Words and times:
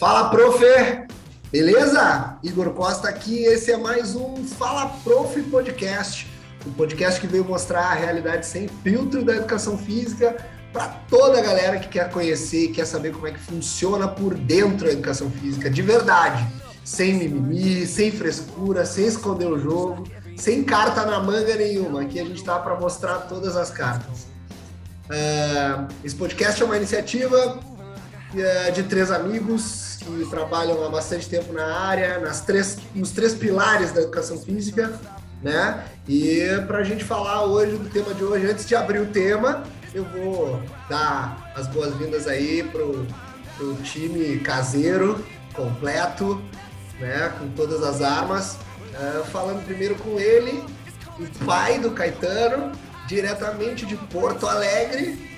Fala, 0.00 0.30
prof! 0.30 0.64
Beleza? 1.52 2.38
Igor 2.42 2.70
Costa 2.70 3.06
aqui, 3.06 3.44
esse 3.44 3.70
é 3.70 3.76
mais 3.76 4.16
um 4.16 4.42
Fala 4.46 4.86
Prof 5.04 5.42
Podcast, 5.42 6.26
um 6.66 6.72
podcast 6.72 7.20
que 7.20 7.26
veio 7.26 7.44
mostrar 7.44 7.82
a 7.82 7.92
realidade 7.92 8.46
sem 8.46 8.66
filtro 8.66 9.22
da 9.22 9.36
educação 9.36 9.76
física 9.76 10.42
para 10.72 10.86
toda 11.06 11.38
a 11.38 11.42
galera 11.42 11.78
que 11.78 11.88
quer 11.88 12.10
conhecer, 12.10 12.68
quer 12.68 12.86
saber 12.86 13.12
como 13.12 13.26
é 13.26 13.32
que 13.32 13.40
funciona 13.40 14.08
por 14.08 14.34
dentro 14.34 14.88
a 14.88 14.90
educação 14.90 15.30
física, 15.30 15.68
de 15.68 15.82
verdade, 15.82 16.46
sem 16.82 17.12
mimimi, 17.18 17.86
sem 17.86 18.10
frescura, 18.10 18.86
sem 18.86 19.04
esconder 19.04 19.48
o 19.48 19.58
jogo, 19.58 20.04
sem 20.34 20.64
carta 20.64 21.04
na 21.04 21.20
manga 21.20 21.54
nenhuma. 21.56 22.00
Aqui 22.00 22.18
a 22.18 22.24
gente 22.24 22.38
está 22.38 22.58
para 22.58 22.74
mostrar 22.74 23.18
todas 23.28 23.54
as 23.54 23.68
cartas. 23.70 24.30
Uh, 25.10 25.92
esse 26.02 26.14
podcast 26.16 26.62
é 26.62 26.64
uma 26.64 26.78
iniciativa 26.78 27.60
de 28.72 28.82
três 28.84 29.10
amigos 29.10 29.98
que 30.00 30.26
trabalham 30.30 30.84
há 30.84 30.88
bastante 30.88 31.28
tempo 31.28 31.52
na 31.52 31.64
área, 31.64 32.18
nas 32.18 32.40
três, 32.40 32.78
nos 32.94 33.10
três 33.10 33.34
pilares 33.34 33.92
da 33.92 34.02
educação 34.02 34.38
física, 34.38 34.98
né? 35.42 35.84
E 36.08 36.40
para 36.66 36.78
a 36.78 36.84
gente 36.84 37.04
falar 37.04 37.44
hoje 37.44 37.76
do 37.76 37.88
tema 37.90 38.14
de 38.14 38.24
hoje, 38.24 38.46
antes 38.46 38.66
de 38.66 38.74
abrir 38.74 39.00
o 39.00 39.06
tema, 39.06 39.64
eu 39.94 40.04
vou 40.04 40.62
dar 40.88 41.52
as 41.56 41.66
boas-vindas 41.66 42.26
aí 42.26 42.62
pro, 42.62 43.06
pro 43.56 43.74
time 43.82 44.38
caseiro, 44.38 45.24
completo, 45.54 46.40
né? 46.98 47.32
Com 47.38 47.48
todas 47.50 47.82
as 47.82 48.00
armas. 48.00 48.56
Uh, 48.90 49.24
falando 49.26 49.64
primeiro 49.64 49.94
com 49.96 50.18
ele, 50.18 50.64
o 51.18 51.44
pai 51.44 51.78
do 51.78 51.92
Caetano, 51.92 52.72
diretamente 53.06 53.86
de 53.86 53.96
Porto 53.96 54.46
Alegre, 54.46 55.29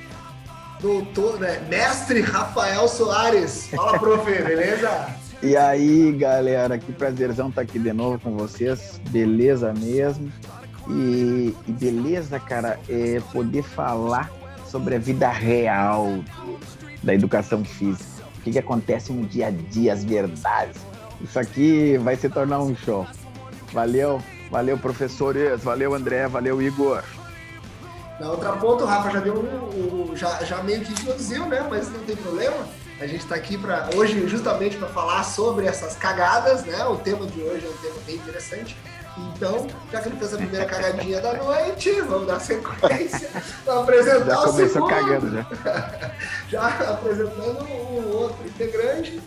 doutor, 0.83 1.39
né? 1.39 1.65
Mestre 1.71 2.21
Rafael 2.21 2.89
Soares. 2.89 3.69
Fala, 3.69 3.99
prof, 3.99 4.25
beleza? 4.43 5.07
E 5.41 5.57
aí, 5.57 6.13
galera, 6.13 6.77
que 6.77 6.93
prazerzão 6.93 7.49
estar 7.49 7.63
tá 7.63 7.69
aqui 7.69 7.79
de 7.79 7.93
novo 7.93 8.19
com 8.19 8.37
vocês. 8.37 9.01
Beleza 9.11 9.73
mesmo. 9.73 10.31
E, 10.91 11.55
e 11.67 11.73
beleza, 11.73 12.39
cara, 12.41 12.79
é 12.89 13.21
poder 13.33 13.63
falar 13.63 14.29
sobre 14.67 14.97
a 14.97 14.99
vida 14.99 15.31
real 15.31 16.19
da 17.03 17.15
educação 17.15 17.65
física. 17.65 18.11
O 18.39 18.43
que, 18.43 18.51
que 18.51 18.59
acontece 18.59 19.13
no 19.13 19.27
dia 19.27 19.47
a 19.47 19.51
dia, 19.51 19.93
as 19.93 20.03
verdades. 20.03 20.81
Isso 21.21 21.39
aqui 21.39 21.97
vai 21.99 22.17
se 22.17 22.29
tornar 22.29 22.61
um 22.61 22.75
show. 22.75 23.07
Valeu, 23.73 24.21
valeu, 24.51 24.77
professores, 24.77 25.63
valeu, 25.63 25.95
André, 25.95 26.27
valeu, 26.27 26.61
Igor. 26.61 27.05
Na 28.23 28.31
outra 28.31 28.53
ponta, 28.53 28.85
o 28.85 28.87
Rafa 28.87 29.11
já 29.11 29.19
deu 29.19 29.35
um 29.35 30.15
já, 30.15 30.45
já 30.45 30.63
meio 30.63 30.81
que 30.83 30.93
introduziu, 30.93 31.45
né? 31.47 31.67
Mas 31.69 31.91
não 31.91 31.99
tem 32.05 32.15
problema. 32.15 32.69
A 33.01 33.07
gente 33.09 33.23
está 33.23 33.35
aqui 33.35 33.59
para 33.59 33.91
hoje 33.97 34.29
justamente 34.29 34.77
para 34.77 34.87
falar 34.87 35.25
sobre 35.25 35.67
essas 35.67 35.97
cagadas, 35.97 36.63
né? 36.65 36.85
O 36.85 36.95
tema 36.99 37.27
de 37.27 37.43
hoje 37.43 37.67
é 37.67 37.69
um 37.69 37.77
tema 37.79 37.97
bem 38.07 38.15
interessante. 38.15 38.77
Então, 39.19 39.67
já 39.91 40.01
que 40.01 40.09
ele 40.09 40.17
fez 40.19 40.35
a 40.35 40.37
primeira 40.37 40.65
cagadinha 40.67 41.21
da 41.21 41.35
noite, 41.35 42.01
vamos 42.03 42.29
dar 42.29 42.39
sequência 42.39 43.29
para 43.65 43.81
apresentar 43.81 44.25
já 44.25 44.41
o 44.45 44.53
segundo. 44.53 44.87
cagando, 44.87 45.31
já. 45.33 46.11
já 46.49 46.69
apresentando 46.93 47.65
o 47.69 48.19
outro 48.19 48.47
integrante, 48.47 49.21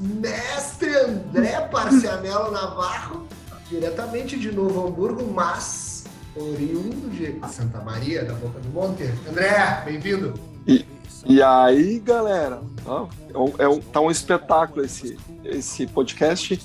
mestre 0.00 0.96
André 0.96 1.60
Parcianello 1.70 2.50
Navarro, 2.50 3.28
diretamente 3.68 4.38
de 4.38 4.50
Novo 4.50 4.88
Hamburgo, 4.88 5.30
mas 5.30 5.83
oriundo 6.36 7.10
de 7.10 7.38
Santa 7.48 7.80
Maria, 7.80 8.24
da 8.24 8.34
Boca 8.34 8.58
do 8.60 8.68
Monte. 8.70 9.04
André, 9.28 9.82
bem-vindo. 9.84 10.34
E, 10.66 10.84
e 11.24 11.42
aí, 11.42 12.00
galera, 12.00 12.60
é 13.58 13.68
um, 13.68 13.80
tá 13.80 14.00
um 14.00 14.10
espetáculo 14.10 14.84
esse, 14.84 15.16
esse 15.44 15.86
podcast. 15.86 16.60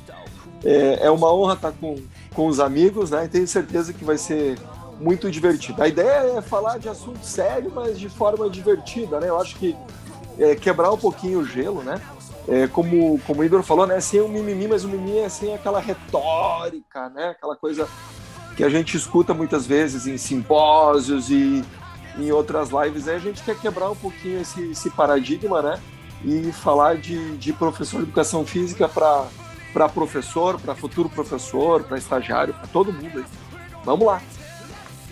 É, 0.63 1.05
é 1.05 1.11
uma 1.11 1.33
honra 1.33 1.53
estar 1.53 1.71
com, 1.71 1.95
com 2.33 2.47
os 2.47 2.59
amigos, 2.59 3.11
né? 3.11 3.25
E 3.25 3.29
tenho 3.29 3.47
certeza 3.47 3.93
que 3.93 4.03
vai 4.03 4.17
ser 4.17 4.57
muito 4.99 5.31
divertido. 5.31 5.81
A 5.81 5.87
ideia 5.87 6.37
é 6.37 6.41
falar 6.41 6.77
de 6.77 6.89
assunto 6.89 7.23
sério, 7.25 7.71
mas 7.73 7.99
de 7.99 8.09
forma 8.09 8.49
divertida, 8.49 9.19
né? 9.19 9.29
Eu 9.29 9.39
acho 9.39 9.55
que 9.55 9.75
é, 10.37 10.55
quebrar 10.55 10.91
um 10.91 10.97
pouquinho 10.97 11.39
o 11.39 11.45
gelo, 11.45 11.83
né? 11.83 12.01
É, 12.47 12.67
como, 12.67 13.19
como 13.27 13.41
o 13.41 13.43
Igor 13.43 13.61
falou, 13.61 13.85
né? 13.85 13.99
Sem 13.99 14.21
um 14.21 14.27
mimimi, 14.27 14.67
mas 14.67 14.83
o 14.83 14.87
mimimi 14.89 15.19
é 15.19 15.29
sem 15.29 15.53
aquela 15.53 15.79
retórica, 15.79 17.09
né? 17.09 17.29
Aquela 17.29 17.55
coisa 17.55 17.87
que 18.59 18.63
a 18.65 18.67
gente 18.67 18.97
escuta 18.97 19.33
muitas 19.33 19.65
vezes 19.65 20.05
em 20.05 20.17
simpósios 20.17 21.29
e 21.29 21.63
em 22.17 22.29
outras 22.29 22.71
lives, 22.71 23.07
aí 23.07 23.15
a 23.15 23.19
gente 23.19 23.41
quer 23.41 23.57
quebrar 23.57 23.89
um 23.89 23.95
pouquinho 23.95 24.41
esse, 24.41 24.71
esse 24.71 24.89
paradigma, 24.89 25.61
né? 25.61 25.79
E 26.25 26.51
falar 26.51 26.97
de, 26.97 27.37
de 27.37 27.53
professor 27.53 27.99
de 27.99 28.03
educação 28.03 28.45
física 28.45 28.89
para 28.89 29.87
professor, 29.87 30.59
para 30.59 30.75
futuro 30.75 31.07
professor, 31.07 31.83
para 31.83 31.97
estagiário, 31.97 32.53
para 32.53 32.67
todo 32.67 32.91
mundo. 32.91 33.23
Vamos 33.85 34.05
lá. 34.05 34.21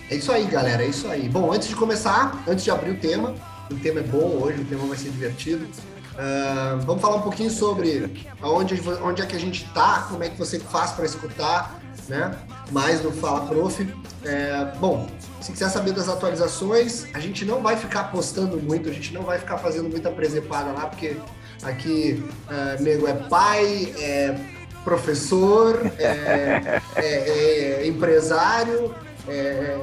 É 0.09 0.15
isso 0.15 0.29
aí, 0.29 0.45
galera, 0.47 0.83
é 0.83 0.89
isso 0.89 1.07
aí. 1.07 1.29
Bom, 1.29 1.49
antes 1.53 1.69
de 1.69 1.75
começar, 1.77 2.43
antes 2.45 2.65
de 2.65 2.71
abrir 2.71 2.91
o 2.91 2.99
tema, 2.99 3.33
o 3.71 3.75
tema 3.75 4.01
é 4.01 4.03
bom 4.03 4.41
hoje, 4.43 4.61
o 4.61 4.65
tema 4.65 4.85
vai 4.87 4.97
ser 4.97 5.09
divertido. 5.09 5.63
Uh, 5.63 6.81
vamos 6.81 7.01
falar 7.01 7.15
um 7.15 7.21
pouquinho 7.21 7.49
sobre 7.49 8.11
onde, 8.43 8.75
onde 9.01 9.21
é 9.21 9.25
que 9.25 9.37
a 9.37 9.39
gente 9.39 9.63
está, 9.63 10.05
como 10.09 10.21
é 10.21 10.27
que 10.27 10.37
você 10.37 10.59
faz 10.59 10.91
para 10.91 11.05
escutar, 11.05 11.79
né? 12.07 12.35
Mais 12.71 13.01
no 13.01 13.11
Fala 13.11 13.45
Prof. 13.47 13.87
É, 14.23 14.65
bom, 14.79 15.07
se 15.41 15.51
quiser 15.51 15.69
saber 15.69 15.93
das 15.93 16.09
atualizações, 16.09 17.05
a 17.13 17.19
gente 17.19 17.45
não 17.45 17.61
vai 17.61 17.77
ficar 17.77 18.05
postando 18.05 18.57
muito, 18.57 18.89
a 18.89 18.93
gente 18.93 19.13
não 19.13 19.23
vai 19.23 19.39
ficar 19.39 19.57
fazendo 19.57 19.89
muita 19.89 20.09
presepada 20.09 20.71
lá, 20.71 20.87
porque 20.87 21.17
aqui 21.63 22.23
é, 22.49 22.81
nego 22.81 23.07
é 23.07 23.13
pai, 23.13 23.93
é 23.99 24.35
professor, 24.83 25.91
é, 25.99 26.81
é, 26.95 27.03
é 27.03 27.87
empresário, 27.87 28.95
é, 29.27 29.77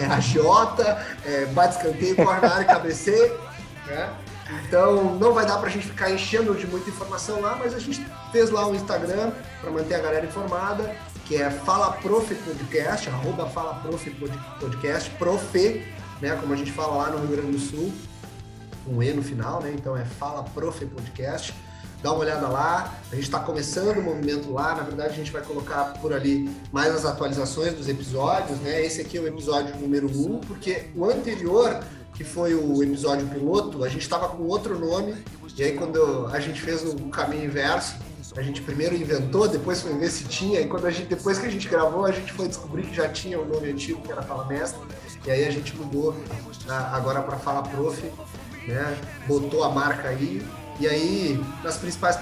é 0.00 0.06
agiota, 0.06 1.04
é, 1.24 1.46
bate 1.46 1.76
escanteio, 1.76 2.16
corre 2.16 2.40
na 2.40 2.54
área, 2.54 2.64
cabeceia, 2.64 3.32
né? 3.86 4.10
Então, 4.66 5.16
não 5.16 5.32
vai 5.32 5.44
dar 5.44 5.58
para 5.58 5.68
a 5.68 5.72
gente 5.72 5.86
ficar 5.86 6.10
enchendo 6.10 6.54
de 6.54 6.66
muita 6.66 6.88
informação 6.88 7.40
lá, 7.40 7.56
mas 7.56 7.74
a 7.74 7.78
gente 7.78 8.04
fez 8.30 8.50
lá 8.50 8.66
um 8.66 8.74
Instagram 8.74 9.32
para 9.60 9.70
manter 9.70 9.94
a 9.94 9.98
galera 9.98 10.26
informada, 10.26 10.94
que 11.24 11.36
é 11.36 11.50
Fala 11.50 11.92
Prof 11.92 12.32
Podcast, 12.34 13.08
arroba 13.08 13.46
Fala 13.46 13.82
Podcast, 14.60 15.10
Prof, 15.10 15.86
né, 16.20 16.36
como 16.40 16.52
a 16.52 16.56
gente 16.56 16.70
fala 16.70 16.96
lá 16.96 17.10
no 17.10 17.18
Rio 17.18 17.36
Grande 17.36 17.52
do 17.52 17.58
Sul, 17.58 17.92
um 18.86 19.02
E 19.02 19.12
no 19.12 19.22
final, 19.22 19.60
né? 19.60 19.74
Então 19.74 19.96
é 19.96 20.04
Fala 20.04 20.44
Prof 20.44 20.84
Podcast. 20.86 21.52
Dá 22.02 22.12
uma 22.12 22.20
olhada 22.20 22.46
lá, 22.46 22.94
a 23.10 23.14
gente 23.14 23.24
está 23.24 23.40
começando 23.40 23.98
o 23.98 24.02
movimento 24.02 24.52
lá. 24.52 24.74
Na 24.76 24.82
verdade, 24.82 25.14
a 25.14 25.16
gente 25.16 25.32
vai 25.32 25.42
colocar 25.42 25.94
por 26.00 26.12
ali 26.12 26.48
mais 26.70 26.94
as 26.94 27.04
atualizações 27.04 27.74
dos 27.74 27.88
episódios, 27.88 28.60
né? 28.60 28.84
Esse 28.84 29.00
aqui 29.00 29.16
é 29.16 29.20
o 29.20 29.26
episódio 29.26 29.74
número 29.80 30.06
1, 30.06 30.34
um, 30.34 30.38
porque 30.38 30.86
o 30.94 31.04
anterior 31.04 31.82
que 32.16 32.24
foi 32.24 32.54
o 32.54 32.82
episódio 32.82 33.26
piloto, 33.28 33.84
a 33.84 33.88
gente 33.88 34.02
estava 34.02 34.28
com 34.28 34.42
outro 34.44 34.78
nome, 34.78 35.14
e 35.56 35.62
aí 35.62 35.72
quando 35.72 36.26
a 36.32 36.40
gente 36.40 36.60
fez 36.60 36.82
o 36.82 36.96
caminho 37.10 37.44
inverso, 37.44 37.96
a 38.34 38.42
gente 38.42 38.62
primeiro 38.62 38.94
inventou, 38.94 39.46
depois 39.46 39.82
foi 39.82 39.92
ver 39.98 40.10
se 40.10 40.24
tinha, 40.24 40.60
e 40.60 40.66
quando 40.66 40.86
a 40.86 40.90
gente, 40.90 41.08
depois 41.08 41.38
que 41.38 41.46
a 41.46 41.50
gente 41.50 41.68
gravou, 41.68 42.06
a 42.06 42.12
gente 42.12 42.32
foi 42.32 42.48
descobrir 42.48 42.84
que 42.84 42.94
já 42.94 43.08
tinha 43.08 43.38
o 43.38 43.44
um 43.44 43.48
nome 43.48 43.70
antigo, 43.70 44.00
que 44.00 44.10
era 44.10 44.22
Fala 44.22 44.46
Mestre, 44.46 44.80
e 45.26 45.30
aí 45.30 45.44
a 45.44 45.50
gente 45.50 45.76
mudou 45.76 46.16
agora 46.92 47.22
para 47.22 47.36
Fala 47.36 47.62
Prof, 47.62 48.02
né? 48.66 48.98
botou 49.26 49.62
a 49.62 49.70
marca 49.70 50.08
aí, 50.08 50.42
e 50.80 50.86
aí 50.86 51.44
nas 51.62 51.76
principais 51.76 52.16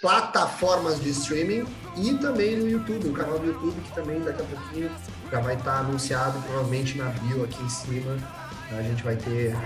plataformas, 0.00 1.00
de 1.00 1.10
streaming 1.10 1.66
e 1.96 2.14
também 2.14 2.56
no 2.56 2.68
YouTube, 2.68 3.08
o 3.08 3.12
canal 3.12 3.38
do 3.38 3.46
YouTube, 3.46 3.80
que 3.82 3.94
também 3.94 4.20
daqui 4.20 4.42
a 4.42 4.44
pouquinho 4.44 4.90
já 5.30 5.40
vai 5.40 5.54
estar 5.54 5.80
anunciado, 5.80 6.40
provavelmente 6.42 6.96
na 6.96 7.06
bio 7.06 7.44
aqui 7.44 7.62
em 7.62 7.68
cima, 7.68 8.16
a 8.76 8.82
gente 8.82 9.02
vai 9.02 9.16
ter 9.16 9.56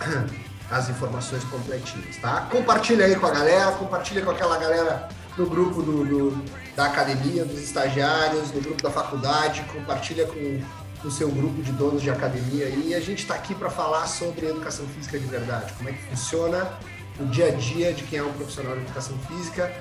as 0.70 0.88
informações 0.88 1.44
completinhas, 1.44 2.16
tá? 2.16 2.48
Compartilha 2.50 3.06
aí 3.06 3.16
com 3.16 3.26
a 3.26 3.30
galera, 3.30 3.72
compartilha 3.72 4.22
com 4.22 4.30
aquela 4.30 4.58
galera 4.58 5.08
no 5.36 5.46
grupo 5.46 5.82
do, 5.82 6.04
do 6.04 6.66
da 6.74 6.86
academia, 6.86 7.44
dos 7.44 7.60
estagiários, 7.60 8.52
no 8.52 8.60
grupo 8.60 8.82
da 8.82 8.90
faculdade, 8.90 9.62
compartilha 9.72 10.26
com 10.26 10.60
o 11.06 11.10
seu 11.10 11.30
grupo 11.30 11.62
de 11.62 11.72
donos 11.72 12.02
de 12.02 12.10
academia. 12.10 12.68
E 12.68 12.94
a 12.94 13.00
gente 13.00 13.20
está 13.20 13.34
aqui 13.34 13.54
para 13.54 13.70
falar 13.70 14.06
sobre 14.06 14.46
educação 14.46 14.86
física 14.88 15.18
de 15.18 15.26
verdade, 15.26 15.72
como 15.74 15.88
é 15.88 15.92
que 15.92 16.02
funciona 16.04 16.68
o 17.18 17.24
dia 17.24 17.48
a 17.48 17.50
dia 17.52 17.94
de 17.94 18.02
quem 18.04 18.18
é 18.18 18.22
um 18.22 18.32
profissional 18.32 18.74
de 18.74 18.82
educação 18.82 19.16
física, 19.20 19.72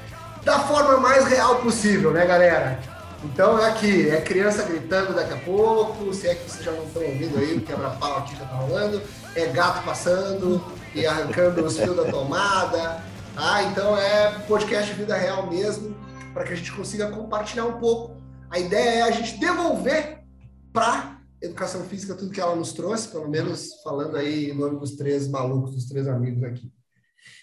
da 0.44 0.60
forma 0.60 0.98
mais 0.98 1.26
real 1.28 1.58
possível, 1.58 2.12
né, 2.12 2.26
galera? 2.26 2.80
Então 3.24 3.60
é 3.60 3.70
aqui, 3.70 4.10
é 4.10 4.22
criança 4.22 4.64
gritando 4.64 5.14
daqui 5.14 5.34
a 5.34 5.38
pouco, 5.38 6.14
se 6.14 6.28
é 6.28 6.36
que 6.36 6.50
vocês 6.50 6.64
já 6.64 6.72
não 6.72 6.84
estão 6.84 7.04
ouvindo 7.04 7.38
aí, 7.38 7.58
o 7.58 7.62
quebra-pau 7.62 8.20
aqui 8.20 8.36
já 8.36 8.46
tá 8.46 8.56
rolando, 8.56 9.02
é 9.36 9.48
gato 9.48 9.84
passando 9.84 10.64
e 10.94 11.06
arrancando 11.06 11.64
os 11.64 11.78
fios 11.78 11.96
da 11.96 12.06
tomada. 12.06 13.04
Ah, 13.36 13.64
então 13.64 13.98
é 13.98 14.40
podcast 14.48 14.94
vida 14.94 15.16
real 15.16 15.50
mesmo, 15.50 15.96
para 16.34 16.44
que 16.44 16.54
a 16.54 16.56
gente 16.56 16.72
consiga 16.72 17.10
compartilhar 17.10 17.66
um 17.66 17.80
pouco. 17.80 18.16
A 18.50 18.60
ideia 18.60 19.00
é 19.00 19.02
a 19.02 19.12
gente 19.12 19.40
devolver 19.40 20.24
para 20.72 21.20
educação 21.42 21.84
física 21.84 22.16
tudo 22.16 22.32
que 22.32 22.42
ela 22.42 22.56
nos 22.56 22.74
trouxe, 22.74 23.08
pelo 23.08 23.30
menos 23.30 23.82
falando 23.84 24.18
aí 24.18 24.52
em 24.52 24.58
nome 24.58 24.80
dos 24.80 24.96
três 24.96 25.28
malucos, 25.28 25.74
dos 25.74 25.86
três 25.86 26.08
amigos 26.08 26.44
aqui. 26.44 26.72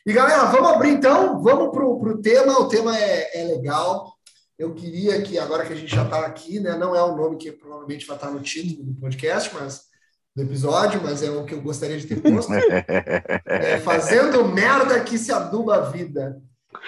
E 0.05 0.13
galera, 0.13 0.45
vamos 0.47 0.73
abrir 0.73 0.91
então, 0.91 1.41
vamos 1.43 1.71
para 1.71 1.85
o 1.85 2.21
tema. 2.21 2.59
O 2.59 2.69
tema 2.69 2.97
é, 2.97 3.41
é, 3.41 3.45
legal. 3.45 4.13
Eu 4.59 4.75
queria 4.75 5.21
que, 5.23 5.39
agora 5.39 5.65
que 5.65 5.73
a 5.73 5.77
gente 5.77 5.95
já 5.95 6.05
está 6.05 6.27
aqui, 6.27 6.61
né? 6.61 6.77
Não 6.77 6.95
é 6.95 7.03
o 7.03 7.17
nome 7.17 7.37
que 7.37 7.51
provavelmente 7.51 8.07
vai 8.07 8.17
estar 8.17 8.31
no 8.31 8.41
título 8.41 8.85
do 8.85 9.01
podcast, 9.01 9.51
mas 9.55 9.83
do 10.35 10.43
episódio, 10.43 11.01
mas 11.03 11.23
é 11.23 11.31
o 11.31 11.45
que 11.45 11.55
eu 11.55 11.63
gostaria 11.63 11.99
de 11.99 12.07
ter 12.07 12.21
posto. 12.21 12.53
É, 13.45 13.79
fazendo 13.81 14.45
merda 14.47 15.03
que 15.03 15.19
se 15.19 15.33
aduba 15.33 15.77
a 15.77 15.91
vida. 15.91 16.41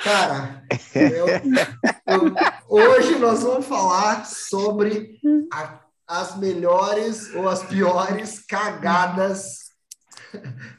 Cara, 0.02 0.64
eu, 0.94 1.26
eu, 2.06 2.34
hoje 2.68 3.18
nós 3.18 3.42
vamos 3.42 3.66
falar 3.66 4.24
sobre 4.24 5.18
a, 5.52 5.80
as 6.06 6.38
melhores 6.38 7.34
ou 7.34 7.48
as 7.48 7.62
piores 7.62 8.44
cagadas 8.46 9.64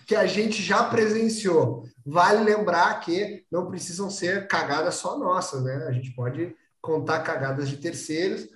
que 0.07 0.15
a 0.15 0.25
gente 0.25 0.61
já 0.61 0.83
presenciou. 0.83 1.83
Vale 2.05 2.43
lembrar 2.43 2.99
que 2.99 3.43
não 3.51 3.67
precisam 3.67 4.09
ser 4.09 4.47
cagadas 4.47 4.95
só 4.95 5.17
nossas, 5.17 5.63
né? 5.63 5.85
A 5.87 5.91
gente 5.91 6.13
pode 6.13 6.53
contar 6.85 7.19
cagadas 7.19 7.67
de 7.67 7.77
terceiros. 7.77 8.47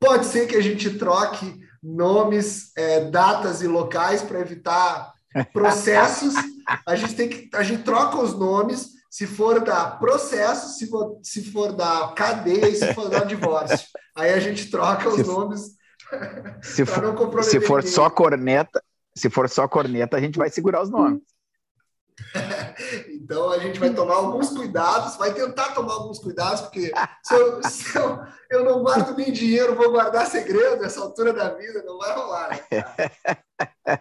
Pode 0.00 0.26
ser 0.26 0.46
que 0.46 0.56
a 0.56 0.60
gente 0.60 0.98
troque 0.98 1.60
nomes, 1.82 2.72
é, 2.76 3.04
datas 3.10 3.62
e 3.62 3.66
locais 3.66 4.22
para 4.22 4.40
evitar 4.40 5.12
processos. 5.52 6.34
A 6.86 6.96
gente 6.96 7.14
tem 7.14 7.28
que 7.28 7.50
a 7.54 7.62
gente 7.62 7.82
troca 7.82 8.18
os 8.18 8.34
nomes 8.36 8.98
se 9.10 9.26
for 9.26 9.60
dar 9.60 9.98
processo, 9.98 10.78
se 10.78 10.88
for, 10.88 11.18
se 11.22 11.50
for 11.50 11.72
dar 11.72 12.14
cadeia 12.14 12.68
e 12.68 12.74
se 12.74 12.92
for 12.94 13.08
dar 13.08 13.24
divórcio. 13.24 13.86
Aí 14.16 14.32
a 14.32 14.38
gente 14.38 14.70
troca 14.70 15.08
os 15.08 15.16
se 15.16 15.24
nomes 15.24 15.78
se 16.62 16.84
for, 16.86 17.44
se 17.44 17.60
for 17.60 17.82
só 17.82 18.08
corneta, 18.10 18.82
se 19.14 19.28
for 19.28 19.48
só 19.48 19.68
corneta, 19.68 20.16
a 20.16 20.20
gente 20.20 20.38
vai 20.38 20.50
segurar 20.50 20.82
os 20.82 20.90
nomes. 20.90 21.22
então 23.08 23.50
a 23.50 23.58
gente 23.58 23.78
vai 23.78 23.92
tomar 23.92 24.14
alguns 24.14 24.50
cuidados, 24.50 25.16
vai 25.16 25.32
tentar 25.32 25.74
tomar 25.74 25.94
alguns 25.94 26.18
cuidados, 26.18 26.62
porque 26.62 26.92
se 27.22 27.34
eu, 27.34 27.62
se 27.62 27.98
eu, 27.98 28.18
eu 28.50 28.64
não 28.64 28.82
guardo 28.82 29.16
nem 29.16 29.32
dinheiro, 29.32 29.74
vou 29.74 29.90
guardar 29.90 30.26
segredo 30.26 30.82
nessa 30.82 31.00
altura 31.00 31.32
da 31.32 31.54
vida, 31.54 31.82
não 31.84 31.98
vai 31.98 32.14
rolar. 32.14 32.50
Né, 32.70 33.98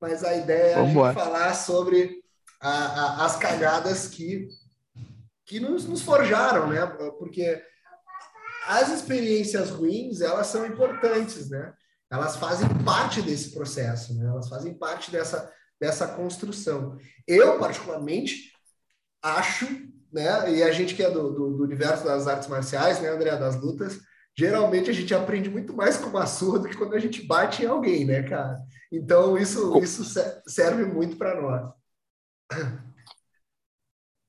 Mas 0.00 0.22
a 0.22 0.34
ideia 0.34 0.74
é 0.74 0.74
a 0.74 0.84
gente 0.84 1.14
falar 1.14 1.54
sobre 1.54 2.22
a, 2.60 2.70
a, 2.70 3.24
as 3.26 3.36
cagadas 3.36 4.06
que, 4.08 4.48
que 5.44 5.58
nos, 5.58 5.86
nos 5.86 6.02
forjaram, 6.02 6.68
né? 6.68 6.86
Porque 7.18 7.60
as 8.66 8.90
experiências 8.90 9.70
ruins, 9.70 10.20
elas 10.20 10.46
são 10.46 10.66
importantes, 10.66 11.50
né? 11.50 11.72
Elas 12.10 12.36
fazem 12.36 12.68
parte 12.84 13.20
desse 13.20 13.52
processo, 13.52 14.14
né? 14.14 14.26
Elas 14.26 14.48
fazem 14.48 14.72
parte 14.74 15.10
dessa, 15.10 15.52
dessa 15.80 16.08
construção. 16.08 16.98
Eu, 17.26 17.58
particularmente, 17.58 18.52
acho, 19.22 19.66
né? 20.12 20.52
E 20.54 20.62
a 20.62 20.72
gente 20.72 20.94
que 20.94 21.02
é 21.02 21.10
do, 21.10 21.32
do, 21.32 21.56
do 21.56 21.62
universo 21.62 22.04
das 22.04 22.26
artes 22.26 22.48
marciais, 22.48 23.00
né, 23.00 23.08
André, 23.08 23.36
das 23.36 23.60
lutas, 23.60 23.98
geralmente 24.36 24.90
a 24.90 24.92
gente 24.92 25.14
aprende 25.14 25.48
muito 25.50 25.72
mais 25.72 25.96
com 25.96 26.08
uma 26.08 26.26
surra 26.26 26.60
do 26.60 26.68
que 26.68 26.76
quando 26.76 26.94
a 26.94 26.98
gente 26.98 27.22
bate 27.22 27.62
em 27.62 27.66
alguém, 27.66 28.04
né, 28.04 28.22
cara? 28.22 28.56
Então, 28.90 29.36
isso, 29.36 29.78
isso 29.82 30.04
serve 30.46 30.84
muito 30.84 31.16
para 31.16 31.40
nós. 31.40 31.72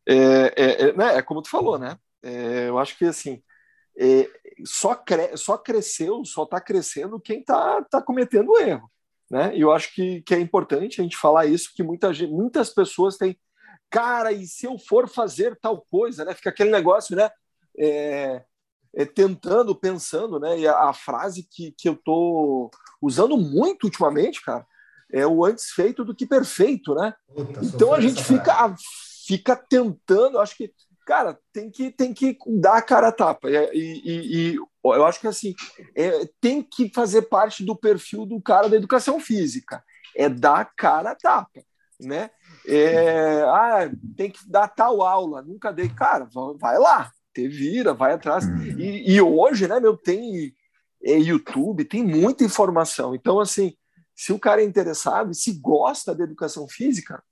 É, 0.08 0.16
é, 0.16 0.82
é, 0.90 0.94
né, 0.94 1.16
é 1.18 1.22
como 1.22 1.42
tu 1.42 1.50
falou, 1.50 1.78
né? 1.78 1.98
É, 2.22 2.68
eu 2.68 2.78
acho 2.78 2.98
que 2.98 3.06
assim 3.06 3.42
é, 4.00 4.30
só, 4.66 4.96
cre 4.96 5.36
só 5.36 5.58
cresceu, 5.58 6.24
só 6.24 6.44
está 6.44 6.62
crescendo 6.62 7.20
quem 7.20 7.42
está 7.42 7.84
tá 7.84 8.02
cometendo 8.02 8.58
erro. 8.58 8.90
Né? 9.30 9.56
E 9.56 9.62
eu 9.62 9.72
acho 9.72 9.94
que, 9.94 10.22
que 10.22 10.34
é 10.34 10.40
importante 10.40 11.00
a 11.00 11.04
gente 11.04 11.18
falar 11.18 11.46
isso, 11.46 11.72
que 11.76 11.84
muita 11.84 12.12
muitas 12.28 12.70
pessoas 12.72 13.16
têm, 13.16 13.38
cara, 13.90 14.32
e 14.32 14.48
se 14.48 14.66
eu 14.66 14.78
for 14.78 15.08
fazer 15.08 15.58
tal 15.62 15.86
coisa, 15.90 16.26
né? 16.26 16.34
Fica 16.34 16.50
aquele 16.50 16.72
negócio, 16.72 17.16
né? 17.16 17.30
É, 17.78 18.44
é, 18.96 19.06
tentando, 19.06 19.76
pensando, 19.76 20.40
né? 20.40 20.60
E 20.60 20.68
a, 20.68 20.90
a, 20.90 20.94
frase 20.94 21.48
que, 21.50 21.72
que 21.78 21.88
eu 21.88 21.96
tô 21.96 22.72
usando 23.02 23.38
muito 23.38 23.86
ultimamente, 23.86 24.42
cara, 24.44 24.66
é 25.12 25.26
o 25.26 25.46
antes 25.46 25.72
feito 25.72 26.04
do 26.04 26.16
que 26.16 26.26
perfeito, 26.26 26.96
né? 26.96 27.14
Puta, 27.34 27.60
então 27.64 27.94
a 27.94 28.02
gente 28.02 28.24
fica, 28.24 28.76
fica 29.28 29.56
tentando, 29.56 30.40
acho 30.40 30.56
que, 30.56 30.74
cara, 31.06 31.40
tem 31.54 31.70
que, 31.70 31.92
tem 31.92 32.14
que 32.14 32.38
dar 32.48 32.78
a 32.78 32.82
cara 32.82 33.10
a 33.10 33.12
tapa. 33.12 33.50
E, 33.50 33.56
e, 33.74 34.54
e 34.54 34.60
eu 34.84 35.06
acho 35.06 35.20
que 35.20 35.28
assim, 35.28 35.56
é, 35.96 36.28
tem 36.40 36.62
que 36.64 36.90
fazer 36.94 37.24
parte 37.24 37.64
do 37.64 37.76
perfil 37.76 38.26
do 38.26 38.42
cara 38.42 38.70
da 38.70 38.76
educação 38.76 39.20
física. 39.20 39.84
É 40.16 40.28
dar 40.28 40.74
cara 40.76 41.12
a 41.12 41.16
tapa, 41.16 41.62
né? 42.00 42.32
É, 42.68 43.42
ah, 43.44 43.92
tem 44.16 44.32
que 44.32 44.40
dar 44.50 44.68
tal 44.68 45.02
aula, 45.02 45.42
nunca 45.42 45.72
dei. 45.72 45.90
Cara, 45.90 46.28
vai 46.60 46.78
lá, 46.78 47.12
te 47.34 47.48
vira, 47.48 47.94
vai 47.94 48.14
atrás. 48.14 48.46
E, 48.78 49.14
e 49.14 49.22
hoje, 49.22 49.68
né, 49.68 49.80
meu, 49.80 49.96
tem 49.98 50.54
é, 51.04 51.18
YouTube, 51.18 51.86
tem 51.86 52.04
muita 52.04 52.44
informação. 52.44 53.14
Então, 53.16 53.40
assim, 53.40 53.74
se 54.16 54.34
o 54.34 54.40
cara 54.40 54.62
é 54.62 54.66
interessado 54.66 55.34
se 55.34 55.54
gosta 55.60 56.14
da 56.14 56.24
educação 56.24 56.68
física, 56.68 57.24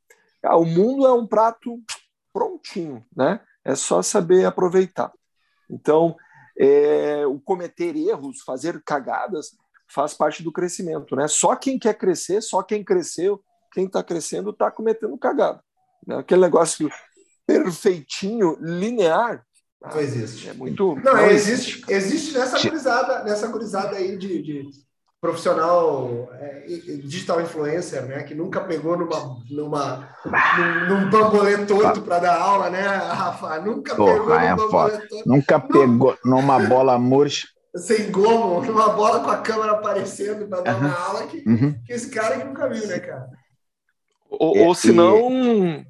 ah, 0.43 0.57
o 0.57 0.65
mundo 0.65 1.05
é 1.05 1.13
um 1.13 1.27
prato 1.27 1.81
prontinho, 2.31 3.05
né? 3.15 3.41
É 3.65 3.75
só 3.75 4.01
saber 4.01 4.45
aproveitar. 4.45 5.11
Então, 5.69 6.15
é, 6.59 7.25
o 7.27 7.39
cometer 7.39 7.95
erros, 7.95 8.41
fazer 8.41 8.81
cagadas, 8.83 9.51
faz 9.89 10.13
parte 10.13 10.43
do 10.43 10.51
crescimento, 10.51 11.15
né? 11.15 11.27
Só 11.27 11.55
quem 11.55 11.79
quer 11.79 11.93
crescer, 11.93 12.41
só 12.41 12.61
quem 12.63 12.83
cresceu, 12.83 13.41
quem 13.71 13.85
está 13.85 14.03
crescendo, 14.03 14.49
está 14.49 14.69
cometendo 14.71 15.17
cagada. 15.17 15.61
Né? 16.05 16.17
Aquele 16.17 16.41
negócio 16.41 16.89
perfeitinho, 17.45 18.57
linear, 18.59 19.45
não 19.81 19.99
existe. 20.01 20.49
É 20.49 20.53
muito. 20.53 20.95
Não, 20.95 21.13
não 21.13 21.29
existe. 21.29 21.83
Existe 21.87 22.37
nessa 22.37 22.59
gurizada, 22.59 23.23
nessa 23.23 23.47
gurizada 23.47 23.95
aí 23.95 24.17
de, 24.17 24.41
de, 24.41 24.69
profissional 25.27 26.29
é, 26.39 26.65
digital 27.03 27.41
influencer, 27.41 28.05
né, 28.05 28.23
que 28.23 28.33
nunca 28.33 28.61
pegou 28.61 28.97
numa, 28.97 29.37
numa 29.49 30.09
num, 30.57 30.87
num 30.87 31.09
bambolê 31.09 31.65
torto 31.65 32.01
para 32.01 32.19
dar 32.19 32.39
aula, 32.39 32.69
né, 32.69 32.81
Rafa? 32.81 33.59
Nunca 33.59 33.93
Porra, 33.93 34.13
pegou 34.13 34.33
é 34.39 34.49
num 34.51 34.55
bambolê 34.55 34.97
torto. 34.99 35.29
Nunca 35.29 35.59
pegou 35.59 36.17
numa 36.23 36.59
bola 36.59 36.97
murcha. 36.97 37.45
Sem 37.75 38.09
gomo, 38.09 38.61
numa 38.63 38.89
bola 38.89 39.19
com 39.19 39.29
a 39.29 39.37
câmera 39.37 39.73
aparecendo 39.73 40.47
para 40.47 40.61
dar 40.61 40.75
uhum. 40.75 40.79
uma 40.79 40.97
aula 40.97 41.27
que, 41.27 41.43
uhum. 41.45 41.75
que 41.85 41.91
esse 41.91 42.09
cara 42.09 42.37
que 42.37 42.45
nunca 42.45 42.69
viu, 42.69 42.87
né, 42.87 42.99
cara? 42.99 43.27
Ou, 44.29 44.57
ou 44.59 44.75
se 44.75 44.93
não... 44.93 45.85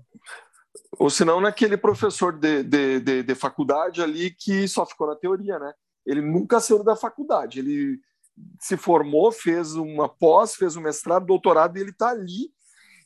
Ou 0.99 1.11
senão 1.11 1.39
naquele 1.39 1.77
professor 1.77 2.33
de, 2.33 2.63
de, 2.63 2.99
de, 2.99 3.23
de 3.23 3.35
faculdade 3.35 4.01
ali 4.01 4.31
que 4.31 4.67
só 4.67 4.83
ficou 4.83 5.05
na 5.05 5.15
teoria, 5.15 5.59
né? 5.59 5.71
Ele 6.03 6.21
nunca 6.21 6.59
saiu 6.59 6.83
da 6.83 6.95
faculdade, 6.95 7.59
ele 7.59 7.99
se 8.59 8.77
formou, 8.77 9.31
fez 9.31 9.73
uma 9.73 10.07
pós, 10.07 10.55
fez 10.55 10.75
um 10.75 10.81
mestrado, 10.81 11.25
doutorado, 11.25 11.77
e 11.77 11.81
ele 11.81 11.91
está 11.91 12.09
ali 12.09 12.51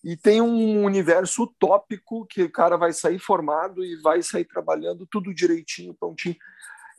e 0.03 0.17
tem 0.17 0.41
um 0.41 0.83
universo 0.83 1.43
utópico 1.43 2.25
que 2.25 2.43
o 2.43 2.51
cara 2.51 2.75
vai 2.75 2.91
sair 2.91 3.19
formado 3.19 3.83
e 3.83 4.01
vai 4.01 4.21
sair 4.23 4.45
trabalhando 4.45 5.05
tudo 5.05 5.33
direitinho, 5.33 5.93
prontinho, 5.93 6.35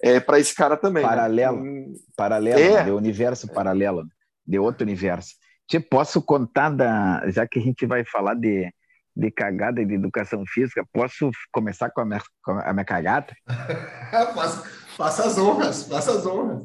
é, 0.00 0.20
para 0.20 0.38
esse 0.38 0.54
cara 0.54 0.76
também. 0.76 1.02
Paralelo, 1.02 1.62
né? 1.62 1.86
paralelo, 2.16 2.60
é. 2.60 2.84
de 2.84 2.90
universo 2.90 3.50
é. 3.50 3.52
paralelo, 3.52 4.06
de 4.46 4.58
outro 4.58 4.84
universo. 4.84 5.34
Te 5.66 5.80
posso 5.80 6.22
contar 6.22 6.70
da, 6.70 7.28
já 7.30 7.46
que 7.46 7.58
a 7.58 7.62
gente 7.62 7.86
vai 7.86 8.04
falar 8.04 8.34
de, 8.34 8.72
de 9.16 9.30
cagada 9.30 9.80
e 9.80 9.86
de 9.86 9.94
educação 9.94 10.44
física, 10.46 10.86
posso 10.92 11.30
começar 11.52 11.90
com 11.90 12.02
a 12.02 12.04
minha, 12.04 12.22
com 12.44 12.52
a 12.52 12.72
minha 12.72 12.84
cagada? 12.84 13.34
faça, 14.34 14.62
faça 14.96 15.26
as 15.26 15.38
honras, 15.38 15.88
faça 15.88 16.12
as 16.12 16.26
honras 16.26 16.62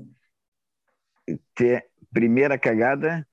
ter 1.54 1.90
primeira 2.14 2.58
cagada 2.58 3.28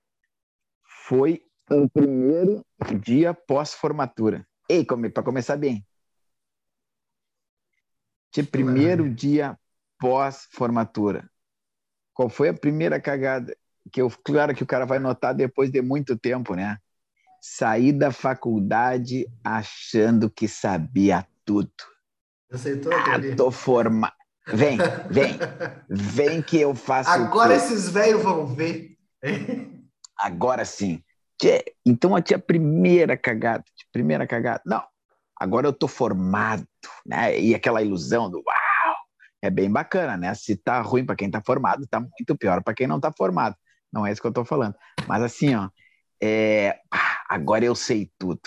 foi 1.07 1.45
o 1.71 1.89
primeiro 1.89 2.65
dia 3.01 3.33
pós-formatura. 3.35 4.47
Ei, 4.69 4.85
para 4.85 5.23
começar 5.23 5.57
bem. 5.57 5.87
De 8.33 8.43
primeiro 8.43 9.09
dia 9.09 9.59
pós-formatura. 9.99 11.31
Qual 12.13 12.29
foi 12.29 12.49
a 12.49 12.55
primeira 12.55 13.01
cagada? 13.01 13.57
Que 13.93 14.01
eu, 14.03 14.11
claro 14.25 14.55
que 14.55 14.63
o 14.63 14.67
cara 14.67 14.85
vai 14.85 14.99
notar 14.99 15.35
depois 15.35 15.71
de 15.71 15.83
muito 15.83 16.19
tempo, 16.19 16.55
né? 16.55 16.79
Saí 17.41 17.93
da 17.93 18.11
faculdade 18.11 19.27
achando 19.43 20.31
que 20.31 20.49
sabia 20.49 21.27
tudo. 21.45 21.71
Tudo. 22.81 22.95
Ah, 22.95 23.37
tô 23.37 23.51
formado. 23.51 24.15
Vem, 24.47 24.79
vem. 25.11 25.39
Vem 25.89 26.43
que 26.43 26.61
eu 26.61 26.75
faço. 26.75 27.11
Agora 27.11 27.55
esses 27.55 27.89
velhos 27.89 28.23
vão 28.23 28.47
ver. 28.47 28.97
Agora 30.19 30.65
sim. 30.65 31.03
Então 31.85 32.15
a 32.15 32.23
tia 32.23 32.39
primeira 32.39 33.17
cagada, 33.17 33.65
primeira 33.93 34.27
cagada. 34.27 34.63
Não, 34.65 34.83
agora 35.39 35.67
eu 35.67 35.73
tô 35.73 35.89
formado, 35.89 36.67
né? 37.05 37.39
E 37.39 37.55
aquela 37.55 37.83
ilusão 37.83 38.31
do 38.31 38.39
uau, 38.39 38.97
é 39.43 39.51
bem 39.51 39.71
bacana, 39.71 40.17
né? 40.17 40.35
Se 40.35 40.57
tá 40.57 40.81
ruim 40.81 41.05
para 41.05 41.17
quem 41.17 41.31
tá 41.31 41.43
formado, 41.45 41.87
tá 41.87 42.01
muito 42.01 42.37
pior 42.39 42.63
para 42.63 42.75
quem 42.75 42.87
não 42.87 43.01
tá 43.01 43.13
formado. 43.13 43.57
Não 43.93 44.07
é 44.07 44.13
isso 44.13 44.21
que 44.21 44.27
eu 44.27 44.33
tô 44.33 44.45
falando. 44.45 44.75
Mas 45.07 45.23
assim, 45.23 45.55
ó, 45.55 45.69
é... 46.23 46.79
agora 47.29 47.65
eu 47.65 47.75
sei 47.75 48.11
tudo. 48.19 48.41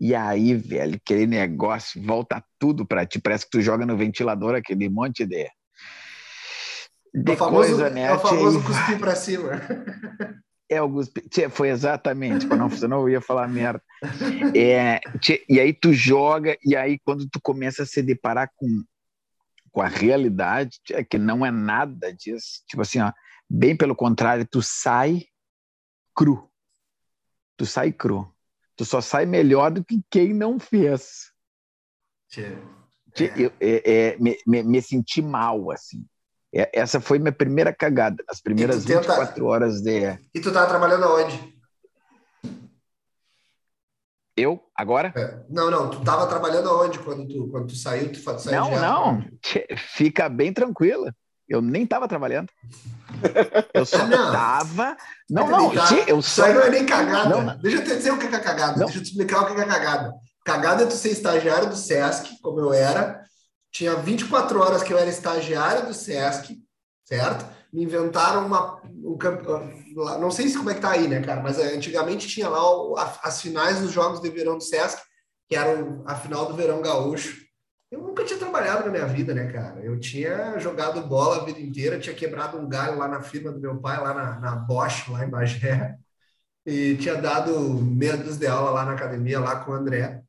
E 0.00 0.14
aí, 0.14 0.54
velho, 0.54 0.96
aquele 0.96 1.26
negócio 1.26 2.02
volta 2.02 2.44
tudo 2.58 2.86
para 2.86 3.06
ti. 3.06 3.20
Parece 3.20 3.44
que 3.44 3.52
tu 3.52 3.60
joga 3.60 3.86
no 3.86 3.96
ventilador 3.96 4.54
aquele 4.54 4.88
monte 4.88 5.24
de. 5.24 5.48
de 7.14 7.32
é 7.32 7.34
o 7.34 7.36
famoso, 7.36 7.68
coisa, 7.68 7.90
né? 7.90 8.02
É 8.02 8.12
o 8.12 8.18
famoso 8.18 8.62
cuspir 8.64 8.98
para 8.98 9.14
cima. 9.14 9.50
É 10.68 10.80
o 10.80 10.90
cuspi... 10.90 11.22
Foi 11.50 11.68
exatamente, 11.68 12.46
não, 12.46 12.70
senão 12.70 13.02
eu 13.02 13.10
ia 13.10 13.20
falar 13.20 13.46
merda. 13.48 13.82
É, 14.56 15.00
e 15.48 15.60
aí 15.60 15.72
tu 15.72 15.92
joga, 15.92 16.56
e 16.64 16.74
aí 16.74 16.98
quando 17.04 17.28
tu 17.28 17.40
começa 17.40 17.82
a 17.82 17.86
se 17.86 18.02
deparar 18.02 18.50
com, 18.56 18.82
com 19.70 19.82
a 19.82 19.88
realidade, 19.88 20.80
que 21.08 21.18
não 21.18 21.44
é 21.44 21.50
nada 21.50 22.12
disso, 22.12 22.62
tipo 22.66 22.82
assim, 22.82 23.00
ó, 23.00 23.12
bem 23.48 23.76
pelo 23.76 23.94
contrário, 23.94 24.46
tu 24.50 24.62
sai 24.62 25.24
cru. 26.14 26.50
Tu 27.56 27.66
sai 27.66 27.92
cru. 27.92 28.33
Tu 28.76 28.84
só 28.84 29.00
sai 29.00 29.24
melhor 29.26 29.70
do 29.70 29.84
que 29.84 30.02
quem 30.10 30.34
não 30.34 30.58
fez. 30.58 31.32
Tchê. 32.28 32.56
Tchê, 33.14 33.26
é. 33.26 33.32
Eu, 33.36 33.52
é, 33.60 33.92
é, 33.92 34.18
me, 34.18 34.36
me, 34.46 34.62
me, 34.62 34.82
senti 34.82 35.22
mal, 35.22 35.70
assim. 35.70 36.04
É, 36.52 36.70
essa 36.72 37.00
foi 37.00 37.18
minha 37.18 37.32
primeira 37.32 37.72
cagada, 37.72 38.22
as 38.28 38.40
primeiras 38.40 38.84
tenta... 38.84 39.00
24 39.00 39.44
horas 39.46 39.80
de. 39.80 40.18
E 40.34 40.40
tu 40.40 40.52
tava 40.52 40.68
trabalhando 40.68 41.04
aonde? 41.04 41.54
Eu? 44.36 44.60
Agora? 44.76 45.12
É. 45.16 45.44
Não, 45.48 45.70
não. 45.70 45.90
Tu 45.90 46.02
tava 46.02 46.26
trabalhando 46.26 46.68
aonde 46.68 46.98
quando 46.98 47.26
tu, 47.28 47.48
quando 47.50 47.68
tu 47.68 47.76
saiu? 47.76 48.10
Tu 48.10 48.18
saiu 48.18 48.50
não, 48.52 48.70
não. 48.80 49.24
Fica 49.76 50.28
bem 50.28 50.52
tranquila. 50.52 51.14
Eu 51.48 51.60
nem 51.60 51.86
tava 51.86 52.08
trabalhando. 52.08 52.48
Eu 53.72 53.84
só 53.84 54.06
não. 54.06 54.32
tava. 54.32 54.96
Não, 55.28 55.46
não, 55.48 55.72
eu 56.06 56.20
só. 56.20 56.42
Isso 56.42 56.44
aí 56.44 56.54
não 56.54 56.62
é 56.62 56.70
nem 56.70 56.86
cagada. 56.86 57.28
Não, 57.28 57.42
não. 57.42 57.58
Deixa 57.58 57.78
eu 57.78 57.84
te 57.84 57.96
dizer 57.96 58.12
o 58.12 58.18
que 58.18 58.26
é 58.26 58.38
cagada. 58.38 58.78
Deixa 58.78 58.98
eu 58.98 59.02
te 59.02 59.08
explicar 59.08 59.42
o 59.42 59.46
que 59.46 59.60
é 59.60 59.64
cagada. 59.64 60.12
Cagada 60.44 60.82
é 60.82 60.86
tu 60.86 60.94
ser 60.94 61.10
estagiário 61.10 61.68
do 61.68 61.76
SESC, 61.76 62.38
como 62.42 62.60
eu 62.60 62.72
era. 62.72 63.22
Tinha 63.72 63.96
24 63.96 64.60
horas 64.60 64.82
que 64.82 64.92
eu 64.92 64.98
era 64.98 65.08
estagiário 65.08 65.86
do 65.86 65.94
SESC, 65.94 66.58
certo? 67.04 67.46
Me 67.72 67.82
inventaram 67.82 68.46
uma. 68.46 68.80
Um, 68.84 70.20
não 70.20 70.30
sei 70.30 70.48
se 70.48 70.56
como 70.56 70.70
é 70.70 70.74
que 70.74 70.80
tá 70.80 70.90
aí, 70.90 71.08
né, 71.08 71.20
cara? 71.20 71.42
Mas 71.42 71.58
é, 71.58 71.74
antigamente 71.74 72.28
tinha 72.28 72.48
lá 72.48 72.60
as 73.22 73.40
finais 73.40 73.80
dos 73.80 73.90
Jogos 73.90 74.20
de 74.20 74.28
Verão 74.28 74.58
do 74.58 74.62
SESC, 74.62 75.00
que 75.48 75.56
eram 75.56 76.04
a 76.06 76.14
final 76.14 76.46
do 76.46 76.54
Verão 76.54 76.82
Gaúcho. 76.82 77.43
Eu 77.94 78.02
nunca 78.02 78.24
tinha 78.24 78.38
trabalhado 78.40 78.86
na 78.86 78.90
minha 78.90 79.06
vida, 79.06 79.32
né, 79.32 79.52
cara? 79.52 79.80
Eu 79.80 80.00
tinha 80.00 80.58
jogado 80.58 81.00
bola 81.06 81.42
a 81.42 81.44
vida 81.44 81.60
inteira, 81.60 82.00
tinha 82.00 82.14
quebrado 82.14 82.58
um 82.58 82.68
galho 82.68 82.98
lá 82.98 83.06
na 83.06 83.22
firma 83.22 83.52
do 83.52 83.60
meu 83.60 83.80
pai, 83.80 84.00
lá 84.02 84.12
na, 84.12 84.40
na 84.40 84.56
Bosch, 84.56 85.08
lá 85.08 85.24
em 85.24 85.30
Bagé, 85.30 85.96
e 86.66 86.96
tinha 86.96 87.14
dado 87.14 87.56
medos 87.80 88.36
de 88.36 88.48
aula 88.48 88.72
lá 88.72 88.84
na 88.84 88.94
academia, 88.94 89.38
lá 89.38 89.64
com 89.64 89.70
o 89.70 89.74
André. 89.74 90.20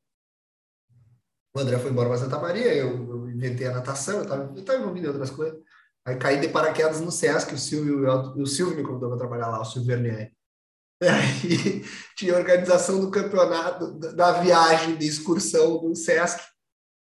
O 1.56 1.60
André 1.60 1.80
foi 1.80 1.90
embora 1.90 2.08
para 2.08 2.20
Santa 2.20 2.38
Maria, 2.38 2.72
eu, 2.72 2.90
eu 3.10 3.30
inventei 3.32 3.66
a 3.66 3.74
natação, 3.74 4.18
eu 4.18 4.54
estava 4.54 4.80
envolvido 4.80 5.08
em 5.08 5.10
outras 5.10 5.32
coisas. 5.32 5.60
Aí 6.06 6.18
caí 6.18 6.40
de 6.40 6.50
paraquedas 6.50 7.02
no 7.02 7.12
SESC, 7.12 7.52
o 7.52 7.58
Silvio, 7.58 8.08
o 8.40 8.46
Silvio 8.46 8.78
me 8.78 8.84
convidou 8.84 9.10
para 9.10 9.18
trabalhar 9.18 9.48
lá, 9.48 9.62
o 9.62 9.66
Silvio 9.66 9.88
Vernier. 9.88 10.32
Aí 11.02 11.84
tinha 12.16 12.38
organização 12.38 13.00
do 13.00 13.10
campeonato, 13.10 13.98
da 13.98 14.34
viagem 14.34 14.98
de 14.98 15.08
excursão 15.08 15.80
do 15.82 15.96
SESC. 15.96 16.55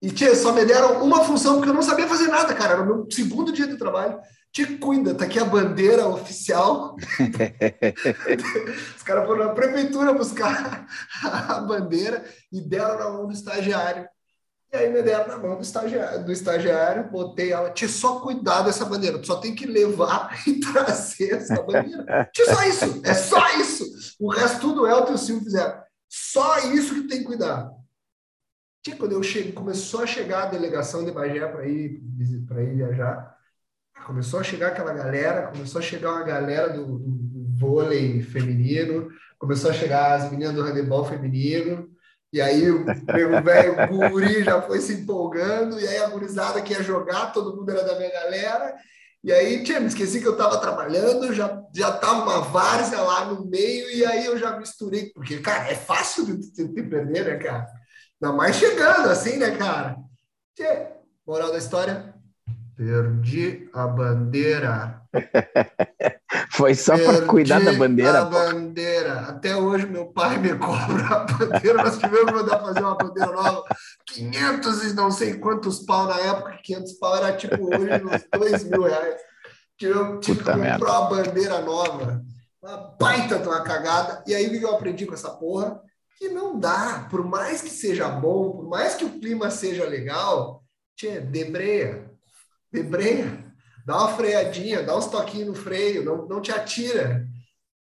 E 0.01 0.11
tia, 0.11 0.35
só 0.35 0.51
me 0.53 0.63
deram 0.63 1.03
uma 1.03 1.23
função, 1.23 1.55
porque 1.55 1.69
eu 1.69 1.73
não 1.73 1.81
sabia 1.81 2.07
fazer 2.07 2.27
nada, 2.27 2.53
cara. 2.53 2.73
Era 2.73 2.83
o 2.83 2.85
meu 2.85 3.07
segundo 3.09 3.51
dia 3.51 3.67
de 3.67 3.77
trabalho. 3.77 4.19
Tia, 4.51 4.77
cuida, 4.77 5.15
tá 5.15 5.25
aqui 5.25 5.39
a 5.39 5.45
bandeira 5.45 6.07
oficial. 6.07 6.95
Os 8.95 9.03
caras 9.03 9.25
foram 9.25 9.45
na 9.45 9.53
prefeitura 9.53 10.13
buscar 10.13 10.87
a 11.23 11.59
bandeira 11.61 12.23
e 12.51 12.61
deram 12.61 12.97
na 12.97 13.09
mão 13.09 13.27
do 13.27 13.33
estagiário. 13.33 14.07
E 14.71 14.75
aí 14.75 14.91
me 14.91 15.01
deram 15.01 15.27
na 15.29 15.37
mão 15.37 15.55
do 15.55 15.61
estagiário, 15.61 16.25
do 16.25 16.31
estagiário 16.31 17.09
botei 17.09 17.53
ela, 17.53 17.69
tinha 17.69 17.87
só 17.87 18.19
cuidar 18.19 18.63
dessa 18.63 18.83
bandeira, 18.83 19.17
tu 19.17 19.25
só 19.25 19.37
tem 19.37 19.55
que 19.55 19.65
levar 19.65 20.37
e 20.45 20.59
trazer 20.59 21.35
essa 21.35 21.61
bandeira. 21.63 22.29
Tinha 22.33 22.53
só 22.53 22.63
isso, 22.63 23.01
é 23.03 23.13
só 23.13 23.59
isso. 23.59 23.85
O 24.19 24.29
resto 24.29 24.59
tudo 24.59 24.85
é 24.85 24.93
o 24.93 25.05
que 25.05 25.13
o 25.13 25.17
Silvio 25.17 25.45
fizeram. 25.45 25.81
Só 26.09 26.59
isso 26.59 26.93
que 26.95 27.07
tem 27.07 27.19
que 27.19 27.25
cuidar. 27.25 27.71
Tinha, 28.87 28.95
quando 28.95 29.11
eu 29.11 29.21
cheguei, 29.21 29.51
começou 29.51 30.01
a 30.01 30.07
chegar 30.07 30.43
a 30.43 30.45
delegação 30.45 31.03
de 31.03 31.11
Bagé 31.11 31.45
para 31.45 31.67
ir, 31.67 32.01
para 32.47 32.63
ir 32.63 32.75
viajar, 32.75 33.35
começou 34.05 34.39
a 34.39 34.43
chegar 34.43 34.69
aquela 34.69 34.93
galera, 34.93 35.47
começou 35.47 35.79
a 35.79 35.81
chegar 35.81 36.13
uma 36.13 36.23
galera 36.23 36.69
do, 36.69 36.97
do, 36.97 37.47
vôlei 37.59 38.21
feminino, 38.21 39.09
começou 39.37 39.71
a 39.71 39.73
chegar 39.73 40.13
as 40.13 40.31
meninas 40.31 40.53
do 40.53 40.61
handebol 40.61 41.03
feminino, 41.03 41.89
e 42.31 42.39
aí 42.39 42.71
o 42.71 42.85
velho 43.43 44.09
guri 44.09 44.41
já 44.41 44.61
foi 44.61 44.79
se 44.79 44.93
empolgando, 44.93 45.77
e 45.81 45.85
aí 45.85 45.97
a 45.97 46.07
gurizada 46.07 46.61
que 46.61 46.71
ia 46.71 46.81
jogar, 46.81 47.33
todo 47.33 47.57
mundo 47.57 47.69
era 47.69 47.83
da 47.83 47.97
minha 47.97 48.11
galera. 48.11 48.73
E 49.21 49.33
aí, 49.33 49.63
tinha, 49.63 49.81
me 49.81 49.87
esqueci 49.87 50.21
que 50.21 50.27
eu 50.27 50.33
estava 50.33 50.59
trabalhando, 50.59 51.33
já, 51.33 51.61
já 51.75 51.91
tava 51.91 52.23
uma 52.23 52.39
várzea 52.39 53.01
lá 53.01 53.25
no 53.25 53.45
meio, 53.45 53.89
e 53.89 54.05
aí 54.05 54.25
eu 54.25 54.37
já 54.37 54.57
misturei, 54.57 55.11
porque, 55.13 55.39
cara, 55.39 55.69
é 55.69 55.75
fácil 55.75 56.25
de, 56.25 56.37
de, 56.53 56.67
de 56.69 56.83
perder, 56.83 57.25
né, 57.25 57.35
cara? 57.35 57.67
Ainda 58.21 58.35
mais 58.35 58.55
chegando 58.55 59.09
assim, 59.09 59.37
né, 59.37 59.51
cara? 59.55 59.97
Tchê, 60.55 60.87
moral 61.25 61.51
da 61.51 61.59
história, 61.59 62.15
perdi 62.75 63.69
a 63.73 63.87
bandeira. 63.87 65.01
Foi 66.51 66.73
só 66.73 66.97
para 66.97 67.21
cuidar 67.27 67.63
da 67.63 67.73
bandeira. 67.73 68.21
A 68.21 68.25
bandeira. 68.25 69.19
Até 69.21 69.55
hoje 69.55 69.85
meu 69.85 70.07
pai 70.07 70.37
me 70.37 70.55
cobra 70.57 71.05
a 71.05 71.19
bandeira. 71.25 71.83
Nós 71.83 71.99
tivemos 71.99 72.25
que 72.25 72.33
mandar 72.33 72.59
fazer 72.59 72.79
uma 72.79 72.97
bandeira 72.97 73.31
nova. 73.31 73.63
500 74.07 74.83
e 74.83 74.93
não 74.93 75.11
sei 75.11 75.35
quantos 75.35 75.79
pau 75.85 76.07
na 76.07 76.19
época. 76.19 76.57
500 76.63 76.93
pau 76.93 77.15
era 77.15 77.37
tipo 77.37 77.63
hoje 77.63 78.03
uns 78.03 78.27
2 78.39 78.63
mil 78.63 78.83
reais. 78.83 79.21
Tive, 79.77 80.19
tive 80.21 80.43
que 80.43 80.51
comprar 80.51 80.99
uma 80.99 81.09
bandeira 81.09 81.61
nova. 81.61 82.23
Uma 82.61 82.77
baita 82.99 83.37
de 83.37 83.47
uma 83.47 83.61
cagada. 83.61 84.23
E 84.25 84.33
aí 84.33 84.47
o 84.47 84.49
que 84.49 84.65
eu 84.65 84.73
aprendi 84.73 85.05
com 85.05 85.13
essa 85.13 85.29
porra? 85.29 85.79
Que 86.17 86.29
não 86.29 86.59
dá. 86.59 87.07
Por 87.09 87.23
mais 87.23 87.61
que 87.61 87.69
seja 87.69 88.09
bom, 88.09 88.51
por 88.51 88.67
mais 88.67 88.95
que 88.95 89.05
o 89.05 89.19
clima 89.19 89.49
seja 89.49 89.85
legal, 89.85 90.63
tchê, 90.95 91.19
debreia. 91.19 92.11
Debreia 92.71 93.47
dá 93.87 93.99
uma 93.99 94.17
freadinha, 94.17 94.83
dá 94.83 94.97
uns 94.97 95.07
toquinhos 95.07 95.47
no 95.47 95.55
freio, 95.55 96.03
não, 96.03 96.27
não 96.27 96.41
te 96.41 96.51
atira. 96.51 97.25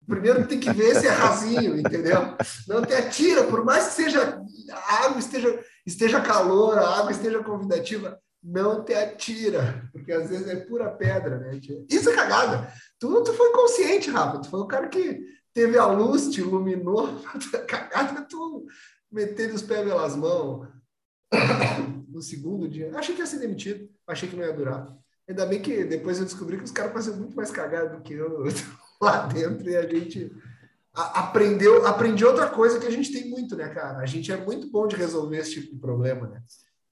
Primeiro 0.05 0.45
tem 0.45 0.59
que 0.59 0.73
ver 0.73 0.97
se 0.97 1.07
é 1.07 1.11
rasinho, 1.11 1.79
entendeu? 1.79 2.37
Não 2.67 2.85
te 2.85 2.93
atira, 2.93 3.45
por 3.45 3.65
mais 3.65 3.87
que 3.87 3.93
seja 4.03 4.43
a 4.73 5.05
água 5.05 5.21
esteja, 5.21 5.65
esteja 5.87 6.21
calor, 6.21 6.77
a 6.79 6.99
água 6.99 7.13
esteja 7.13 7.45
convidativa, 7.45 8.19
não 8.43 8.85
te 8.85 8.93
atira, 8.93 9.89
porque 9.93 10.13
às 10.13 10.29
vezes 10.29 10.49
é 10.49 10.57
pura 10.57 10.91
pedra, 10.91 11.39
né? 11.39 11.61
Isso 11.89 12.11
é 12.11 12.15
cagada. 12.15 12.73
Tu, 12.99 13.23
tu 13.23 13.33
foi 13.33 13.53
consciente, 13.53 14.11
Rafa, 14.11 14.41
tu 14.41 14.51
foi 14.51 14.61
o 14.61 14.67
cara 14.67 14.89
que 14.89 15.21
teve 15.55 15.79
a 15.79 15.87
luz, 15.87 16.29
te 16.29 16.41
iluminou. 16.41 17.09
cagada 17.67 18.21
é 18.21 18.23
tu 18.25 18.67
meter 19.11 19.55
os 19.55 19.63
pés 19.63 19.87
pelas 19.87 20.17
mãos 20.17 20.69
no 22.09 22.21
segundo 22.21 22.69
dia. 22.69 22.91
Achei 22.95 23.15
que 23.15 23.21
ia 23.21 23.27
ser 23.27 23.39
demitido, 23.39 23.89
achei 24.07 24.29
que 24.29 24.37
não 24.37 24.45
ia 24.45 24.53
durar. 24.53 24.93
Ainda 25.27 25.47
bem 25.47 25.63
que 25.63 25.85
depois 25.85 26.19
eu 26.19 26.25
descobri 26.25 26.59
que 26.59 26.65
os 26.65 26.71
caras 26.71 26.93
faziam 26.93 27.17
muito 27.17 27.35
mais 27.35 27.51
cagada 27.51 27.97
do 27.97 28.03
que 28.03 28.13
eu 28.13 28.45
lá 29.01 29.27
dentro 29.27 29.71
e 29.71 29.77
a 29.77 29.87
gente 29.87 30.31
aprendeu, 30.93 31.87
aprendi 31.87 32.25
outra 32.25 32.49
coisa 32.49 32.79
que 32.79 32.87
a 32.87 32.91
gente 32.91 33.11
tem 33.11 33.29
muito, 33.29 33.57
né, 33.57 33.69
cara? 33.69 33.99
A 33.99 34.07
gente 34.07 34.31
é 34.31 34.37
muito 34.37 34.71
bom 34.71 34.87
de 34.87 34.97
resolver 34.97 35.39
esse 35.39 35.55
tipo 35.55 35.75
de 35.75 35.81
problema, 35.81 36.29
né? 36.29 36.43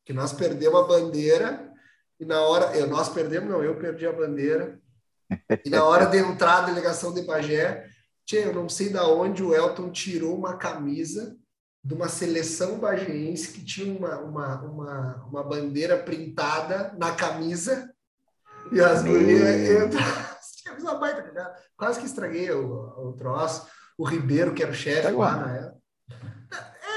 Que 0.04 0.12
nós 0.12 0.32
perdemos 0.32 0.80
a 0.80 0.86
bandeira 0.86 1.72
e 2.18 2.24
na 2.24 2.40
hora, 2.40 2.76
eu, 2.76 2.86
nós 2.86 3.08
perdemos, 3.08 3.50
não, 3.50 3.62
eu 3.62 3.76
perdi 3.76 4.06
a 4.06 4.12
bandeira 4.12 4.80
e 5.64 5.70
na 5.70 5.84
hora 5.84 6.06
de 6.06 6.18
entrar 6.18 6.58
a 6.58 6.66
delegação 6.66 7.12
de 7.12 7.22
Bagé, 7.22 7.86
tchê, 8.26 8.46
eu 8.46 8.54
não 8.54 8.68
sei 8.68 8.90
da 8.90 9.06
onde 9.06 9.42
o 9.42 9.54
Elton 9.54 9.90
tirou 9.90 10.36
uma 10.36 10.56
camisa 10.56 11.36
de 11.84 11.94
uma 11.94 12.08
seleção 12.08 12.78
bageense 12.78 13.52
que 13.52 13.64
tinha 13.64 13.92
uma, 13.92 14.18
uma, 14.20 14.62
uma, 14.62 15.26
uma 15.28 15.42
bandeira 15.42 15.98
printada 15.98 16.94
na 16.96 17.12
camisa 17.12 17.92
e 18.70 18.80
as 18.80 19.02
gurias 19.02 19.90
cagada. 21.22 21.56
Quase 21.76 22.00
que 22.00 22.06
estraguei 22.06 22.50
o, 22.50 23.08
o 23.08 23.12
troço. 23.14 23.66
O 23.98 24.04
Ribeiro, 24.04 24.54
que 24.54 24.62
era 24.62 24.72
o 24.72 24.74
chefe 24.74 25.10
lá 25.10 25.36
na 25.36 25.56
época. 25.56 25.82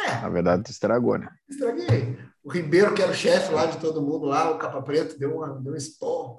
É. 0.06 0.22
Na 0.22 0.30
verdade, 0.30 0.64
tu 0.64 0.72
estragou, 0.72 1.18
né? 1.18 1.30
Estraguei. 1.50 2.18
O 2.44 2.52
Ribeiro, 2.52 2.94
que 2.94 3.02
era 3.02 3.12
o 3.12 3.16
chefe 3.16 3.52
lá 3.52 3.66
de 3.66 3.80
todo 3.80 4.02
mundo 4.02 4.28
lá, 4.28 4.52
o 4.52 4.58
Capa 4.58 4.82
Preto, 4.82 5.18
deu, 5.18 5.38
uma, 5.38 5.60
deu 5.60 5.74
um 5.74 5.76
esporro. 5.76 6.36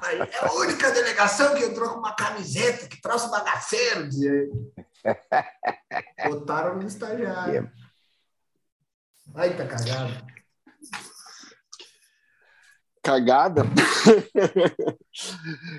Mas 0.00 0.34
é 0.34 0.46
a 0.46 0.52
única 0.52 0.90
delegação 0.90 1.54
que 1.54 1.64
entrou 1.64 1.90
com 1.90 1.98
uma 1.98 2.14
camiseta 2.14 2.88
que 2.88 3.00
trouxe 3.00 3.30
bagaceiro, 3.30 4.02
ele. 4.02 4.50
Botaram 6.28 6.76
no 6.76 6.86
estagiário. 6.86 7.70
Ai, 9.34 9.56
tá 9.56 9.66
cagado 9.66 10.36
cagada. 13.06 13.62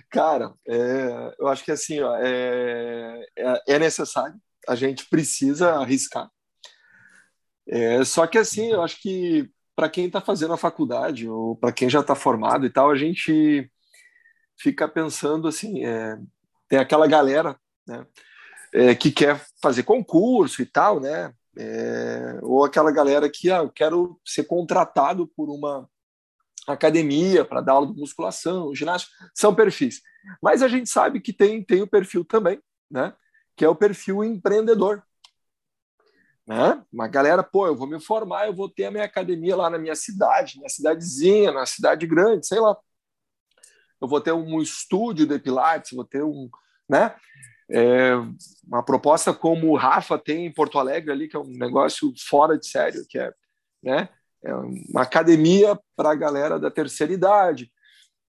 Cara, 0.09 0.53
é, 0.65 1.35
eu 1.37 1.47
acho 1.47 1.65
que 1.65 1.71
assim, 1.71 1.99
ó, 1.99 2.15
é, 2.15 3.25
é, 3.37 3.61
é, 3.67 3.79
necessário, 3.79 4.35
a 4.65 4.75
gente 4.75 5.09
precisa 5.09 5.73
arriscar. 5.73 6.29
É, 7.67 8.01
só 8.05 8.25
que 8.25 8.37
assim, 8.37 8.71
eu 8.71 8.81
acho 8.81 9.01
que 9.01 9.49
para 9.75 9.89
quem 9.89 10.07
está 10.07 10.21
fazendo 10.21 10.53
a 10.53 10.57
faculdade 10.57 11.29
ou 11.29 11.57
para 11.57 11.73
quem 11.73 11.89
já 11.89 11.99
está 11.99 12.15
formado 12.15 12.65
e 12.65 12.69
tal, 12.69 12.89
a 12.89 12.95
gente 12.95 13.69
fica 14.57 14.87
pensando 14.87 15.47
assim, 15.47 15.85
é, 15.85 16.17
tem 16.67 16.79
aquela 16.79 17.07
galera, 17.07 17.57
né, 17.87 18.05
é, 18.73 18.95
que 18.95 19.11
quer 19.11 19.45
fazer 19.61 19.83
concurso 19.83 20.61
e 20.61 20.65
tal, 20.65 20.99
né, 20.99 21.33
é, 21.57 22.39
ou 22.43 22.63
aquela 22.63 22.91
galera 22.91 23.29
que 23.29 23.51
ah, 23.51 23.59
eu 23.59 23.69
quero 23.69 24.19
ser 24.25 24.43
contratado 24.43 25.27
por 25.27 25.49
uma 25.49 25.89
academia 26.67 27.45
para 27.45 27.61
dar 27.61 27.73
aula 27.73 27.87
de 27.87 27.99
musculação, 27.99 28.75
ginástica, 28.75 29.13
são 29.33 29.55
perfis. 29.55 30.01
Mas 30.41 30.61
a 30.61 30.67
gente 30.67 30.89
sabe 30.89 31.21
que 31.21 31.31
tem, 31.31 31.63
tem 31.63 31.81
o 31.81 31.87
perfil 31.87 32.25
também, 32.25 32.61
né? 32.91 33.13
Que 33.55 33.63
é 33.63 33.69
o 33.69 33.75
perfil 33.75 34.23
empreendedor. 34.23 35.01
Né? 36.45 36.81
Uma 36.91 37.07
galera, 37.07 37.43
pô, 37.43 37.67
eu 37.67 37.75
vou 37.75 37.87
me 37.87 37.99
formar, 37.99 38.47
eu 38.47 38.53
vou 38.53 38.69
ter 38.69 38.85
a 38.85 38.91
minha 38.91 39.03
academia 39.03 39.55
lá 39.55 39.69
na 39.69 39.77
minha 39.77 39.95
cidade, 39.95 40.57
minha 40.57 40.69
cidadezinha, 40.69 41.51
na 41.51 41.65
cidade 41.65 42.05
grande, 42.05 42.47
sei 42.47 42.59
lá. 42.59 42.75
Eu 44.01 44.07
vou 44.07 44.21
ter 44.21 44.31
um 44.31 44.61
estúdio 44.61 45.25
de 45.25 45.39
Pilates, 45.39 45.91
vou 45.93 46.05
ter 46.05 46.23
um, 46.23 46.49
né? 46.89 47.15
É, 47.69 48.13
uma 48.65 48.83
proposta 48.83 49.33
como 49.33 49.69
o 49.69 49.75
Rafa 49.75 50.17
tem 50.17 50.45
em 50.45 50.53
Porto 50.53 50.79
Alegre 50.79 51.11
ali, 51.11 51.27
que 51.27 51.35
é 51.35 51.39
um 51.39 51.57
negócio 51.57 52.13
fora 52.29 52.57
de 52.57 52.67
sério, 52.67 53.05
que 53.09 53.19
é, 53.19 53.33
né? 53.83 54.09
É 54.43 54.53
uma 54.53 55.01
academia 55.01 55.77
para 55.95 56.11
a 56.11 56.15
galera 56.15 56.59
da 56.59 56.71
terceira 56.71 57.11
idade. 57.11 57.71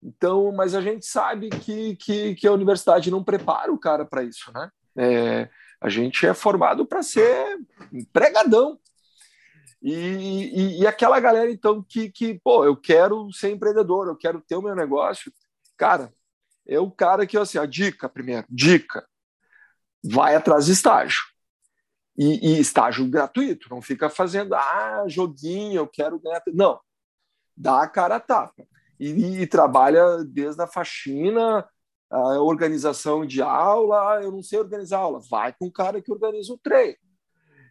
Então, 0.03 0.53
mas 0.53 0.75
a 0.75 0.81
gente 0.81 1.07
sabe 1.07 1.51
que, 1.51 1.97
que, 1.97 2.35
que 2.35 2.47
a 2.47 2.53
universidade 2.53 3.11
não 3.11 3.23
prepara 3.23 3.73
o 3.73 3.79
cara 3.79 4.05
para 4.05 4.23
isso, 4.23 4.53
né? 4.53 4.71
É, 4.97 5.49
a 5.81 5.89
gente 5.89 6.27
é 6.27 6.35
formado 6.35 6.87
para 6.87 7.03
ser 7.03 7.59
empregadão. 7.93 8.79
E, 9.81 9.93
e, 9.93 10.81
e, 10.81 10.87
aquela 10.87 11.21
galera, 11.21 11.51
então, 11.51 11.83
que, 11.83 12.11
que, 12.11 12.35
pô, 12.43 12.65
eu 12.65 12.77
quero 12.77 13.33
ser 13.33 13.51
empreendedor, 13.51 14.09
eu 14.09 14.17
quero 14.17 14.41
ter 14.41 14.57
o 14.57 14.63
meu 14.63 14.75
negócio. 14.75 15.33
Cara, 15.79 16.13
é 16.67 16.79
o 16.79 16.91
cara 16.91 17.27
que, 17.27 17.39
assim, 17.39 17.57
a 17.57 17.65
dica 17.65 18.09
primeiro, 18.09 18.45
dica, 18.51 19.07
vai 20.05 20.35
atrás 20.35 20.67
de 20.67 20.73
estágio. 20.73 21.21
E, 22.17 22.57
e, 22.57 22.61
estágio 22.61 23.09
gratuito, 23.09 23.71
não 23.71 23.81
fica 23.81 24.11
fazendo, 24.11 24.55
ah, 24.55 25.05
joguinho, 25.07 25.77
eu 25.77 25.87
quero 25.87 26.19
ganhar. 26.19 26.43
Não, 26.49 26.81
dá 27.57 27.83
a 27.83 27.89
cara 27.89 28.17
a 28.17 28.21
tapa. 28.21 28.67
E, 28.99 29.43
e 29.43 29.47
trabalha 29.47 30.25
desde 30.25 30.61
a 30.61 30.67
faxina, 30.67 31.65
a 32.11 32.41
organização 32.41 33.25
de 33.25 33.41
aula, 33.41 34.15
ah, 34.15 34.23
eu 34.23 34.33
não 34.33 34.43
sei 34.43 34.59
organizar 34.59 34.99
aula. 34.99 35.21
Vai 35.31 35.53
com 35.53 35.67
o 35.67 35.73
cara 35.73 36.03
que 36.03 36.11
organiza 36.11 36.53
o 36.53 36.59
treino. 36.59 36.97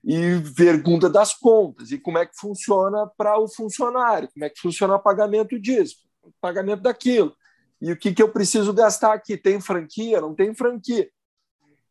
E 0.02 0.40
pergunta 0.56 1.10
das 1.10 1.34
contas, 1.34 1.92
e 1.92 2.00
como 2.00 2.18
é 2.18 2.26
que 2.26 2.40
funciona 2.40 3.06
para 3.18 3.38
o 3.38 3.50
funcionário, 3.50 4.30
como 4.32 4.46
é 4.46 4.50
que 4.50 4.62
funciona 4.62 4.96
o 4.96 5.00
pagamento 5.00 5.60
disso, 5.60 5.98
pagamento 6.40 6.84
daquilo. 6.84 7.36
E 7.81 7.91
o 7.91 7.98
que, 7.98 8.13
que 8.13 8.22
eu 8.22 8.31
preciso 8.31 8.74
gastar 8.74 9.13
aqui? 9.13 9.38
Tem 9.38 9.62
franquia? 9.62 10.19
Não 10.19 10.34
tem 10.34 10.53
franquia? 10.53 11.10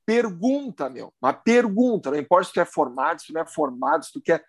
Pergunta, 0.05 0.89
meu. 0.89 1.13
Uma 1.21 1.33
pergunta. 1.33 2.11
Não 2.11 2.19
importa 2.19 2.49
se 2.49 2.55
tu 2.55 2.61
é 2.61 2.65
formado, 2.65 3.21
se 3.21 3.29
tu 3.29 3.33
não 3.33 3.41
é 3.41 3.47
formado, 3.47 4.05
se 4.05 4.13
tu 4.13 4.21
quer. 4.21 4.45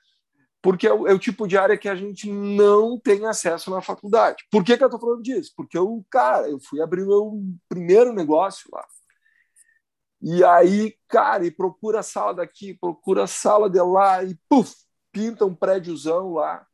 Porque 0.61 0.87
é 0.87 0.93
o, 0.93 1.07
é 1.07 1.13
o 1.13 1.19
tipo 1.19 1.47
de 1.47 1.57
área 1.57 1.77
que 1.77 1.87
a 1.87 1.95
gente 1.95 2.31
não 2.31 2.99
tem 2.99 3.25
acesso 3.25 3.69
na 3.69 3.81
faculdade. 3.81 4.43
Por 4.51 4.63
que, 4.63 4.77
que 4.77 4.83
eu 4.83 4.87
estou 4.87 4.99
falando 4.99 5.21
disso? 5.21 5.51
Porque 5.55 5.77
eu, 5.77 6.05
cara, 6.09 6.49
eu 6.49 6.59
fui 6.59 6.81
abrir 6.81 7.03
o 7.03 7.07
meu 7.07 7.43
primeiro 7.69 8.13
negócio 8.13 8.69
lá. 8.73 8.85
E 10.21 10.43
aí, 10.43 10.95
cara, 11.07 11.45
e 11.45 11.51
procura 11.51 11.99
a 11.99 12.03
sala 12.03 12.33
daqui, 12.33 12.73
procura 12.73 13.23
a 13.23 13.27
sala 13.27 13.69
de 13.69 13.79
lá, 13.79 14.23
e 14.23 14.35
puf, 14.49 14.73
pinta 15.11 15.45
um 15.45 15.53
prédiozão 15.53 16.33
lá. 16.33 16.65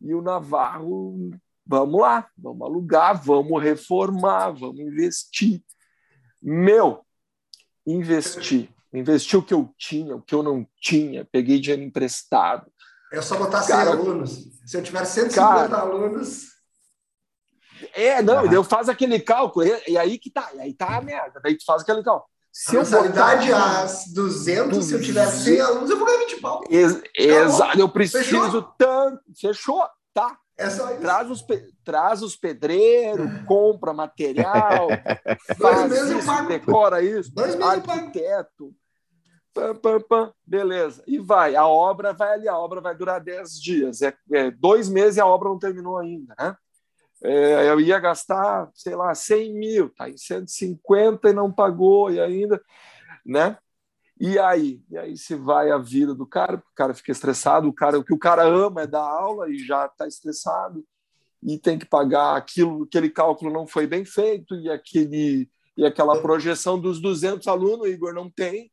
E 0.00 0.14
o 0.14 0.20
Navarro, 0.20 1.30
vamos 1.66 2.00
lá, 2.00 2.28
vamos 2.36 2.62
alugar, 2.62 3.22
vamos 3.22 3.62
reformar, 3.62 4.50
vamos 4.50 4.80
investir. 4.80 5.62
Meu, 6.40 7.04
investir. 7.86 8.68
Investi 8.92 9.36
o 9.36 9.42
que 9.42 9.54
eu 9.54 9.72
tinha, 9.78 10.16
o 10.16 10.22
que 10.22 10.34
eu 10.34 10.42
não 10.42 10.66
tinha, 10.78 11.24
peguei 11.24 11.58
dinheiro 11.58 11.82
emprestado. 11.82 12.70
É 13.12 13.22
só 13.22 13.38
botar 13.38 13.66
cara, 13.66 13.90
100 13.90 14.00
alunos. 14.00 14.48
Se 14.66 14.76
eu 14.76 14.82
tiver 14.82 15.04
150 15.04 15.68
cara, 15.68 15.76
alunos. 15.78 16.52
É, 17.94 18.22
não, 18.22 18.40
ah. 18.40 18.52
eu 18.52 18.62
faço 18.62 18.90
aquele 18.90 19.18
cálculo, 19.18 19.66
e, 19.66 19.96
aí 19.96 20.18
que 20.18 20.30
tá, 20.30 20.50
e 20.54 20.60
aí 20.60 20.74
tá 20.74 20.96
a 20.96 21.00
merda. 21.00 21.40
Daí 21.42 21.56
tu 21.56 21.64
faz 21.64 21.82
aquele 21.82 22.02
cálculo. 22.02 22.30
Se 22.52 22.76
a 22.76 22.80
mensalidade 22.80 23.48
botar... 23.48 23.82
às 23.82 24.12
200, 24.12 24.76
200, 24.76 24.84
se 24.84 24.94
eu 24.94 25.02
tiver 25.02 25.26
100 25.26 25.60
alunos, 25.60 25.90
eu 25.90 25.96
vou 25.96 26.06
ganhar 26.06 26.18
20 26.18 26.40
pau. 26.40 26.64
Ex 26.68 27.02
exato, 27.16 27.80
eu 27.80 27.88
preciso 27.88 28.24
Fechou? 28.24 28.62
tanto. 28.76 29.22
Fechou, 29.40 29.88
tá. 30.12 30.38
É. 30.58 30.68
Traz 31.00 31.30
os, 31.30 31.42
pe... 31.42 31.72
traz 31.84 32.22
os 32.22 32.36
pedreiros, 32.36 33.26
compra 33.46 33.92
material, 33.92 34.88
faz 35.58 35.92
isso, 35.92 36.46
decora 36.46 37.02
isso, 37.02 37.32
Dois 37.34 37.60
arquiteto. 37.60 38.74
Pam, 39.54 39.74
pam, 39.76 40.00
pam, 40.00 40.32
beleza. 40.46 41.02
E 41.06 41.18
vai, 41.18 41.54
a 41.54 41.66
obra 41.66 42.12
vai 42.12 42.32
ali, 42.32 42.48
a 42.48 42.58
obra 42.58 42.80
vai 42.80 42.94
durar 42.94 43.20
10 43.20 43.60
dias. 43.60 44.00
É, 44.00 44.14
é, 44.32 44.50
dois 44.50 44.88
meses 44.88 45.18
e 45.18 45.20
a 45.20 45.26
obra 45.26 45.48
não 45.48 45.58
terminou 45.58 45.98
ainda, 45.98 46.34
né? 46.38 46.56
É, 47.24 47.70
eu 47.70 47.78
ia 47.78 48.00
gastar, 48.00 48.68
sei 48.74 48.96
lá, 48.96 49.14
100 49.14 49.54
mil, 49.54 49.90
tá 49.90 50.08
em 50.08 50.16
150 50.16 51.28
e 51.28 51.32
não 51.32 51.52
pagou, 51.52 52.10
e 52.10 52.18
ainda, 52.18 52.60
né? 53.24 53.56
E 54.24 54.38
aí? 54.38 54.80
E 54.88 54.96
aí 54.96 55.16
se 55.16 55.34
vai 55.34 55.72
a 55.72 55.78
vida 55.78 56.14
do 56.14 56.24
cara, 56.24 56.54
o 56.56 56.74
cara 56.76 56.94
fica 56.94 57.10
estressado, 57.10 57.68
o 57.68 57.72
cara, 57.72 57.98
o 57.98 58.04
que 58.04 58.14
o 58.14 58.18
cara 58.18 58.44
ama 58.44 58.82
é 58.82 58.86
dar 58.86 59.02
aula 59.02 59.50
e 59.50 59.58
já 59.58 59.86
está 59.86 60.06
estressado 60.06 60.84
e 61.42 61.58
tem 61.58 61.76
que 61.76 61.84
pagar 61.84 62.36
aquilo, 62.36 62.84
aquele 62.84 63.10
cálculo 63.10 63.52
não 63.52 63.66
foi 63.66 63.84
bem 63.84 64.04
feito 64.04 64.54
e 64.54 64.70
aquele 64.70 65.50
e 65.76 65.84
aquela 65.84 66.22
projeção 66.22 66.78
dos 66.78 67.00
200 67.00 67.48
alunos, 67.48 67.88
Igor, 67.88 68.14
não 68.14 68.30
tem. 68.30 68.70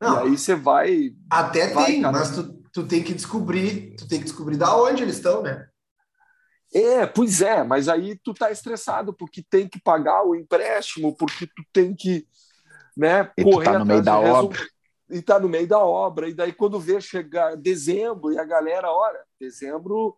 Não, 0.00 0.24
e 0.24 0.30
aí 0.30 0.36
você 0.36 0.56
vai 0.56 1.14
Até 1.30 1.72
vai, 1.72 1.86
tem, 1.86 2.02
cara. 2.02 2.18
mas 2.18 2.34
tu, 2.34 2.60
tu 2.72 2.84
tem 2.88 3.04
que 3.04 3.14
descobrir, 3.14 3.94
tu 3.96 4.08
tem 4.08 4.18
que 4.18 4.24
descobrir 4.24 4.56
da 4.56 4.76
onde 4.76 5.00
eles 5.00 5.14
estão, 5.14 5.42
né? 5.42 5.68
É, 6.74 7.06
pois 7.06 7.40
é, 7.40 7.62
mas 7.62 7.88
aí 7.88 8.18
tu 8.18 8.34
tá 8.34 8.50
estressado 8.50 9.14
porque 9.14 9.44
tem 9.48 9.68
que 9.68 9.80
pagar 9.80 10.26
o 10.26 10.34
empréstimo, 10.34 11.16
porque 11.16 11.46
tu 11.46 11.62
tem 11.72 11.94
que 11.94 12.26
né? 12.96 13.30
E 13.36 13.44
correr 13.44 13.64
tá 13.64 13.78
no 13.78 13.84
meio 13.84 14.02
da 14.02 14.18
obra. 14.18 14.66
E 15.08 15.22
tá 15.22 15.38
no 15.38 15.48
meio 15.48 15.68
da 15.68 15.78
obra. 15.78 16.28
E 16.28 16.34
daí, 16.34 16.52
quando 16.52 16.80
vê 16.80 17.00
chegar 17.00 17.56
dezembro, 17.56 18.32
e 18.32 18.38
a 18.38 18.44
galera, 18.44 18.90
olha, 18.90 19.20
dezembro, 19.38 20.16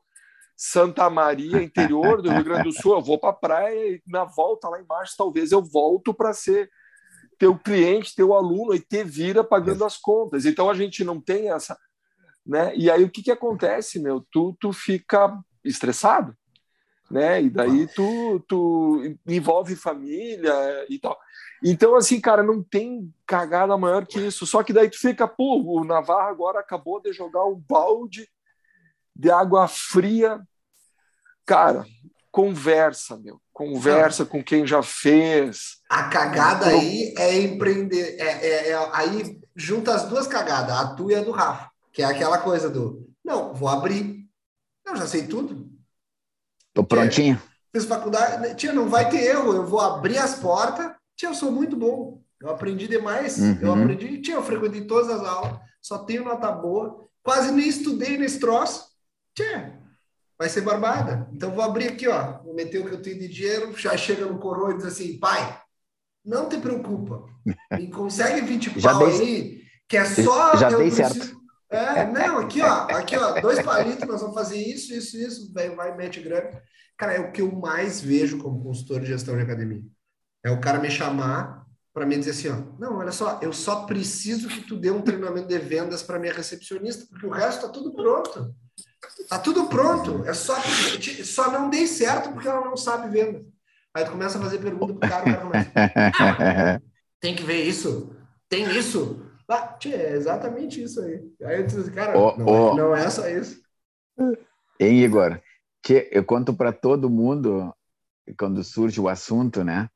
Santa 0.56 1.10
Maria, 1.10 1.62
interior 1.62 2.22
do 2.22 2.30
Rio 2.30 2.44
Grande 2.44 2.64
do 2.64 2.72
Sul, 2.72 2.94
eu 2.94 3.02
vou 3.02 3.18
para 3.18 3.30
a 3.30 3.34
praia 3.34 3.94
e 3.94 4.02
na 4.06 4.24
volta 4.24 4.68
lá 4.68 4.80
embaixo, 4.80 5.14
talvez 5.16 5.52
eu 5.52 5.62
volto 5.62 6.14
para 6.14 6.32
ser 6.32 6.70
teu 7.38 7.56
cliente, 7.56 8.14
teu 8.14 8.34
aluno, 8.34 8.74
e 8.74 8.80
ter 8.80 9.04
vira 9.04 9.44
pagando 9.44 9.84
as 9.84 9.96
contas. 9.96 10.44
Então 10.44 10.68
a 10.68 10.74
gente 10.74 11.04
não 11.04 11.20
tem 11.20 11.52
essa. 11.52 11.78
Né? 12.44 12.74
E 12.74 12.90
aí 12.90 13.04
o 13.04 13.10
que, 13.10 13.22
que 13.22 13.30
acontece, 13.30 14.00
meu? 14.00 14.26
Tu, 14.32 14.56
tu 14.58 14.72
fica 14.72 15.38
estressado, 15.62 16.34
né? 17.10 17.42
E 17.42 17.50
daí 17.50 17.86
tu, 17.94 18.44
tu 18.48 19.16
envolve 19.26 19.76
família 19.76 20.52
e 20.88 20.98
tal. 20.98 21.16
Então, 21.62 21.96
assim, 21.96 22.20
cara, 22.20 22.42
não 22.42 22.62
tem 22.62 23.12
cagada 23.26 23.76
maior 23.76 24.06
que 24.06 24.20
isso. 24.20 24.46
Só 24.46 24.62
que 24.62 24.72
daí 24.72 24.88
tu 24.88 24.98
fica, 24.98 25.26
pô, 25.26 25.62
o 25.62 25.84
Navarro 25.84 26.28
agora 26.28 26.60
acabou 26.60 27.00
de 27.00 27.12
jogar 27.12 27.44
um 27.44 27.56
balde 27.56 28.28
de 29.14 29.30
água 29.30 29.66
fria. 29.66 30.40
Cara, 31.44 31.84
conversa, 32.30 33.16
meu. 33.16 33.40
Conversa 33.52 34.24
com 34.24 34.42
quem 34.42 34.64
já 34.64 34.82
fez. 34.82 35.78
A 35.90 36.04
cagada 36.04 36.66
aí 36.66 37.12
é 37.18 37.40
empreender. 37.40 38.16
É, 38.20 38.46
é, 38.46 38.68
é, 38.70 38.90
aí 38.92 39.40
junta 39.56 39.94
as 39.94 40.08
duas 40.08 40.28
cagadas, 40.28 40.76
a 40.76 40.94
tua 40.94 41.12
e 41.12 41.14
a 41.16 41.22
do 41.22 41.32
Rafa, 41.32 41.68
que 41.92 42.00
é 42.00 42.04
aquela 42.04 42.38
coisa 42.38 42.70
do 42.70 43.08
não, 43.24 43.52
vou 43.52 43.68
abrir. 43.68 44.26
Eu 44.86 44.96
já 44.96 45.06
sei 45.06 45.26
tudo. 45.26 45.68
Tô 46.72 46.82
prontinho. 46.82 47.40
Fiz 47.70 47.84
faculdade, 47.84 48.54
tia, 48.54 48.72
não 48.72 48.88
vai 48.88 49.10
ter 49.10 49.22
erro, 49.22 49.52
eu 49.52 49.66
vou 49.66 49.80
abrir 49.80 50.16
as 50.16 50.36
portas 50.36 50.90
Tia, 51.18 51.28
eu 51.31 51.35
sou 51.35 51.50
muito 51.50 51.76
bom. 51.76 52.22
Eu 52.40 52.48
aprendi 52.48 52.87
demais. 52.87 53.38
Uhum. 53.38 53.59
Eu 53.61 53.72
aprendi. 53.72 54.18
Tia, 54.18 54.35
eu 54.35 54.42
frequentei 54.42 54.87
todas 54.87 55.11
as 55.11 55.26
aulas. 55.26 55.59
Só 55.83 55.98
tenho 55.98 56.24
nota 56.24 56.50
boa. 56.52 57.04
Quase 57.24 57.50
nem 57.50 57.68
estudei 57.68 58.16
nesse 58.16 58.38
troço. 58.38 58.87
Tia, 59.35 59.81
vai 60.38 60.48
ser 60.48 60.61
barbada. 60.61 61.28
Então 61.33 61.50
vou 61.50 61.64
abrir 61.64 61.88
aqui, 61.88 62.07
ó. 62.07 62.40
Vou 62.44 62.54
meter 62.54 62.78
o 62.78 62.88
que 62.88 62.94
eu 62.94 63.02
tenho 63.02 63.18
de 63.18 63.28
dinheiro. 63.28 63.76
Já 63.76 63.96
chega 63.96 64.24
no 64.26 64.38
coroa 64.38 64.72
e 64.72 64.76
diz 64.76 64.87
assim: 64.87 65.18
pai, 65.18 65.61
não 66.24 66.48
te 66.48 66.57
preocupa. 66.59 67.26
Me 67.72 67.90
consegue 67.90 68.40
20 68.42 68.78
já 68.78 68.92
pau 68.92 69.09
dei, 69.09 69.20
aí, 69.20 69.62
que 69.88 69.96
é 69.96 70.04
só. 70.04 70.57
Já 70.57 70.68
dei 70.68 70.90
preciso... 70.90 71.14
certo. 71.14 71.38
É, 71.70 72.07
não, 72.07 72.38
aqui, 72.38 72.62
ó, 72.62 72.85
aqui, 72.85 73.14
ó, 73.14 73.42
dois 73.42 73.61
palitos, 73.61 74.09
nós 74.09 74.22
vamos 74.22 74.35
fazer 74.35 74.57
isso, 74.57 74.94
isso, 74.94 75.18
isso, 75.18 75.52
vai, 75.52 75.68
vai, 75.68 75.94
mete 75.94 76.18
grana. 76.18 76.62
Cara, 76.96 77.12
é 77.12 77.20
o 77.20 77.31
que 77.31 77.42
eu 77.42 77.52
mais 77.52 78.00
vejo 78.00 78.38
como 78.38 78.62
consultor 78.62 79.00
de 79.00 79.09
gestão 79.09 79.37
de 79.37 79.42
academia. 79.42 79.83
É 80.48 80.50
o 80.50 80.61
cara 80.61 80.78
me 80.78 80.90
chamar 80.90 81.66
para 81.92 82.06
mim 82.06 82.18
dizer 82.18 82.30
assim, 82.30 82.48
ó, 82.48 82.78
não, 82.78 82.98
olha 82.98 83.12
só, 83.12 83.38
eu 83.42 83.52
só 83.52 83.84
preciso 83.84 84.48
que 84.48 84.62
tu 84.62 84.76
dê 84.76 84.90
um 84.90 85.02
treinamento 85.02 85.48
de 85.48 85.58
vendas 85.58 86.02
para 86.02 86.18
minha 86.18 86.32
recepcionista, 86.32 87.04
porque 87.11 87.26
o 87.26 87.30
resto 87.30 87.66
está 87.66 87.68
tudo 87.68 87.92
pronto. 87.92 88.54
Tá 89.28 89.38
tudo 89.38 89.66
pronto. 89.66 90.24
É 90.24 90.32
só 90.32 90.54
só 91.24 91.50
não 91.50 91.68
dei 91.68 91.87
certo 91.87 92.32
porque 92.32 92.48
ela 92.48 92.64
não 92.64 92.76
sabe 92.76 93.11
venda. 93.11 93.44
Aí 93.92 94.04
tu 94.04 94.12
começa 94.12 94.38
a 94.38 94.40
fazer 94.40 94.58
pergunta 94.58 94.94
pro 94.94 95.08
cara, 95.08 95.22
o 95.22 95.24
cara 95.24 95.40
começa. 95.42 95.70
Ah, 95.74 96.80
tem 97.20 97.34
que 97.34 97.42
ver 97.42 97.64
isso. 97.64 98.16
Tem 98.48 98.70
isso. 98.76 99.26
Ah, 99.46 99.76
tchê, 99.78 99.92
é 99.92 100.12
exatamente 100.14 100.82
isso 100.82 101.00
aí. 101.00 101.22
Aí 101.42 101.61
eu 101.61 101.66
disse, 101.66 101.90
cara, 101.90 102.18
oh, 102.18 102.37
não, 102.38 102.46
oh. 102.46 102.74
não, 102.74 102.96
é 102.96 103.11
só 103.11 103.28
isso. 103.28 103.61
Hein, 104.80 105.04
Igor? 105.04 105.40
Tchê, 105.84 106.08
eu 106.12 106.24
conto 106.24 106.54
para 106.54 106.72
todo 106.72 107.11
mundo 107.11 107.74
quando 108.38 108.62
surge 108.62 109.00
o 109.00 109.08
assunto, 109.08 109.64
né? 109.64 109.90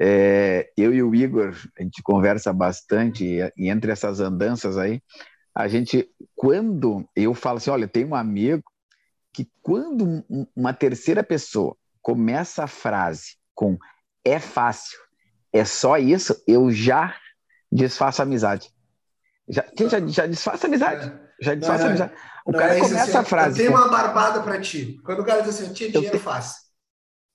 É, 0.00 0.70
eu 0.76 0.94
e 0.94 1.02
o 1.02 1.14
Igor, 1.14 1.54
a 1.78 1.82
gente 1.82 2.02
conversa 2.02 2.52
bastante 2.52 3.24
e, 3.24 3.52
e, 3.56 3.68
entre 3.68 3.92
essas 3.92 4.20
andanças 4.20 4.78
aí, 4.78 5.02
a 5.54 5.68
gente, 5.68 6.08
quando 6.34 7.06
eu 7.14 7.34
falo 7.34 7.58
assim, 7.58 7.70
olha, 7.70 7.86
tem 7.86 8.04
um 8.04 8.14
amigo 8.14 8.64
que 9.32 9.50
quando 9.60 10.24
uma 10.56 10.72
terceira 10.72 11.22
pessoa 11.22 11.76
começa 12.00 12.64
a 12.64 12.66
frase 12.66 13.36
com 13.54 13.78
é 14.24 14.38
fácil, 14.38 14.98
é 15.52 15.64
só 15.64 15.98
isso, 15.98 16.42
eu 16.46 16.70
já 16.70 17.14
desfaço 17.70 18.22
a 18.22 18.24
amizade. 18.24 18.70
Já, 19.48 19.64
já, 19.76 20.06
já 20.06 20.26
desfaço 20.26 20.66
a 20.66 20.68
amizade. 20.68 21.08
É. 21.08 21.44
Já 21.44 21.54
desfaço 21.54 21.84
a 21.84 21.86
amizade. 21.88 22.12
O 22.46 22.52
não, 22.52 22.58
cara 22.58 22.76
é 22.76 22.80
começa 22.80 23.04
assim, 23.04 23.16
a 23.16 23.24
frase. 23.24 23.60
Eu 23.60 23.66
tenho 23.66 23.78
uma 23.78 23.88
barbada 23.88 24.42
para 24.42 24.60
ti. 24.60 25.00
Quando 25.04 25.20
o 25.20 25.24
cara 25.24 25.42
diz 25.42 25.60
assim, 25.60 25.72
tinha 25.72 25.90
dinheiro 25.90 26.18
fácil. 26.18 26.61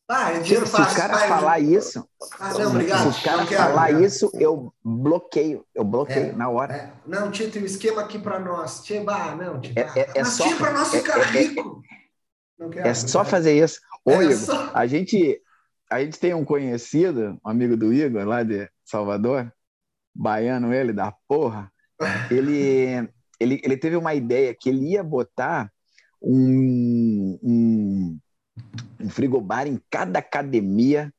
Ah, 0.10 0.32
é 0.32 0.40
dinheiro 0.40 0.66
se, 0.66 0.72
fácil. 0.72 0.90
Se 0.90 0.94
o 0.94 1.02
cara 1.02 1.28
falar 1.28 1.60
isso, 1.60 2.10
ah, 2.40 2.54
não, 2.54 2.70
obrigado. 2.70 3.12
se 3.12 3.20
o 3.20 3.24
cara 3.24 3.46
falar 3.46 3.92
isso, 4.02 4.32
eu 4.36 4.74
bloqueio, 4.82 5.66
eu 5.76 5.84
bloqueio 5.84 6.28
é, 6.28 6.32
na 6.32 6.50
hora. 6.50 6.74
É. 6.74 6.94
Não, 7.06 7.30
tinha 7.30 7.50
tem 7.50 7.62
um 7.62 7.66
esquema 7.66 8.02
aqui 8.02 8.18
para 8.18 8.40
nós. 8.40 8.82
Bah, 9.04 9.36
não, 9.36 9.60
tinha, 9.60 9.74
é, 9.76 10.00
é, 10.00 10.12
é 10.16 10.24
Mas 10.24 10.30
só, 10.30 10.56
para 10.56 10.72
nós 10.72 10.92
ficar 10.92 11.20
rico. 11.24 11.82
é 12.78 12.94
só 12.94 13.26
fazer 13.26 13.62
isso. 13.62 13.82
Ô, 14.06 14.22
Igor, 14.22 14.34
só... 14.38 14.72
a 14.74 14.88
gente, 14.88 15.42
a 15.90 16.00
gente 16.00 16.18
tem 16.18 16.34
um 16.34 16.46
conhecido, 16.46 17.38
um 17.46 17.50
amigo 17.50 17.76
do 17.76 17.92
Igor, 17.92 18.26
lá 18.26 18.44
de 18.44 18.70
Salvador, 18.86 19.52
baiano 20.16 20.74
ele, 20.74 20.94
da 20.94 21.14
porra, 21.28 21.70
ele, 22.32 23.10
ele, 23.42 23.62
ele 23.62 23.76
teve 23.76 23.98
uma 23.98 24.14
ideia 24.14 24.56
que 24.58 24.70
ele 24.70 24.94
ia 24.94 25.04
botar 25.04 25.70
um, 26.22 27.38
um 27.44 28.20
um 29.00 29.10
frigobar 29.10 29.68
em 29.68 29.82
cada 29.90 30.20
academia, 30.20 31.14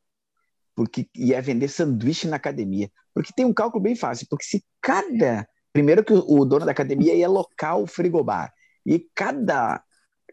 porque 0.74 1.09
ia 1.14 1.40
vender 1.42 1.68
sanduíche 1.68 2.29
na 2.29 2.37
academia. 2.37 2.90
Porque 3.14 3.33
tem 3.35 3.44
um 3.44 3.55
cálculo 3.55 3.83
bem 3.83 3.96
fácil, 3.96 4.27
porque 4.29 4.44
se 4.44 4.64
cada. 4.81 5.48
Primeiro 5.72 6.05
que 6.05 6.12
o 6.12 6.44
dono 6.44 6.64
da 6.64 6.72
academia 6.72 7.14
ia 7.14 7.29
locar 7.29 7.79
o 7.79 7.87
frigobar, 7.87 8.53
e 8.85 9.07
cada, 9.14 9.83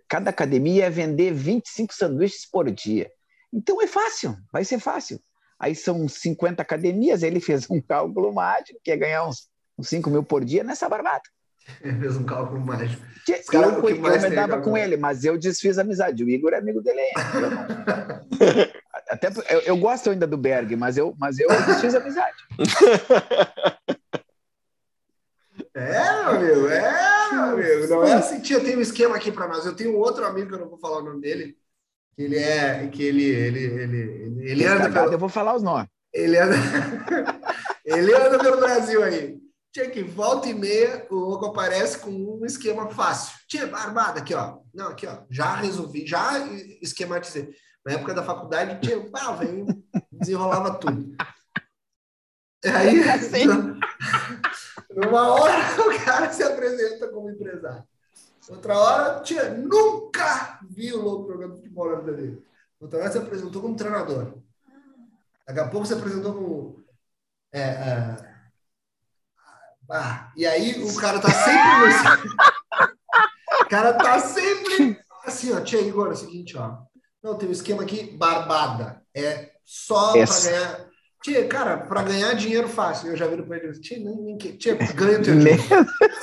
cada 0.08 0.30
academia 0.30 0.86
ia 0.86 0.90
vender 0.90 1.34
25 1.34 1.94
sanduíches 1.94 2.50
por 2.50 2.72
dia. 2.72 3.12
Então 3.52 3.82
é 3.82 3.88
fácil, 3.88 4.36
vai 4.52 4.64
ser 4.64 4.80
fácil. 4.80 5.20
Aí 5.60 5.76
são 5.76 6.08
50 6.08 6.62
academias, 6.62 7.24
ele 7.24 7.40
fez 7.40 7.70
um 7.70 7.82
cálculo 7.84 8.34
mágico, 8.34 8.80
que 8.84 8.92
ia 8.92 8.98
ganhar 8.98 9.28
uns, 9.28 9.50
uns 9.78 9.90
5 9.90 10.10
mil 10.10 10.24
por 10.24 10.44
dia 10.44 10.64
nessa 10.64 10.88
barbada. 10.90 11.24
Ele 11.82 12.00
fez 12.00 12.18
um 12.18 12.24
cálculo 12.24 12.60
mágico. 12.60 13.04
Eu, 13.52 13.62
eu, 13.62 13.90
eu 13.90 14.22
me 14.22 14.30
dava 14.30 14.62
com 14.62 14.78
ele, 14.78 14.98
mas 14.98 15.24
eu 15.24 15.38
desfiz 15.38 15.80
a 15.80 15.82
amizade. 15.82 16.24
O 16.24 16.30
Igor 16.30 16.54
é 16.54 16.58
amigo 16.58 16.82
dele 16.82 17.00
ainda. 17.00 18.26
Até, 19.10 19.30
eu, 19.50 19.60
eu, 19.62 19.78
gosto 19.78 20.10
ainda 20.10 20.28
do 20.28 20.38
Berg, 20.38 20.76
mas 20.76 20.98
eu, 20.98 21.16
mas 21.20 21.40
eu 21.40 21.48
desfiz 21.66 21.96
a 21.96 22.00
amizade. 22.00 22.38
É, 25.74 26.02
meu 26.02 26.30
amigo, 26.30 26.68
é, 26.70 27.32
meu 27.34 27.44
amigo. 27.44 27.88
Não 27.90 28.04
é 28.06 28.14
assim, 28.14 28.40
tia, 28.40 28.62
tem 28.62 28.78
um 28.78 28.82
esquema 28.82 29.18
aqui 29.18 29.30
para 29.30 29.46
nós. 29.46 29.66
Eu 29.66 29.76
tenho 29.76 29.94
um 29.94 29.98
outro 29.98 30.26
amigo, 30.26 30.48
que 30.48 30.56
eu 30.56 30.60
não 30.60 30.70
vou 30.70 30.78
falar 30.78 31.00
o 31.00 31.04
nome 31.04 31.20
dele, 31.20 31.58
que 32.16 32.24
ele 32.24 32.38
é, 32.38 32.88
que 32.88 33.04
ele, 33.04 33.26
ele, 33.26 33.60
ele, 33.60 33.98
ele, 33.98 34.52
ele 34.52 34.66
anda 34.66 34.90
pelo... 34.90 35.12
Eu 35.12 35.20
vou 35.20 35.28
falar 35.28 35.54
os 35.54 35.62
nomes. 35.62 35.90
Ele 36.14 36.38
anda, 36.38 36.56
ele 37.84 38.14
anda 38.14 38.40
pelo 38.40 38.58
Brasil 38.58 39.04
aí. 39.04 39.38
Tinha 39.76 39.90
que 39.90 40.02
volta 40.02 40.48
e 40.48 40.54
meia 40.54 41.06
o 41.10 41.16
louco 41.16 41.48
aparece 41.48 42.00
com 42.00 42.10
um 42.10 42.46
esquema 42.46 42.90
fácil. 42.92 43.38
Tinha 43.46 43.66
armada 43.76 44.22
aqui, 44.22 44.34
ó. 44.34 44.60
Não, 44.74 44.88
aqui, 44.88 45.06
ó. 45.06 45.24
Já 45.30 45.54
resolvi, 45.56 46.08
já 46.08 46.40
esquematizei. 46.82 47.54
Na 47.86 47.96
época 47.96 48.14
da 48.14 48.24
faculdade, 48.24 48.80
tinha, 48.80 49.06
pá, 49.10 49.34
vem, 49.34 49.66
desenrolava 50.14 50.80
tudo. 50.80 51.14
Aí, 52.64 53.04
assim. 53.12 53.48
numa 54.96 55.28
hora, 55.34 55.54
o 55.84 56.06
cara 56.06 56.32
se 56.32 56.42
apresenta 56.42 57.10
como 57.10 57.30
empresário. 57.30 57.84
Outra 58.48 58.80
hora, 58.80 59.20
tinha, 59.24 59.50
nunca 59.56 60.58
vi 60.70 60.94
o 60.94 61.02
louco 61.02 61.34
jogando 61.34 61.58
futebol 61.58 61.92
na 61.92 62.00
vida 62.00 62.14
dele. 62.14 62.46
Outra 62.80 63.00
hora 63.00 63.12
se 63.12 63.18
apresentou 63.18 63.62
como 63.62 63.76
treinador. 63.76 64.38
Daqui 65.46 65.60
a 65.60 65.68
pouco 65.68 65.86
se 65.86 65.94
apresentou 65.96 66.34
como 66.34 66.86
é, 67.52 67.60
é, 67.62 68.35
ah, 69.92 70.32
e 70.36 70.46
aí 70.46 70.84
o 70.84 70.96
cara 70.96 71.20
tá 71.20 71.30
sempre 71.32 72.36
o 73.62 73.66
cara 73.68 73.94
tá 73.94 74.20
sempre 74.20 75.00
assim, 75.26 75.54
ó. 75.54 75.62
Tia 75.62 75.82
Igor, 75.82 76.08
é 76.08 76.12
o 76.12 76.16
seguinte, 76.16 76.58
ó. 76.58 76.78
Não, 77.24 77.38
tem 77.38 77.50
um 77.50 77.52
esquema 77.52 77.84
aqui, 77.84 78.16
barbada. 78.16 79.02
É 79.14 79.52
só 79.66 80.12
para 80.12 80.26
ganhar. 80.26 80.85
Tia, 81.26 81.48
cara, 81.48 81.78
para 81.78 82.04
ganhar 82.04 82.36
dinheiro 82.36 82.70
fácil. 82.70 83.10
Eu 83.10 83.18
já 83.18 83.26
vi 83.26 83.42
para 83.42 83.58
ele, 83.58 83.74
tia, 83.80 83.98
nem, 83.98 84.16
nem, 84.16 84.38
tia, 84.38 84.76
ganha 84.76 85.20
teu 85.20 85.34
dinheiro. 85.40 85.64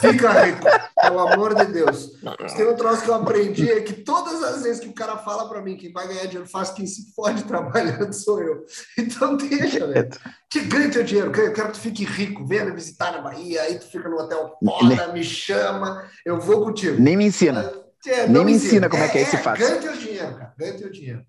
Fica 0.00 0.44
rico, 0.44 0.64
pelo 0.94 1.18
amor 1.18 1.56
de 1.56 1.64
Deus. 1.72 2.12
Tem 2.56 2.68
um 2.68 2.76
troço 2.76 3.02
que 3.02 3.10
eu 3.10 3.14
aprendi 3.16 3.68
é 3.68 3.80
que 3.80 3.94
todas 3.94 4.40
as 4.44 4.62
vezes 4.62 4.78
que 4.78 4.88
o 4.88 4.92
cara 4.92 5.16
fala 5.16 5.48
para 5.48 5.60
mim 5.60 5.76
que 5.76 5.88
vai 5.88 6.06
ganhar 6.06 6.26
dinheiro 6.26 6.48
fácil, 6.48 6.76
quem 6.76 6.86
se 6.86 7.12
fode 7.16 7.42
trabalhando 7.50 8.12
sou 8.12 8.40
eu. 8.40 8.64
Então 8.96 9.36
deixa, 9.36 9.88
velho. 9.88 10.08
Tia, 10.48 10.62
ganha 10.66 10.88
teu 10.88 11.02
dinheiro, 11.02 11.36
eu 11.36 11.52
quero 11.52 11.72
que 11.72 11.74
tu 11.74 11.80
fique 11.80 12.04
rico, 12.04 12.46
venha 12.46 12.64
me 12.64 12.70
visitar 12.70 13.10
na 13.10 13.22
Bahia, 13.22 13.62
aí 13.62 13.80
tu 13.80 13.86
fica 13.86 14.08
no 14.08 14.18
hotel 14.18 14.56
foda, 14.64 15.12
me 15.12 15.24
chama, 15.24 16.08
eu 16.24 16.38
vou 16.38 16.62
contigo. 16.62 17.02
Nem 17.02 17.16
me 17.16 17.24
ensina. 17.24 17.72
Tia, 18.00 18.28
Nem 18.28 18.44
me 18.44 18.52
ensina, 18.52 18.68
ensina 18.68 18.88
como 18.88 19.02
é, 19.02 19.06
é 19.06 19.08
que 19.08 19.18
é 19.18 19.22
esse 19.22 19.36
fácil. 19.38 19.66
Ganha 19.66 19.80
teu 19.80 19.96
dinheiro, 19.96 20.32
cara, 20.36 20.54
ganha 20.56 20.74
teu 20.74 20.90
dinheiro. 20.92 21.26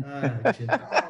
Ah, 0.00 0.52
tia, 0.52 0.66
tá 0.68 1.06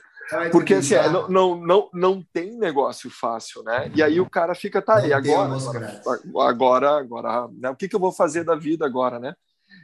porque 0.50 0.74
assim, 0.74 0.94
é, 0.94 1.08
não, 1.08 1.28
não, 1.28 1.56
não, 1.56 1.90
não 1.92 2.26
tem 2.32 2.56
negócio 2.56 3.10
fácil, 3.10 3.62
né? 3.62 3.90
E 3.94 4.02
aí 4.02 4.20
o 4.20 4.28
cara 4.28 4.54
fica, 4.54 4.82
tá 4.82 4.96
aí, 4.96 5.12
agora, 5.12 5.54
agora, 6.48 6.98
agora, 6.98 7.48
né? 7.52 7.70
o 7.70 7.76
que, 7.76 7.88
que 7.88 7.94
eu 7.94 8.00
vou 8.00 8.12
fazer 8.12 8.44
da 8.44 8.56
vida 8.56 8.84
agora, 8.84 9.18
né? 9.18 9.34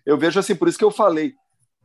Eu 0.04 0.18
vejo 0.18 0.40
assim, 0.40 0.54
por 0.54 0.68
isso 0.68 0.78
que 0.78 0.84
eu 0.84 0.90
falei, 0.90 1.34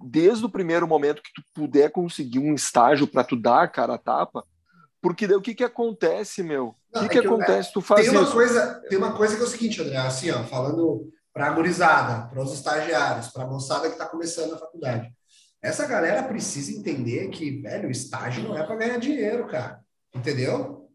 desde 0.02 0.46
o 0.46 0.50
primeiro 0.50 0.88
momento 0.88 1.22
que 1.22 1.34
tu 1.34 1.44
puder 1.54 1.92
conseguir 1.92 2.40
um 2.40 2.54
estágio 2.54 3.08
para 3.08 3.24
tu 3.24 3.36
dar 3.36 3.64
a 3.64 3.68
cara 3.68 3.96
a 3.96 3.98
tapa, 3.98 4.44
porque 5.02 5.28
daí 5.28 5.38
o 5.38 5.42
que 5.42 5.54
que 5.54 5.64
acontece, 5.64 6.42
meu? 6.42 6.76
o 6.94 7.00
que, 7.00 7.06
é 7.06 7.08
que, 7.08 7.22
que 7.22 7.28
acontece? 7.28 7.72
tu 7.72 7.82
faz 7.82 8.08
tem 8.08 8.18
uma 8.18 8.32
Coisa, 8.32 8.82
tem 8.90 8.98
uma 8.98 9.14
coisa 9.14 9.36
que 9.36 9.42
é 9.42 9.46
o 9.46 9.50
seguinte, 9.50 9.82
André, 9.82 9.98
assim, 9.98 10.32
ó, 10.32 10.44
falando 10.44 11.12
para 11.32 11.48
a 11.48 11.52
gurizada, 11.52 12.28
para 12.28 12.42
os 12.42 12.52
estagiários, 12.52 13.28
para 13.28 13.44
a 13.44 13.48
moçada 13.48 13.88
que 13.88 13.94
está 13.94 14.08
começando 14.08 14.56
a 14.56 14.58
faculdade. 14.58 15.14
Essa 15.68 15.86
galera 15.86 16.24
precisa 16.24 16.72
entender 16.72 17.28
que, 17.28 17.60
velho, 17.60 17.90
o 17.90 17.92
estágio 17.92 18.42
não 18.42 18.58
é 18.58 18.64
para 18.64 18.78
ganhar 18.78 18.98
dinheiro, 19.00 19.46
cara. 19.48 19.82
Entendeu? 20.16 20.90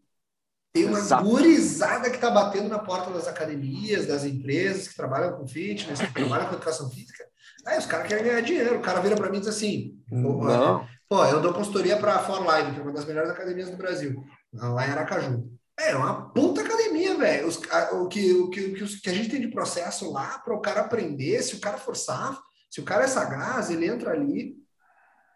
Tem 0.73 0.85
uma 0.85 0.97
Exato. 0.97 1.23
gurizada 1.23 2.09
que 2.09 2.17
tá 2.17 2.31
batendo 2.31 2.69
na 2.69 2.79
porta 2.79 3.11
das 3.11 3.27
academias, 3.27 4.07
das 4.07 4.25
empresas 4.25 4.87
que 4.87 4.95
trabalham 4.95 5.37
com 5.37 5.47
fitness, 5.47 5.99
que 5.99 6.11
trabalham 6.11 6.47
com 6.47 6.55
educação 6.55 6.89
física. 6.89 7.23
Aí 7.67 7.77
os 7.77 7.85
caras 7.85 8.07
querem 8.07 8.23
ganhar 8.23 8.41
dinheiro. 8.41 8.79
O 8.79 8.81
cara 8.81 8.99
vira 8.99 9.15
para 9.15 9.29
mim 9.29 9.37
e 9.37 9.41
diz 9.41 9.49
assim: 9.49 9.95
não. 10.09 10.87
Pô, 11.07 11.23
eu 11.23 11.39
dou 11.39 11.53
consultoria 11.53 11.95
para 11.97 12.15
a 12.15 12.23
For 12.23 12.43
Live, 12.43 12.71
que 12.71 12.79
é 12.79 12.81
uma 12.81 12.91
das 12.91 13.05
melhores 13.05 13.29
academias 13.29 13.69
do 13.69 13.77
Brasil, 13.77 14.23
lá 14.51 14.87
em 14.87 14.89
Aracaju. 14.89 15.47
É 15.79 15.95
uma 15.95 16.31
puta 16.31 16.61
academia, 16.61 17.15
velho. 17.15 17.47
O 17.47 18.07
que, 18.07 18.33
o, 18.33 18.49
que, 18.49 18.61
o, 18.63 18.73
que, 18.73 18.83
o 18.83 18.87
que 19.01 19.09
a 19.09 19.13
gente 19.13 19.29
tem 19.29 19.39
de 19.39 19.49
processo 19.49 20.11
lá 20.11 20.39
para 20.39 20.55
o 20.55 20.61
cara 20.61 20.81
aprender, 20.81 21.43
se 21.43 21.53
o 21.53 21.59
cara 21.59 21.77
forçar, 21.77 22.41
se 22.71 22.81
o 22.81 22.83
cara 22.83 23.03
é 23.03 23.07
sagaz, 23.07 23.69
ele 23.69 23.85
entra 23.85 24.09
ali. 24.09 24.62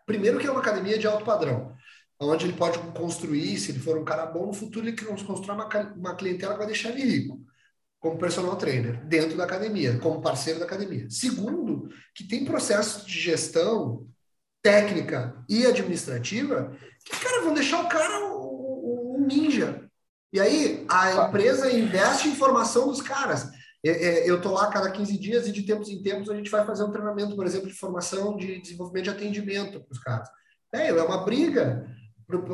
Primeiro 0.08 0.40
que 0.40 0.48
é 0.48 0.52
uma 0.52 0.62
academia 0.62 0.98
de 0.98 1.06
alto 1.06 1.26
padrão, 1.26 1.76
onde 2.18 2.46
ele 2.46 2.54
pode 2.54 2.80
construir, 2.98 3.60
se 3.60 3.72
ele 3.72 3.80
for 3.80 3.98
um 3.98 4.06
cara 4.06 4.26
bom, 4.26 4.48
no 4.48 4.54
futuro 4.54 4.88
ele 4.88 4.96
constrói 4.96 5.56
uma, 5.56 5.68
uma 5.96 6.16
clientela 6.16 6.54
que 6.54 6.60
vai 6.60 6.68
deixar 6.68 6.90
ele 6.92 7.04
rico, 7.04 7.42
como 8.00 8.18
personal 8.18 8.56
trainer, 8.56 9.06
dentro 9.06 9.38
da 9.38 9.44
academia, 9.44 10.00
como 10.00 10.22
parceiro 10.22 10.60
da 10.60 10.66
academia. 10.66 11.10
Segundo, 11.10 11.90
que 12.16 12.24
tem 12.24 12.46
processos 12.46 13.06
de 13.06 13.20
gestão 13.20 14.08
técnica 14.64 15.44
e 15.50 15.66
administrativa 15.66 16.76
que, 17.04 17.20
cara, 17.20 17.44
vão 17.44 17.54
deixar 17.54 17.84
o 17.84 17.90
cara 17.90 18.26
um 18.34 19.26
ninja. 19.28 19.84
E 20.32 20.40
aí 20.40 20.86
a 20.90 21.28
empresa 21.28 21.70
investe 21.72 22.30
em 22.30 22.36
formação 22.36 22.88
dos 22.88 23.02
caras. 23.02 23.50
É, 23.90 24.04
é, 24.04 24.30
eu 24.30 24.38
estou 24.38 24.54
lá 24.54 24.66
a 24.66 24.72
cada 24.72 24.92
15 24.92 25.18
dias 25.18 25.48
e 25.48 25.52
de 25.52 25.64
tempos 25.64 25.90
em 25.90 26.02
tempos 26.02 26.30
a 26.30 26.36
gente 26.36 26.50
vai 26.50 26.66
fazer 26.66 26.84
um 26.84 26.92
treinamento, 26.92 27.36
por 27.36 27.46
exemplo, 27.46 27.68
de 27.68 27.74
formação 27.74 28.36
de 28.36 28.60
desenvolvimento 28.60 29.06
de 29.06 29.10
atendimento 29.10 29.80
para 29.80 29.92
os 29.92 30.00
caras. 30.00 30.30
É, 30.74 30.90
é 30.90 31.04
uma 31.04 31.24
briga. 31.24 31.88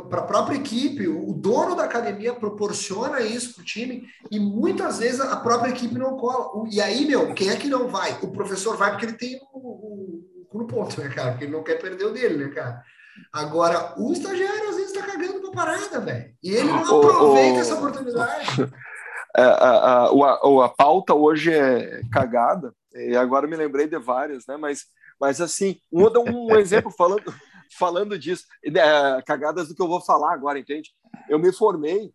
para 0.09 0.19
a 0.19 0.25
própria 0.25 0.55
equipe, 0.55 1.07
o 1.07 1.33
dono 1.33 1.75
da 1.75 1.85
academia 1.85 2.33
proporciona 2.33 3.21
isso 3.21 3.55
para 3.55 3.61
o 3.61 3.65
time 3.65 4.07
e 4.29 4.39
muitas 4.39 4.99
vezes 4.99 5.19
a 5.19 5.37
própria 5.37 5.71
equipe 5.71 5.95
não 5.95 6.17
cola. 6.17 6.67
E 6.71 6.79
aí, 6.81 7.05
meu, 7.05 7.33
quem 7.33 7.49
é 7.49 7.55
que 7.55 7.67
não 7.67 7.87
vai? 7.87 8.17
O 8.21 8.31
professor 8.31 8.77
vai 8.77 8.91
porque 8.91 9.05
ele 9.05 9.17
tem 9.17 9.39
o, 9.53 10.47
cu 10.49 10.59
no 10.59 10.67
ponto, 10.67 11.01
né, 11.01 11.09
cara? 11.09 11.31
Porque 11.31 11.45
ele 11.45 11.53
não 11.53 11.63
quer 11.63 11.81
perder 11.81 12.05
o 12.05 12.13
dele, 12.13 12.45
né, 12.45 12.53
cara? 12.53 12.83
Agora, 13.31 13.93
o 13.97 14.11
estagiário 14.11 14.69
às 14.69 14.75
vezes 14.75 14.91
está 14.91 15.05
cagando 15.05 15.39
pra 15.41 15.51
parada, 15.51 15.99
velho. 15.99 16.33
E 16.43 16.51
ele 16.51 16.69
não 16.69 16.99
aproveita 16.99 17.59
essa 17.59 17.75
oportunidade. 17.75 18.47
É, 19.35 19.41
a, 19.41 20.05
a, 20.05 20.65
a, 20.65 20.69
pauta 20.69 21.13
hoje 21.13 21.51
é 21.51 22.01
cagada, 22.11 22.73
e 22.93 23.15
agora 23.15 23.47
me 23.47 23.55
lembrei 23.55 23.87
de 23.87 23.97
várias, 23.97 24.45
né? 24.45 24.57
Mas, 24.57 24.85
mas 25.19 25.41
assim, 25.41 25.77
vou 25.91 26.09
dar 26.09 26.19
um 26.19 26.55
exemplo 26.55 26.91
falando, 26.91 27.23
falando 27.77 28.19
disso, 28.19 28.45
é, 28.63 29.21
cagadas 29.23 29.67
do 29.67 29.75
que 29.75 29.81
eu 29.81 29.87
vou 29.87 30.01
falar 30.01 30.33
agora, 30.33 30.59
entende? 30.59 30.91
Eu 31.27 31.39
me 31.39 31.51
formei 31.51 32.13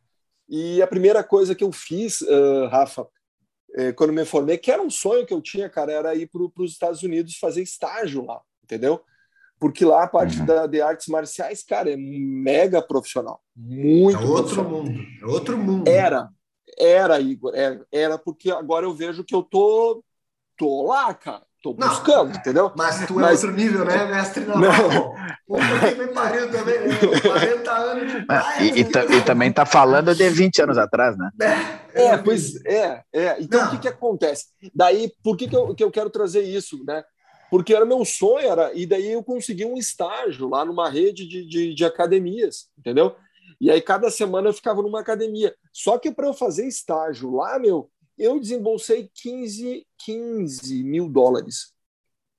e 0.49 0.81
a 0.81 0.87
primeira 0.87 1.23
coisa 1.23 1.55
que 1.55 1.63
eu 1.63 1.71
fiz, 1.71 2.23
uh, 2.23 2.67
Rafa, 2.71 3.07
é, 3.75 3.93
quando 3.93 4.13
me 4.13 4.25
formei, 4.25 4.57
que 4.57 4.71
era 4.71 4.83
um 4.83 4.89
sonho 4.89 5.27
que 5.27 5.35
eu 5.35 5.43
tinha, 5.43 5.69
cara, 5.69 5.93
era 5.93 6.15
ir 6.15 6.27
para 6.27 6.43
os 6.43 6.73
Estados 6.73 7.03
Unidos 7.03 7.37
fazer 7.37 7.63
estágio 7.63 8.25
lá, 8.25 8.41
entendeu? 8.65 9.01
Porque 9.59 9.85
lá 9.85 10.05
a 10.05 10.09
parte 10.09 10.39
uhum. 10.39 10.47
da, 10.47 10.67
de 10.67 10.81
artes 10.81 11.09
marciais, 11.09 11.63
cara, 11.63 11.93
é 11.93 11.97
mega 11.97 12.81
profissional. 12.81 13.43
Muito. 13.55 14.17
É 14.17 14.25
outro 14.25 14.65
mundo. 14.65 15.01
É 15.21 15.27
outro 15.27 15.59
mundo. 15.59 15.89
Era. 15.89 16.31
Era, 16.79 17.21
Igor. 17.21 17.53
Era, 17.55 17.87
era 17.91 18.19
porque 18.19 18.51
agora 18.51 18.87
eu 18.87 18.95
vejo 18.95 19.25
que 19.25 19.35
eu 19.35 19.43
tô, 19.43 20.03
tô 20.57 20.87
lá, 20.87 21.13
cara. 21.15 21.43
Tô 21.61 21.75
buscando, 21.75 22.31
não, 22.31 22.37
entendeu? 22.37 22.73
Mas 22.77 23.05
tu 23.05 23.19
é 23.19 23.23
mas... 23.23 23.43
outro 23.43 23.57
nível, 23.57 23.85
né, 23.85 24.07
mestre? 24.07 24.45
Não. 24.45 24.61
não. 24.61 25.15
Também. 26.53 27.21
40 27.21 27.73
anos 27.73 28.13
de 28.13 28.27
praia, 28.27 28.63
e, 28.63 28.81
e, 28.81 29.17
e, 29.17 29.25
também 29.25 29.53
tá 29.53 29.67
falando 29.67 30.15
de 30.15 30.31
20 30.31 30.63
anos 30.63 30.79
atrás, 30.79 31.19
né? 31.19 31.31
É, 31.93 32.05
é 32.05 32.17
pois 32.19 32.65
é. 32.65 33.03
é. 33.13 33.37
Então, 33.41 33.61
não. 33.61 33.69
o 33.69 33.71
que 33.73 33.79
que 33.79 33.89
acontece? 33.89 34.47
Daí, 34.73 35.13
por 35.23 35.37
que 35.37 35.49
que 35.49 35.57
eu, 35.57 35.75
que 35.75 35.83
eu 35.83 35.91
quero 35.91 36.11
trazer 36.11 36.43
isso, 36.43 36.85
né? 36.87 37.03
porque 37.51 37.75
era 37.75 37.85
meu 37.85 38.05
sonho, 38.05 38.47
era, 38.47 38.73
e 38.75 38.87
daí 38.87 39.13
eu 39.13 39.23
consegui 39.23 39.65
um 39.65 39.77
estágio 39.77 40.49
lá 40.49 40.65
numa 40.65 40.89
rede 40.89 41.27
de, 41.27 41.47
de, 41.47 41.75
de 41.75 41.85
academias, 41.85 42.69
entendeu? 42.79 43.17
E 43.61 43.71
aí 43.71 43.81
cada 43.81 44.11
semana 44.11 44.49
eu 44.49 44.53
ficava 44.53 44.83
numa 44.83 45.01
academia. 45.01 45.55
Só 45.73 45.99
que 45.99 46.11
para 46.11 46.27
eu 46.27 46.35
fazer 46.35 46.67
estágio 46.67 47.35
lá, 47.35 47.59
meu, 47.59 47.91
eu 48.17 48.39
desembolsei 48.39 49.11
15, 49.15 49.87
15 49.99 50.83
mil 50.85 51.09
dólares 51.09 51.73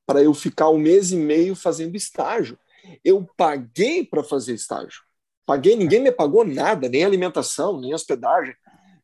para 0.05 0.23
eu 0.23 0.33
ficar 0.33 0.69
um 0.69 0.77
mês 0.77 1.11
e 1.11 1.15
meio 1.15 1.55
fazendo 1.55 1.95
estágio. 1.95 2.57
Eu 3.03 3.27
paguei 3.37 4.05
para 4.05 4.23
fazer 4.23 4.53
estágio. 4.53 5.01
Paguei, 5.45 5.75
ninguém 5.75 5.99
me 5.99 6.11
pagou 6.11 6.45
nada, 6.45 6.87
nem 6.87 7.03
alimentação, 7.03 7.79
nem 7.79 7.93
hospedagem. 7.93 8.55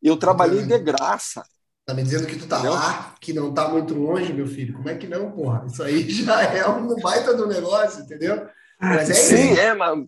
Eu 0.01 0.17
trabalhei 0.17 0.63
de 0.63 0.78
graça. 0.80 1.43
Tá 1.86 1.93
me 1.93 2.01
dizendo 2.01 2.25
que 2.25 2.38
tu 2.38 2.47
tá 2.47 2.62
lá, 2.63 3.15
que 3.21 3.34
não 3.34 3.54
tá 3.54 3.69
muito 3.69 3.93
longe, 3.93 4.34
meu 4.34 4.47
filho. 4.47 4.73
Como 4.73 4.89
é 4.89 4.95
que 4.95 5.08
não, 5.08 5.32
porra? 5.32 5.65
Isso 5.67 5.84
aí 5.84 6.10
já 6.10 6.41
é 6.41 6.67
um 6.67 6.95
baita 6.95 7.36
do 7.36 7.47
negócio, 7.47 8.01
entendeu? 8.04 8.47
Mas 8.80 9.10
é 9.10 9.13
Sim, 9.13 9.51
isso. 9.51 9.60
é, 9.60 9.73
mas, 9.73 10.06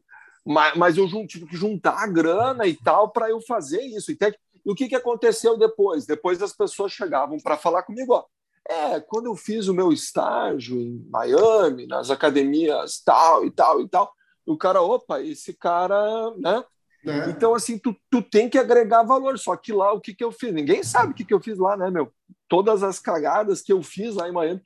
mas 0.75 0.97
eu 0.97 1.07
tive 1.27 1.45
que 1.45 1.57
juntar 1.57 2.03
a 2.03 2.07
grana 2.07 2.65
e 2.65 2.75
tal 2.75 3.09
para 3.09 3.29
eu 3.29 3.41
fazer 3.41 3.81
isso. 3.81 4.11
E, 4.11 4.17
e 4.65 4.71
o 4.71 4.75
que, 4.75 4.87
que 4.87 4.95
aconteceu 4.95 5.57
depois? 5.57 6.05
Depois 6.05 6.41
as 6.41 6.53
pessoas 6.53 6.91
chegavam 6.91 7.37
para 7.37 7.57
falar 7.57 7.83
comigo, 7.83 8.13
ó. 8.13 8.23
É, 8.69 8.99
quando 8.99 9.27
eu 9.27 9.35
fiz 9.35 9.67
o 9.67 9.73
meu 9.73 9.93
estágio 9.93 10.77
em 10.77 11.05
Miami, 11.09 11.87
nas 11.87 12.09
academias 12.09 13.01
tal 13.03 13.45
e 13.45 13.51
tal 13.51 13.81
e 13.81 13.87
tal, 13.87 14.11
o 14.45 14.57
cara, 14.57 14.81
opa, 14.81 15.21
esse 15.21 15.53
cara, 15.53 15.95
né? 16.37 16.63
É. 17.05 17.29
Então, 17.29 17.53
assim, 17.53 17.77
tu, 17.77 17.95
tu 18.09 18.21
tem 18.21 18.49
que 18.49 18.57
agregar 18.57 19.03
valor. 19.03 19.37
Só 19.37 19.55
que 19.55 19.71
lá, 19.71 19.93
o 19.93 20.01
que, 20.01 20.13
que 20.13 20.23
eu 20.23 20.31
fiz? 20.31 20.53
Ninguém 20.53 20.83
sabe 20.83 21.11
o 21.11 21.15
que, 21.15 21.23
que 21.23 21.33
eu 21.33 21.39
fiz 21.41 21.57
lá, 21.57 21.77
né, 21.77 21.89
meu? 21.89 22.11
Todas 22.47 22.83
as 22.83 22.99
cagadas 22.99 23.61
que 23.61 23.71
eu 23.71 23.81
fiz 23.83 24.15
lá 24.15 24.27
em 24.27 24.33
Miami, 24.33 24.61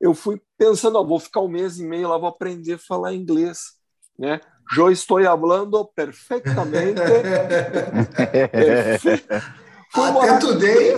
eu 0.00 0.14
fui 0.14 0.40
pensando, 0.58 0.98
ó, 0.98 1.04
vou 1.04 1.18
ficar 1.18 1.40
um 1.40 1.48
mês 1.48 1.78
e 1.78 1.84
meio 1.84 2.08
lá, 2.08 2.18
vou 2.18 2.28
aprender 2.28 2.74
a 2.74 2.78
falar 2.78 3.14
inglês, 3.14 3.74
né? 4.18 4.40
Eu 4.76 4.90
estou 4.90 5.22
falando 5.22 5.84
perfeitamente. 5.94 7.00
fui 9.92 10.02
Até 10.02 10.38
today, 10.38 10.96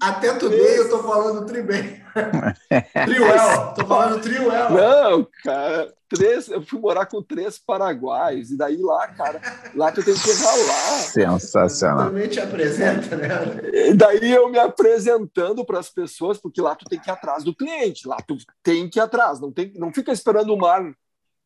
até 0.00 0.32
today 0.34 0.78
eu 0.78 0.90
tô 0.90 1.02
falando 1.02 1.46
tri 1.46 1.62
bem. 1.62 2.04
Triuel, 3.04 3.74
tô 3.74 3.86
falando 3.86 4.20
Triuel. 4.20 4.70
Não, 4.70 5.26
cara, 5.42 5.92
três, 6.08 6.48
eu 6.48 6.62
fui 6.62 6.78
morar 6.78 7.06
com 7.06 7.22
três 7.22 7.58
paraguaios, 7.58 8.50
e 8.50 8.56
daí 8.56 8.76
lá, 8.76 9.08
cara, 9.08 9.40
lá 9.74 9.90
tu 9.90 10.04
tem 10.04 10.14
que 10.14 10.32
ralar. 10.32 10.98
Sensacional. 11.00 12.08
Também 12.08 12.28
te 12.28 12.40
apresenta, 12.40 13.16
né? 13.16 13.28
E 13.72 13.94
daí 13.94 14.32
eu 14.32 14.48
me 14.48 14.58
apresentando 14.58 15.64
para 15.64 15.78
as 15.78 15.88
pessoas, 15.88 16.38
porque 16.38 16.60
lá 16.60 16.74
tu 16.74 16.84
tem 16.84 17.00
que 17.00 17.10
ir 17.10 17.12
atrás 17.12 17.42
do 17.42 17.54
cliente, 17.54 18.06
lá 18.06 18.18
tu 18.26 18.36
tem 18.62 18.88
que 18.88 18.98
ir 18.98 19.02
atrás, 19.02 19.40
não, 19.40 19.50
tem, 19.50 19.72
não 19.76 19.92
fica 19.92 20.12
esperando 20.12 20.52
o 20.52 20.58
mar 20.58 20.82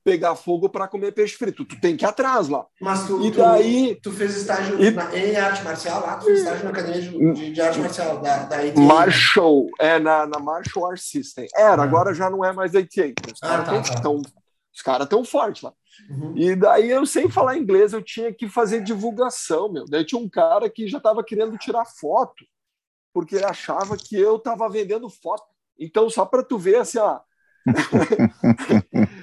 pegar 0.05 0.35
fogo 0.35 0.69
para 0.69 0.89
comer 0.89 1.13
peixe 1.13 1.37
frito. 1.37 1.65
Tu 1.65 1.81
tem 1.81 1.97
que 1.97 2.05
ir 2.05 2.09
atrás 2.09 2.49
lá. 2.49 2.67
Mas 2.81 3.07
tu, 3.07 3.25
e 3.25 3.31
daí, 3.31 3.95
tu, 3.97 4.11
tu 4.11 4.17
fez 4.17 4.37
estágio 4.37 4.83
e, 4.83 4.91
na, 4.91 5.17
em 5.17 5.37
arte 5.37 5.63
marcial 5.63 6.01
lá? 6.01 6.17
Tu 6.17 6.27
fez 6.27 6.39
estágio 6.41 6.65
na 6.65 6.71
academia 6.71 7.01
de, 7.01 7.33
de, 7.33 7.53
de 7.53 7.61
arte 7.61 7.79
marcial 7.79 8.21
da, 8.21 8.45
da 8.45 8.57
ATA? 8.57 8.81
Marshall, 8.81 9.69
é, 9.79 9.99
na, 9.99 10.27
na 10.27 10.39
Marshall 10.39 10.91
Art 10.91 11.01
System. 11.01 11.47
Era, 11.55 11.83
ah. 11.83 11.85
agora 11.85 12.15
já 12.15 12.31
não 12.31 12.45
é 12.45 12.53
mais 12.53 12.75
ATA. 12.75 13.13
Os 13.33 13.43
ah, 13.43 13.49
caras 13.49 13.91
tá, 13.91 14.01
tá. 14.01 14.11
os 14.11 14.83
caras 14.83 15.09
tão 15.09 15.25
fortes 15.25 15.63
lá. 15.63 15.73
Uhum. 16.09 16.33
E 16.37 16.57
daí 16.57 16.91
eu 16.91 17.05
sem 17.05 17.29
falar 17.29 17.57
inglês, 17.57 17.93
eu 17.93 18.03
tinha 18.03 18.33
que 18.33 18.49
fazer 18.49 18.83
divulgação, 18.83 19.71
meu. 19.71 19.85
Daí 19.85 20.05
tinha 20.05 20.21
um 20.21 20.29
cara 20.29 20.69
que 20.71 20.89
já 20.89 20.99
estava 20.99 21.23
querendo 21.23 21.59
tirar 21.59 21.85
foto, 21.85 22.45
porque 23.13 23.37
ele 23.37 23.45
achava 23.45 23.97
que 23.97 24.17
eu 24.17 24.37
estava 24.37 24.69
vendendo 24.69 25.09
foto. 25.11 25.45
Então, 25.79 26.09
só 26.11 26.25
para 26.25 26.43
tu 26.43 26.59
ver 26.59 26.77
assim, 26.77 26.99
ó, 26.99 27.21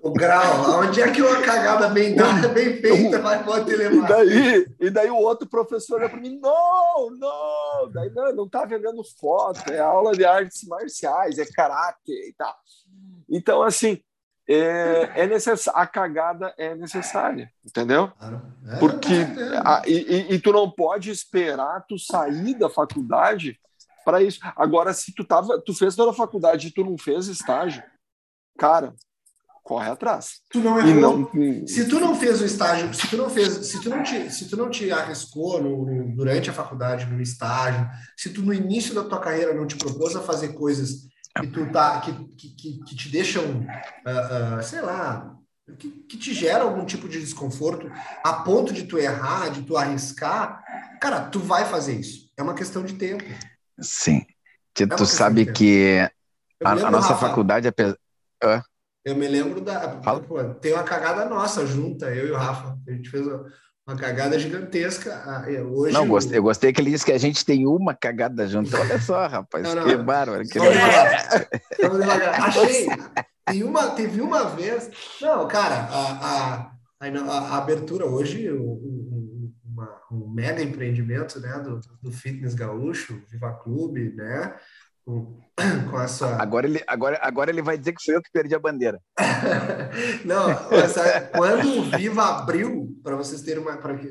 o 0.00 0.12
grau, 0.12 0.80
onde 0.80 1.00
é 1.00 1.10
que 1.10 1.20
uma 1.20 1.42
cagada 1.42 1.88
bem 1.88 2.14
dada, 2.14 2.48
bem 2.48 2.80
feita, 2.80 3.18
vai 3.20 3.42
poder 3.44 3.76
levar? 3.76 4.04
E 4.04 4.08
daí, 4.08 4.74
e 4.80 4.90
daí 4.90 5.10
o 5.10 5.16
outro 5.16 5.48
professor 5.48 6.00
olha 6.00 6.08
para 6.08 6.20
mim, 6.20 6.38
não, 6.40 7.10
não, 7.10 7.90
daí 7.92 8.10
não, 8.10 8.34
não 8.34 8.48
tá 8.48 8.64
vendendo 8.64 9.02
foto, 9.18 9.70
é 9.70 9.80
aula 9.80 10.12
de 10.12 10.24
artes 10.24 10.66
marciais, 10.68 11.38
é 11.38 11.44
karatê 11.46 12.28
e 12.28 12.34
tal. 12.36 12.54
Então, 13.28 13.62
assim, 13.62 14.00
é, 14.48 15.22
é 15.22 15.26
necessário, 15.26 15.80
a 15.80 15.86
cagada 15.86 16.54
é 16.58 16.74
necessária, 16.74 17.50
entendeu? 17.64 18.12
É, 18.66 18.78
Porque 18.78 19.14
a, 19.64 19.82
e, 19.86 20.34
e, 20.34 20.38
tu 20.40 20.52
não 20.52 20.70
pode 20.70 21.10
esperar 21.10 21.84
tu 21.88 21.98
sair 21.98 22.54
da 22.54 22.68
faculdade 22.68 23.58
para 24.04 24.22
isso. 24.22 24.40
Agora, 24.56 24.92
se 24.92 25.14
tu 25.14 25.24
tava, 25.24 25.60
tu 25.60 25.72
fez 25.72 25.94
toda 25.94 26.10
a 26.10 26.14
faculdade 26.14 26.68
e 26.68 26.70
tu 26.72 26.84
não 26.84 26.98
fez 26.98 27.28
estágio, 27.28 27.82
cara, 28.58 28.94
corre 29.62 29.90
atrás. 29.90 30.40
Tu 30.50 30.58
não 30.58 30.78
errou. 30.78 31.30
Não... 31.32 31.66
Se 31.66 31.88
tu 31.88 32.00
não 32.00 32.14
fez 32.14 32.40
o 32.40 32.44
estágio, 32.44 32.92
se 32.92 33.08
tu 33.08 33.16
não 33.16 33.30
fez, 33.30 33.52
se 33.66 33.80
tu 33.80 33.88
não 33.88 34.02
te, 34.02 34.30
se 34.30 34.48
tu 34.48 34.56
não 34.56 34.70
te 34.70 34.90
arriscou 34.90 35.62
no, 35.62 35.86
no, 35.86 36.16
durante 36.16 36.50
a 36.50 36.52
faculdade, 36.52 37.06
no 37.06 37.20
estágio, 37.20 37.88
se 38.16 38.30
tu 38.30 38.42
no 38.42 38.52
início 38.52 38.94
da 38.94 39.04
tua 39.04 39.20
carreira 39.20 39.54
não 39.54 39.66
te 39.66 39.76
propôs 39.76 40.16
a 40.16 40.20
fazer 40.20 40.54
coisas 40.54 41.08
que 41.38 41.46
tu 41.46 41.70
tá, 41.70 42.00
que, 42.00 42.12
que, 42.36 42.78
que 42.84 42.94
te 42.94 43.08
deixam, 43.08 43.42
uh, 43.44 44.58
uh, 44.58 44.62
sei 44.62 44.82
lá, 44.82 45.34
que, 45.78 45.90
que 45.90 46.18
te 46.18 46.34
geram 46.34 46.68
algum 46.68 46.84
tipo 46.84 47.08
de 47.08 47.20
desconforto, 47.20 47.90
a 48.22 48.34
ponto 48.34 48.72
de 48.72 48.84
tu 48.84 48.98
errar, 48.98 49.50
de 49.50 49.62
tu 49.62 49.76
arriscar, 49.76 50.62
cara, 51.00 51.22
tu 51.22 51.38
vai 51.38 51.64
fazer 51.64 51.98
isso. 51.98 52.30
É 52.36 52.42
uma 52.42 52.54
questão 52.54 52.84
de 52.84 52.94
tempo. 52.94 53.24
Sim. 53.80 54.26
Tu, 54.74 54.86
tu 54.88 55.06
sabe 55.06 55.52
que 55.52 55.98
a, 56.62 56.70
a, 56.72 56.90
nossa 56.90 57.14
Rafa, 57.14 57.28
faculdade 57.28 57.68
é. 57.68 58.62
Eu 59.04 59.16
me 59.16 59.26
lembro 59.26 59.60
da. 59.60 60.00
Pô, 60.26 60.42
tem 60.54 60.72
uma 60.72 60.84
cagada 60.84 61.24
nossa 61.24 61.66
junta, 61.66 62.06
eu 62.14 62.28
e 62.28 62.30
o 62.30 62.36
Rafa. 62.36 62.78
A 62.86 62.92
gente 62.92 63.10
fez 63.10 63.26
uma 63.26 63.96
cagada 63.96 64.38
gigantesca. 64.38 65.44
Hoje, 65.70 65.92
não, 65.92 66.06
gostei, 66.06 66.38
eu 66.38 66.42
gostei 66.42 66.72
que 66.72 66.80
ele 66.80 66.90
disse 66.90 67.04
que 67.04 67.12
a 67.12 67.18
gente 67.18 67.44
tem 67.44 67.66
uma 67.66 67.94
cagada 67.94 68.46
junto. 68.46 68.76
Olha 68.76 69.00
só, 69.00 69.26
rapaz, 69.26 69.64
não, 69.64 69.74
não, 69.74 69.84
que 69.84 69.96
bárbaro. 69.96 70.44
Que 70.44 70.60
devagar. 70.60 72.40
Achei. 72.42 72.86
Tem 73.44 73.64
uma, 73.64 73.90
teve 73.90 74.20
uma 74.20 74.44
vez. 74.44 74.88
Não, 75.20 75.48
cara, 75.48 75.88
a, 75.90 76.12
a, 76.12 76.72
a, 77.00 77.08
a 77.10 77.58
abertura 77.58 78.06
hoje, 78.06 78.48
o, 78.52 79.02
um 80.12 80.28
mega 80.28 80.62
empreendimento 80.62 81.40
né, 81.40 81.58
do, 81.58 81.80
do 82.00 82.12
fitness 82.12 82.54
gaúcho, 82.54 83.22
Viva 83.28 83.52
Clube, 83.54 84.12
né? 84.14 84.54
Com, 85.04 85.40
com 85.90 86.00
essa... 86.00 86.40
agora, 86.40 86.66
ele, 86.66 86.82
agora, 86.86 87.18
agora 87.22 87.50
ele 87.50 87.62
vai 87.62 87.76
dizer 87.76 87.92
que 87.92 88.02
sou 88.02 88.14
eu 88.14 88.22
que 88.22 88.30
perdi 88.32 88.54
a 88.54 88.58
bandeira. 88.58 89.00
Não, 90.24 90.50
essa, 90.70 91.20
quando 91.36 91.80
o 91.80 91.82
Viva 91.96 92.24
abriu, 92.24 92.96
para 93.02 93.16
vocês 93.16 93.42
terem 93.42 93.62
uma. 93.62 93.76
Pra 93.76 93.96
que, 93.96 94.08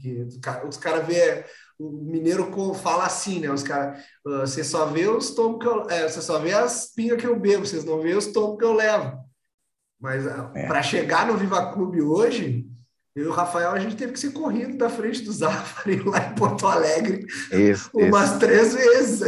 que, 0.00 0.26
os 0.66 0.76
caras 0.76 1.06
vê 1.06 1.44
o 1.78 1.90
mineiro 1.90 2.50
fala 2.74 3.06
assim, 3.06 3.40
né? 3.40 3.50
Os 3.50 3.62
caras, 3.62 4.04
você 4.24 4.62
só 4.62 4.86
vê 4.86 5.06
os 5.06 5.30
tomos 5.30 5.58
que 5.60 5.66
eu. 5.66 5.88
É, 5.88 6.08
você 6.08 6.20
só 6.20 6.38
vê 6.38 6.52
as 6.52 6.92
pingas 6.94 7.20
que 7.20 7.26
eu 7.26 7.38
bebo, 7.38 7.66
vocês 7.66 7.84
não 7.84 8.00
vê 8.00 8.14
os 8.14 8.26
tomos 8.26 8.58
que 8.58 8.64
eu 8.64 8.72
levo. 8.72 9.18
Mas 10.00 10.26
é. 10.26 10.66
para 10.66 10.82
chegar 10.82 11.26
no 11.26 11.36
Viva 11.36 11.72
Clube 11.72 12.02
hoje, 12.02 12.66
Eu 13.14 13.24
e 13.24 13.26
o 13.28 13.32
Rafael, 13.32 13.70
a 13.70 13.78
gente 13.78 13.94
teve 13.94 14.12
que 14.12 14.18
ser 14.18 14.32
corrido 14.32 14.76
da 14.76 14.90
frente 14.90 15.22
do 15.22 15.30
Zafari 15.32 16.02
lá 16.02 16.18
em 16.18 16.34
Porto 16.34 16.66
Alegre 16.66 17.24
Isso, 17.52 17.88
umas 17.94 18.30
isso, 18.30 18.38
três 18.40 18.74
vezes, 18.74 19.22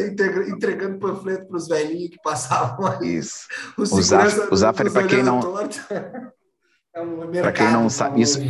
entregando 0.49 0.99
panfleto 0.99 1.47
para 1.47 1.57
os 1.57 1.69
velhinhos 1.69 2.11
que 2.11 2.21
passavam 2.21 2.85
aí. 2.87 3.17
isso. 3.17 3.47
O, 3.79 3.87
Zaf- 3.87 4.31
segurança 4.31 4.53
o 4.53 4.57
Zafari, 4.57 4.85
nos 4.85 4.93
pra 4.99 5.07
quem 5.07 5.23
não-. 5.23 5.41
É 6.93 7.01
um 7.01 7.29
mercado 7.31 7.55
quem 7.55 7.73
não 7.73 7.89
sabe, 7.89 8.21
isso, 8.23 8.41
né? 8.41 8.47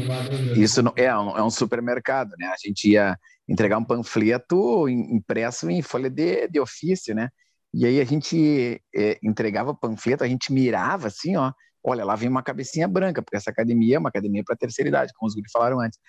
isso 0.54 0.82
não- 0.82 0.94
é, 0.96 1.14
um, 1.14 1.36
é 1.36 1.42
um 1.42 1.50
supermercado, 1.50 2.30
né? 2.38 2.46
A 2.46 2.56
gente 2.56 2.90
ia 2.92 3.18
entregar 3.46 3.76
um 3.76 3.84
panfleto 3.84 4.88
im- 4.88 5.16
impresso 5.16 5.68
em 5.68 5.82
folha 5.82 6.08
de, 6.08 6.48
de 6.48 6.58
ofício, 6.60 7.14
né? 7.14 7.28
E 7.74 7.84
aí 7.84 8.00
a 8.00 8.04
gente 8.04 8.80
é, 8.94 9.18
entregava 9.22 9.72
o 9.72 9.76
panfleto, 9.76 10.24
a 10.24 10.28
gente 10.28 10.50
mirava 10.52 11.08
assim, 11.08 11.36
ó. 11.36 11.52
Olha, 11.88 12.04
lá 12.04 12.16
vem 12.16 12.28
uma 12.28 12.42
cabecinha 12.42 12.88
branca, 12.88 13.22
porque 13.22 13.36
essa 13.36 13.50
academia 13.50 13.94
é 13.94 13.98
uma 13.98 14.08
academia 14.08 14.42
para 14.44 14.56
terceira 14.56 14.88
idade, 14.88 15.12
como 15.14 15.28
os 15.28 15.36
guri 15.36 15.48
falaram 15.52 15.78
antes. 15.78 16.00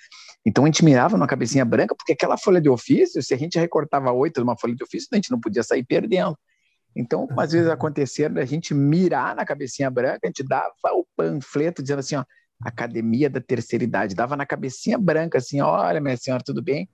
Então 0.44 0.64
a 0.64 0.68
gente 0.68 0.84
mirava 0.84 1.16
numa 1.16 1.28
cabecinha 1.28 1.64
branca, 1.64 1.94
porque 1.96 2.14
aquela 2.14 2.36
folha 2.36 2.60
de 2.60 2.68
ofício, 2.68 3.22
se 3.22 3.32
a 3.32 3.38
gente 3.38 3.60
recortava 3.60 4.12
oito 4.12 4.40
numa 4.40 4.58
folha 4.58 4.76
de 4.76 4.84
ofício, 4.84 5.08
a 5.14 5.16
gente 5.16 5.30
não 5.30 5.40
podia 5.40 5.62
sair 5.62 5.84
perdendo. 5.84 6.36
Então, 6.96 7.28
às 7.38 7.52
vezes 7.52 7.70
acontecia 7.70 8.28
da 8.28 8.44
gente 8.44 8.74
mirar 8.74 9.36
na 9.36 9.46
cabecinha 9.46 9.92
branca, 9.92 10.22
a 10.24 10.28
gente 10.28 10.44
dava 10.44 10.74
o 10.94 11.06
panfleto 11.16 11.84
dizendo 11.84 12.00
assim, 12.00 12.16
ó, 12.16 12.26
Academia 12.60 13.30
da 13.30 13.40
Terceira 13.40 13.84
Idade, 13.84 14.16
dava 14.16 14.36
na 14.36 14.48
cabecinha 14.48 14.98
branca 14.98 15.38
assim, 15.38 15.62
olha, 15.62 16.02
minha 16.02 16.18
senhora, 16.18 16.42
tudo 16.44 16.60
bem? 16.60 16.90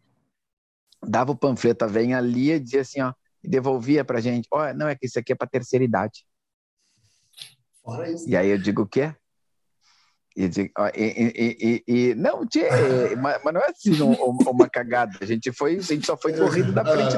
Dava 1.02 1.32
o 1.32 1.38
panfleto, 1.38 1.86
a 1.86 1.88
venha 1.88 2.18
ali 2.18 2.52
e 2.52 2.60
dizia 2.60 2.82
assim, 2.82 3.00
ó, 3.00 3.14
e 3.42 3.48
devolvia 3.48 4.04
pra 4.04 4.20
gente, 4.20 4.46
olha, 4.52 4.74
não, 4.74 4.90
é 4.90 4.96
que 4.96 5.06
isso 5.06 5.18
aqui 5.18 5.32
é 5.32 5.36
para 5.36 5.48
terceira 5.48 5.86
idade. 5.86 6.26
Fora 7.84 8.10
isso. 8.10 8.30
E 8.30 8.36
aí 8.38 8.50
eu 8.50 8.58
digo 8.58 8.84
o 8.84 8.88
quê? 8.88 9.14
E, 10.36 10.46
e, 10.46 10.74
e- 11.36 11.84
e- 11.88 12.16
não, 12.16 12.46
tchê, 12.48 12.68
mas, 13.22 13.40
não 13.54 13.62
é 13.62 13.70
assim 13.70 14.02
um- 14.02 14.14
uma 14.50 14.68
cagada. 14.68 15.16
A 15.22 15.26
gente 15.26 15.52
foi, 15.52 15.76
a 15.78 15.82
gente 15.82 16.06
só 16.08 16.18
foi 16.18 16.34
corrido 16.34 16.72
da 16.74 16.84
frente 16.86 17.16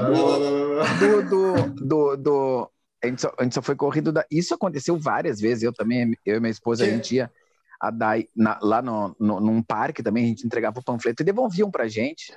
do, 0.99 1.75
do, 1.85 2.17
do, 2.17 2.71
a, 3.01 3.07
gente 3.07 3.21
só, 3.21 3.33
a 3.39 3.43
gente 3.43 3.55
só 3.55 3.61
foi 3.61 3.75
corrido 3.75 4.11
da. 4.11 4.25
Isso 4.29 4.53
aconteceu 4.53 4.99
várias 4.99 5.39
vezes. 5.39 5.63
Eu 5.63 5.71
também, 5.73 6.11
eu 6.25 6.35
e 6.35 6.39
minha 6.41 6.51
esposa, 6.51 6.83
a 6.83 6.87
gente 6.87 7.15
ia 7.15 7.31
a 7.79 7.89
dar, 7.89 8.17
na- 8.35 8.59
lá 8.61 8.81
no, 8.81 9.15
no, 9.19 9.39
num 9.39 9.61
parque 9.63 10.03
também, 10.03 10.25
a 10.25 10.27
gente 10.27 10.45
entregava 10.45 10.79
o 10.79 10.83
panfleto 10.83 11.21
e 11.21 11.25
devolviam 11.25 11.71
pra 11.71 11.87
gente. 11.87 12.33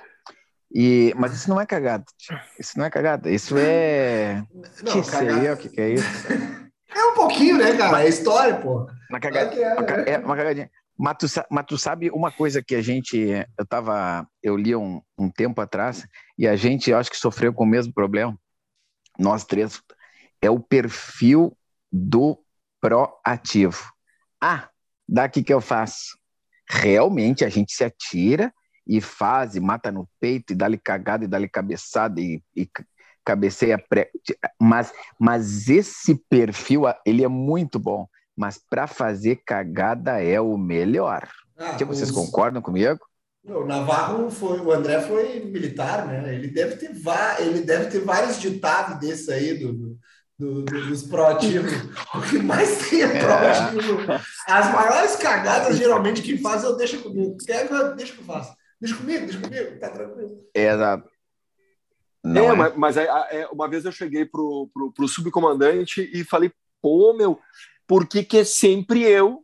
E, 0.73 1.13
mas 1.17 1.33
isso 1.33 1.49
não 1.49 1.59
é 1.59 1.65
cagada. 1.65 2.05
Isso 2.57 2.77
não 2.77 2.85
é 2.85 2.89
cagada. 2.89 3.29
Isso 3.29 3.57
é. 3.57 4.45
Não, 4.83 4.93
que 4.93 5.03
seria? 5.03 5.53
O 5.53 5.57
que, 5.57 5.67
que 5.67 5.81
é 5.81 5.89
isso? 5.95 6.05
É 6.95 7.03
um 7.05 7.13
pouquinho, 7.13 7.57
né, 7.57 7.75
cara? 7.77 8.03
É 8.03 8.07
história, 8.09 8.55
pô. 8.57 8.87
Uma 9.09 9.19
é, 9.23 9.73
Uma, 9.73 9.83
ca- 9.83 9.97
né? 9.97 10.03
é 10.07 10.17
uma 10.17 10.35
cagadinha. 10.35 10.71
Mas 10.97 11.17
tu, 11.17 11.25
mas 11.49 11.65
tu 11.65 11.77
sabe 11.77 12.09
uma 12.11 12.31
coisa 12.31 12.61
que 12.61 12.75
a 12.75 12.81
gente, 12.81 13.17
eu 13.57 13.65
tava, 13.65 14.27
eu 14.43 14.57
li 14.57 14.75
um, 14.75 15.01
um 15.17 15.29
tempo 15.29 15.61
atrás 15.61 16.05
e 16.37 16.45
a 16.47 16.55
gente, 16.55 16.91
eu 16.91 16.97
acho 16.97 17.09
que 17.09 17.15
sofreu 17.17 17.53
com 17.53 17.63
o 17.63 17.67
mesmo 17.67 17.93
problema. 17.93 18.37
Nós 19.17 19.45
três 19.45 19.81
é 20.41 20.49
o 20.49 20.59
perfil 20.59 21.57
do 21.91 22.37
proativo. 22.81 23.91
Ah, 24.41 24.69
daqui 25.07 25.43
que 25.43 25.53
eu 25.53 25.61
faço. 25.61 26.17
Realmente 26.69 27.43
a 27.45 27.49
gente 27.49 27.73
se 27.73 27.83
atira 27.83 28.53
e 28.85 28.99
faz, 29.01 29.55
e 29.55 29.59
mata 29.59 29.91
no 29.91 30.07
peito, 30.19 30.51
e 30.53 30.55
dá-lhe 30.55 30.77
cagada, 30.77 31.23
e 31.23 31.27
dá-lhe 31.27 31.47
cabeçada, 31.47 32.19
e, 32.19 32.41
e 32.55 32.67
cabeceia 33.33 33.77
pré. 33.77 34.09
Mas, 34.59 34.91
mas 35.19 35.69
esse 35.69 36.15
perfil, 36.29 36.83
ele 37.05 37.23
é 37.23 37.27
muito 37.27 37.77
bom. 37.79 38.07
Mas 38.35 38.57
para 38.69 38.87
fazer 38.87 39.41
cagada 39.45 40.21
é 40.23 40.39
o 40.39 40.57
melhor. 40.57 41.27
Ah, 41.57 41.75
Que 41.75 41.83
vocês 41.85 42.09
os- 42.09 42.15
concordam 42.15 42.61
comigo? 42.61 42.99
O 43.43 43.65
Navarro 43.65 44.29
foi, 44.29 44.59
o 44.59 44.71
André 44.71 45.01
foi 45.01 45.39
militar, 45.45 46.05
né? 46.07 46.33
Ele 46.35 46.47
deve 46.47 46.75
ter, 46.77 46.93
va- 47.01 47.39
ele 47.39 47.61
deve 47.61 47.85
ter 47.89 47.99
vários 47.99 48.39
ditados 48.39 48.99
desse 48.99 49.31
aí 49.31 49.57
do, 49.57 49.73
do- 49.73 49.97
do- 50.37 50.63
dos 50.63 51.03
proativos. 51.03 51.71
O 52.15 52.21
que 52.21 52.37
mais 52.39 52.89
tem 52.89 53.01
é 53.03 53.19
proativo. 53.19 53.97
As 54.47 54.71
maiores 54.73 55.15
cagadas, 55.17 55.77
geralmente, 55.77 56.21
quem 56.21 56.37
faz 56.37 56.63
eu 56.63 56.75
deixa 56.77 56.97
comigo. 56.97 57.37
Quer 57.45 57.67
que 57.67 57.73
eu- 57.73 57.95
deixa 57.95 58.13
que 58.13 58.19
eu 58.21 58.25
faço. 58.25 58.53
Deixa 58.79 58.95
comigo, 58.95 59.25
deixa 59.25 59.39
comigo, 59.41 59.79
tá 59.79 59.89
tranquilo. 59.89 60.37
Exato. 60.55 61.09
Não 62.23 62.47
é, 62.47 62.53
é? 62.53 62.55
mas, 62.55 62.75
mas 62.75 62.97
a- 62.97 63.27
é, 63.31 63.47
uma 63.47 63.67
vez 63.67 63.85
eu 63.85 63.91
cheguei 63.91 64.25
pro, 64.25 64.69
pro, 64.73 64.91
pro 64.91 65.07
subcomandante 65.07 66.01
e 66.13 66.23
falei, 66.23 66.51
pô, 66.81 67.13
meu, 67.13 67.39
por 67.87 68.07
que, 68.07 68.23
que 68.23 68.39
é 68.39 68.43
sempre 68.43 69.03
eu? 69.03 69.43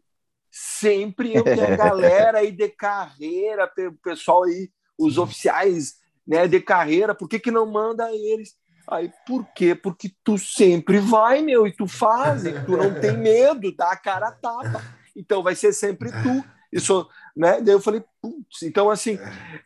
Sempre 0.51 1.33
eu 1.33 1.45
tenho 1.45 1.65
a 1.67 1.71
galera 1.75 2.39
aí 2.39 2.51
de 2.51 2.69
carreira, 2.69 3.71
o 3.77 3.93
pessoal 4.03 4.43
aí, 4.43 4.69
os 4.97 5.17
oficiais 5.17 5.95
né, 6.27 6.47
de 6.47 6.59
carreira, 6.61 7.13
por 7.13 7.27
que, 7.27 7.39
que 7.39 7.51
não 7.51 7.65
manda 7.65 8.11
eles? 8.13 8.55
Aí, 8.89 9.11
por 9.25 9.47
quê? 9.53 9.73
Porque 9.73 10.11
tu 10.23 10.37
sempre 10.37 10.99
vai, 10.99 11.41
meu, 11.41 11.65
e 11.65 11.75
tu 11.75 11.87
faz, 11.87 12.45
e 12.45 12.53
tu 12.53 12.77
não 12.77 12.93
tem 12.93 13.17
medo, 13.17 13.75
dá 13.75 13.91
a 13.91 13.97
cara 13.97 14.27
a 14.27 14.31
tapa. 14.31 14.83
Então 15.15 15.41
vai 15.41 15.55
ser 15.55 15.73
sempre 15.73 16.13
tu. 16.21 16.47
Isso, 16.71 17.07
né? 17.35 17.61
Daí 17.61 17.73
eu 17.73 17.81
falei, 17.81 18.03
putz, 18.21 18.61
então 18.63 18.89
assim, 18.89 19.19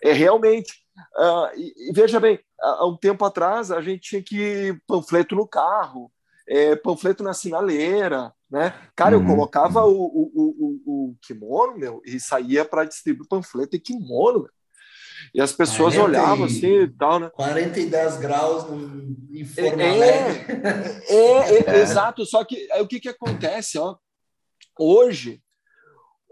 é 0.04 0.14
realmente. 0.14 0.74
ah, 1.18 1.52
e, 1.56 1.90
e 1.90 1.94
veja 1.94 2.20
bem, 2.20 2.40
há 2.62 2.86
um 2.88 2.98
tempo 2.98 3.24
atrás 3.26 3.72
a 3.72 3.82
gente 3.82 4.02
tinha 4.10 4.22
que 4.24 4.78
panfleto 4.88 5.36
no 5.36 5.48
carro, 5.48 6.12
é, 6.48 6.76
panfleto 6.76 7.24
na 7.24 7.34
sinaleira, 7.34 8.34
né? 8.50 8.74
Cara, 8.96 9.16
eu 9.16 9.20
Uhum. 9.20 9.28
colocava 9.28 9.86
o, 9.86 9.92
o, 9.92 10.32
o, 10.34 10.82
o- 10.86 11.10
o 11.12 11.16
kimono, 11.22 11.78
meu, 11.78 12.02
e 12.06 12.20
saía 12.20 12.66
para 12.66 12.86
distribuir 12.86 13.28
panfleto 13.28 13.76
e 13.76 13.80
kimono, 13.80 14.40
meu. 14.40 14.50
E 15.36 15.42
as 15.42 15.52
pessoas 15.52 15.94
40 15.96 16.02
olhavam 16.04 16.46
assim 16.46 16.82
e 16.84 16.88
tal, 16.88 17.20
né? 17.20 17.30
40 17.30 17.80
e 17.80 17.86
10 17.88 18.18
graus 18.18 18.64
em 19.32 19.46
forma 19.46 19.84
É, 19.84 19.92
leve. 19.98 20.46
É, 21.08 21.70
é, 21.76 21.82
exato. 21.82 22.26
Só 22.26 22.44
que 22.44 22.68
o 22.80 22.88
que, 22.88 23.00
que 23.00 23.10
acontece, 23.10 23.78
ó? 23.78 23.96
Hoje, 24.80 25.42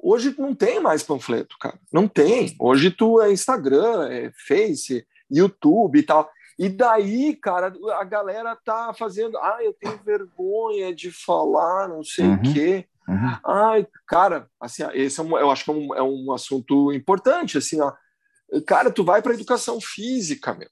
hoje 0.01 0.33
não 0.39 0.55
tem 0.55 0.79
mais 0.79 1.03
panfleto, 1.03 1.55
cara. 1.59 1.77
Não 1.91 2.07
tem. 2.07 2.55
Hoje 2.59 2.89
tu 2.89 3.21
é 3.21 3.31
Instagram, 3.31 4.07
é 4.09 4.31
Face, 4.47 5.05
YouTube 5.29 5.99
e 5.99 6.03
tal. 6.03 6.29
E 6.59 6.69
daí, 6.69 7.35
cara, 7.35 7.71
a 7.99 8.03
galera 8.03 8.55
tá 8.55 8.93
fazendo. 8.93 9.37
Ah, 9.37 9.59
eu 9.61 9.73
tenho 9.73 9.97
vergonha 10.03 10.93
de 10.93 11.11
falar, 11.11 11.87
não 11.87 12.03
sei 12.03 12.25
o 12.25 12.29
Uhum. 12.31 12.41
quê. 12.53 12.87
Uhum. 13.07 13.37
Ai, 13.45 13.87
cara, 14.07 14.49
assim, 14.59 14.83
esse 14.93 15.19
é 15.19 15.23
um, 15.23 15.37
eu 15.37 15.49
acho 15.51 15.63
que 15.63 15.69
é 15.71 15.73
um, 15.73 15.95
é 15.95 16.01
um 16.03 16.31
assunto 16.33 16.91
importante, 16.91 17.57
assim, 17.57 17.79
ó. 17.79 17.93
Cara, 18.65 18.91
tu 18.91 19.03
vai 19.03 19.21
para 19.21 19.33
educação 19.33 19.79
física, 19.79 20.53
meu. 20.53 20.69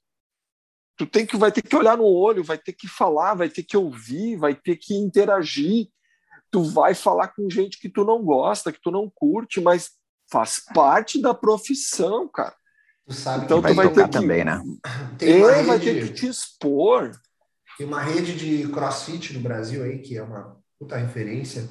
Tu 0.98 1.06
tem 1.06 1.26
que 1.26 1.36
vai 1.36 1.52
ter 1.52 1.62
que 1.62 1.76
olhar 1.76 1.96
no 1.96 2.04
olho, 2.06 2.42
vai 2.42 2.56
ter 2.58 2.72
que 2.72 2.88
falar, 2.88 3.34
vai 3.34 3.48
ter 3.50 3.62
que 3.62 3.76
ouvir, 3.76 4.36
vai 4.36 4.54
ter 4.54 4.76
que 4.76 4.94
interagir. 4.94 5.88
Tu 6.50 6.62
vai 6.62 6.94
falar 6.94 7.28
com 7.28 7.50
gente 7.50 7.78
que 7.78 7.88
tu 7.88 8.02
não 8.04 8.22
gosta, 8.24 8.72
que 8.72 8.80
tu 8.80 8.90
não 8.90 9.10
curte, 9.14 9.60
mas 9.60 9.90
faz 10.30 10.58
parte 10.74 11.20
da 11.20 11.34
profissão, 11.34 12.26
cara. 12.28 12.54
Tu 13.06 13.12
sabe 13.14 13.44
Então 13.44 13.58
que 13.58 13.62
Vai 13.62 13.72
tu 13.72 13.76
vai 13.76 13.86
tocar 13.88 14.02
ter 14.08 14.12
que- 14.12 14.18
também, 14.18 14.44
né? 14.44 14.62
tem 15.18 15.36
uma 15.38 15.52
É, 15.52 15.62
vai 15.62 15.78
ter 15.78 15.92
rede- 15.92 16.08
que 16.08 16.14
te 16.14 16.26
expor. 16.26 17.12
Tem 17.78 17.86
uma 17.86 18.02
rede 18.02 18.36
de 18.36 18.68
crossfit 18.72 19.32
no 19.34 19.40
Brasil 19.40 19.82
aí, 19.84 19.98
que 20.00 20.16
é 20.16 20.22
uma 20.22 20.60
puta 20.78 20.96
referência, 20.96 21.68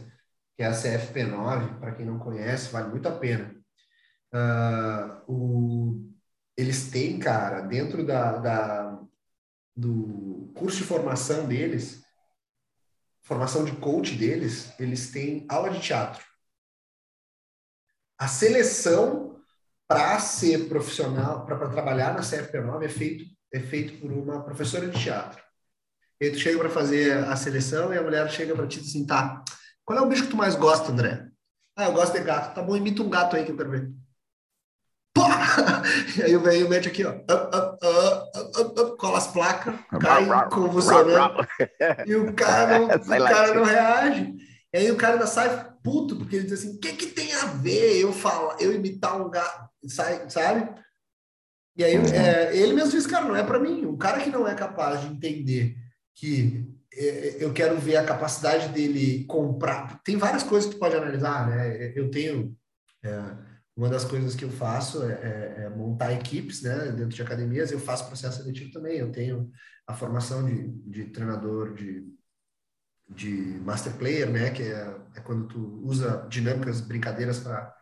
que 0.56 0.63
é 0.63 0.67
a 0.67 0.74
CFP9, 0.74 1.80
para 1.80 1.93
quem 1.93 2.06
não 2.06 2.19
conhece, 2.19 2.71
vale 2.71 2.89
muito 2.89 3.08
a 3.08 3.12
pena. 3.12 3.54
Ah, 4.32 5.24
o- 5.28 6.10
eles 6.58 6.89
têm, 6.89 7.19
cara, 7.19 7.62
dentro 7.62 8.06
da, 8.06 8.38
da- 8.38 9.02
do 9.76 10.52
curso 10.56 10.78
de 10.78 10.84
formação 10.86 11.45
deles, 11.48 12.02
formação 13.24 13.65
de 13.65 13.74
coach 13.74 14.15
deles, 14.15 14.71
eles 14.80 15.12
têm 15.12 15.45
aula 15.50 15.69
de 15.69 15.82
teatro. 15.82 16.24
A 18.17 18.28
seleção 18.28 19.35
para 19.88 20.19
ser 20.19 20.67
profissional, 20.67 21.46
para 21.46 21.69
trabalhar 21.69 22.13
na 22.13 22.21
CFP9 22.21 22.83
é 22.83 22.90
feito, 22.90 23.25
é 23.54 23.60
feito 23.60 24.00
por 24.00 24.12
uma 24.12 24.44
professora 24.44 24.88
de 24.88 25.02
teatro. 25.02 25.44
E 26.19 26.31
tu 26.31 26.40
chega 26.40 26.58
para 26.58 26.69
fazer 26.69 27.17
a 27.17 27.36
seleção 27.36 27.94
e 27.94 27.98
a 27.98 28.02
mulher 28.02 28.29
chega 28.31 28.56
para 28.56 28.67
ti 28.67 28.79
e 28.79 28.81
diz 28.81 28.90
assim, 28.90 29.06
tá, 29.06 29.44
qual 29.83 30.00
é 30.00 30.02
o 30.02 30.08
bicho 30.08 30.23
que 30.23 30.29
tu 30.29 30.38
mais 30.38 30.56
gosta, 30.56 30.92
André? 30.92 31.27
Ah, 31.77 31.86
eu 31.86 31.94
gosto 31.94 32.13
de 32.13 32.23
gato. 32.23 32.56
Tá 32.56 32.63
bom, 32.63 32.75
imita 32.75 33.04
um 33.04 33.10
gato 33.10 33.36
aí 33.36 33.46
que 33.46 33.52
eu 33.52 33.58
quero 33.58 33.71
ver. 33.71 33.92
E 36.17 36.23
aí 36.23 36.36
o 36.36 36.42
velho 36.42 36.69
mete 36.69 36.88
aqui, 36.88 37.06
ó, 37.06 37.12
up, 37.12 37.56
up, 38.60 38.81
up, 38.81 38.98
cola 38.98 39.17
as 39.17 39.27
placas, 39.27 39.75
cai 40.02 40.50
convulsionando. 40.50 41.48
E 42.06 42.15
o 42.15 42.33
cara 42.33 42.79
não, 42.79 42.88
o 42.96 43.29
cara 43.29 43.54
não 43.54 43.63
reage. 43.63 44.36
E 44.73 44.77
aí 44.77 44.92
o 44.92 44.98
cara 44.98 45.13
ainda 45.13 45.27
sai 45.27 45.73
puto, 45.83 46.15
porque 46.17 46.36
ele 46.36 46.46
diz 46.46 46.60
assim, 46.60 46.75
o 46.75 46.79
que, 46.79 46.94
que 46.94 47.08
tem 47.08 47.33
a 47.33 47.46
ver 47.46 48.02
eu 48.02 48.12
falar, 48.12 48.60
eu 48.60 48.73
imitar 48.73 49.21
um 49.21 49.29
gato, 49.29 49.65
sai, 49.90 50.29
sabe? 50.29 50.69
E 51.77 51.83
aí 51.83 51.98
Uhum. 51.98 52.06
é, 52.06 52.56
ele 52.56 52.73
mesmo 52.73 52.92
diz, 52.92 53.06
cara, 53.06 53.25
não 53.25 53.36
é 53.36 53.44
para 53.44 53.60
mim. 53.60 53.86
Um 53.86 53.98
cara 53.98 54.21
que 54.21 54.29
não 54.29 54.48
é 54.48 54.56
capaz 54.56 55.02
de 55.02 55.08
entender 55.08 55.75
que 56.15 56.65
é, 56.94 57.44
eu 57.44 57.52
quero 57.54 57.77
ver 57.77 57.98
a 57.98 58.06
capacidade 58.06 58.69
dele 58.69 59.25
comprar. 59.25 60.02
Tem 60.04 60.15
várias 60.17 60.44
coisas 60.44 60.69
que 60.69 60.75
tu 60.75 60.79
pode 60.79 60.96
analisar, 60.96 61.50
né? 61.50 61.92
Eu 61.96 62.10
tenho 62.10 62.56
é, 63.04 63.36
uma 63.75 63.90
das 63.90 64.06
coisas 64.06 64.36
que 64.36 64.46
eu 64.46 64.50
faço 64.50 65.04
é, 65.04 65.12
é, 65.12 65.63
é, 65.65 65.69
montar 65.69 66.13
equipes, 66.13 66.62
né, 66.62 66.92
dentro 66.92 67.15
de 67.15 67.21
academias. 67.21 67.71
Eu 67.71 67.79
faço 67.79 68.08
processo 68.08 68.38
seletivo 68.42 68.71
também. 68.71 68.98
Eu 68.98 69.12
tenho 69.12 69.52
a 69.86 69.94
formação 69.94 70.46
de, 70.46 70.69
de 70.90 71.06
treinador 71.06 71.73
de, 71.73 72.08
de 73.10 73.29
master 73.65 73.94
player, 73.98 74.29
né, 74.31 74.52
que 74.52 74.63
é, 74.63 74.96
é 75.15 75.19
quando 75.19 75.48
tu 75.48 75.81
usa 75.83 76.25
dinâmicas, 76.29 76.79
brincadeiras 76.79 77.40
para 77.40 77.75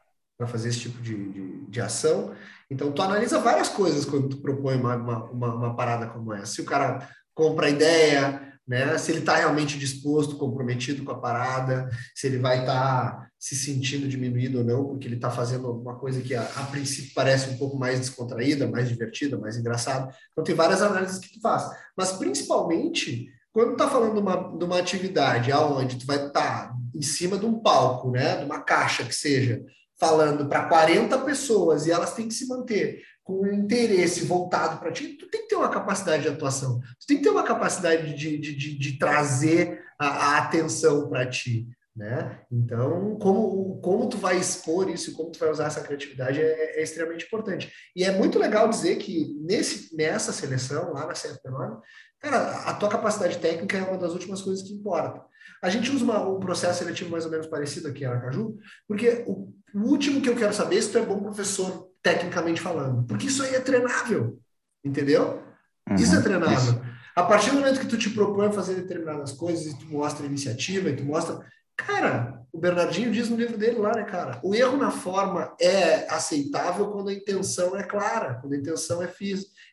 para 0.44 0.52
fazer 0.52 0.70
esse 0.70 0.82
tipo 0.82 1.02
de, 1.02 1.16
de, 1.32 1.66
de, 1.68 1.82
ação. 1.82 2.34
Então, 2.70 2.92
tu 2.92 3.02
analisa 3.02 3.40
várias 3.40 3.70
coisas 3.70 4.04
quando 4.04 4.30
tu 4.30 4.38
propõe 4.38 4.76
uma, 4.76 4.96
uma, 4.96 5.56
uma, 5.56 5.76
parada 5.76 6.08
como 6.08 6.34
essa. 6.34 6.56
Se 6.56 6.62
o 6.62 6.66
cara 6.66 7.08
compra 7.34 7.68
a 7.68 7.70
ideia, 7.70 8.54
né? 8.68 8.98
Se 8.98 9.12
ele 9.12 9.20
está 9.20 9.36
realmente 9.36 9.80
disposto, 9.80 10.38
comprometido 10.38 11.04
com 11.04 11.12
a 11.12 11.20
parada, 11.20 11.90
se 12.14 12.28
ele 12.28 12.40
vai 12.40 12.62
estar 12.62 13.12
tá 13.12 13.28
se 13.40 13.56
sentindo 13.56 14.08
diminuído 14.08 14.60
ou 14.60 14.64
não, 14.64 14.86
porque 14.86 15.08
ele 15.08 15.16
está 15.16 15.30
fazendo 15.30 15.68
alguma 15.68 15.96
coisa 15.96 16.22
que 16.22 16.36
a, 16.36 16.44
a, 16.44 16.64
princípio 16.66 17.12
parece 17.14 17.50
um 17.50 17.58
pouco 17.58 17.78
mais 17.78 18.00
descontraída, 18.00 18.68
mais 18.68 18.88
divertida, 18.88 19.38
mais 19.38 19.58
engraçada. 19.58 20.14
Então 20.32 20.44
tem 20.44 20.56
várias 20.56 20.82
análises 20.82 21.20
que 21.20 21.34
tu 21.34 21.42
faz. 21.42 21.70
Mas 21.96 22.14
principalmente 22.14 23.30
quando 23.54 23.74
está 23.74 23.88
falando 23.88 24.16
de 24.16 24.20
uma, 24.20 24.58
de 24.58 24.66
uma 24.66 24.80
atividade 24.80 25.52
aonde 25.52 25.98
tu 25.98 26.08
vai 26.08 26.18
estar 26.18 26.32
tá 26.32 26.76
em 26.96 27.02
cima 27.04 27.38
de 27.38 27.46
um 27.46 27.60
palco, 27.60 28.10
né? 28.10 28.38
De 28.38 28.46
uma 28.46 28.62
caixa 28.62 29.04
que 29.04 29.14
seja, 29.14 29.64
falando 30.04 30.50
para 30.50 30.66
40 30.66 31.18
pessoas 31.20 31.88
e 31.88 31.92
elas 31.92 32.14
têm 32.14 32.28
que 32.28 32.34
se 32.34 32.46
manter 32.46 33.02
com 33.24 33.42
o 33.42 33.54
interesse 33.54 34.26
voltado 34.26 34.80
para 34.80 34.92
ti, 34.92 35.18
tu 35.18 35.30
tem 35.30 35.44
que 35.44 35.48
ter 35.48 35.56
uma 35.56 35.70
capacidade 35.70 36.24
de 36.24 36.30
atuação, 36.30 36.82
tu 37.00 37.08
tem 37.08 37.18
que 37.18 37.24
ter 37.24 37.30
uma 37.30 37.44
capacidade 37.44 38.14
de, 38.14 38.38
de, 38.38 38.54
de, 38.54 38.78
de 38.78 39.00
trazer 39.00 39.82
a, 39.98 40.08
a 40.08 40.38
atenção 40.40 41.08
para 41.08 41.26
ti, 41.30 41.70
né? 41.96 42.42
Então, 42.52 43.18
como, 43.18 43.80
como 43.80 44.10
tu 44.10 44.18
vai 44.18 44.38
expor 44.38 44.90
isso, 44.90 45.14
como 45.14 45.32
tu 45.32 45.40
vai 45.40 45.50
usar 45.50 45.68
essa 45.68 45.80
criatividade 45.80 46.42
é, 46.42 46.80
é 46.80 46.84
extremamente 46.84 47.26
importante. 47.26 47.72
E 47.96 48.04
é 48.04 48.12
muito 48.12 48.38
legal 48.38 48.68
dizer 48.68 48.98
que 48.98 49.38
nesse, 49.40 49.96
nessa 49.96 50.34
seleção, 50.34 50.92
lá 50.92 51.08
na 51.08 51.14
CFP9, 51.14 51.80
cara, 52.20 52.64
a 52.66 52.74
tua 52.74 52.90
capacidade 52.90 53.38
técnica 53.38 53.78
é 53.78 53.84
uma 53.84 53.98
das 53.98 54.12
últimas 54.12 54.42
coisas 54.42 54.68
que 54.68 54.74
importa. 54.74 55.24
A 55.62 55.70
gente 55.70 55.90
usa 55.90 56.04
uma, 56.04 56.28
um 56.28 56.42
processo 56.42 56.80
seletivo 56.80 57.10
mais 57.10 57.24
ou 57.24 57.32
menos 57.32 57.48
parecido 57.48 57.88
aqui 57.88 58.04
em 58.04 58.08
Aracaju, 58.08 58.58
porque 58.86 59.24
o, 59.26 59.54
o 59.74 59.82
último 59.82 60.22
que 60.22 60.30
eu 60.30 60.36
quero 60.36 60.54
saber 60.54 60.78
é 60.78 60.82
se 60.82 60.92
tu 60.92 60.98
é 60.98 61.06
bom 61.06 61.22
professor 61.22 61.90
tecnicamente 62.02 62.62
falando. 62.62 63.06
Porque 63.08 63.28
isso 63.28 63.44
aí 63.44 63.56
é 63.56 63.60
treinável, 63.60 64.40
entendeu? 64.84 65.42
Uhum, 65.90 65.96
isso 65.96 66.16
é 66.16 66.22
treinável. 66.22 66.58
Isso. 66.58 66.82
A 67.16 67.24
partir 67.24 67.52
do 67.52 67.58
momento 67.58 67.80
que 67.80 67.88
tu 67.88 67.98
te 67.98 68.10
propõe 68.10 68.48
a 68.48 68.52
fazer 68.52 68.76
determinadas 68.76 69.32
coisas 69.32 69.66
e 69.66 69.78
tu 69.78 69.86
mostra 69.86 70.26
iniciativa 70.26 70.90
e 70.90 70.96
tu 70.96 71.04
mostra. 71.04 71.40
Cara, 71.76 72.40
o 72.52 72.60
Bernardinho 72.60 73.12
diz 73.12 73.30
no 73.30 73.36
livro 73.36 73.58
dele 73.58 73.80
lá, 73.80 73.94
né, 73.96 74.04
cara? 74.04 74.40
O 74.44 74.54
erro 74.54 74.78
na 74.78 74.92
forma 74.92 75.56
é 75.60 76.08
aceitável 76.12 76.92
quando 76.92 77.10
a 77.10 77.14
intenção 77.14 77.76
é 77.76 77.84
clara, 77.84 78.36
quando 78.36 78.54
a 78.54 78.58
intenção 78.58 79.02
é, 79.02 79.12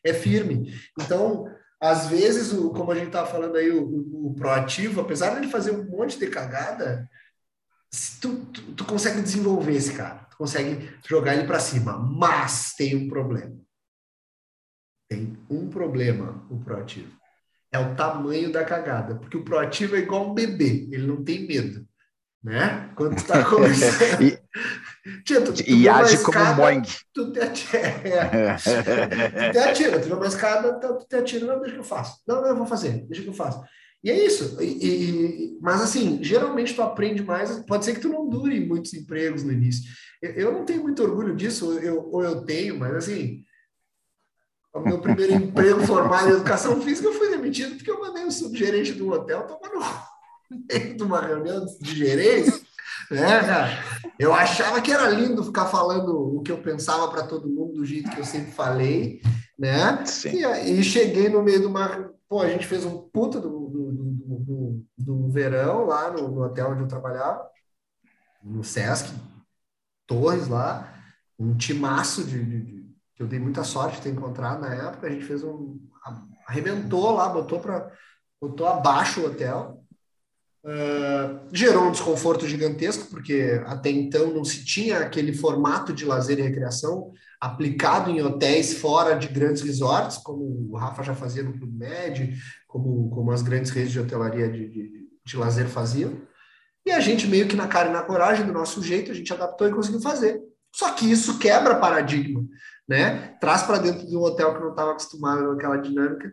é 0.04 0.14
firme. 0.14 0.74
Então, 0.98 1.46
às 1.80 2.06
vezes, 2.06 2.52
o, 2.52 2.70
como 2.70 2.92
a 2.92 2.94
gente 2.94 3.08
estava 3.08 3.26
falando 3.26 3.56
aí, 3.56 3.70
o, 3.70 3.84
o, 3.84 4.26
o, 4.28 4.34
proativo, 4.34 5.00
apesar 5.00 5.30
de 5.30 5.38
ele 5.38 5.50
fazer 5.50 5.70
um 5.70 5.88
monte 5.88 6.18
de 6.18 6.26
cagada, 6.26 7.08
tu, 8.20 8.36
tu, 8.46 8.62
tu 8.72 8.84
consegue 8.84 9.20
desenvolver 9.22 9.74
esse 9.74 9.92
cara 9.94 10.30
consegue 10.40 10.90
jogar 11.06 11.34
ele 11.34 11.46
para 11.46 11.60
cima. 11.60 11.98
Mas 11.98 12.72
tem 12.72 12.96
um 12.96 13.08
problema. 13.10 13.54
Tem 15.06 15.36
um 15.50 15.68
problema 15.68 16.46
o 16.48 16.58
proativo. 16.58 17.12
É 17.70 17.78
o 17.78 17.94
tamanho 17.94 18.50
da 18.50 18.64
cagada. 18.64 19.16
Porque 19.16 19.36
o 19.36 19.44
proativo 19.44 19.96
é 19.96 19.98
igual 19.98 20.30
um 20.30 20.34
bebê, 20.34 20.88
ele 20.90 21.06
não 21.06 21.22
tem 21.22 21.46
medo. 21.46 21.86
Né? 22.42 22.90
Quando 22.96 23.16
tu 23.16 23.26
tá 23.26 23.44
começando. 23.44 24.22
e, 24.22 24.40
Tia, 25.24 25.42
tu, 25.42 25.52
tu 25.52 25.62
e 25.66 25.86
age 25.86 26.14
escada, 26.14 26.38
como 26.38 26.52
um 26.52 26.56
boing. 26.56 26.82
Tu 27.12 27.32
te 27.32 27.40
atira. 27.40 27.78
É. 27.78 28.56
tu 28.56 29.52
te 29.52 29.58
atira, 29.58 30.00
tu 30.00 30.08
vê 30.08 30.14
uma 30.14 30.26
escada, 30.26 30.80
tu 30.80 31.06
te 31.06 31.16
atira, 31.16 31.46
não, 31.46 31.60
deixa 31.60 31.74
que 31.74 31.80
eu 31.80 31.84
faço. 31.84 32.22
Não, 32.26 32.40
não, 32.40 32.48
eu 32.48 32.56
vou 32.56 32.66
fazer, 32.66 33.04
deixa 33.06 33.22
que 33.22 33.28
eu 33.28 33.34
faço. 33.34 33.62
E 34.02 34.10
é 34.10 34.26
isso. 34.26 34.56
E, 34.62 34.66
e, 34.66 35.58
mas, 35.60 35.80
assim, 35.80 36.22
geralmente 36.22 36.74
tu 36.74 36.82
aprende 36.82 37.22
mais. 37.22 37.60
Pode 37.66 37.84
ser 37.84 37.94
que 37.94 38.00
tu 38.00 38.08
não 38.08 38.28
dure 38.28 38.58
muitos 38.60 38.94
empregos 38.94 39.42
no 39.42 39.52
início. 39.52 39.90
Eu, 40.22 40.30
eu 40.32 40.52
não 40.52 40.64
tenho 40.64 40.82
muito 40.82 41.02
orgulho 41.02 41.36
disso, 41.36 41.78
eu, 41.78 42.08
ou 42.10 42.22
eu 42.22 42.42
tenho, 42.42 42.78
mas, 42.78 42.94
assim, 42.94 43.44
o 44.72 44.80
meu 44.80 45.00
primeiro 45.00 45.34
emprego 45.34 45.80
formal 45.86 46.28
em 46.28 46.32
educação 46.32 46.80
física, 46.80 47.08
eu 47.08 47.14
fui 47.14 47.28
demitido 47.28 47.76
porque 47.76 47.90
eu 47.90 48.00
mandei 48.00 48.24
o 48.24 48.30
subgerente 48.30 48.92
do 48.92 49.10
hotel 49.10 49.46
tomar 49.46 49.68
no 49.74 50.64
meio 50.68 50.96
de 50.96 51.02
uma 51.02 51.20
reunião 51.20 51.66
de 51.80 51.96
gerência. 51.96 52.60
Né, 53.10 53.40
cara? 53.40 53.70
Eu 54.18 54.32
achava 54.32 54.80
que 54.80 54.92
era 54.92 55.08
lindo 55.08 55.42
ficar 55.42 55.66
falando 55.66 56.36
o 56.36 56.42
que 56.42 56.52
eu 56.52 56.58
pensava 56.58 57.08
para 57.08 57.26
todo 57.26 57.48
mundo 57.48 57.74
do 57.74 57.84
jeito 57.84 58.10
que 58.10 58.20
eu 58.20 58.24
sempre 58.24 58.52
falei, 58.52 59.20
né? 59.58 60.04
E, 60.32 60.78
e, 60.78 60.84
cheguei 60.84 61.28
no 61.28 61.42
meio 61.42 61.60
de 61.60 61.66
uma. 61.66 62.12
Pô, 62.28 62.40
a 62.40 62.48
gente 62.48 62.66
fez 62.68 62.84
um 62.84 62.98
puta 62.98 63.40
do, 63.40 63.59
verão 65.30 65.86
lá 65.86 66.10
no, 66.10 66.28
no, 66.28 66.42
hotel 66.42 66.70
onde 66.70 66.82
eu 66.82 66.88
trabalhava, 66.88 67.48
no 68.42 68.64
Sesc, 68.64 69.12
Torres 70.06 70.48
lá, 70.48 70.92
um 71.38 71.56
timaço 71.56 72.24
de, 72.24 72.44
de, 72.44 72.60
de, 72.60 72.94
que 73.14 73.22
eu 73.22 73.26
dei 73.26 73.38
muita 73.38 73.64
sorte 73.64 73.96
de 73.96 74.02
ter 74.02 74.10
encontrado 74.10 74.60
na 74.60 74.74
época. 74.74 75.06
A 75.06 75.10
gente 75.10 75.24
fez 75.24 75.42
um. 75.44 75.78
arrebentou 76.46 77.12
lá, 77.12 77.28
botou 77.28 77.60
para 77.60 77.90
botou 78.40 78.66
abaixo 78.66 79.20
o 79.20 79.26
hotel. 79.26 79.84
Uh, 80.62 81.48
gerou 81.52 81.84
um 81.84 81.90
desconforto 81.90 82.46
gigantesco, 82.46 83.08
porque 83.08 83.62
até 83.64 83.90
então 83.90 84.32
não 84.32 84.44
se 84.44 84.62
tinha 84.64 84.98
aquele 84.98 85.32
formato 85.32 85.92
de 85.92 86.04
lazer 86.04 86.38
e 86.38 86.42
recreação 86.42 87.12
aplicado 87.40 88.10
em 88.10 88.20
hotéis 88.20 88.74
fora 88.74 89.14
de 89.14 89.28
grandes 89.28 89.62
resorts, 89.62 90.18
como 90.18 90.68
o 90.70 90.76
Rafa 90.76 91.02
já 91.02 91.14
fazia 91.14 91.42
no 91.42 91.54
Clube 91.54 91.78
Med, 91.78 92.36
como, 92.68 93.08
como 93.08 93.32
as 93.32 93.40
grandes 93.40 93.70
redes 93.70 93.92
de 93.92 94.00
hotelaria 94.00 94.50
de, 94.50 94.68
de, 94.68 94.99
de 95.24 95.36
lazer 95.36 95.68
faziam. 95.68 96.20
E 96.84 96.90
a 96.90 97.00
gente, 97.00 97.26
meio 97.26 97.46
que 97.46 97.56
na 97.56 97.68
cara 97.68 97.88
e 97.88 97.92
na 97.92 98.02
coragem, 98.02 98.46
do 98.46 98.52
nosso 98.52 98.82
jeito, 98.82 99.10
a 99.10 99.14
gente 99.14 99.32
adaptou 99.32 99.68
e 99.68 99.72
conseguiu 99.72 100.00
fazer. 100.00 100.40
Só 100.74 100.92
que 100.92 101.10
isso 101.10 101.38
quebra 101.38 101.78
paradigma, 101.78 102.44
né? 102.88 103.36
Traz 103.40 103.62
para 103.62 103.78
dentro 103.78 104.06
de 104.06 104.16
um 104.16 104.22
hotel 104.22 104.54
que 104.54 104.60
não 104.60 104.70
estava 104.70 104.92
acostumado 104.92 105.44
com 105.44 105.52
aquela 105.52 105.76
dinâmica 105.76 106.32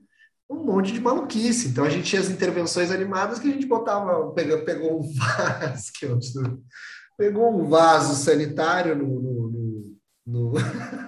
um 0.50 0.64
monte 0.64 0.94
de 0.94 1.02
maluquice. 1.02 1.70
Então 1.70 1.84
a 1.84 1.90
gente 1.90 2.06
tinha 2.06 2.22
as 2.22 2.30
intervenções 2.30 2.92
animadas 2.92 3.40
que 3.40 3.50
a 3.50 3.52
gente 3.52 3.66
botava, 3.66 4.32
pegou, 4.32 4.64
pegou 4.64 5.00
um 5.00 5.14
vaso, 5.14 5.92
que 5.98 6.06
eu, 6.06 6.20
pegou 7.18 7.54
um 7.54 7.68
vaso 7.68 8.16
sanitário 8.16 8.96
no, 8.96 9.22
no, 9.22 9.52
no, 9.52 9.98
no 10.26 10.54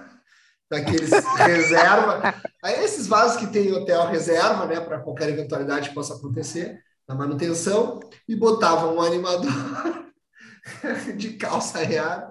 daqueles 0.70 1.10
reserva. 1.38 2.34
Aí 2.62 2.84
esses 2.84 3.06
vasos 3.06 3.38
que 3.38 3.46
tem 3.46 3.72
hotel 3.72 4.06
reserva, 4.06 4.66
né, 4.66 4.80
para 4.80 5.00
qualquer 5.00 5.30
eventualidade 5.30 5.88
que 5.88 5.94
possa 5.94 6.14
acontecer 6.14 6.78
na 7.10 7.16
manutenção, 7.16 7.98
e 8.28 8.36
botava 8.36 8.86
um 8.86 9.02
animador 9.02 9.50
de 11.18 11.30
calça 11.30 11.80
reada 11.80 12.30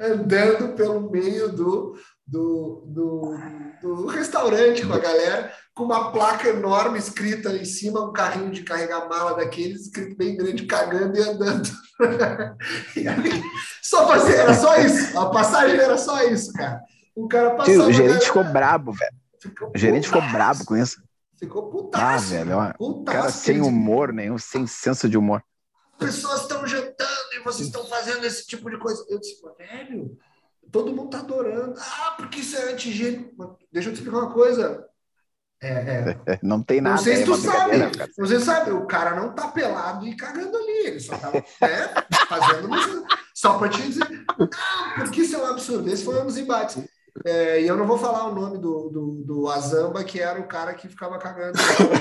andando 0.00 0.74
pelo 0.74 1.08
meio 1.08 1.52
do, 1.52 1.96
do, 2.26 2.82
do, 2.84 3.36
do, 3.80 4.06
restaurante 4.08 4.84
com 4.84 4.92
a 4.92 4.98
galera, 4.98 5.52
com 5.72 5.84
uma 5.84 6.10
placa 6.10 6.48
enorme 6.48 6.98
escrita 6.98 7.52
em 7.52 7.64
cima, 7.64 8.04
um 8.04 8.12
carrinho 8.12 8.50
de 8.50 8.64
carregar 8.64 9.08
mala 9.08 9.36
daqueles, 9.36 9.82
escrito 9.82 10.16
bem 10.16 10.36
grande, 10.36 10.66
cagando 10.66 11.16
e 11.16 11.22
andando. 11.22 11.70
e 12.96 13.06
aí, 13.06 13.42
só 13.80 14.04
fazer, 14.08 14.34
era 14.34 14.54
só 14.54 14.78
isso. 14.78 15.16
A 15.16 15.30
passagem 15.30 15.78
era 15.78 15.96
só 15.96 16.24
isso, 16.24 16.52
cara. 16.54 16.80
O 17.14 17.28
cara 17.28 17.54
passou. 17.54 17.86
o 17.86 17.92
gerente 17.92 18.26
ficou 18.26 18.42
brabo, 18.42 18.90
velho. 18.90 19.14
O 19.72 19.78
gerente 19.78 20.08
ficou 20.08 20.22
brabo 20.32 20.64
com 20.64 20.76
isso. 20.76 21.00
Ficou 21.38 21.70
putaço. 21.70 22.04
Ah, 22.04 22.18
velho. 22.18 22.74
Putaço, 22.76 23.16
cara 23.16 23.30
sem 23.30 23.60
humor 23.60 24.12
nenhum, 24.12 24.38
sem 24.38 24.66
senso 24.66 25.08
de 25.08 25.16
humor. 25.16 25.42
Pessoas 25.98 26.42
estão 26.42 26.66
jantando 26.66 27.32
e 27.34 27.40
vocês 27.40 27.68
estão 27.68 27.84
fazendo 27.86 28.24
esse 28.24 28.46
tipo 28.46 28.68
de 28.70 28.78
coisa. 28.78 29.04
Eu 29.08 29.20
disse, 29.20 29.40
velho, 29.58 30.16
todo 30.70 30.92
mundo 30.92 31.10
tá 31.10 31.20
adorando. 31.20 31.74
Ah, 31.78 32.14
porque 32.16 32.40
isso 32.40 32.56
é 32.56 32.72
antigênico. 32.72 33.58
Deixa 33.72 33.88
eu 33.88 33.92
te 33.92 33.98
explicar 33.98 34.18
uma 34.18 34.32
coisa. 34.32 34.84
É, 35.60 35.68
é. 35.68 36.38
Não 36.42 36.62
tem 36.62 36.80
nada. 36.80 36.96
Não 36.96 37.02
sei 37.02 37.16
se 37.16 37.22
é 37.22 37.26
tu 37.26 37.36
sabe. 37.36 37.72
Você 38.16 38.40
sabe, 38.40 38.70
o 38.70 38.86
cara 38.86 39.16
não 39.16 39.32
tá 39.32 39.48
pelado 39.48 40.06
e 40.06 40.16
cagando 40.16 40.56
ali. 40.56 40.86
Ele 40.86 41.00
só 41.00 41.16
tava 41.18 41.34
né, 41.34 41.94
fazendo 42.28 42.68
só 43.34 43.58
para 43.58 43.68
te 43.68 43.82
dizer. 43.82 44.24
Ah, 44.28 44.94
porque 44.98 45.22
isso 45.22 45.34
é 45.34 45.38
um 45.38 45.46
absurdo. 45.46 45.88
Esse 45.88 46.04
foi 46.04 46.20
um 46.20 46.26
dos 46.26 46.38
embates. 46.38 46.76
É, 47.24 47.60
e 47.60 47.66
eu 47.66 47.76
não 47.76 47.86
vou 47.86 47.98
falar 47.98 48.26
o 48.26 48.34
nome 48.34 48.58
do, 48.58 48.88
do, 48.88 49.22
do 49.24 49.48
Azamba, 49.48 50.04
que 50.04 50.20
era 50.20 50.40
o 50.40 50.46
cara 50.46 50.74
que 50.74 50.88
ficava 50.88 51.18
cagando 51.18 51.58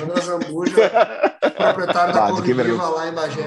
na 0.08 0.22
Zambuja, 0.22 0.90
proprietário 1.58 2.14
da 2.14 2.30
Corriva 2.30 2.90
lá 2.90 3.08
em 3.08 3.14
Bagé. 3.14 3.46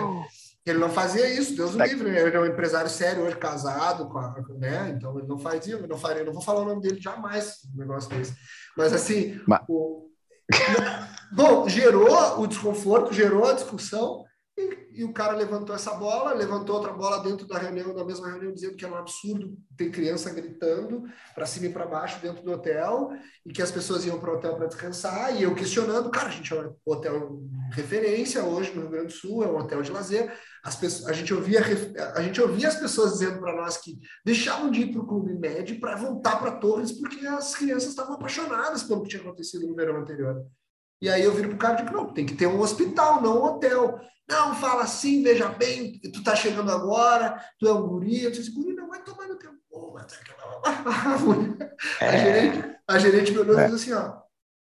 Ele 0.66 0.78
não 0.78 0.90
fazia 0.90 1.26
isso, 1.28 1.56
Deus 1.56 1.74
o 1.74 1.78
tá. 1.78 1.86
livre. 1.86 2.08
Ele 2.10 2.36
é 2.36 2.40
um 2.40 2.46
empresário 2.46 2.90
sério 2.90 3.24
hoje, 3.24 3.36
casado, 3.36 4.10
né? 4.58 4.94
Então 4.94 5.18
ele 5.18 5.26
não 5.26 5.38
fazia, 5.38 5.74
eu 5.74 5.88
não 5.88 5.96
faria, 5.96 6.24
não 6.24 6.32
vou 6.32 6.42
falar 6.42 6.62
o 6.62 6.66
nome 6.66 6.82
dele 6.82 7.00
jamais, 7.00 7.58
um 7.74 7.78
negócio 7.78 8.10
desse. 8.10 8.34
Mas 8.76 8.92
assim, 8.92 9.40
Mas... 9.46 9.60
O... 9.68 10.08
bom, 11.32 11.68
gerou 11.68 12.40
o 12.40 12.46
desconforto, 12.46 13.12
gerou 13.12 13.48
a 13.48 13.54
discussão, 13.54 14.24
E, 14.60 15.00
e, 15.00 15.04
o 15.04 15.12
cara 15.12 15.34
levantou 15.34 15.74
essa 15.74 15.94
bola, 15.94 16.34
levantou 16.34 16.76
outra 16.76 16.92
bola 16.92 17.22
dentro 17.22 17.46
da 17.46 17.58
reunião, 17.58 17.94
da 17.94 18.04
mesma 18.04 18.28
reunião, 18.28 18.52
dizendo 18.52 18.76
que 18.76 18.84
era 18.84 18.92
um 18.92 18.98
absurdo 18.98 19.56
ter 19.76 19.90
criança 19.90 20.32
gritando 20.32 21.04
para 21.34 21.46
cima 21.46 21.66
e 21.66 21.72
para 21.72 21.86
baixo 21.86 22.20
dentro 22.20 22.42
do 22.42 22.52
hotel 22.52 23.10
e 23.46 23.52
que 23.52 23.62
as 23.62 23.70
pessoas 23.70 24.04
iam 24.04 24.20
para 24.20 24.30
o 24.30 24.34
hotel 24.34 24.56
para 24.56 24.66
descansar. 24.66 25.34
E 25.34 25.42
eu 25.44 25.54
questionando, 25.54 26.10
cara, 26.10 26.28
a 26.28 26.32
gente 26.32 26.52
é 26.52 26.60
um 26.60 26.74
hotel 26.84 27.40
referência 27.72 28.44
hoje 28.44 28.72
no 28.74 28.82
Rio 28.82 28.90
Grande 28.90 29.06
do 29.06 29.12
Sul, 29.12 29.42
é 29.42 29.46
um 29.46 29.56
hotel 29.56 29.80
de 29.80 29.90
lazer. 29.90 30.32
As 30.62 30.76
pessoas, 30.76 31.08
a, 31.08 31.12
gente 31.12 31.32
ouvia, 31.32 31.60
a 32.14 32.22
gente 32.22 32.40
ouvia 32.40 32.68
as 32.68 32.76
pessoas 32.76 33.12
dizendo 33.12 33.40
para 33.40 33.56
nós 33.56 33.78
que 33.78 33.98
deixavam 34.24 34.70
de 34.70 34.82
ir 34.82 34.92
para 34.92 35.00
o 35.00 35.06
Clube 35.06 35.32
Med 35.34 35.74
para 35.76 35.96
voltar 35.96 36.36
para 36.38 36.52
Torres 36.52 36.92
porque 36.92 37.26
as 37.26 37.54
crianças 37.54 37.90
estavam 37.90 38.14
apaixonadas 38.14 38.82
pelo 38.82 39.02
que 39.02 39.08
tinha 39.08 39.22
acontecido 39.22 39.66
no 39.66 39.74
verão 39.74 39.96
anterior. 39.96 40.44
E 41.02 41.08
aí 41.08 41.24
eu 41.24 41.32
viro 41.32 41.48
pro 41.48 41.58
cara 41.58 41.80
e 41.80 41.84
digo, 41.84 41.96
não, 41.96 42.12
tem 42.12 42.26
que 42.26 42.34
ter 42.34 42.46
um 42.46 42.60
hospital, 42.60 43.22
não 43.22 43.40
um 43.40 43.44
hotel. 43.44 43.98
Não, 44.30 44.54
fala 44.54 44.84
assim, 44.84 45.24
veja 45.24 45.48
bem, 45.48 45.98
tu 46.12 46.22
tá 46.22 46.36
chegando 46.36 46.70
agora, 46.70 47.44
tu 47.58 47.66
é 47.66 47.72
um 47.72 47.88
guri. 47.88 48.22
Eu 48.22 48.30
disse, 48.30 48.52
guri, 48.52 48.74
não 48.74 48.88
vai 48.88 49.02
tomar 49.02 49.26
no 49.26 49.36
teu... 49.36 49.50
É. 52.00 52.06
A, 52.06 52.18
gerente, 52.18 52.76
a 52.86 52.98
gerente 52.98 53.32
me 53.32 53.38
olhou 53.38 53.58
e 53.58 53.64
disse 53.70 53.90
assim, 53.90 53.92
ó, 53.92 54.20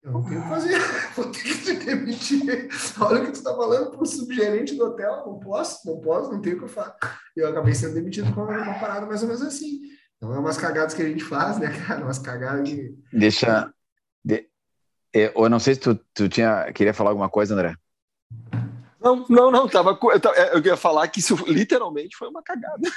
eu 0.03 0.13
não 0.13 0.23
tenho 0.25 0.43
que 0.43 0.49
fazer, 0.49 0.79
vou 1.15 1.31
ter 1.31 1.43
que 1.43 1.59
te 1.59 1.75
demitir. 1.75 2.69
Olha 3.01 3.23
o 3.23 3.27
que 3.27 3.33
tu 3.33 3.43
tá 3.43 3.55
falando 3.55 3.91
pro 3.91 4.07
subgerente 4.07 4.75
do 4.77 4.85
hotel, 4.87 5.25
não 5.27 5.39
posso, 5.39 5.87
não 5.87 6.01
posso, 6.01 6.33
não 6.33 6.41
tenho 6.41 6.57
o 6.57 6.59
que 6.61 6.65
eu 6.65 6.69
faço. 6.69 6.95
Eu 7.37 7.49
acabei 7.49 7.75
sendo 7.75 7.95
demitido 7.95 8.33
com 8.33 8.43
uma 8.43 8.79
parada 8.79 9.07
mais 9.07 9.23
ou 9.23 9.29
menos 9.29 9.43
assim. 9.43 9.81
Então 10.17 10.33
é 10.35 10.39
umas 10.39 10.57
cagadas 10.57 10.95
que 10.95 11.03
a 11.03 11.09
gente 11.09 11.25
faz, 11.25 11.59
né, 11.59 11.69
cara? 11.87 12.03
Umas 12.03 12.19
cagadas 12.19 12.69
de... 12.69 12.95
Deixa... 13.13 13.71
De... 14.25 14.49
É, 15.15 15.33
eu 15.35 15.49
não 15.51 15.59
sei 15.59 15.75
se 15.75 15.81
tu, 15.81 15.95
tu 16.15 16.29
tinha, 16.29 16.73
queria 16.73 16.95
falar 16.95 17.11
alguma 17.11 17.29
coisa, 17.29 17.55
André. 17.55 17.75
Não, 19.03 19.25
não, 19.31 19.51
não, 19.51 19.67
tava, 19.67 19.99
eu, 20.03 20.33
é, 20.35 20.57
eu 20.57 20.63
ia 20.63 20.77
falar 20.77 21.09
que 21.09 21.21
isso 21.21 21.35
literalmente 21.47 22.17
foi 22.17 22.29
uma 22.29 22.43
cagada. 22.43 22.89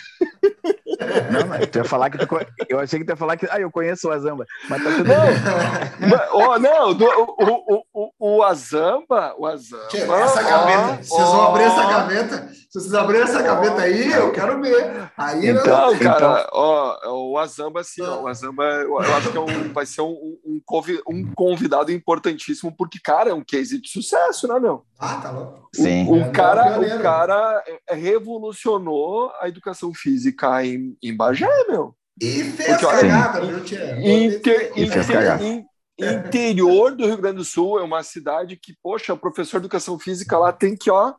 Não, 1.31 1.47
mas 1.47 1.67
tu 1.67 1.77
ia 1.77 1.83
falar 1.85 2.09
que 2.09 2.17
tu, 2.17 2.27
eu 2.67 2.79
achei 2.79 2.99
que 2.99 3.05
tu 3.05 3.09
ia 3.11 3.15
falar 3.15 3.37
que 3.37 3.47
ah, 3.49 3.59
eu 3.59 3.71
conheço 3.71 4.09
o 4.09 4.11
Azamba, 4.11 4.45
mas 4.69 4.83
tá 4.83 4.91
tudo 4.91 5.03
não, 5.05 6.09
mas, 6.09 6.29
oh, 6.33 6.59
não, 6.59 6.93
do, 6.93 7.05
o, 7.05 7.83
o, 7.93 8.11
o, 8.19 8.43
Azamba, 8.43 9.33
o 9.37 9.45
Azamba. 9.45 9.87
essa 10.19 10.43
gaveta, 10.43 10.99
oh, 10.99 11.03
vocês 11.03 11.27
vão 11.27 11.47
abrir 11.47 11.63
essa 11.63 11.83
gaveta, 11.83 12.49
se 12.73 12.79
vocês 12.79 12.93
abrirem 12.95 13.23
essa 13.23 13.41
gaveta 13.41 13.81
aí, 13.83 14.11
eu 14.11 14.31
quero 14.31 14.59
ver. 14.59 15.11
Aí 15.15 15.47
então, 15.49 15.91
não, 15.91 15.99
cara, 15.99 16.47
então... 16.47 16.49
Ó, 16.53 17.31
o 17.31 17.37
Azamba, 17.37 17.81
assim, 17.81 18.01
o 18.01 18.27
Azamba, 18.27 18.63
eu 18.63 18.97
acho 18.97 19.31
que 19.31 19.37
é 19.37 19.39
um, 19.39 19.71
vai 19.71 19.85
ser 19.85 20.01
um, 20.01 20.37
um, 20.43 20.61
um 21.07 21.33
convidado 21.33 21.91
importantíssimo, 21.91 22.75
porque, 22.75 22.99
cara, 22.99 23.29
é 23.29 23.33
um 23.33 23.43
case 23.43 23.79
de 23.79 23.89
sucesso, 23.89 24.47
né, 24.47 24.59
meu? 24.59 24.83
Ah, 24.97 25.19
tá 25.21 25.31
louco. 25.31 25.69
Sim. 25.75 25.92
O, 26.07 26.21
o 26.21 26.31
cara, 26.31 26.79
o 26.79 27.01
cara 27.01 27.63
revolucionou 27.89 29.31
a 29.39 29.47
educação 29.47 29.93
física 29.93 30.65
em, 30.65 30.97
em 31.01 31.15
Bagé, 31.15 31.47
meu. 31.67 31.95
E 32.21 32.43
fez 32.43 32.79
Porque, 32.79 32.85
cagada, 32.85 33.41
viu? 33.41 33.57
Inter, 33.57 34.71
inter, 34.75 35.65
interior 35.99 36.95
do 36.95 37.05
Rio 37.05 37.17
Grande 37.17 37.37
do 37.37 37.45
Sul 37.45 37.79
é 37.79 37.83
uma 37.83 38.03
cidade 38.03 38.55
que, 38.55 38.73
poxa, 38.81 39.13
o 39.13 39.17
professor 39.17 39.59
de 39.59 39.65
educação 39.65 39.97
física 39.97 40.37
lá 40.37 40.51
tem 40.51 40.75
que, 40.75 40.91
ó, 40.91 41.13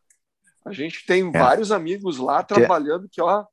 a 0.64 0.72
gente 0.72 1.04
tem 1.06 1.28
é. 1.28 1.38
vários 1.38 1.70
amigos 1.70 2.18
lá 2.18 2.42
trabalhando 2.42 3.08
que, 3.10 3.20
ó. 3.20 3.44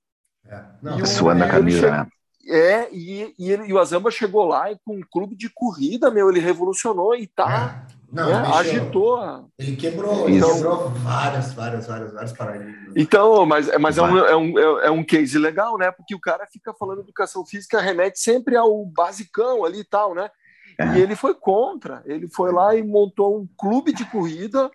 É. 0.46 0.64
Não, 0.82 1.06
suando 1.06 1.44
a 1.44 1.48
camisa, 1.48 1.92
né? 1.92 2.08
É, 2.48 2.90
e, 2.92 3.34
e, 3.38 3.52
ele, 3.52 3.68
e 3.68 3.74
o 3.74 3.80
Azamba 3.80 4.10
chegou 4.10 4.46
lá 4.46 4.68
com 4.84 4.98
um 4.98 5.02
clube 5.02 5.36
de 5.36 5.50
corrida, 5.50 6.10
meu, 6.10 6.30
ele 6.30 6.40
revolucionou 6.40 7.16
e 7.16 7.28
tá. 7.28 7.86
É. 7.98 8.02
Não, 8.12 8.28
né, 8.28 8.52
agitou. 8.56 9.50
Ele 9.58 9.76
quebrou, 9.78 10.28
ele 10.28 10.38
então, 10.38 10.54
quebrou 10.54 10.90
várias, 10.90 11.54
várias, 11.54 11.88
várias, 11.88 12.12
várias 12.12 12.34
paradigmas. 12.34 12.94
Então, 12.94 13.46
mas, 13.46 13.70
mas 13.80 13.98
é, 13.98 14.02
um, 14.02 14.18
é, 14.18 14.36
um, 14.36 14.60
é 14.80 14.92
um 14.92 15.04
case 15.04 15.40
legal, 15.40 15.78
né? 15.78 15.92
Porque 15.92 16.14
o 16.14 16.20
cara 16.20 16.46
fica 16.46 16.74
falando 16.74 17.00
educação 17.00 17.46
física, 17.46 17.80
remete 17.80 18.20
sempre 18.20 18.58
ao 18.58 18.86
basicão 18.86 19.64
ali 19.64 19.80
e 19.80 19.86
tal, 19.86 20.14
né? 20.14 20.30
É. 20.78 20.98
E 20.98 21.02
ele 21.02 21.16
foi 21.16 21.34
contra. 21.34 22.04
Ele 22.06 22.28
foi 22.28 22.52
lá 22.52 22.76
e 22.76 22.84
montou 22.84 23.40
um 23.40 23.48
clube 23.58 23.94
de 23.94 24.04
corrida 24.04 24.70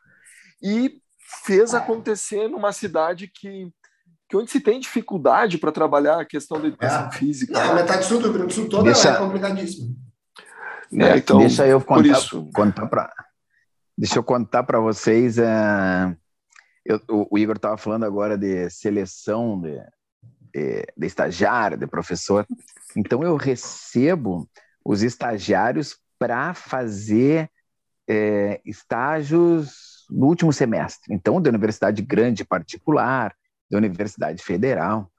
e 0.62 0.98
fez 1.44 1.74
acontecer 1.74 2.48
numa 2.48 2.72
cidade 2.72 3.28
que 3.28 3.70
que 4.28 4.36
onde 4.36 4.50
se 4.50 4.60
tem 4.60 4.80
dificuldade 4.80 5.58
para 5.58 5.70
trabalhar 5.72 6.20
a 6.20 6.24
questão 6.24 6.60
da 6.60 6.68
educação 6.68 7.06
é. 7.06 7.12
física. 7.12 7.52
Não, 7.52 7.74
né? 7.74 7.82
metade 7.82 8.04
sul 8.04 8.18
do 8.18 8.24
Rio 8.24 8.32
Grande 8.32 8.48
do 8.48 8.54
Sul 8.54 8.68
toda 8.68 8.84
deixa, 8.84 9.10
é 9.10 9.16
complicadíssimo. 9.16 9.96
É, 10.92 11.16
então, 11.16 11.38
deixa 11.38 11.66
eu 11.66 11.80
contar, 11.80 12.20
contar 12.52 12.86
para 12.86 13.12
deixa 13.96 14.18
eu 14.18 14.22
contar 14.22 14.62
para 14.62 14.78
vocês. 14.78 15.38
Uh, 15.38 16.16
eu, 16.84 17.00
o, 17.08 17.26
o, 17.32 17.38
Igor 17.38 17.56
estava 17.56 17.76
falando 17.76 18.04
agora 18.04 18.36
de 18.38 18.68
seleção 18.70 19.60
de, 19.60 19.78
de, 20.54 20.86
de 20.96 21.06
estagiário, 21.06 21.76
de 21.76 21.86
professor. 21.86 22.46
Então 22.96 23.22
eu 23.22 23.36
recebo 23.36 24.48
os 24.84 25.02
estagiários 25.02 25.98
para 26.18 26.54
fazer 26.54 27.50
é, 28.08 28.60
estágios 28.64 30.06
no 30.08 30.26
último 30.26 30.52
semestre. 30.52 31.12
Então, 31.12 31.40
da 31.40 31.50
universidade 31.50 32.00
grande 32.02 32.44
particular, 32.44 33.34
da 33.70 33.78
Universidade 33.78 34.42
Federal. 34.42 35.10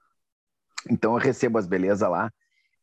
Então 0.90 1.14
eu 1.14 1.20
recebo 1.20 1.58
as 1.58 1.68
belezas 1.68 2.10
lá. 2.10 2.32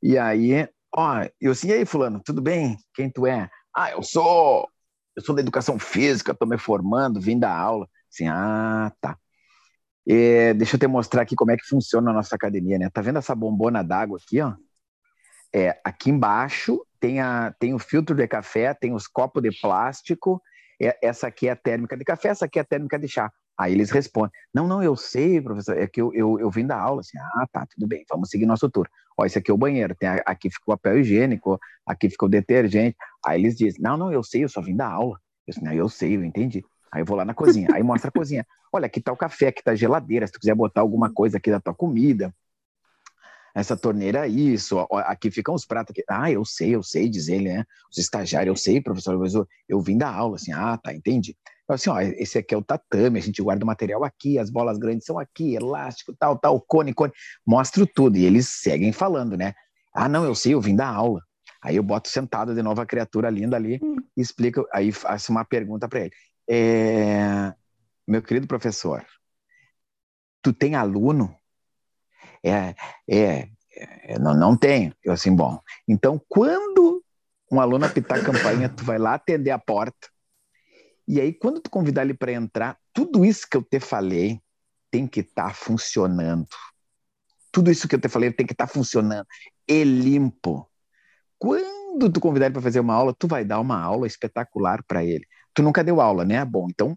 E 0.02 0.18
aí, 0.18 0.68
ó, 0.94 1.24
eu 1.40 1.52
assim, 1.52 1.68
e 1.68 1.72
aí, 1.72 1.86
fulano, 1.86 2.20
tudo 2.24 2.42
bem? 2.42 2.76
Quem 2.94 3.10
tu 3.10 3.26
é? 3.26 3.48
Ah, 3.74 3.92
eu 3.92 4.02
sou, 4.02 4.68
eu 5.16 5.22
sou 5.22 5.34
da 5.34 5.40
educação 5.40 5.78
física, 5.78 6.32
estou 6.32 6.48
me 6.48 6.58
formando, 6.58 7.20
vim 7.20 7.38
da 7.38 7.54
aula. 7.56 7.88
Assim, 8.12 8.28
ah, 8.28 8.92
tá. 9.00 9.18
É, 10.06 10.52
deixa 10.54 10.76
eu 10.76 10.80
te 10.80 10.86
mostrar 10.86 11.22
aqui 11.22 11.34
como 11.34 11.50
é 11.50 11.56
que 11.56 11.66
funciona 11.66 12.10
a 12.10 12.14
nossa 12.14 12.34
academia, 12.36 12.78
né? 12.78 12.90
Tá 12.90 13.00
vendo 13.00 13.18
essa 13.18 13.34
bombona 13.34 13.82
d'água 13.82 14.18
aqui, 14.18 14.40
ó? 14.40 14.54
É, 15.54 15.80
aqui 15.84 16.10
embaixo 16.10 16.84
tem, 17.00 17.20
a, 17.20 17.54
tem 17.58 17.72
o 17.74 17.78
filtro 17.78 18.14
de 18.14 18.26
café, 18.26 18.74
tem 18.74 18.92
os 18.92 19.06
copos 19.06 19.42
de 19.42 19.50
plástico. 19.60 20.42
É, 20.82 20.98
essa 21.00 21.28
aqui 21.28 21.48
é 21.48 21.52
a 21.52 21.56
térmica 21.56 21.96
de 21.96 22.04
café, 22.04 22.28
essa 22.28 22.44
aqui 22.44 22.58
é 22.58 22.62
a 22.62 22.64
térmica 22.64 22.98
de 22.98 23.08
chá. 23.08 23.32
Aí 23.58 23.72
eles 23.72 23.90
respondem: 23.90 24.32
Não, 24.52 24.66
não, 24.66 24.82
eu 24.82 24.96
sei, 24.96 25.40
professor, 25.40 25.76
é 25.76 25.86
que 25.86 26.00
eu, 26.00 26.12
eu, 26.14 26.38
eu 26.40 26.50
vim 26.50 26.66
da 26.66 26.78
aula. 26.78 27.00
Assim, 27.00 27.18
ah, 27.18 27.46
tá, 27.52 27.66
tudo 27.66 27.86
bem, 27.86 28.04
vamos 28.10 28.28
seguir 28.28 28.46
nosso 28.46 28.68
tour. 28.68 28.88
Ó, 29.16 29.24
esse 29.24 29.38
aqui 29.38 29.50
é 29.50 29.54
o 29.54 29.58
banheiro, 29.58 29.94
tem, 29.94 30.08
aqui 30.08 30.50
ficou 30.50 30.74
o 30.74 30.78
papel 30.78 31.00
higiênico, 31.00 31.58
aqui 31.86 32.10
ficou 32.10 32.26
o 32.26 32.30
detergente. 32.30 32.96
Aí 33.24 33.40
eles 33.40 33.56
dizem: 33.56 33.80
Não, 33.80 33.96
não, 33.96 34.12
eu 34.12 34.22
sei, 34.22 34.44
eu 34.44 34.48
só 34.48 34.60
vim 34.60 34.76
da 34.76 34.88
aula. 34.88 35.18
Eu 35.46 35.52
disse, 35.52 35.64
não, 35.64 35.72
eu 35.72 35.88
sei, 35.88 36.16
eu 36.16 36.24
entendi. 36.24 36.64
Aí 36.90 37.02
eu 37.02 37.06
vou 37.06 37.16
lá 37.16 37.24
na 37.24 37.34
cozinha, 37.34 37.68
aí 37.72 37.82
mostra 37.82 38.08
a 38.08 38.12
cozinha. 38.12 38.46
Olha, 38.72 38.86
aqui 38.86 39.00
tá 39.00 39.12
o 39.12 39.16
café, 39.16 39.48
aqui 39.48 39.62
tá 39.62 39.72
a 39.72 39.76
geladeira, 39.76 40.26
se 40.26 40.32
tu 40.32 40.40
quiser 40.40 40.54
botar 40.54 40.80
alguma 40.80 41.12
coisa 41.12 41.36
aqui 41.36 41.50
da 41.50 41.60
tua 41.60 41.74
comida. 41.74 42.34
Essa 43.54 43.76
torneira 43.76 44.26
é 44.26 44.28
isso, 44.28 44.76
ó, 44.76 44.98
aqui 44.98 45.30
ficam 45.30 45.54
os 45.54 45.64
pratos. 45.64 45.92
Aqui. 45.92 46.02
Ah, 46.08 46.30
eu 46.30 46.44
sei, 46.44 46.74
eu 46.74 46.82
sei, 46.82 47.08
diz 47.08 47.28
ele, 47.28 47.52
né? 47.52 47.64
Os 47.90 47.98
estagiários, 47.98 48.48
eu 48.48 48.56
sei, 48.56 48.80
professor, 48.80 49.14
eu, 49.14 49.48
eu 49.68 49.80
vim 49.80 49.96
da 49.96 50.10
aula, 50.10 50.36
assim, 50.36 50.52
ah, 50.52 50.76
tá, 50.76 50.92
entendi. 50.92 51.36
Assim, 51.68 51.88
ó, 51.88 51.98
esse 52.00 52.38
aqui 52.38 52.54
é 52.54 52.58
o 52.58 52.62
tatame, 52.62 53.18
a 53.18 53.22
gente 53.22 53.42
guarda 53.42 53.64
o 53.64 53.66
material 53.66 54.04
aqui, 54.04 54.38
as 54.38 54.50
bolas 54.50 54.76
grandes 54.76 55.06
são 55.06 55.18
aqui, 55.18 55.54
elástico, 55.54 56.14
tal, 56.18 56.38
tal, 56.38 56.60
cone, 56.60 56.92
cone. 56.92 57.12
Mostro 57.46 57.86
tudo. 57.86 58.16
E 58.18 58.24
eles 58.24 58.48
seguem 58.48 58.92
falando, 58.92 59.36
né? 59.36 59.54
Ah, 59.94 60.08
não, 60.08 60.24
eu 60.24 60.34
sei, 60.34 60.52
eu 60.54 60.60
vim 60.60 60.76
da 60.76 60.86
aula. 60.86 61.22
Aí 61.62 61.76
eu 61.76 61.82
boto 61.82 62.10
sentado 62.10 62.54
de 62.54 62.62
novo 62.62 62.80
a 62.82 62.86
criatura 62.86 63.30
linda 63.30 63.56
ali 63.56 63.80
hum. 63.82 63.96
e 64.14 64.20
explico, 64.20 64.66
aí 64.70 64.92
faço 64.92 65.32
uma 65.32 65.44
pergunta 65.44 65.88
para 65.88 66.00
ele. 66.00 66.10
É, 66.46 67.54
meu 68.06 68.22
querido 68.22 68.46
professor, 68.46 69.02
tu 70.42 70.52
tem 70.52 70.74
aluno? 70.74 71.34
É, 72.44 72.74
é, 73.08 73.48
é 73.72 74.18
não, 74.18 74.34
não 74.34 74.54
tenho. 74.54 74.94
Eu 75.02 75.14
assim, 75.14 75.34
bom, 75.34 75.58
então 75.88 76.20
quando 76.28 77.02
um 77.50 77.58
aluno 77.58 77.86
apitar 77.86 78.18
a 78.18 78.22
campainha, 78.22 78.68
tu 78.68 78.84
vai 78.84 78.98
lá 78.98 79.14
atender 79.14 79.50
a 79.50 79.58
porta, 79.58 80.08
e 81.06 81.20
aí, 81.20 81.32
quando 81.32 81.60
tu 81.60 81.70
convidar 81.70 82.02
ele 82.02 82.14
para 82.14 82.32
entrar, 82.32 82.78
tudo 82.92 83.24
isso 83.24 83.46
que 83.48 83.56
eu 83.56 83.62
te 83.62 83.78
falei 83.78 84.40
tem 84.90 85.06
que 85.06 85.20
estar 85.20 85.48
tá 85.48 85.54
funcionando. 85.54 86.46
Tudo 87.52 87.70
isso 87.70 87.86
que 87.86 87.94
eu 87.94 88.00
te 88.00 88.08
falei 88.08 88.32
tem 88.32 88.46
que 88.46 88.54
estar 88.54 88.66
tá 88.66 88.72
funcionando. 88.72 89.26
E 89.68 89.84
limpo. 89.84 90.68
Quando 91.38 92.10
tu 92.10 92.20
convidar 92.20 92.46
ele 92.46 92.54
para 92.54 92.62
fazer 92.62 92.80
uma 92.80 92.94
aula, 92.94 93.14
tu 93.14 93.28
vai 93.28 93.44
dar 93.44 93.60
uma 93.60 93.78
aula 93.78 94.06
espetacular 94.06 94.82
para 94.84 95.04
ele. 95.04 95.26
Tu 95.52 95.62
nunca 95.62 95.84
deu 95.84 96.00
aula, 96.00 96.24
né? 96.24 96.42
Bom, 96.44 96.68
então 96.70 96.96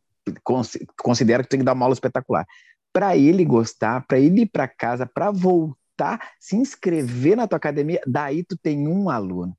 considera 1.02 1.44
que 1.44 1.50
tu 1.50 1.52
tem 1.52 1.60
que 1.60 1.66
dar 1.66 1.74
uma 1.74 1.86
aula 1.86 1.94
espetacular. 1.94 2.46
Para 2.94 3.18
ele 3.18 3.44
gostar, 3.44 4.06
para 4.08 4.20
ele 4.20 4.42
ir 4.42 4.50
para 4.50 4.68
casa, 4.68 5.06
para 5.06 5.32
voltar, 5.32 6.34
se 6.40 6.56
inscrever 6.56 7.36
na 7.36 7.48
tua 7.48 7.58
academia, 7.58 8.02
daí 8.08 8.44
tu 8.44 8.58
tem 8.58 8.88
um 8.88 9.10
aluno. 9.10 9.56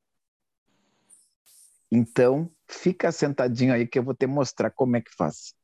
Então, 1.91 2.51
fica 2.69 3.11
sentadinho 3.11 3.73
aí 3.73 3.87
que 3.87 3.99
eu 3.99 4.03
vou 4.03 4.15
te 4.15 4.27
mostrar 4.27 4.71
como 4.71 4.97
é 4.97 5.01
que 5.01 5.15
faz. 5.15 5.55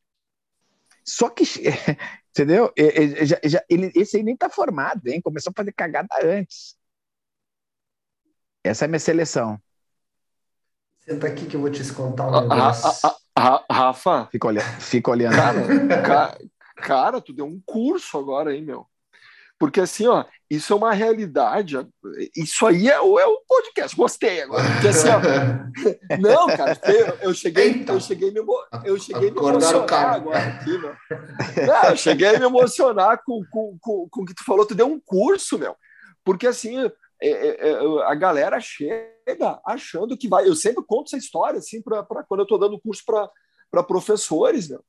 Só 1.04 1.28
que, 1.28 1.44
entendeu? 2.30 2.72
Já, 3.22 3.38
já, 3.44 3.64
ele, 3.68 3.92
esse 3.94 4.16
aí 4.16 4.22
nem 4.22 4.36
tá 4.36 4.48
formado, 4.48 5.06
hein? 5.06 5.20
Começou 5.20 5.50
a 5.50 5.54
fazer 5.56 5.72
cagada 5.72 6.08
antes. 6.24 6.76
Essa 8.62 8.84
é 8.84 8.86
a 8.86 8.88
minha 8.88 8.98
seleção. 8.98 9.60
Senta 11.00 11.26
aqui 11.26 11.46
que 11.46 11.54
eu 11.54 11.60
vou 11.60 11.70
te 11.70 11.84
contar 11.92 12.26
um 12.26 12.40
negócio. 12.40 13.10
Rafa? 13.70 14.26
Fica 14.32 14.46
olhando. 14.46 14.80
Fica 14.80 15.10
olhando. 15.10 15.36
Cara, 16.02 16.38
Cara, 16.74 17.20
tu 17.20 17.32
deu 17.32 17.46
um 17.46 17.60
curso 17.64 18.18
agora, 18.18 18.54
hein, 18.54 18.62
meu? 18.62 18.86
Porque 19.58 19.80
assim, 19.80 20.06
ó, 20.06 20.24
isso 20.50 20.72
é 20.72 20.76
uma 20.76 20.92
realidade. 20.92 21.76
Isso 22.36 22.66
aí 22.66 22.88
é, 22.88 23.00
o, 23.00 23.18
é 23.18 23.26
o 23.26 23.40
podcast. 23.48 23.96
Gostei 23.96 24.42
agora. 24.42 24.64
Porque 24.72 24.88
assim, 24.88 25.08
ó, 25.08 25.20
não, 26.18 26.46
cara, 26.48 26.78
eu, 26.84 27.06
eu 27.28 27.34
cheguei, 27.34 27.66
Eita. 27.66 27.92
eu 27.92 28.00
cheguei 28.00 28.30
me, 28.30 28.40
eu 28.84 28.98
cheguei 28.98 29.30
me 29.30 29.38
emocionar 29.38 30.14
agora 30.14 30.38
aqui, 30.38 30.76
meu. 30.76 30.94
Não, 31.66 31.90
eu 31.90 31.96
cheguei 31.96 32.28
a 32.28 32.38
me 32.38 32.44
emocionar 32.44 33.22
com, 33.24 33.42
com, 33.50 33.78
com, 33.80 34.08
com 34.10 34.22
o 34.22 34.26
que 34.26 34.34
tu 34.34 34.44
falou. 34.44 34.66
Tu 34.66 34.74
deu 34.74 34.86
um 34.86 35.00
curso, 35.00 35.58
meu. 35.58 35.76
Porque 36.24 36.46
assim, 36.46 36.84
é, 37.22 37.28
é, 37.28 37.70
é 37.70 38.02
a 38.04 38.14
galera 38.14 38.60
chega 38.60 39.60
achando 39.64 40.16
que 40.16 40.28
vai. 40.28 40.48
Eu 40.48 40.56
sempre 40.56 40.84
conto 40.84 41.08
essa 41.08 41.16
história 41.16 41.58
assim 41.58 41.80
para 41.80 42.04
quando 42.28 42.40
eu 42.40 42.44
estou 42.44 42.58
dando 42.58 42.80
curso 42.80 43.02
para 43.70 43.82
professores, 43.84 44.68
meu 44.68 44.84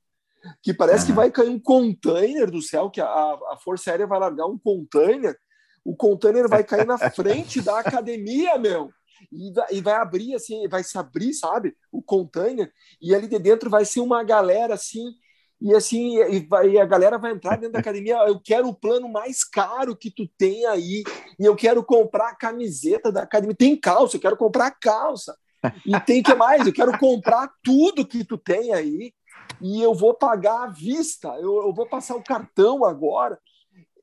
que 0.62 0.74
parece 0.74 1.00
uhum. 1.00 1.06
que 1.06 1.12
vai 1.12 1.30
cair 1.30 1.50
um 1.50 1.58
container 1.58 2.50
do 2.50 2.62
céu, 2.62 2.90
que 2.90 3.00
a, 3.00 3.06
a 3.06 3.58
Força 3.62 3.90
Aérea 3.90 4.06
vai 4.06 4.18
largar 4.18 4.46
um 4.46 4.58
container, 4.58 5.36
o 5.84 5.94
container 5.94 6.48
vai 6.48 6.64
cair 6.64 6.86
na 6.86 6.98
frente 6.98 7.60
da 7.60 7.78
academia, 7.78 8.58
meu. 8.58 8.90
E 9.32 9.52
vai, 9.52 9.66
e 9.72 9.80
vai, 9.80 9.94
abrir 9.94 10.34
assim, 10.34 10.68
vai 10.68 10.82
se 10.82 10.98
abrir, 10.98 11.32
sabe? 11.32 11.74
O 11.90 12.02
container, 12.02 12.70
e 13.00 13.14
ali 13.14 13.26
de 13.26 13.38
dentro 13.38 13.70
vai 13.70 13.84
ser 13.84 14.00
uma 14.00 14.22
galera 14.22 14.74
assim, 14.74 15.04
e 15.60 15.74
assim, 15.74 16.18
e, 16.18 16.40
vai, 16.40 16.68
e 16.68 16.78
a 16.78 16.84
galera 16.84 17.16
vai 17.16 17.32
entrar 17.32 17.56
dentro 17.56 17.72
da 17.72 17.78
academia. 17.78 18.16
Eu 18.26 18.38
quero 18.38 18.68
o 18.68 18.74
plano 18.74 19.08
mais 19.08 19.42
caro 19.42 19.96
que 19.96 20.10
tu 20.10 20.28
tem 20.36 20.66
aí, 20.66 21.02
e 21.38 21.44
eu 21.44 21.56
quero 21.56 21.82
comprar 21.82 22.30
a 22.30 22.36
camiseta 22.36 23.10
da 23.10 23.22
academia. 23.22 23.56
Tem 23.56 23.76
calça, 23.76 24.16
eu 24.16 24.20
quero 24.20 24.36
comprar 24.36 24.70
calça. 24.72 25.34
E 25.84 25.98
tem 26.00 26.22
que 26.22 26.34
mais, 26.34 26.66
eu 26.66 26.72
quero 26.72 26.96
comprar 26.98 27.50
tudo 27.62 28.06
que 28.06 28.24
tu 28.24 28.36
tem 28.36 28.72
aí 28.72 29.12
e 29.60 29.82
eu 29.82 29.94
vou 29.94 30.14
pagar 30.14 30.64
à 30.64 30.66
vista, 30.66 31.28
eu, 31.40 31.62
eu 31.62 31.72
vou 31.72 31.86
passar 31.86 32.16
o 32.16 32.22
cartão 32.22 32.84
agora. 32.84 33.38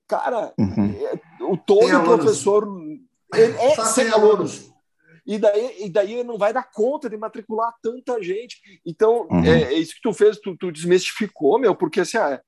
Cara, 0.08 0.54
uhum. 0.60 0.96
é, 1.00 1.44
o 1.44 1.58
todo 1.58 2.04
professor 2.04 2.68
ele 3.34 3.58
é 3.58 3.76
sem 3.86 4.10
alunos. 4.10 4.72
E 5.26 5.38
daí, 5.38 5.86
e 5.86 5.90
daí 5.90 6.24
não 6.24 6.38
vai 6.38 6.52
dar 6.52 6.70
conta 6.70 7.10
de 7.10 7.16
matricular 7.16 7.74
tanta 7.82 8.22
gente. 8.22 8.58
Então, 8.86 9.28
uhum. 9.32 9.44
é, 9.44 9.64
é, 9.64 9.74
isso 9.74 9.96
que 9.96 10.02
tu 10.02 10.14
fez, 10.14 10.38
tu, 10.38 10.56
tu 10.58 10.72
desmistificou, 10.72 11.58
meu, 11.58 11.74
porque 11.74 12.02
assim, 12.02 12.18
ah, 12.18 12.42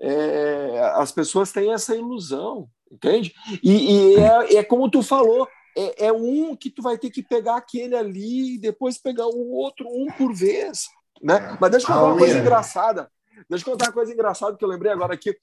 é, 0.00 0.92
as 0.94 1.12
pessoas 1.12 1.52
têm 1.52 1.72
essa 1.72 1.94
ilusão, 1.94 2.68
entende? 2.90 3.32
E, 3.62 3.70
e 3.70 4.16
é, 4.16 4.56
é 4.56 4.64
como 4.64 4.90
tu 4.90 5.02
falou, 5.02 5.48
é, 5.76 6.06
é, 6.06 6.12
um 6.12 6.56
que 6.56 6.70
tu 6.70 6.82
vai 6.82 6.98
ter 6.98 7.10
que 7.10 7.22
pegar 7.22 7.56
aquele 7.56 7.94
ali 7.94 8.54
e 8.54 8.58
depois 8.58 8.98
pegar 8.98 9.26
o 9.26 9.52
outro, 9.52 9.86
um 9.88 10.06
por 10.06 10.34
vez. 10.34 10.86
Né? 11.22 11.56
Mas 11.60 11.70
deixa 11.70 11.86
eu 11.86 11.94
contar 11.94 12.04
uma 12.06 12.18
coisa 12.18 12.38
engraçada. 12.38 13.10
Deixa 13.48 13.64
eu 13.66 13.72
contar 13.72 13.86
uma 13.86 13.92
coisa 13.92 14.12
engraçada 14.12 14.56
que 14.56 14.64
eu 14.64 14.68
lembrei 14.68 14.92
agora 14.92 15.14
aqui. 15.14 15.36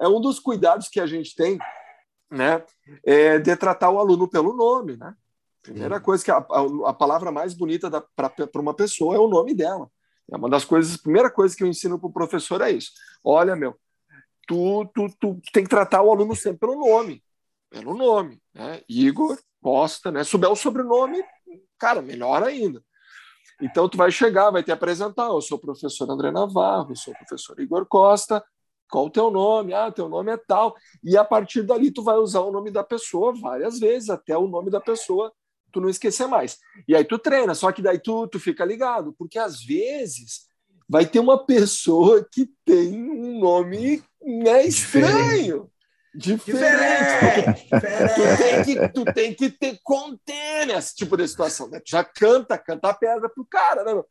É 0.00 0.08
um 0.08 0.20
dos 0.20 0.38
cuidados 0.38 0.88
que 0.88 1.00
a 1.00 1.06
gente 1.06 1.34
tem, 1.34 1.58
né? 2.30 2.62
É 3.04 3.38
de 3.38 3.56
tratar 3.56 3.90
o 3.90 3.98
aluno 3.98 4.28
pelo 4.28 4.52
nome, 4.52 4.96
né? 4.96 5.14
Primeira 5.62 6.00
coisa 6.00 6.24
que 6.24 6.30
a, 6.30 6.36
a, 6.36 6.90
a 6.90 6.92
palavra 6.92 7.32
mais 7.32 7.52
bonita 7.54 7.90
para 8.14 8.60
uma 8.60 8.74
pessoa 8.74 9.16
é 9.16 9.18
o 9.18 9.28
nome 9.28 9.54
dela. 9.54 9.90
É 10.30 10.36
uma 10.36 10.48
das 10.48 10.64
coisas, 10.64 10.94
a 10.94 11.02
primeira 11.02 11.30
coisa 11.30 11.56
que 11.56 11.62
eu 11.62 11.68
ensino 11.68 11.98
para 11.98 12.08
o 12.08 12.12
professor 12.12 12.60
é 12.60 12.70
isso. 12.70 12.92
Olha, 13.22 13.56
meu, 13.56 13.76
tu, 14.46 14.84
tu, 14.94 15.08
tu 15.20 15.40
tem 15.52 15.64
que 15.64 15.70
tratar 15.70 16.02
o 16.02 16.10
aluno 16.10 16.34
sempre 16.36 16.60
pelo 16.60 16.76
nome. 16.76 17.22
Pelo 17.70 17.94
nome, 17.94 18.40
né? 18.54 18.80
Igor 18.88 19.38
Costa, 19.60 20.12
né? 20.12 20.22
Souber 20.22 20.50
o 20.50 20.56
sobrenome, 20.56 21.22
cara, 21.78 22.00
melhor 22.00 22.42
ainda. 22.42 22.82
Então, 23.60 23.88
tu 23.88 23.96
vai 23.96 24.10
chegar, 24.10 24.50
vai 24.50 24.62
te 24.62 24.70
apresentar, 24.70 25.26
eu 25.26 25.40
sou 25.40 25.56
o 25.56 25.60
professor 25.60 26.10
André 26.10 26.30
Navarro, 26.30 26.90
eu 26.90 26.96
sou 26.96 27.14
o 27.14 27.16
professor 27.16 27.58
Igor 27.58 27.86
Costa, 27.86 28.44
qual 28.88 29.06
o 29.06 29.10
teu 29.10 29.30
nome? 29.30 29.72
Ah, 29.74 29.90
teu 29.90 30.08
nome 30.08 30.30
é 30.30 30.36
tal. 30.36 30.74
E 31.02 31.16
a 31.16 31.24
partir 31.24 31.62
dali 31.62 31.90
tu 31.90 32.02
vai 32.02 32.16
usar 32.16 32.40
o 32.40 32.52
nome 32.52 32.70
da 32.70 32.84
pessoa 32.84 33.34
várias 33.34 33.78
vezes, 33.78 34.10
até 34.10 34.36
o 34.36 34.46
nome 34.46 34.70
da 34.70 34.80
pessoa 34.80 35.32
tu 35.72 35.80
não 35.80 35.88
esquecer 35.88 36.26
mais. 36.26 36.58
E 36.86 36.94
aí 36.94 37.04
tu 37.04 37.18
treina, 37.18 37.54
só 37.54 37.70
que 37.72 37.82
daí 37.82 37.98
tu, 37.98 38.26
tu 38.28 38.38
fica 38.38 38.64
ligado, 38.64 39.14
porque 39.18 39.38
às 39.38 39.62
vezes 39.62 40.46
vai 40.88 41.04
ter 41.04 41.18
uma 41.18 41.44
pessoa 41.44 42.26
que 42.32 42.48
tem 42.64 42.94
um 43.10 43.40
nome 43.40 44.02
né, 44.22 44.64
estranho. 44.64 45.70
Diferente. 46.16 47.64
Diferente. 47.64 48.14
Tu, 48.14 48.36
tem 48.36 48.64
que, 48.64 48.88
tu 48.88 49.04
tem 49.12 49.34
que 49.34 49.50
ter 49.50 49.78
conter 49.82 50.70
esse 50.70 50.94
tipo 50.94 51.16
de 51.16 51.28
situação. 51.28 51.68
Né? 51.68 51.80
Já 51.86 52.02
canta, 52.02 52.56
canta 52.56 52.88
a 52.88 52.94
pedra 52.94 53.28
pro 53.28 53.44
cara, 53.44 53.84
né? 53.84 54.02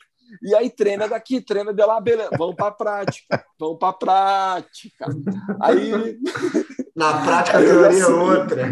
E 0.42 0.56
aí 0.56 0.70
treina 0.70 1.08
daqui, 1.08 1.40
treina 1.42 1.74
de 1.74 1.86
lá, 1.86 2.00
beleza. 2.00 2.32
Vamos 2.38 2.56
para 2.56 2.72
prática, 2.72 3.46
vamos 3.60 3.78
para 3.78 3.94
prática. 3.94 5.06
Aí 5.62 6.20
na 6.96 7.24
prática 7.24 7.58
a 7.60 7.62
teoria 7.62 8.04
é 8.04 8.08
outra. 8.08 8.66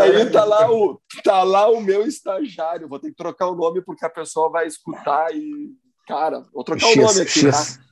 Aí 0.00 0.30
tá 0.30 0.44
lá 0.44 0.70
o 0.70 1.00
tá 1.24 1.42
lá 1.42 1.68
o 1.70 1.80
meu 1.80 2.06
estagiário. 2.06 2.88
Vou 2.88 2.98
ter 2.98 3.10
que 3.10 3.16
trocar 3.16 3.48
o 3.48 3.56
nome 3.56 3.82
porque 3.82 4.04
a 4.04 4.10
pessoa 4.10 4.50
vai 4.50 4.66
escutar 4.66 5.34
e 5.34 5.70
cara, 6.06 6.44
vou 6.52 6.64
trocar 6.64 6.86
X, 6.86 6.96
o 6.96 7.00
nome 7.00 7.20
aqui. 7.20 7.40
X. 7.40 7.76
Tá? 7.76 7.89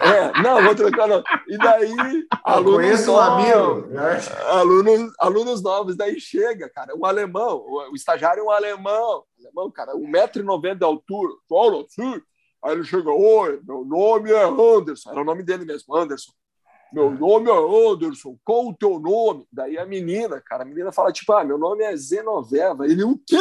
É, 0.00 0.42
não, 0.42 0.62
vou 0.62 0.74
trocar 0.74 1.08
não. 1.08 1.22
E 1.48 1.56
daí, 1.56 2.26
alunos 2.44 2.74
conheço 2.74 3.12
um 3.12 3.18
amigo. 3.18 3.86
Né? 3.88 4.20
Alunos, 4.48 5.12
alunos 5.18 5.62
novos, 5.62 5.96
daí 5.96 6.20
chega, 6.20 6.68
cara, 6.68 6.94
um 6.94 7.04
alemão, 7.06 7.64
o, 7.66 7.94
estagiário 7.94 8.40
é 8.40 8.44
um 8.44 8.50
alemão, 8.50 9.24
alemão, 9.38 9.70
cara, 9.70 9.94
1,90m 9.94 10.74
de 10.76 10.84
altura, 10.84 11.32
fala 11.48 11.82
assim. 11.84 12.20
Aí 12.64 12.72
ele 12.72 12.84
chega, 12.84 13.10
oi, 13.10 13.60
meu 13.66 13.84
nome 13.84 14.32
é 14.32 14.44
Anderson, 14.44 15.10
era 15.10 15.20
o 15.20 15.24
nome 15.24 15.42
dele 15.42 15.64
mesmo, 15.64 15.94
Anderson. 15.94 16.32
Meu 16.92 17.10
nome 17.10 17.50
é 17.50 17.92
Anderson, 17.92 18.36
qual 18.44 18.68
o 18.68 18.74
teu 18.74 18.98
nome? 18.98 19.46
Daí 19.52 19.76
a 19.78 19.84
menina, 19.86 20.40
cara, 20.40 20.62
a 20.62 20.66
menina 20.66 20.92
fala, 20.92 21.12
tipo, 21.12 21.32
ah, 21.32 21.44
meu 21.44 21.58
nome 21.58 21.82
é 21.84 21.96
Zenoveva. 21.96 22.86
Ele, 22.86 23.02
o 23.04 23.18
quê? 23.26 23.36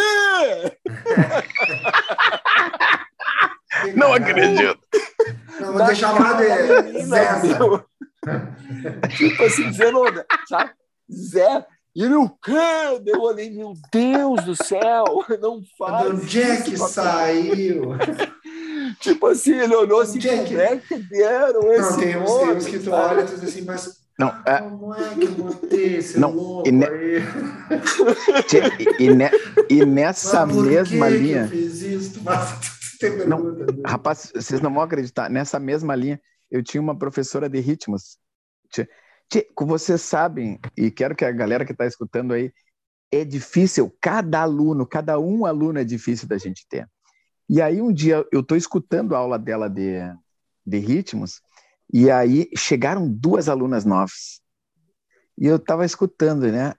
Não 3.95 4.14
acredito. 4.14 4.80
Não, 5.60 5.74
vou 5.74 5.86
deixar 5.86 6.12
lá 6.12 6.34
de 6.34 7.06
Zé. 7.06 7.41
tipo 9.18 9.43
assim, 9.43 9.72
Zé, 9.72 9.91
sabe? 10.47 10.72
Zé. 11.12 11.66
E 11.95 12.03
ele, 12.03 12.16
o 12.16 12.28
quê? 12.28 12.51
Eu 13.06 13.22
olhei, 13.22 13.49
meu 13.49 13.74
Deus 13.89 14.43
do 14.43 14.53
céu, 14.53 15.06
não 15.41 15.62
faz. 15.78 16.08
Onde 16.08 16.41
é 16.41 16.58
que 16.58 16.78
saiu? 16.78 17.91
tipo 18.99 19.28
assim, 19.28 19.53
ele 19.53 19.74
olhou 19.74 20.01
assim, 20.01 20.18
onde 20.18 20.28
é 20.28 20.43
que, 20.43 20.58
é 20.58 20.78
que 20.78 20.97
deram 20.97 21.72
esse 21.72 21.91
Não, 21.91 21.97
tem 21.97 22.18
uns, 22.18 22.34
tem 22.34 22.49
uns 22.49 22.66
que 22.66 22.80
tu 22.80 22.91
olha 22.91 23.22
e 23.22 23.26
tu 23.26 23.36
diz 23.36 23.43
assim, 23.45 23.62
mas 23.62 24.03
não, 24.20 24.34
é... 24.45 24.58
Como 24.60 24.93
é 24.93 25.10
que 25.16 25.24
eu 25.26 25.30
botei 25.30 25.95
esse 25.97 26.20
não, 26.20 26.32
louco 26.32 26.68
e, 26.68 26.72
ne... 26.72 26.86
e, 28.99 29.10
ne... 29.10 29.30
e, 29.70 29.86
nessa 29.86 30.45
mesma 30.45 31.10
linha. 31.10 31.47
Que 31.47 31.58
eu 31.58 31.62
fiz 31.64 31.82
isso? 31.82 32.22
Mas 32.24 32.74
não, 33.28 33.56
rapaz, 33.86 34.32
vocês 34.34 34.62
não 34.62 34.74
vão 34.74 34.84
acreditar. 34.84 35.30
Nessa 35.30 35.60
mesma 35.60 35.95
linha, 35.95 36.20
eu 36.49 36.64
tinha 36.64 36.82
uma 36.82 36.97
professora 36.97 37.49
de 37.49 37.60
ritmos. 37.60 38.18
Como 39.56 39.78
vocês 39.78 40.01
sabem, 40.01 40.60
e 40.78 40.91
quero 40.91 41.16
que 41.16 41.26
a 41.26 41.32
galera 41.32 41.66
que 41.66 41.72
está 41.72 41.86
escutando 41.86 42.34
aí, 42.34 42.53
é 43.12 43.24
difícil, 43.24 43.95
cada 44.01 44.41
aluno, 44.41 44.86
cada 44.86 45.20
um 45.20 45.45
aluno 45.45 45.80
é 45.80 45.84
difícil 45.84 46.28
da 46.28 46.38
gente 46.38 46.66
ter. 46.68 46.88
E 47.47 47.62
aí 47.62 47.82
um 47.82 47.93
dia 47.93 48.26
eu 48.32 48.41
estou 48.41 48.58
escutando 48.58 49.16
a 49.16 49.20
aula 49.20 49.38
dela 49.38 49.70
de, 49.70 49.99
de 50.66 50.80
ritmos, 50.80 51.41
e 51.93 52.10
aí 52.10 52.49
chegaram 52.58 53.10
duas 53.10 53.47
alunas 53.47 53.86
novas. 53.86 54.41
E 55.38 55.45
eu 55.45 55.58
estava 55.58 55.86
escutando, 55.86 56.51
né? 56.51 56.74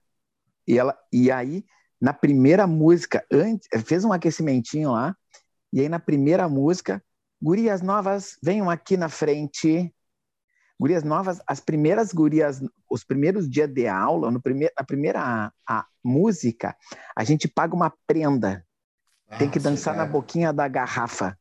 E, 0.67 0.79
ela, 0.79 0.97
e 1.13 1.31
aí, 1.31 1.65
na 2.01 2.13
primeira 2.13 2.67
música, 2.67 3.25
antes, 3.31 3.69
fez 3.85 4.05
um 4.05 4.13
aquecimentinho 4.13 4.93
lá, 4.93 5.17
e 5.77 5.81
aí 5.83 5.91
na 5.91 5.99
primeira 5.99 6.49
música, 6.49 7.05
gurias 7.41 7.83
novas, 7.83 8.39
venham 8.43 8.71
aqui 8.71 8.97
na 8.97 9.11
frente. 9.11 9.95
Gurias 10.81 11.05
novas, 11.05 11.39
as 11.47 11.61
primeiras 11.61 12.15
gurias, 12.15 12.63
os 12.91 13.05
primeiros 13.05 13.47
dias 13.47 13.71
de 13.71 13.87
aula, 13.87 14.31
no 14.31 14.41
primeiro, 14.41 14.73
na 14.75 14.83
primeira 14.83 15.21
a, 15.21 15.53
a 15.69 15.87
música, 16.03 16.75
a 17.15 17.23
gente 17.25 17.47
paga 17.47 17.75
uma 17.75 17.93
prenda. 18.07 18.67
Ah, 19.29 19.37
Tem 19.37 19.51
que 19.51 19.59
dançar 19.59 19.95
na 19.95 20.07
boquinha 20.07 20.51
da 20.51 20.67
garrafa. 20.67 21.39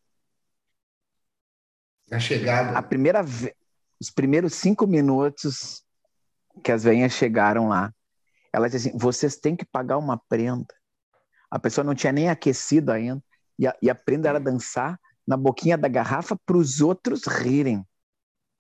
A 2.12 2.20
chegada. 2.20 2.78
A 2.78 2.82
primeira, 2.82 3.24
os 4.02 4.10
primeiros 4.10 4.54
cinco 4.54 4.86
minutos 4.86 5.82
que 6.62 6.74
as 6.74 6.84
venhas 6.84 7.14
chegaram 7.14 7.70
lá, 7.70 7.90
ela 8.52 8.70
disse 8.70 8.90
assim: 8.90 8.98
vocês 8.98 9.38
têm 9.38 9.56
que 9.56 9.64
pagar 9.64 9.98
uma 9.98 10.18
prenda. 10.28 10.76
A 11.50 11.58
pessoa 11.58 11.86
não 11.86 11.96
tinha 11.96 12.12
nem 12.12 12.30
aquecido 12.30 12.92
ainda 12.92 13.24
e, 13.58 13.68
a, 13.68 13.76
e 13.82 13.90
aprenda 13.90 14.32
a 14.32 14.40
dançar 14.40 15.00
na 15.28 15.36
boquinha 15.36 15.78
da 15.78 15.88
garrafa 15.88 16.38
para 16.46 16.58
os 16.58 16.82
outros 16.82 17.26
rirem. 17.26 17.86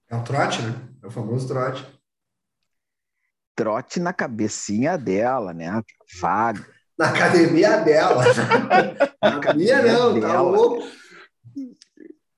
É 0.09 0.15
um 0.15 0.23
trote, 0.23 0.61
né? 0.61 0.73
É 1.03 1.07
o 1.07 1.11
famoso 1.11 1.47
trote. 1.47 1.85
Trote 3.55 3.99
na 3.99 4.11
cabecinha 4.13 4.97
dela, 4.97 5.53
né? 5.53 5.81
Vaga. 6.19 6.65
Na 6.97 7.09
academia 7.09 7.77
dela. 7.77 8.23
na 9.21 9.35
academia 9.37 9.81
não, 9.81 10.19
tá 10.19 10.41
louco. 10.41 10.83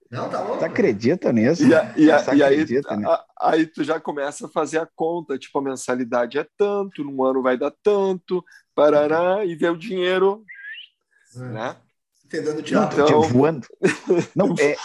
Não, 0.09 0.29
tá 0.29 0.41
louco. 0.41 0.59
Tu 0.59 0.65
acredita 0.65 1.33
nisso? 1.33 1.63
E, 1.67 1.73
a, 1.75 1.93
e, 1.97 2.11
a, 2.11 2.35
e 2.35 2.43
aí, 2.43 2.65
né? 2.65 3.07
a- 3.07 3.25
aí 3.41 3.65
tu 3.67 3.83
já 3.83 3.99
começa 3.99 4.47
a 4.47 4.49
fazer 4.49 4.79
a 4.79 4.87
conta, 4.95 5.37
tipo, 5.37 5.57
a 5.59 5.61
mensalidade 5.61 6.37
é 6.39 6.47
tanto, 6.57 7.03
num 7.03 7.23
ano 7.23 7.41
vai 7.41 7.57
dar 7.57 7.71
tanto, 7.83 8.43
parará, 8.73 9.43
e 9.45 9.55
vê 9.55 9.69
o 9.69 9.77
dinheiro, 9.77 10.43
É. 11.35 11.39
né? 11.39 11.75
Entendendo 12.27 12.57
Não, 12.57 12.61
teatro. 12.63 13.03
Então- 13.03 13.21
voando. 13.23 13.65
Não, 14.35 14.53
é, 14.59 14.75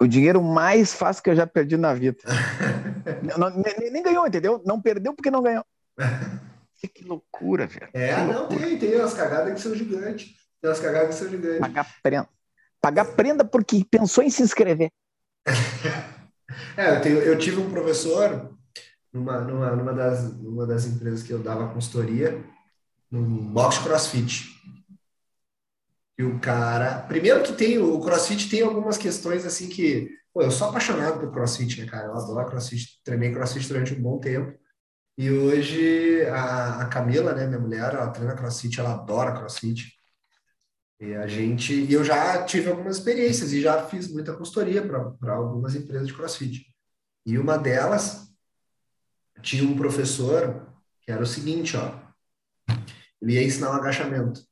o 0.00 0.06
dinheiro 0.06 0.40
mais 0.42 0.92
fácil 0.94 1.22
que 1.22 1.30
eu 1.30 1.34
já 1.36 1.46
perdi 1.46 1.76
na 1.76 1.92
vida. 1.94 2.18
Não- 3.38 3.50
nem, 3.50 3.90
nem 3.90 4.02
ganhou, 4.02 4.26
entendeu? 4.26 4.62
Não 4.64 4.80
perdeu 4.80 5.14
porque 5.14 5.30
não 5.30 5.42
ganhou. 5.42 5.64
Que 6.94 7.02
loucura, 7.04 7.66
velho. 7.66 7.88
É, 7.92 8.14
Que 8.14 8.20
não, 8.20 8.38
loucura. 8.42 8.60
tem, 8.60 8.78
tem 8.78 8.94
umas 9.00 9.12
cagadas 9.12 9.52
que 9.52 9.60
são 9.60 9.74
gigantes. 9.74 10.26
Tem 10.60 10.70
umas 10.70 10.78
cagadas 10.78 11.08
que 11.08 11.14
são 11.20 11.28
gigantes. 11.28 11.58
Pagar 11.58 11.86
prenda. 12.00 12.28
Pagar 12.80 13.04
prenda 13.04 13.44
porque 13.44 13.84
pensou 13.90 14.22
em 14.22 14.30
se 14.30 14.42
inscrever. 14.44 14.90
É, 16.76 16.96
eu, 16.96 17.00
tenho- 17.02 17.18
eu 17.18 17.36
tive 17.36 17.60
um 17.60 17.68
professor 17.68 18.56
numa, 19.12 19.40
numa, 19.40 19.74
numa, 19.76 19.92
das, 19.92 20.32
numa 20.38 20.66
das 20.66 20.86
empresas 20.86 21.22
que 21.22 21.30
eu 21.32 21.40
dava 21.40 21.68
consultoria, 21.68 22.42
no 23.10 23.20
box 23.22 23.78
crossfit. 23.78 24.46
E 26.18 26.24
o 26.24 26.38
cara. 26.40 27.02
Primeiro 27.02 27.42
que 27.42 27.52
tem, 27.52 27.78
o 27.78 28.00
crossfit 28.00 28.50
tem 28.50 28.62
algumas 28.62 28.98
questões 28.98 29.46
assim 29.46 29.68
que. 29.68 30.10
Pô, 30.34 30.42
eu 30.42 30.50
sou 30.50 30.68
apaixonado 30.68 31.20
por 31.20 31.32
crossfit, 31.32 31.80
né, 31.80 31.86
cara? 31.86 32.08
Eu 32.08 32.14
adoro 32.14 32.48
crossfit, 32.48 33.00
treinei 33.04 33.32
crossfit 33.32 33.66
durante 33.68 33.94
um 33.94 34.02
bom 34.02 34.18
tempo. 34.18 34.58
E 35.16 35.30
hoje 35.30 36.24
a, 36.26 36.82
a 36.82 36.86
Camila, 36.86 37.32
né, 37.32 37.46
minha 37.46 37.58
mulher, 37.58 37.94
ela 37.94 38.10
treina 38.10 38.34
crossfit, 38.36 38.78
ela 38.78 38.94
adora 38.94 39.32
crossfit. 39.32 39.98
E 41.00 41.14
a 41.14 41.26
gente, 41.28 41.72
e 41.72 41.92
eu 41.92 42.04
já 42.04 42.44
tive 42.44 42.68
algumas 42.68 42.96
experiências 42.98 43.52
e 43.52 43.60
já 43.60 43.86
fiz 43.86 44.12
muita 44.12 44.34
consultoria 44.36 44.82
para 44.82 45.32
algumas 45.32 45.76
empresas 45.76 46.08
de 46.08 46.14
CrossFit. 46.14 46.66
E 47.24 47.38
uma 47.38 47.56
delas 47.56 48.28
tinha 49.40 49.62
um 49.62 49.76
professor 49.76 50.66
que 51.02 51.12
era 51.12 51.22
o 51.22 51.26
seguinte, 51.26 51.76
ó, 51.76 51.94
ele 53.22 53.34
ia 53.34 53.44
ensinar 53.44 53.70
um 53.70 53.74
agachamento. 53.74 54.47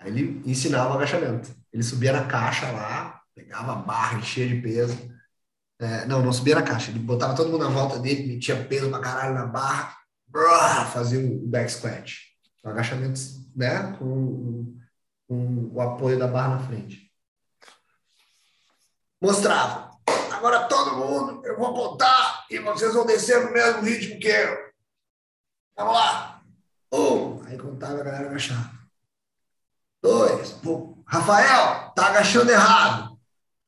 Aí 0.00 0.10
ele 0.10 0.42
ensinava 0.44 0.94
o 0.94 0.96
agachamento. 0.96 1.54
Ele 1.72 1.82
subia 1.82 2.12
na 2.12 2.26
caixa 2.26 2.70
lá, 2.72 3.20
pegava 3.34 3.72
a 3.72 3.76
barra 3.76 4.18
enchia 4.18 4.48
de 4.48 4.60
peso. 4.60 4.96
É, 5.78 6.04
não, 6.06 6.22
não 6.22 6.32
subia 6.32 6.54
na 6.54 6.62
caixa. 6.62 6.90
Ele 6.90 6.98
botava 6.98 7.36
todo 7.36 7.50
mundo 7.50 7.64
na 7.64 7.70
volta 7.70 7.98
dele, 7.98 8.26
metia 8.26 8.64
peso 8.64 8.90
pra 8.90 8.98
caralho 8.98 9.34
na 9.34 9.46
barra, 9.46 9.96
brrr, 10.26 10.90
fazia 10.92 11.20
o 11.20 11.46
back 11.46 11.70
squat. 11.70 12.18
O 12.64 12.68
agachamento, 12.68 13.20
né, 13.54 13.94
com, 13.98 14.76
com 15.28 15.70
o 15.72 15.80
apoio 15.80 16.18
da 16.18 16.26
barra 16.26 16.56
na 16.56 16.60
frente. 16.60 17.10
Mostrava. 19.20 19.90
Agora 20.32 20.66
todo 20.66 20.96
mundo, 20.96 21.44
eu 21.44 21.58
vou 21.58 21.74
contar 21.74 22.46
e 22.50 22.58
vocês 22.58 22.94
vão 22.94 23.04
descer 23.04 23.44
no 23.44 23.52
mesmo 23.52 23.82
ritmo 23.82 24.18
que 24.18 24.28
eu. 24.28 24.70
Vamos 25.76 25.92
lá. 25.92 26.42
Um. 26.90 27.42
Aí 27.44 27.58
contava 27.58 28.00
a 28.00 28.02
galera 28.02 28.30
agachava. 28.30 28.79
Dois. 30.02 30.58
Rafael, 31.06 31.92
tá 31.94 32.06
agachando 32.06 32.50
errado. 32.50 33.18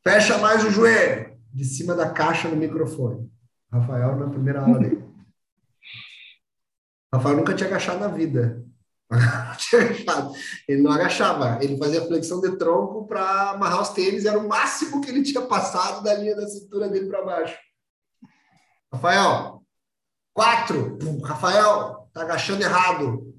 Fecha 0.03 0.39
mais 0.39 0.65
o 0.65 0.71
joelho. 0.71 1.33
De 1.53 1.65
cima 1.65 1.95
da 1.95 2.11
caixa 2.11 2.49
no 2.49 2.57
microfone. 2.57 3.31
Rafael 3.71 4.17
na 4.17 4.29
primeira 4.29 4.63
aula 4.63 4.79
dele. 4.79 5.05
Rafael 7.13 7.37
nunca 7.37 7.55
tinha 7.55 7.69
agachado 7.69 8.01
na 8.01 8.09
vida. 8.09 8.65
Ele 10.67 10.83
não 10.83 10.91
agachava, 10.91 11.63
ele 11.63 11.77
fazia 11.77 12.07
flexão 12.07 12.41
de 12.41 12.57
tronco 12.57 13.07
para 13.07 13.51
amarrar 13.51 13.83
os 13.83 13.91
tênis, 13.91 14.25
era 14.25 14.39
o 14.39 14.49
máximo 14.49 15.03
que 15.03 15.11
ele 15.11 15.23
tinha 15.23 15.43
passado 15.43 16.03
da 16.03 16.15
linha 16.15 16.35
da 16.35 16.49
cintura 16.49 16.89
dele 16.89 17.09
para 17.09 17.23
baixo. 17.23 17.59
Rafael, 18.93 19.63
quatro. 20.33 20.97
Pum, 20.99 21.21
Rafael, 21.21 22.09
tá 22.13 22.23
agachando 22.23 22.63
errado. 22.63 23.32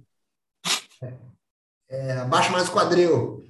É, 1.93 2.13
abaixa 2.13 2.49
mais 2.49 2.67
o 2.67 2.71
quadril. 2.71 3.45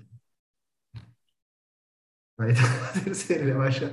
Aí 2.38 2.54
tá 2.54 3.02
terceiro, 3.02 3.44
ele 3.44 3.52
abaixa. 3.54 3.90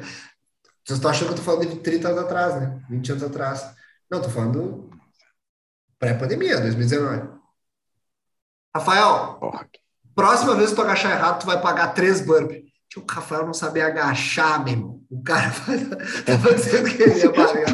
Vocês 0.84 0.98
estão 0.98 1.08
achando 1.08 1.28
que 1.28 1.34
eu 1.34 1.36
tô 1.36 1.42
falando 1.42 1.68
de 1.68 1.76
30 1.76 2.08
anos 2.08 2.24
atrás, 2.24 2.60
né? 2.60 2.84
20 2.90 3.12
anos 3.12 3.22
atrás. 3.22 3.76
Não, 4.10 4.20
tô 4.20 4.28
falando 4.28 4.90
pré-pandemia, 6.00 6.60
2019. 6.60 7.38
Rafael, 8.74 9.38
Porra, 9.38 9.68
próxima 10.16 10.56
vez 10.56 10.70
que 10.70 10.76
tu 10.76 10.82
agachar 10.82 11.12
errado, 11.12 11.40
tu 11.40 11.46
vai 11.46 11.60
pagar 11.60 11.94
três 11.94 12.20
burpees. 12.20 12.64
Tio, 12.88 13.04
o 13.08 13.12
Rafael 13.12 13.46
não 13.46 13.54
sabia 13.54 13.86
agachar, 13.86 14.64
meu 14.64 14.72
irmão. 14.72 15.00
O 15.08 15.22
cara 15.22 15.52
tava 16.26 16.54
dizendo 16.54 16.88
que 16.88 17.00
ele 17.00 17.20
ia 17.20 17.32
pagar. 17.32 17.72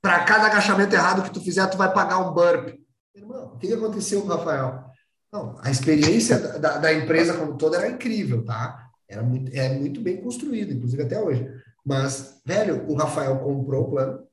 Para 0.00 0.24
cada 0.24 0.46
agachamento 0.46 0.94
errado 0.94 1.22
que 1.22 1.30
tu 1.30 1.42
fizer, 1.42 1.66
tu 1.66 1.76
vai 1.76 1.92
pagar 1.92 2.18
um 2.18 2.32
burpee. 2.32 2.82
Irmão, 3.14 3.52
o 3.54 3.58
que 3.58 3.70
aconteceu 3.74 4.22
com 4.22 4.28
o 4.28 4.36
Rafael? 4.36 4.93
Não, 5.34 5.58
a 5.64 5.68
experiência 5.68 6.38
da, 6.60 6.78
da 6.78 6.92
empresa 6.92 7.36
como 7.36 7.58
toda 7.58 7.78
era 7.78 7.90
incrível, 7.90 8.44
tá? 8.44 8.88
Era 9.08 9.20
muito, 9.20 9.52
é 9.52 9.68
muito 9.76 10.00
bem 10.00 10.22
construído, 10.22 10.72
inclusive 10.72 11.02
até 11.02 11.20
hoje. 11.20 11.44
Mas, 11.84 12.40
velho, 12.46 12.88
o 12.88 12.94
Rafael 12.94 13.40
comprou 13.40 13.82
o 13.82 13.90
plano, 13.90 14.24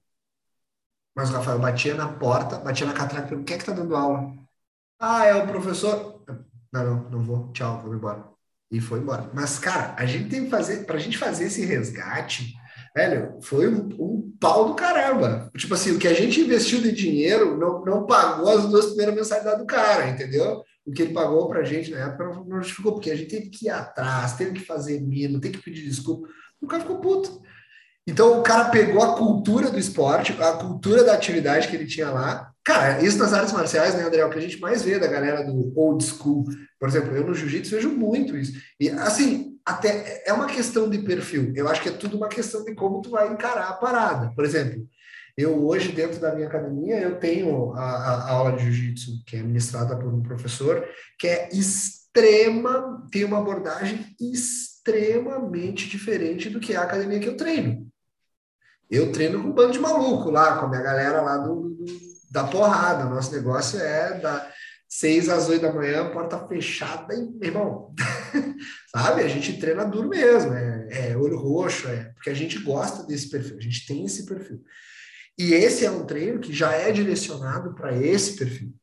mas 1.15 1.31
o 1.31 1.33
Rafael 1.33 1.57
batia 1.57 1.95
na 1.95 2.07
porta, 2.07 2.59
batia 2.59 2.85
na 2.85 2.93
catraca, 2.93 3.29
perguntou, 3.29 3.45
quem 3.45 3.55
é 3.55 3.59
que 3.59 3.65
tá 3.65 3.71
dando 3.71 3.95
aula? 3.95 4.31
Ah, 4.99 5.25
é 5.25 5.33
o 5.33 5.47
professor. 5.47 6.23
Não, 6.71 6.85
não, 6.85 7.09
não 7.09 7.23
vou. 7.23 7.51
Tchau, 7.51 7.81
vou 7.81 7.95
embora. 7.95 8.23
E 8.69 8.79
foi 8.79 8.99
embora. 8.99 9.27
Mas, 9.33 9.57
cara, 9.57 9.95
a 9.97 10.05
gente 10.05 10.29
tem 10.29 10.43
que 10.43 10.51
fazer, 10.51 10.85
pra 10.85 10.99
gente 10.99 11.17
fazer 11.17 11.45
esse 11.45 11.65
resgate, 11.65 12.53
velho, 12.95 13.39
foi 13.41 13.67
um, 13.67 13.89
um 13.99 14.37
pau 14.39 14.67
do 14.67 14.75
caramba. 14.75 15.49
Tipo 15.57 15.73
assim, 15.73 15.95
o 15.95 15.99
que 15.99 16.07
a 16.07 16.13
gente 16.13 16.41
investiu 16.41 16.79
de 16.79 16.91
dinheiro 16.91 17.57
não, 17.57 17.83
não 17.83 18.05
pagou 18.05 18.49
as 18.49 18.67
duas 18.67 18.85
primeiras 18.87 19.15
mensalidades 19.15 19.59
do 19.59 19.65
cara, 19.65 20.07
entendeu? 20.07 20.63
O 20.85 20.91
que 20.91 21.03
ele 21.03 21.13
pagou 21.13 21.47
pra 21.47 21.63
gente 21.63 21.91
na 21.91 21.99
época 22.07 22.25
não, 22.25 22.45
não 22.45 22.57
justificou, 22.57 22.93
porque 22.93 23.11
a 23.11 23.15
gente 23.15 23.29
teve 23.29 23.49
que 23.49 23.67
ir 23.67 23.69
atrás, 23.69 24.33
teve 24.33 24.53
que 24.53 24.65
fazer 24.65 24.99
mino, 25.01 25.39
teve 25.39 25.57
que 25.57 25.63
pedir 25.63 25.83
desculpa. 25.83 26.27
O 26.59 26.67
cara 26.67 26.81
ficou 26.81 26.99
puto. 26.99 27.41
Então 28.07 28.39
o 28.39 28.43
cara 28.43 28.69
pegou 28.69 29.01
a 29.01 29.15
cultura 29.15 29.69
do 29.69 29.77
esporte, 29.77 30.35
a 30.41 30.53
cultura 30.53 31.03
da 31.03 31.13
atividade 31.13 31.67
que 31.67 31.75
ele 31.75 31.85
tinha 31.85 32.09
lá. 32.09 32.51
Cara, 32.63 33.03
isso 33.03 33.17
nas 33.17 33.33
artes 33.33 33.53
marciais, 33.53 33.95
né, 33.95 34.03
André? 34.03 34.21
É 34.21 34.25
o 34.25 34.29
que 34.29 34.37
a 34.37 34.41
gente 34.41 34.59
mais 34.59 34.83
vê 34.83 34.99
da 34.99 35.07
galera 35.07 35.43
do 35.43 35.71
old 35.77 36.03
school. 36.03 36.45
Por 36.79 36.89
exemplo, 36.89 37.15
eu 37.15 37.25
no 37.25 37.33
jiu-jitsu 37.33 37.75
vejo 37.75 37.89
muito 37.89 38.35
isso. 38.35 38.53
E 38.79 38.89
assim, 38.89 39.57
até 39.65 40.23
é 40.25 40.33
uma 40.33 40.47
questão 40.47 40.89
de 40.89 40.99
perfil. 40.99 41.53
Eu 41.55 41.67
acho 41.67 41.81
que 41.81 41.89
é 41.89 41.91
tudo 41.91 42.17
uma 42.17 42.27
questão 42.27 42.63
de 42.63 42.73
como 42.73 43.01
tu 43.01 43.11
vai 43.11 43.31
encarar 43.31 43.69
a 43.69 43.73
parada. 43.73 44.31
Por 44.35 44.43
exemplo, 44.45 44.87
eu 45.37 45.65
hoje 45.65 45.91
dentro 45.91 46.19
da 46.19 46.33
minha 46.33 46.47
academia 46.47 46.99
eu 46.99 47.19
tenho 47.19 47.73
a, 47.73 47.81
a, 47.81 48.29
aula 48.31 48.53
de 48.53 48.63
jiu-jitsu 48.63 49.23
que 49.25 49.37
é 49.37 49.41
ministrada 49.41 49.95
por 49.95 50.13
um 50.13 50.21
professor 50.21 50.87
que 51.17 51.27
é 51.27 51.49
extrema, 51.51 53.07
tem 53.11 53.23
uma 53.23 53.39
abordagem 53.39 54.15
extremamente 54.19 55.87
diferente 55.89 56.49
do 56.49 56.59
que 56.59 56.73
é 56.73 56.77
a 56.77 56.83
academia 56.83 57.19
que 57.19 57.29
eu 57.29 57.37
treino. 57.37 57.87
Eu 58.89 59.11
treino 59.11 59.41
com 59.41 59.49
um 59.49 59.53
bando 59.53 59.71
de 59.71 59.79
maluco 59.79 60.29
lá, 60.29 60.57
com 60.57 60.65
a 60.65 60.69
minha 60.69 60.81
galera 60.81 61.21
lá 61.21 61.37
do, 61.37 61.69
do 61.69 62.11
da 62.31 62.45
porrada. 62.45 63.05
Nosso 63.05 63.33
negócio 63.33 63.79
é 63.79 64.17
da 64.19 64.49
seis 64.87 65.29
às 65.29 65.47
oito 65.47 65.61
da 65.61 65.73
manhã, 65.73 66.09
porta 66.11 66.37
fechada, 66.47 67.13
e, 67.13 67.21
meu 67.21 67.49
irmão, 67.49 67.95
sabe? 68.93 69.21
A 69.21 69.27
gente 69.27 69.57
treina 69.57 69.85
duro 69.85 70.09
mesmo, 70.09 70.53
é, 70.53 71.11
é, 71.11 71.17
olho 71.17 71.37
roxo, 71.37 71.87
é 71.87 72.11
porque 72.13 72.29
a 72.29 72.33
gente 72.33 72.59
gosta 72.59 73.05
desse 73.05 73.29
perfil, 73.29 73.57
a 73.57 73.61
gente 73.61 73.85
tem 73.85 74.05
esse 74.05 74.25
perfil. 74.25 74.61
E 75.37 75.53
esse 75.53 75.85
é 75.85 75.91
um 75.91 76.05
treino 76.05 76.39
que 76.39 76.53
já 76.53 76.73
é 76.73 76.91
direcionado 76.91 77.73
para 77.73 77.95
esse 77.95 78.37
perfil. 78.37 78.73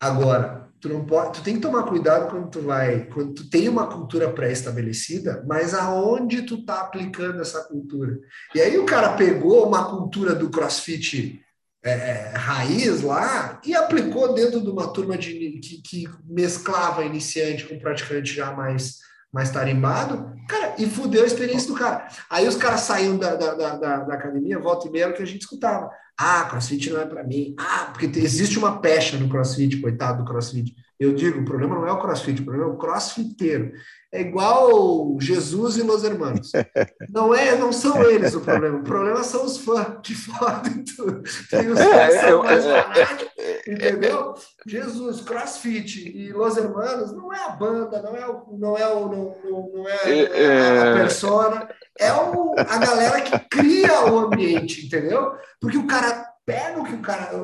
Agora, 0.00 0.70
tu 0.80 0.88
não 0.88 1.04
pode, 1.04 1.38
tu 1.38 1.42
tem 1.42 1.54
que 1.54 1.60
tomar 1.60 1.84
cuidado 1.84 2.30
quando 2.30 2.50
tu 2.50 2.60
vai, 2.60 3.06
quando 3.06 3.34
tu 3.34 3.50
tem 3.50 3.68
uma 3.68 3.88
cultura 3.88 4.32
pré-estabelecida, 4.32 5.44
mas 5.46 5.74
aonde 5.74 6.42
tu 6.42 6.64
tá 6.64 6.82
aplicando 6.82 7.40
essa 7.40 7.64
cultura? 7.64 8.18
E 8.54 8.60
aí 8.60 8.78
o 8.78 8.86
cara 8.86 9.16
pegou 9.16 9.66
uma 9.66 9.90
cultura 9.90 10.34
do 10.34 10.50
CrossFit 10.50 11.40
é, 11.82 12.32
raiz 12.36 13.02
lá 13.02 13.60
e 13.64 13.74
aplicou 13.74 14.34
dentro 14.34 14.60
de 14.60 14.68
uma 14.68 14.92
turma 14.92 15.16
de, 15.16 15.58
que, 15.60 15.82
que 15.82 16.08
mesclava 16.24 17.04
iniciante 17.04 17.66
com 17.66 17.78
praticante 17.78 18.34
já 18.34 18.52
mais, 18.52 18.98
mais 19.32 19.50
tarimbado, 19.50 20.34
cara, 20.48 20.74
e 20.78 20.86
fudeu 20.86 21.22
a 21.22 21.26
experiência 21.26 21.68
do 21.68 21.78
cara. 21.78 22.08
Aí 22.30 22.48
os 22.48 22.56
caras 22.56 22.80
saíam 22.80 23.18
da, 23.18 23.34
da, 23.36 23.54
da, 23.54 23.76
da 23.76 24.14
academia, 24.14 24.58
volta 24.58 24.88
e 24.88 24.90
meia, 24.90 25.08
o 25.08 25.12
que 25.12 25.22
a 25.22 25.26
gente 25.26 25.42
escutava. 25.42 25.90
Ah, 26.16 26.46
crossfit 26.50 26.90
não 26.90 27.00
é 27.00 27.06
para 27.06 27.22
mim. 27.22 27.54
Ah, 27.58 27.90
porque 27.92 28.06
existe 28.18 28.58
uma 28.58 28.80
pecha 28.80 29.16
no 29.16 29.28
crossfit, 29.28 29.80
coitado 29.80 30.24
do 30.24 30.28
crossfit. 30.28 30.74
Eu 30.98 31.14
digo, 31.14 31.40
o 31.40 31.44
problema 31.44 31.76
não 31.76 31.86
é 31.86 31.92
o 31.92 32.00
crossfit, 32.00 32.40
o 32.40 32.44
problema 32.44 32.70
é 32.70 32.74
o 32.74 32.76
crossfiteiro. 32.76 33.72
É 34.10 34.22
igual 34.22 35.16
Jesus 35.20 35.76
e 35.76 35.82
Los 35.82 36.02
Hermanos. 36.02 36.50
Não, 37.10 37.34
é, 37.34 37.56
não 37.56 37.72
são 37.72 38.02
eles 38.02 38.34
o 38.34 38.40
problema, 38.40 38.78
o 38.78 38.82
problema 38.82 39.22
são 39.22 39.44
os 39.44 39.58
fãs 39.58 40.00
de 40.02 40.14
fora 40.14 40.62
tudo. 40.96 41.22
Tem 41.50 41.68
os 41.68 41.78
fãs 41.78 42.14
que 42.14 42.20
são 42.20 42.42
mais 42.42 42.64
fanáticos, 42.64 43.32
entendeu? 43.66 44.34
Jesus, 44.66 45.20
crossfit 45.20 46.08
e 46.08 46.32
Los 46.32 46.56
Hermanos 46.56 47.12
não 47.12 47.32
é 47.32 47.44
a 47.44 47.50
banda, 47.50 48.02
não 48.02 48.16
é 48.16 48.26
o, 48.26 48.58
não 48.58 48.78
é 48.78 48.86
o, 48.88 49.08
não, 49.08 49.70
não 49.74 49.88
é, 49.88 50.90
a 50.90 50.94
persona, 50.94 51.68
é 51.98 52.12
o, 52.12 52.54
a 52.58 52.78
galera 52.78 53.20
que 53.20 53.38
cria 53.50 54.10
o 54.10 54.18
ambiente, 54.18 54.86
entendeu? 54.86 55.32
Porque 55.60 55.78
o 55.78 55.86
cara 55.86 56.26
pega 56.46 56.80
o 56.80 56.84
que 56.84 56.94
o 56.94 57.02
cara, 57.02 57.36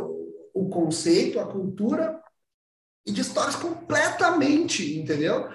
o 0.54 0.68
conceito, 0.68 1.40
a 1.40 1.46
cultura 1.46 2.23
e 3.06 3.12
distorce 3.12 3.58
completamente, 3.58 4.98
entendeu? 4.98 5.48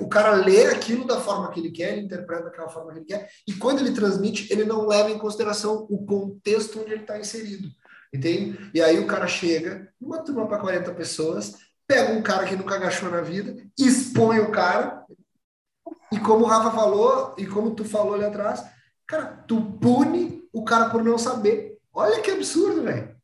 O 0.00 0.08
cara 0.08 0.32
lê 0.32 0.66
aquilo 0.66 1.06
da 1.06 1.20
forma 1.20 1.50
que 1.50 1.60
ele 1.60 1.70
quer, 1.70 1.92
ele 1.92 2.06
interpreta 2.06 2.44
daquela 2.44 2.68
forma 2.68 2.92
que 2.92 2.98
ele 2.98 3.06
quer, 3.06 3.30
e 3.46 3.52
quando 3.52 3.80
ele 3.80 3.92
transmite, 3.92 4.52
ele 4.52 4.64
não 4.64 4.86
leva 4.86 5.10
em 5.10 5.18
consideração 5.18 5.86
o 5.90 6.06
contexto 6.06 6.80
onde 6.80 6.92
ele 6.92 7.02
está 7.02 7.18
inserido, 7.18 7.68
entende? 8.12 8.70
E 8.72 8.80
aí 8.80 8.98
o 8.98 9.06
cara 9.06 9.26
chega, 9.26 9.92
numa 10.00 10.18
turma 10.18 10.46
para 10.46 10.58
40 10.58 10.94
pessoas, 10.94 11.54
pega 11.86 12.12
um 12.12 12.22
cara 12.22 12.46
que 12.46 12.56
nunca 12.56 12.76
agachou 12.76 13.10
na 13.10 13.20
vida, 13.20 13.56
expõe 13.78 14.38
o 14.38 14.50
cara, 14.50 15.04
e 16.12 16.18
como 16.20 16.44
o 16.44 16.48
Rafa 16.48 16.70
falou, 16.70 17.34
e 17.36 17.46
como 17.46 17.74
tu 17.74 17.84
falou 17.84 18.14
ali 18.14 18.24
atrás, 18.24 18.64
cara, 19.06 19.44
tu 19.46 19.60
pune 19.80 20.42
o 20.52 20.64
cara 20.64 20.88
por 20.88 21.02
não 21.02 21.18
saber. 21.18 21.76
Olha 21.92 22.20
que 22.22 22.30
absurdo, 22.30 22.82
velho. 22.82 23.14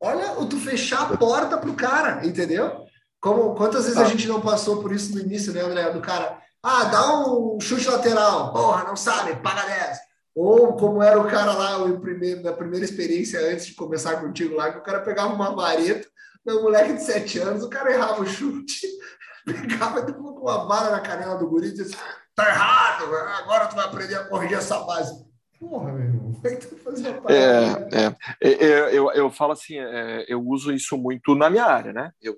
Olha 0.00 0.38
o 0.38 0.46
tu 0.46 0.58
fechar 0.58 1.02
a 1.02 1.16
porta 1.16 1.56
pro 1.56 1.74
cara, 1.74 2.26
entendeu? 2.26 2.86
Como, 3.20 3.54
quantas 3.54 3.84
vezes 3.84 3.98
a 3.98 4.04
tá. 4.04 4.08
gente 4.08 4.28
não 4.28 4.40
passou 4.40 4.80
por 4.80 4.92
isso 4.92 5.14
no 5.14 5.20
início, 5.20 5.52
né, 5.52 5.60
André? 5.60 5.90
Do 5.90 6.00
cara, 6.00 6.40
ah, 6.62 6.84
dá 6.84 7.26
um 7.26 7.58
chute 7.60 7.88
lateral, 7.88 8.52
porra, 8.52 8.84
não 8.84 8.96
sabe, 8.96 9.36
paga 9.36 9.62
10. 9.66 9.98
Ou 10.34 10.76
como 10.76 11.02
era 11.02 11.20
o 11.20 11.26
cara 11.26 11.52
lá, 11.52 11.78
o 11.78 12.00
primeiro, 12.00 12.42
na 12.42 12.52
primeira 12.52 12.84
experiência 12.84 13.40
antes 13.40 13.66
de 13.66 13.74
começar 13.74 14.20
contigo 14.20 14.54
lá, 14.54 14.70
que 14.70 14.78
o 14.78 14.82
cara 14.82 15.00
pegava 15.00 15.32
uma 15.32 15.54
vareta, 15.54 16.06
meu 16.46 16.62
moleque 16.62 16.94
de 16.94 17.02
7 17.02 17.38
anos, 17.40 17.64
o 17.64 17.68
cara 17.68 17.92
errava 17.92 18.22
o 18.22 18.26
chute, 18.26 18.86
pegava 19.44 20.08
e 20.08 20.12
com 20.12 20.22
uma 20.22 20.66
bala 20.66 20.90
na 20.90 21.00
canela 21.00 21.36
do 21.36 21.48
guri 21.48 21.68
e 21.68 21.74
disse, 21.74 21.96
tá 22.36 22.48
errado, 22.48 23.04
agora 23.14 23.66
tu 23.66 23.74
vai 23.74 23.86
aprender 23.86 24.14
a 24.14 24.24
corrigir 24.24 24.58
essa 24.58 24.78
base. 24.80 25.26
Porra, 25.58 25.92
meu 25.92 26.04
irmão, 26.04 26.32
como 26.40 26.46
é 26.46 26.56
que 26.56 26.66
tu 26.66 26.76
fazia 26.76 27.20
é, 27.28 28.06
é, 28.40 28.64
é, 28.64 28.96
eu, 28.96 29.10
eu 29.10 29.28
falo 29.30 29.52
assim, 29.52 29.76
é, 29.76 30.24
eu 30.28 30.40
uso 30.40 30.72
isso 30.72 30.96
muito 30.96 31.34
na 31.34 31.50
minha 31.50 31.64
área, 31.64 31.92
né? 31.92 32.12
Eu 32.22 32.36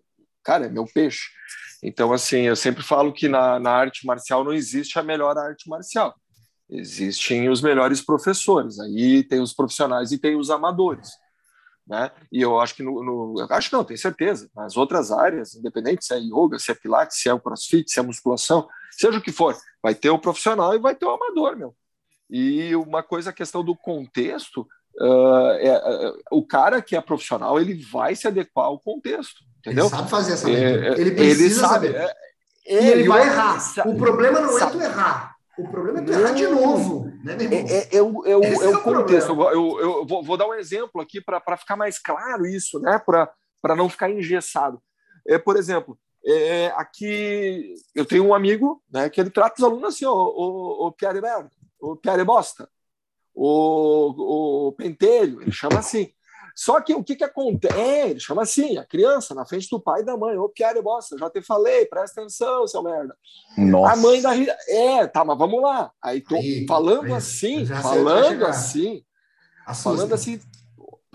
cara, 0.51 0.67
é 0.67 0.69
meu 0.69 0.85
peixe. 0.85 1.29
Então, 1.81 2.13
assim, 2.13 2.41
eu 2.41 2.57
sempre 2.57 2.83
falo 2.83 3.13
que 3.13 3.29
na, 3.29 3.61
na 3.61 3.71
arte 3.71 4.05
marcial 4.05 4.43
não 4.43 4.53
existe 4.53 4.99
a 4.99 5.03
melhor 5.03 5.39
arte 5.39 5.69
marcial. 5.69 6.13
Existem 6.69 7.49
os 7.49 7.63
melhores 7.63 8.01
professores. 8.01 8.81
Aí 8.81 9.23
tem 9.23 9.41
os 9.41 9.53
profissionais 9.53 10.11
e 10.11 10.19
tem 10.19 10.35
os 10.35 10.51
amadores. 10.51 11.11
Né? 11.87 12.11
E 12.33 12.41
eu 12.41 12.59
acho 12.59 12.75
que 12.75 12.83
no, 12.83 13.03
no 13.03 13.47
acho 13.49 13.73
não, 13.73 13.85
tenho 13.85 13.99
certeza. 13.99 14.51
Nas 14.55 14.77
outras 14.77 15.13
áreas, 15.13 15.55
independente 15.55 16.05
se 16.05 16.15
é 16.15 16.19
yoga, 16.19 16.59
se 16.59 16.73
é 16.73 16.75
pilates, 16.75 17.21
se 17.21 17.29
é 17.29 17.33
o 17.33 17.41
crossfit, 17.41 17.89
se 17.89 18.01
é 18.01 18.03
musculação, 18.03 18.69
seja 18.91 19.19
o 19.19 19.23
que 19.23 19.31
for, 19.31 19.57
vai 19.81 19.95
ter 19.95 20.11
o 20.11 20.19
profissional 20.19 20.75
e 20.75 20.81
vai 20.81 20.97
ter 20.97 21.07
o 21.07 21.11
amador, 21.11 21.57
meu. 21.57 21.77
E 22.29 22.75
uma 22.75 23.05
coisa, 23.05 23.31
a 23.31 23.33
questão 23.33 23.65
do 23.65 23.77
contexto, 23.77 24.67
uh, 25.01 25.53
é, 25.61 26.11
uh, 26.11 26.19
o 26.33 26.45
cara 26.45 26.83
que 26.83 26.97
é 26.97 27.01
profissional, 27.01 27.61
ele 27.61 27.75
vai 27.75 28.17
se 28.17 28.27
adequar 28.27 28.67
ao 28.67 28.81
contexto. 28.81 29.49
Entendeu? 29.61 29.85
Ele 29.85 29.95
sabe 29.95 30.11
fazer 30.11 30.33
essa 30.33 30.49
leitura. 30.49 30.89
É, 30.89 31.01
ele 31.01 31.11
precisa 31.13 31.45
ele 31.45 31.55
sabe, 31.55 31.93
saber. 31.93 32.17
É, 32.67 32.85
e 32.85 32.89
ele 32.89 33.09
vai 33.09 33.27
errar. 33.27 33.59
O 33.87 33.97
problema 33.97 34.41
não 34.41 34.59
é 34.59 34.71
tu 34.71 34.81
errar. 34.81 35.37
O 35.59 35.69
problema 35.69 36.01
é 36.01 36.03
tu 36.03 36.13
errar 36.13 36.33
de 36.33 36.47
novo. 36.47 37.13
Né, 37.23 37.37
é, 37.39 37.45
é, 37.45 37.79
é, 37.79 37.97
é, 37.97 38.03
o, 38.03 38.25
é 38.25 38.37
o 38.37 38.83
contexto. 38.83 39.33
Eu, 39.33 39.51
eu, 39.51 39.81
eu 39.81 40.07
vou, 40.07 40.23
vou, 40.23 40.37
dar 40.37 40.49
um 40.49 40.55
exemplo 40.55 41.01
aqui 41.01 41.21
para 41.21 41.57
ficar 41.57 41.77
mais 41.77 41.99
claro 41.99 42.47
isso, 42.47 42.81
né? 42.81 42.99
para 42.99 43.77
não 43.77 43.89
ficar 43.89 44.11
engessado. 44.11 44.81
É, 45.29 45.39
por 45.39 45.57
exemplo, 45.57 45.99
é, 46.25 46.73
aqui 46.77 47.75
eu 47.95 48.07
tenho 48.07 48.25
um 48.25 48.35
amigo 48.35 48.83
né, 48.91 49.09
que 49.11 49.21
ele 49.21 49.31
trata 49.31 49.57
os 49.59 49.65
alunos 49.65 49.95
assim, 49.95 50.07
o, 50.07 50.13
o, 50.13 50.87
o 50.87 50.93
Pierre 50.93 51.21
Merda, 51.21 51.51
o 51.79 51.97
Pierre 51.97 52.25
Bosta, 52.25 52.69
o, 53.35 54.69
o 54.69 54.73
Pentelho, 54.73 55.43
ele 55.43 55.53
chama 55.53 55.79
assim. 55.79 56.13
Só 56.55 56.81
que 56.81 56.95
o 56.95 57.03
que, 57.03 57.17
que 57.17 57.25
acontece? 57.25 57.79
É, 57.79 58.11
ele 58.11 58.21
chama 58.21 58.43
assim, 58.43 58.79
a 58.79 58.85
criança, 58.85 59.35
na 59.35 59.47
frente 59.47 59.69
do 59.71 59.81
pai 59.81 60.03
e 60.03 60.05
da 60.05 60.17
mãe. 60.17 60.37
Ô, 60.37 60.49
Pierre 60.49 60.81
Bosta, 60.83 61.17
já 61.19 61.31
te 61.31 61.43
falei, 61.43 61.87
presta 61.87 62.21
atenção, 62.21 62.67
seu 62.67 62.83
merda. 62.83 63.17
Nossa. 63.57 63.93
A 63.93 63.97
mãe 63.97 64.21
da 64.21 64.33
Rita. 64.33 64.57
É, 64.69 65.07
tá, 65.07 65.25
mas 65.25 65.39
vamos 65.39 65.63
lá. 65.63 65.93
Aí 66.03 66.21
tô 66.21 66.37
aí, 66.37 66.67
falando 66.67 67.07
aí, 67.07 67.13
assim, 67.13 67.67
falando 67.67 68.47
assim. 68.47 69.05
Assusta. 69.67 69.91
Falando 69.91 70.15
assim, 70.15 70.41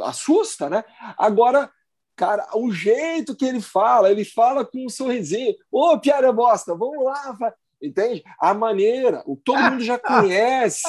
assusta, 0.01 0.69
né? 0.69 0.83
Agora, 1.17 1.69
cara, 2.15 2.47
o 2.53 2.71
jeito 2.71 3.35
que 3.35 3.45
ele 3.45 3.61
fala, 3.61 4.11
ele 4.11 4.25
fala 4.25 4.65
com 4.65 4.85
um 4.85 4.89
sorrisinho. 4.89 5.53
Ô, 5.71 5.97
Pierre 5.99 6.31
Bosta, 6.31 6.75
vamos 6.75 7.03
lá. 7.03 7.37
Entende? 7.81 8.23
A 8.39 8.53
maneira, 8.53 9.21
o 9.25 9.35
todo 9.35 9.61
mundo 9.61 9.83
já 9.83 9.99
conhece, 9.99 10.87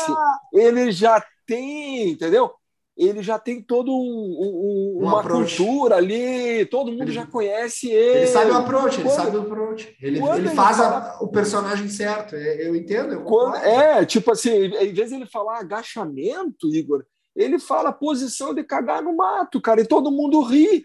ele 0.53 0.91
já 0.93 1.23
tem, 1.47 2.11
entendeu? 2.11 2.53
Ele 2.97 3.23
já 3.23 3.39
tem 3.39 3.61
todo 3.61 3.93
um, 3.93 4.01
um, 4.01 5.01
um 5.01 5.07
uma 5.07 5.23
cultura 5.23 5.97
ali, 5.97 6.65
todo 6.67 6.91
mundo 6.91 7.03
ele, 7.03 7.13
já 7.13 7.27
conhece 7.27 7.89
ele. 7.91 8.21
Ele 8.21 8.27
sabe 8.27 8.51
o 8.51 8.55
approach, 8.57 8.97
quando, 8.97 9.07
ele 9.07 9.15
sabe 9.15 9.37
o 9.37 9.41
approach. 9.41 9.97
Ele, 10.01 10.19
ele 10.19 10.49
faz 10.51 10.79
fala, 10.79 10.97
a, 10.97 11.23
o 11.23 11.29
personagem 11.29 11.89
certo, 11.89 12.35
é, 12.35 12.67
eu 12.67 12.75
entendo. 12.75 13.13
Eu 13.13 13.25
quando, 13.25 13.57
é, 13.57 14.05
tipo 14.07 14.33
assim, 14.33 14.51
em 14.51 14.95
vez 14.95 15.11
de 15.11 15.17
ele 15.17 15.27
falar 15.27 15.59
agachamento, 15.59 16.75
Igor, 16.75 17.05
ele 17.35 17.59
fala 17.59 17.93
posição 17.93 18.55
de 18.55 18.65
cagar 18.65 19.03
no 19.03 19.15
mato, 19.15 19.61
cara, 19.61 19.83
e 19.83 19.87
todo 19.87 20.11
mundo 20.11 20.41
ri. 20.41 20.85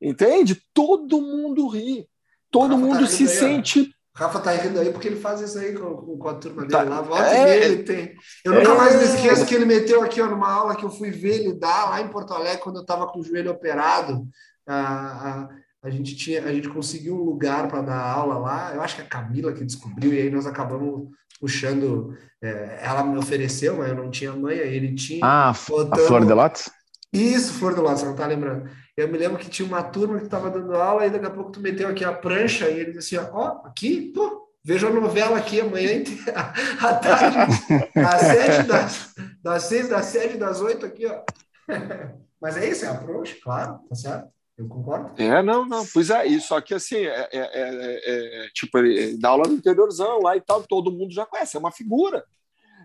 Entende? 0.00 0.60
Todo 0.74 1.20
mundo 1.20 1.68
ri. 1.68 2.08
Todo 2.50 2.76
mundo 2.76 3.00
tá 3.00 3.06
se 3.06 3.28
sente 3.28 3.94
Rafa 4.18 4.40
tá 4.40 4.50
rindo 4.50 4.80
aí 4.80 4.90
porque 4.90 5.06
ele 5.06 5.20
faz 5.20 5.40
isso 5.40 5.56
aí 5.56 5.72
com, 5.72 6.18
com 6.18 6.28
a 6.28 6.34
turma 6.34 6.62
dele 6.62 6.72
tá. 6.72 6.82
lá. 6.82 7.00
Volta 7.00 7.24
é, 7.24 7.64
ele 7.64 7.84
tem. 7.84 8.16
Eu 8.44 8.52
nunca 8.52 8.72
é, 8.72 8.76
mais 8.76 8.96
me 8.96 9.04
esqueço 9.04 9.46
que 9.46 9.54
ele 9.54 9.64
meteu 9.64 10.02
aqui 10.02 10.20
ó, 10.20 10.26
numa 10.26 10.50
aula 10.50 10.74
que 10.74 10.84
eu 10.84 10.90
fui 10.90 11.12
ver 11.12 11.36
ele 11.36 11.52
dar 11.52 11.90
lá 11.90 12.00
em 12.00 12.08
Porto 12.08 12.34
Alegre 12.34 12.60
quando 12.60 12.76
eu 12.76 12.82
estava 12.82 13.06
com 13.06 13.20
o 13.20 13.24
joelho 13.24 13.52
operado. 13.52 14.26
A, 14.66 14.74
a, 14.74 15.48
a, 15.84 15.90
gente 15.90 16.16
tinha, 16.16 16.42
a 16.42 16.52
gente 16.52 16.68
conseguiu 16.68 17.14
um 17.14 17.22
lugar 17.22 17.68
para 17.68 17.80
dar 17.80 18.00
aula 18.00 18.38
lá. 18.38 18.74
Eu 18.74 18.82
acho 18.82 18.96
que 18.96 19.02
a 19.02 19.06
Camila 19.06 19.52
que 19.52 19.64
descobriu 19.64 20.12
e 20.12 20.20
aí 20.20 20.30
nós 20.30 20.46
acabamos 20.46 21.10
puxando. 21.40 22.12
É, 22.42 22.80
ela 22.82 23.04
me 23.04 23.16
ofereceu, 23.18 23.76
mas 23.76 23.88
eu 23.88 23.94
não 23.94 24.10
tinha 24.10 24.32
mãe, 24.32 24.58
aí 24.58 24.74
ele 24.74 24.96
tinha. 24.96 25.20
Ah, 25.24 25.54
botando... 25.68 25.92
a 25.92 26.06
Flor 26.08 26.26
de 26.26 26.32
Lotes? 26.32 26.70
Isso, 27.12 27.52
Flor 27.54 27.72
do 27.72 27.82
Lotes, 27.82 28.02
não 28.02 28.16
tá 28.16 28.26
lembrando. 28.26 28.68
Eu 28.98 29.06
me 29.06 29.16
lembro 29.16 29.38
que 29.38 29.48
tinha 29.48 29.64
uma 29.64 29.80
turma 29.80 30.18
que 30.18 30.24
estava 30.24 30.50
dando 30.50 30.74
aula 30.74 31.06
e 31.06 31.10
daqui 31.10 31.24
a 31.24 31.30
pouco 31.30 31.52
tu 31.52 31.60
meteu 31.60 31.88
aqui 31.88 32.04
a 32.04 32.12
prancha 32.12 32.68
e 32.68 32.80
ele 32.80 32.90
disse 32.90 33.16
assim, 33.16 33.28
ó, 33.32 33.64
aqui, 33.64 34.10
pô, 34.12 34.50
vejo 34.64 34.88
a 34.88 34.90
novela 34.90 35.38
aqui 35.38 35.60
amanhã 35.60 35.92
inteira, 35.92 36.52
à 36.82 36.94
tarde, 36.94 37.54
das 37.94 38.20
sete, 38.20 38.66
das, 38.66 39.14
das 39.40 39.62
seis, 39.62 39.88
das 39.88 40.04
sete, 40.06 40.36
das 40.36 40.60
oito 40.60 40.84
aqui, 40.84 41.06
ó. 41.06 41.22
Mas 42.42 42.56
é 42.56 42.68
isso, 42.68 42.86
é 42.86 42.88
a 42.88 42.94
prancha, 42.94 43.36
claro, 43.40 43.78
tá 43.88 43.94
certo? 43.94 44.30
Eu 44.56 44.66
concordo. 44.66 45.12
É, 45.16 45.40
não, 45.44 45.64
não, 45.64 45.86
pois 45.86 46.10
é, 46.10 46.26
isso 46.26 46.48
só 46.48 46.60
que 46.60 46.74
assim, 46.74 46.96
é, 46.96 47.28
é, 47.32 47.38
é, 47.54 48.46
é 48.46 48.48
tipo, 48.52 48.78
ele 48.78 49.16
dá 49.16 49.28
aula 49.28 49.46
no 49.46 49.54
interiorzão 49.54 50.18
lá 50.22 50.36
e 50.36 50.40
tal, 50.40 50.64
todo 50.64 50.90
mundo 50.90 51.14
já 51.14 51.24
conhece, 51.24 51.56
é 51.56 51.60
uma 51.60 51.70
figura. 51.70 52.24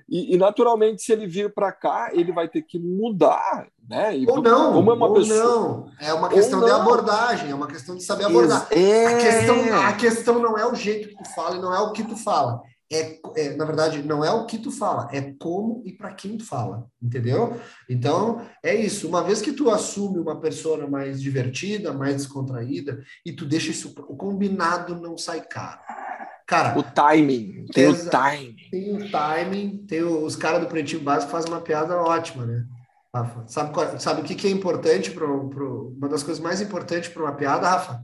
E, 0.10 0.34
e, 0.34 0.38
naturalmente, 0.38 1.02
se 1.02 1.12
ele 1.12 1.28
vir 1.28 1.54
para 1.54 1.72
cá, 1.72 2.10
ele 2.14 2.32
vai 2.32 2.48
ter 2.48 2.62
que 2.62 2.78
mudar, 2.80 3.68
né? 3.90 4.18
E, 4.18 4.30
ou 4.30 4.42
não, 4.42 4.74
como 4.74 4.92
é 4.92 4.94
uma 4.94 5.08
ou 5.08 5.14
pessoa... 5.14 5.40
não. 5.40 5.86
É 6.00 6.14
uma 6.14 6.30
questão 6.30 6.64
de 6.64 6.72
abordagem, 6.72 7.52
é 7.52 7.56
uma 7.56 7.68
questão 7.68 7.96
de 7.96 8.04
saber 8.04 8.26
abordar. 8.26 8.68
É... 8.72 9.06
A, 9.06 9.18
questão, 9.18 9.80
a 9.88 9.94
questão 9.94 10.40
não 10.40 10.58
é 10.58 10.70
o 10.70 10.76
jeito 10.76 11.10
que 11.10 11.24
tu 11.24 11.30
fala 11.34 11.56
e 11.56 11.62
não 11.62 11.74
é 11.74 11.80
o 11.80 11.92
que 11.92 12.04
tu 12.04 12.16
fala. 12.16 12.62
É, 12.92 13.20
é, 13.36 13.56
na 13.56 13.66
verdade, 13.66 14.04
não 14.04 14.24
é 14.24 14.32
o 14.32 14.46
que 14.46 14.60
tu 14.60 14.70
fala, 14.70 15.10
é 15.12 15.34
como 15.40 15.82
e 15.84 15.92
para 15.92 16.14
quem 16.14 16.38
tu 16.38 16.46
fala, 16.46 16.86
entendeu? 17.02 17.60
Então, 17.90 18.46
é 18.62 18.76
isso. 18.76 19.08
Uma 19.08 19.24
vez 19.24 19.42
que 19.42 19.52
tu 19.52 19.72
assume 19.72 20.20
uma 20.20 20.40
pessoa 20.40 20.86
mais 20.88 21.20
divertida, 21.20 21.92
mais 21.92 22.18
descontraída, 22.18 23.04
e 23.26 23.32
tu 23.32 23.46
deixa 23.46 23.72
isso, 23.72 23.96
o 24.08 24.16
combinado 24.16 24.96
não 24.96 25.18
sai 25.18 25.42
caro. 25.42 25.80
Cara, 26.46 26.78
o 26.78 26.84
timing, 26.84 27.66
tem 27.74 27.88
o 27.88 28.10
timing. 28.10 28.56
Tem 28.70 28.96
o 28.96 29.12
timing, 29.12 29.86
tem 29.88 30.04
os 30.04 30.36
caras 30.36 30.62
do 30.62 30.68
Pretinho 30.68 31.02
Básico 31.02 31.32
fazem 31.32 31.52
uma 31.52 31.62
piada 31.62 31.96
ótima, 31.96 32.46
né? 32.46 32.66
Rafa, 33.16 33.48
sabe, 33.48 33.74
qual, 33.74 34.00
sabe 34.00 34.22
o 34.22 34.24
que, 34.24 34.36
que 34.36 34.48
é 34.48 34.50
importante 34.50 35.12
para 35.12 35.26
uma 35.26 36.10
das 36.10 36.24
coisas 36.24 36.44
mais 36.44 36.60
importantes 36.60 37.10
para 37.10 37.24
uma 37.24 37.36
piada, 37.36 37.70
Rafa? 37.70 38.04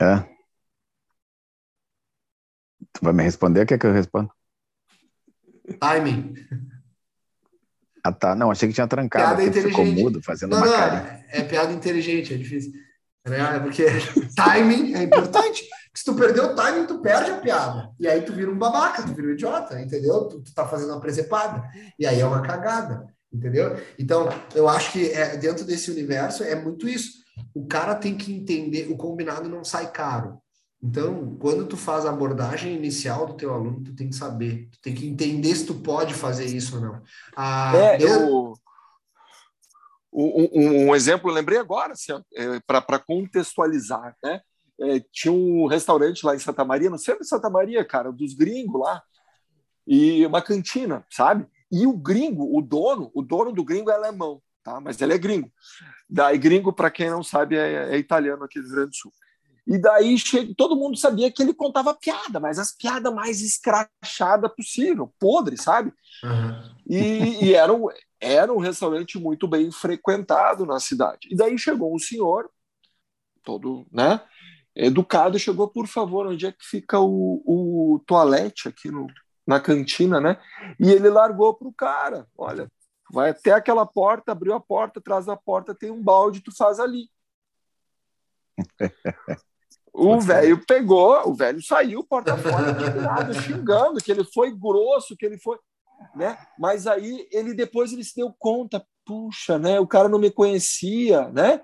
É. 0.00 0.20
Tu 2.92 3.00
vai 3.02 3.12
me 3.12 3.22
responder? 3.22 3.66
Quer 3.66 3.78
que 3.78 3.86
eu 3.86 3.92
responda? 3.92 4.30
Timing. 5.78 6.34
Ah, 8.02 8.12
tá. 8.12 8.34
Não, 8.34 8.50
achei 8.50 8.68
que 8.68 8.74
tinha 8.74 8.88
trancado. 8.88 9.36
Piada 9.36 9.42
inteligente. 9.44 9.70
Ficou 9.70 9.86
mudo, 9.86 10.22
fazendo 10.22 10.52
não, 10.52 10.58
uma 10.58 10.66
não, 10.66 10.72
carinha. 10.72 11.24
É 11.28 11.42
piada 11.42 11.72
inteligente, 11.72 12.34
é 12.34 12.36
difícil. 12.36 12.72
Né? 13.26 13.58
Porque 13.60 13.84
timing 14.34 14.94
é 14.94 15.02
importante. 15.02 15.68
Se 15.94 16.04
tu 16.04 16.14
perdeu 16.14 16.52
o 16.52 16.54
timing, 16.54 16.86
tu 16.86 17.00
perde 17.00 17.30
a 17.30 17.38
piada. 17.38 17.90
E 17.98 18.06
aí 18.06 18.22
tu 18.22 18.32
vira 18.32 18.50
um 18.50 18.58
babaca, 18.58 19.02
tu 19.02 19.12
vira 19.12 19.28
um 19.28 19.32
idiota, 19.32 19.80
entendeu? 19.80 20.24
Tu, 20.28 20.40
tu 20.40 20.54
tá 20.54 20.66
fazendo 20.66 20.90
uma 20.90 21.00
presepada. 21.00 21.68
E 21.98 22.06
aí 22.06 22.20
é 22.20 22.26
uma 22.26 22.42
cagada, 22.42 23.06
entendeu? 23.32 23.76
Então, 23.98 24.28
eu 24.54 24.68
acho 24.68 24.92
que 24.92 25.10
é, 25.10 25.36
dentro 25.36 25.64
desse 25.64 25.90
universo 25.90 26.44
é 26.44 26.54
muito 26.54 26.88
isso. 26.88 27.20
O 27.54 27.66
cara 27.66 27.94
tem 27.94 28.16
que 28.16 28.32
entender, 28.32 28.88
o 28.90 28.96
combinado 28.96 29.48
não 29.48 29.64
sai 29.64 29.90
caro. 29.90 30.40
Então, 30.82 31.36
quando 31.38 31.66
tu 31.66 31.76
faz 31.76 32.06
a 32.06 32.10
abordagem 32.10 32.74
inicial 32.74 33.26
do 33.26 33.34
teu 33.34 33.52
aluno, 33.52 33.82
tu 33.82 33.94
tem 33.94 34.08
que 34.08 34.16
saber, 34.16 34.68
tu 34.72 34.80
tem 34.80 34.94
que 34.94 35.06
entender 35.06 35.54
se 35.54 35.66
tu 35.66 35.74
pode 35.74 36.14
fazer 36.14 36.46
isso 36.46 36.76
ou 36.76 36.82
não. 36.82 37.02
Ah, 37.36 37.72
é, 37.76 38.02
eu... 38.02 38.54
Um, 40.12 40.88
um, 40.88 40.94
exemplo, 40.94 41.30
eu 41.30 41.34
lembrei 41.34 41.58
agora, 41.58 41.92
assim, 41.92 42.12
é, 42.34 42.60
para 42.60 42.98
contextualizar, 42.98 44.16
né? 44.22 44.40
É, 44.80 45.00
tinha 45.12 45.32
um 45.32 45.66
restaurante 45.66 46.24
lá 46.24 46.34
em 46.34 46.38
Santa 46.38 46.64
Maria, 46.64 46.90
no 46.90 46.98
centro 46.98 47.20
de 47.20 47.28
Santa 47.28 47.50
Maria, 47.50 47.84
cara, 47.84 48.10
dos 48.10 48.34
gringos 48.34 48.80
lá, 48.80 49.02
e 49.86 50.24
uma 50.24 50.40
cantina, 50.40 51.04
sabe? 51.10 51.46
E 51.70 51.86
o 51.86 51.92
gringo, 51.92 52.56
o 52.56 52.62
dono, 52.62 53.10
o 53.14 53.22
dono 53.22 53.52
do 53.52 53.62
gringo 53.62 53.90
é 53.90 53.94
alemão, 53.94 54.42
tá? 54.64 54.80
Mas 54.80 55.00
ele 55.00 55.14
é 55.14 55.18
gringo. 55.18 55.52
Daí, 56.08 56.38
gringo, 56.38 56.72
para 56.72 56.90
quem 56.90 57.10
não 57.10 57.22
sabe, 57.22 57.56
é, 57.56 57.94
é 57.94 57.98
italiano 57.98 58.44
aqui 58.44 58.58
do 58.58 58.66
Rio 58.66 58.74
Grande 58.74 58.90
do 58.90 58.96
Sul. 58.96 59.12
E 59.66 59.78
daí 59.78 60.16
todo 60.56 60.74
mundo 60.74 60.96
sabia 60.96 61.30
que 61.30 61.42
ele 61.42 61.54
contava 61.54 61.94
piada, 61.94 62.40
mas 62.40 62.58
as 62.58 62.72
piadas 62.72 63.14
mais 63.14 63.40
escrachadas 63.40 64.52
possível, 64.56 65.12
podre, 65.18 65.56
sabe? 65.56 65.92
Uhum. 66.24 66.74
E, 66.88 67.44
e, 67.44 67.54
era, 67.54 67.72
um, 67.72 67.86
era 68.20 68.52
um 68.52 68.58
restaurante 68.58 69.18
muito 69.18 69.48
bem 69.48 69.70
frequentado 69.72 70.66
na 70.66 70.78
cidade. 70.78 71.28
E 71.30 71.36
daí 71.36 71.58
chegou 71.58 71.94
um 71.94 71.98
senhor, 71.98 72.50
todo, 73.42 73.86
né, 73.90 74.20
educado, 74.74 75.38
chegou, 75.38 75.68
por 75.68 75.86
favor, 75.86 76.26
onde 76.26 76.46
é 76.46 76.52
que 76.52 76.64
fica 76.64 77.00
o, 77.00 77.42
o 77.44 77.98
toalete 78.06 78.68
aqui 78.68 78.90
no, 78.90 79.06
na 79.46 79.58
cantina, 79.58 80.20
né? 80.20 80.40
E 80.78 80.90
ele 80.90 81.08
largou 81.08 81.54
pro 81.54 81.72
cara, 81.72 82.26
olha, 82.36 82.70
vai 83.12 83.30
até 83.30 83.52
aquela 83.52 83.86
porta, 83.86 84.32
abriu 84.32 84.54
a 84.54 84.60
porta, 84.60 85.00
atrás 85.00 85.26
da 85.26 85.36
porta 85.36 85.74
tem 85.74 85.90
um 85.90 86.02
balde, 86.02 86.42
tu 86.42 86.54
faz 86.56 86.78
ali. 86.78 87.08
O 89.92 90.20
velho 90.20 90.64
pegou, 90.66 91.28
o 91.28 91.34
velho 91.34 91.60
saiu 91.62 92.04
porta 92.04 92.36
fora, 92.36 93.34
xingando, 93.34 94.00
que 94.00 94.10
ele 94.10 94.24
foi 94.24 94.56
grosso, 94.56 95.16
que 95.16 95.26
ele 95.26 95.36
foi. 95.36 95.58
Né? 96.14 96.36
Mas 96.58 96.86
aí 96.86 97.28
ele 97.30 97.54
depois 97.54 97.92
ele 97.92 98.04
se 98.04 98.16
deu 98.16 98.34
conta, 98.38 98.84
puxa, 99.04 99.58
né? 99.58 99.78
O 99.78 99.86
cara 99.86 100.08
não 100.08 100.18
me 100.18 100.30
conhecia, 100.30 101.28
né? 101.28 101.62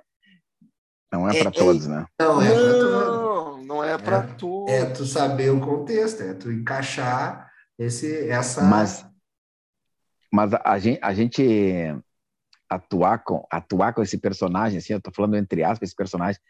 Não 1.12 1.28
é 1.28 1.38
para 1.38 1.48
é, 1.48 1.52
todos, 1.52 1.86
né? 1.86 2.06
Não, 2.20 2.42
é 2.42 2.54
para 2.54 2.72
todos. 2.72 3.66
Não 3.66 3.84
é 3.84 3.98
para 3.98 4.16
é, 4.18 4.34
todos. 4.34 4.72
É 4.72 4.84
tu 4.86 5.04
saber 5.06 5.50
o 5.50 5.60
contexto, 5.60 6.22
é 6.22 6.34
tu 6.34 6.52
encaixar 6.52 7.50
esse, 7.78 8.28
essa. 8.28 8.62
Mas, 8.62 9.06
mas 10.32 10.52
a, 10.52 10.78
gente, 10.78 11.00
a 11.02 11.14
gente 11.14 12.02
atuar 12.68 13.22
com, 13.22 13.46
atuar 13.50 13.94
com 13.94 14.02
esse 14.02 14.18
personagem, 14.18 14.78
assim, 14.78 14.92
eu 14.92 15.00
tô 15.00 15.10
falando 15.10 15.36
entre 15.36 15.62
aspas, 15.62 15.88
esse 15.88 15.96
personagem, 15.96 16.40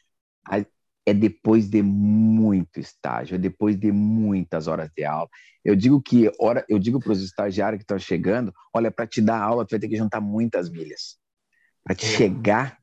é 1.07 1.15
depois 1.15 1.71
de 1.71 1.83
muito 1.83 2.81
estágio, 2.81 3.37
é 3.37 3.39
depois 3.39 3.79
de 3.79 3.93
muitas 3.93 4.67
horas 4.67 4.91
de 4.95 5.05
aula. 5.05 5.29
Eu 5.65 5.77
digo 5.77 6.03
que 6.03 6.31
hora, 6.41 6.65
eu 6.69 6.79
digo 6.81 6.99
para 6.99 7.13
os 7.13 7.23
estagiários 7.23 7.79
que 7.79 7.85
estão 7.85 7.99
chegando, 7.99 8.53
olha, 8.75 8.91
para 8.91 9.07
te 9.07 9.21
dar 9.21 9.41
aula, 9.41 9.65
tu 9.65 9.71
vai 9.71 9.79
ter 9.79 9.89
que 9.89 9.97
juntar 9.97 10.21
muitas 10.21 10.69
milhas. 10.69 11.17
Para 11.85 11.95
te 11.95 12.07
é. 12.07 12.09
chegar, 12.09 12.79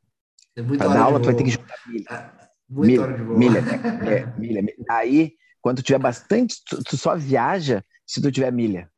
é 0.55 0.63
para 0.63 0.87
dar 0.87 1.01
aula, 1.01 1.19
tu 1.19 1.25
vai 1.25 1.35
ter 1.35 1.43
que 1.43 1.51
juntar 1.51 1.75
milha. 1.85 2.43
É, 2.73 2.75
milha, 2.75 3.07
milha, 3.07 3.59
é, 3.59 4.39
milha, 4.39 4.61
milha. 4.63 4.75
Aí, 4.89 5.33
quando 5.61 5.83
tiver 5.83 5.99
bastante, 5.99 6.55
tu, 6.65 6.83
tu, 6.83 6.97
só 6.97 7.15
viaja 7.15 7.85
se 8.07 8.19
tu 8.19 8.31
tiver 8.31 8.51
milha. 8.51 8.89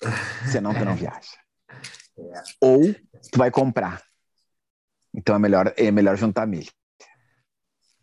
Senão 0.49 0.73
tu 0.73 0.85
não 0.85 0.95
viaja. 0.97 1.37
Ou 2.61 2.93
tu 3.31 3.37
vai 3.37 3.51
comprar. 3.51 4.01
Então 5.13 5.35
é 5.35 5.39
melhor, 5.39 5.73
é 5.75 5.91
melhor 5.91 6.15
juntar 6.15 6.45
milha. 6.47 6.71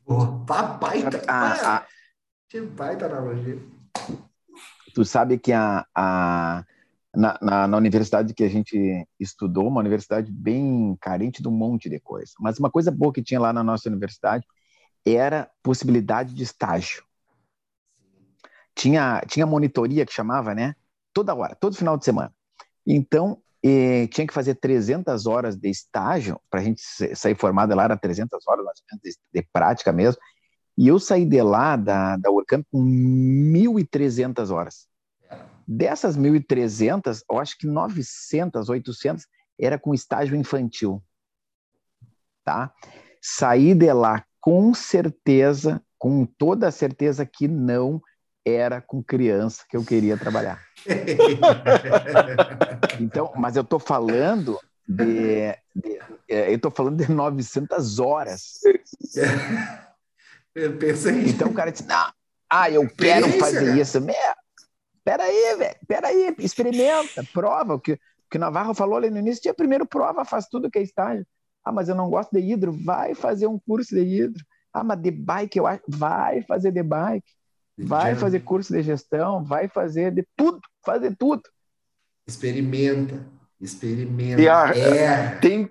Oh, 0.06 0.44
papai 0.44 1.02
tá. 1.02 1.20
Ah, 1.28 1.76
ah, 1.76 1.86
que 2.48 2.60
baita 2.60 3.06
analogia. 3.06 3.58
Tu 4.94 5.04
sabe 5.04 5.38
que 5.38 5.52
a, 5.52 5.86
a, 5.94 6.64
na, 7.14 7.38
na, 7.40 7.68
na, 7.68 7.76
universidade 7.76 8.34
que 8.34 8.44
a 8.44 8.48
gente 8.48 9.06
estudou, 9.18 9.68
uma 9.68 9.80
universidade 9.80 10.30
bem 10.30 10.96
carente 11.00 11.40
de 11.40 11.48
um 11.48 11.52
monte 11.52 11.88
de 11.88 11.98
coisa, 11.98 12.32
mas 12.40 12.58
uma 12.58 12.70
coisa 12.70 12.90
boa 12.90 13.12
que 13.12 13.22
tinha 13.22 13.40
lá 13.40 13.52
na 13.52 13.62
nossa 13.62 13.88
universidade 13.88 14.46
era 15.04 15.50
possibilidade 15.62 16.34
de 16.34 16.42
estágio. 16.42 17.04
Tinha, 18.74 19.22
tinha 19.26 19.46
monitoria 19.46 20.04
que 20.06 20.12
chamava, 20.12 20.54
né? 20.54 20.74
Toda 21.12 21.34
hora, 21.34 21.54
todo 21.54 21.76
final 21.76 21.96
de 21.96 22.04
semana. 22.04 22.34
Então, 22.86 23.40
e 23.62 24.08
tinha 24.08 24.26
que 24.26 24.34
fazer 24.34 24.56
300 24.56 25.26
horas 25.26 25.56
de 25.56 25.70
estágio 25.70 26.40
para 26.50 26.60
a 26.60 26.62
gente 26.64 26.82
sair 27.14 27.36
formada 27.36 27.74
lá, 27.74 27.84
era 27.84 27.96
300 27.96 28.46
horas 28.46 28.64
de, 29.02 29.14
de, 29.32 29.48
prática 29.52 29.92
mesmo. 29.92 30.20
E 30.76 30.88
eu 30.88 30.98
saí 30.98 31.24
de 31.24 31.40
lá, 31.42 31.76
da, 31.76 32.16
da 32.16 32.30
Urcamp, 32.30 32.66
com 32.72 32.82
1.300 32.82 34.50
horas. 34.50 34.88
Dessas 35.66 36.16
1.300, 36.16 37.22
eu 37.30 37.38
acho 37.38 37.56
que 37.56 37.66
900, 37.66 38.68
800 38.68 39.26
era 39.60 39.78
com 39.78 39.94
estágio 39.94 40.34
infantil. 40.34 41.00
Tá? 42.44 42.72
Saí 43.20 43.74
de 43.74 43.92
lá 43.92 44.24
com 44.40 44.74
certeza, 44.74 45.80
com 45.96 46.26
toda 46.26 46.66
a 46.66 46.72
certeza 46.72 47.24
que 47.24 47.46
não 47.46 48.02
era 48.44 48.80
com 48.80 49.02
criança 49.02 49.64
que 49.68 49.76
eu 49.76 49.84
queria 49.84 50.16
trabalhar. 50.16 50.60
então, 53.00 53.32
mas 53.36 53.56
eu 53.56 53.62
estou 53.62 53.78
falando 53.78 54.58
de, 54.86 55.52
de, 55.74 55.98
é, 56.28 56.50
eu 56.50 56.56
estou 56.56 56.70
falando 56.70 57.04
de 57.04 57.10
900 57.10 57.98
horas. 57.98 58.60
Eu 60.54 60.76
pensei. 60.76 61.28
Então 61.28 61.48
o 61.48 61.54
cara 61.54 61.70
disse: 61.70 61.86
não, 61.86 62.12
ah, 62.50 62.70
eu 62.70 62.88
quero 62.88 63.28
fazer 63.38 63.78
isso. 63.78 63.98
Pera 65.04 65.24
aí, 65.24 65.56
velho, 65.56 65.76
pera 65.88 66.08
aí, 66.08 66.34
experimenta, 66.38 67.24
prova. 67.32 67.74
O 67.74 67.80
que, 67.80 67.94
o 67.94 67.98
que 68.30 68.38
Navarro 68.38 68.74
falou 68.74 68.96
ali 68.96 69.10
no 69.10 69.18
início, 69.18 69.42
tinha 69.42 69.54
primeiro 69.54 69.86
prova, 69.86 70.24
faz 70.24 70.46
tudo 70.46 70.70
que 70.70 70.78
é 70.78 70.82
estágio. 70.82 71.26
Ah, 71.64 71.72
mas 71.72 71.88
eu 71.88 71.94
não 71.94 72.10
gosto 72.10 72.32
de 72.32 72.40
hidro, 72.40 72.72
vai 72.72 73.14
fazer 73.14 73.46
um 73.46 73.58
curso 73.58 73.94
de 73.94 74.02
hidro. 74.02 74.44
Ah, 74.72 74.84
mas 74.84 75.00
de 75.00 75.10
bike 75.10 75.58
eu 75.58 75.66
acho, 75.66 75.82
vai 75.88 76.42
fazer 76.42 76.72
de 76.72 76.82
bike. 76.82 77.30
Vai 77.78 78.14
fazer 78.14 78.40
curso 78.40 78.72
de 78.72 78.82
gestão, 78.82 79.42
vai 79.42 79.68
fazer 79.68 80.12
de 80.12 80.26
tudo, 80.36 80.60
fazer 80.84 81.16
tudo. 81.16 81.42
Experimenta, 82.26 83.26
experimenta. 83.60 84.40
E 84.40 84.48
a, 84.48 84.68
é. 84.68 85.38
Tem, 85.38 85.70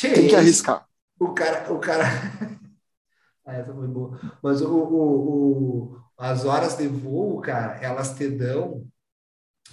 tem 0.00 0.28
que 0.28 0.36
arriscar. 0.36 0.86
O 1.18 1.32
cara, 1.32 1.72
o 1.72 1.78
cara. 1.78 2.04
ah, 3.46 3.54
essa 3.54 3.72
foi 3.72 3.88
boa. 3.88 4.20
Mas 4.42 4.60
o, 4.60 4.68
o, 4.68 5.92
o, 5.94 6.00
as 6.18 6.44
horas 6.44 6.76
de 6.76 6.86
voo, 6.86 7.40
cara, 7.40 7.78
elas 7.80 8.14
te 8.14 8.28
dão. 8.28 8.86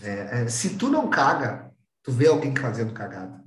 É, 0.02 0.44
é, 0.44 0.48
se 0.48 0.78
tu 0.78 0.90
não 0.90 1.10
caga, 1.10 1.72
tu 2.04 2.12
vê 2.12 2.28
alguém 2.28 2.56
fazendo 2.56 2.94
cagada. 2.94 3.44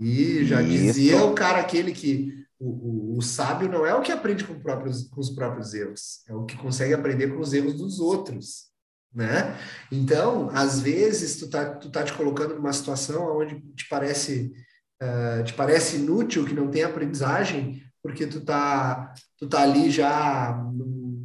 E 0.00 0.44
já 0.44 0.62
Isso. 0.62 0.70
dizia 0.70 1.24
o 1.24 1.34
cara 1.34 1.60
aquele 1.60 1.92
que 1.92 2.41
o, 2.62 3.14
o, 3.14 3.18
o, 3.18 3.22
sábio 3.22 3.68
não 3.68 3.84
é 3.84 3.92
o 3.92 4.02
que 4.02 4.12
aprende 4.12 4.44
com, 4.44 4.58
próprios, 4.60 5.08
com 5.08 5.20
os 5.20 5.30
próprios 5.30 5.74
erros, 5.74 6.22
é 6.28 6.32
o 6.32 6.44
que 6.44 6.56
consegue 6.56 6.94
aprender 6.94 7.28
com 7.28 7.40
os 7.40 7.52
erros 7.52 7.74
dos 7.74 7.98
outros, 7.98 8.70
né? 9.12 9.58
Então, 9.90 10.48
às 10.50 10.78
vezes, 10.80 11.36
tu 11.36 11.50
tá, 11.50 11.74
tu 11.74 11.90
tá 11.90 12.04
te 12.04 12.12
colocando 12.12 12.54
numa 12.54 12.72
situação 12.72 13.36
onde 13.36 13.60
te 13.74 13.88
parece, 13.88 14.52
uh, 15.02 15.42
te 15.42 15.52
parece 15.54 15.96
inútil, 15.96 16.46
que 16.46 16.54
não 16.54 16.70
tem 16.70 16.84
aprendizagem, 16.84 17.82
porque 18.00 18.28
tu 18.28 18.44
tá, 18.44 19.12
tu 19.36 19.48
tá 19.48 19.62
ali 19.62 19.90
já 19.90 20.56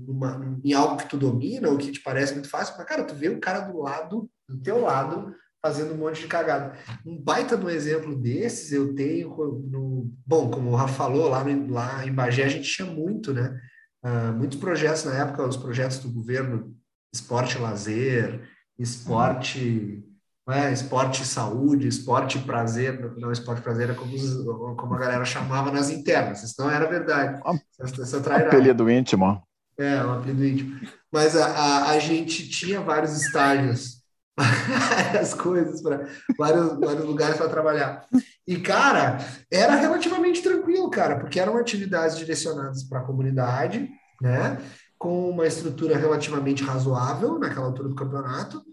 numa, 0.08 0.60
em 0.66 0.74
algo 0.74 0.98
que 0.98 1.08
tu 1.08 1.18
domina, 1.18 1.70
ou 1.70 1.78
que 1.78 1.92
te 1.92 2.02
parece 2.02 2.34
muito 2.34 2.50
fácil, 2.50 2.74
mas, 2.78 2.88
cara, 2.88 3.04
tu 3.04 3.14
vê 3.14 3.30
o 3.30 3.40
cara 3.40 3.60
do 3.60 3.78
lado, 3.78 4.28
do 4.50 4.60
teu 4.60 4.82
lado, 4.82 5.36
fazendo 5.62 5.94
um 5.94 5.98
monte 5.98 6.22
de 6.22 6.28
cagada. 6.28 6.74
Um 7.06 7.22
baita 7.22 7.58
no 7.58 7.70
exemplo 7.70 8.16
desses 8.16 8.72
eu 8.72 8.94
tenho 8.94 9.30
no, 9.70 10.12
bom, 10.26 10.50
como 10.50 10.72
o 10.72 10.76
Rafa 10.76 10.94
falou, 10.94 11.30
lá, 11.30 11.44
no, 11.44 11.74
lá 11.74 12.06
em 12.06 12.14
Bagé 12.14 12.46
a 12.46 12.50
gente 12.50 12.70
tinha 12.70 12.90
muito, 12.90 13.34
né? 13.34 13.60
Uh, 14.04 14.34
muitos 14.34 14.58
projetos 14.58 15.04
na 15.04 15.16
época, 15.16 15.46
os 15.46 15.58
projetos 15.58 16.00
do 16.00 16.12
governo, 16.12 16.76
esporte 17.14 17.58
lazer, 17.58 18.48
esporte, 18.78 20.04
uhum. 20.48 20.54
é, 20.54 20.72
esporte 20.72 21.26
saúde, 21.26 21.88
esporte 21.88 22.40
prazer, 22.40 23.16
não 23.18 23.32
esporte 23.32 23.62
prazer 23.62 23.90
é 23.90 23.94
como, 23.94 24.76
como 24.76 24.94
a 24.94 25.00
galera 25.00 25.26
chamava 25.26 25.72
nas 25.72 25.90
internas, 25.90 26.44
isso 26.44 26.56
não 26.60 26.70
era 26.70 26.88
verdade. 26.88 27.42
Essa, 27.80 28.04
essa 28.04 28.36
apelido 28.36 28.90
íntimo. 28.90 29.42
É, 29.78 30.04
um 30.04 30.14
apelido 30.14 30.46
íntimo. 30.46 30.80
Mas 31.12 31.36
a, 31.36 31.48
a, 31.48 31.90
a 31.92 32.00
gente 32.00 32.48
tinha 32.50 32.80
vários 32.80 33.20
estágios 33.20 33.98
várias 34.96 35.34
coisas 35.34 35.82
para 35.82 36.08
vários, 36.38 36.80
vários 36.80 37.06
lugares 37.06 37.38
para 37.38 37.50
trabalhar. 37.50 38.06
E, 38.48 38.60
cara, 38.60 39.18
era 39.52 39.76
relativamente 39.76 40.42
tranquilo, 40.44 40.90
cara, 40.90 41.20
porque 41.20 41.40
eram 41.40 41.58
atividades 41.58 42.18
direcionadas 42.18 42.84
para 42.84 43.00
a 43.00 43.04
comunidade, 43.04 43.90
né? 44.22 44.58
Com 44.98 45.30
uma 45.30 45.46
estrutura 45.46 45.98
relativamente 45.98 46.64
razoável 46.64 47.40
naquela 47.40 47.66
altura 47.66 47.90
do 47.90 47.96
campeonato, 47.96 48.64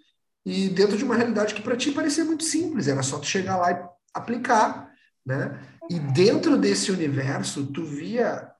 e 0.46 0.68
dentro 0.68 0.96
de 0.96 1.04
uma 1.04 1.16
realidade 1.16 1.54
que 1.54 1.62
para 1.62 1.76
ti 1.76 1.90
parecia 1.90 2.24
muito 2.24 2.44
simples, 2.44 2.86
era 2.86 3.02
só 3.02 3.18
tu 3.18 3.26
chegar 3.26 3.56
lá 3.56 3.72
e 3.72 3.82
aplicar, 4.12 4.90
né? 5.24 5.58
E 5.90 5.98
dentro 5.98 6.58
desse 6.58 6.92
universo, 6.92 7.66
tu 7.66 7.84
via 7.84 8.50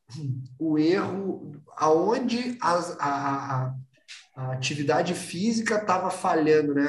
o 0.58 0.78
erro 0.78 1.52
aonde 1.76 2.56
as, 2.60 2.96
a, 2.98 3.08
a, 3.08 3.74
a 4.34 4.52
atividade 4.52 5.14
física 5.14 5.76
estava 5.76 6.10
falhando, 6.10 6.74
né? 6.74 6.88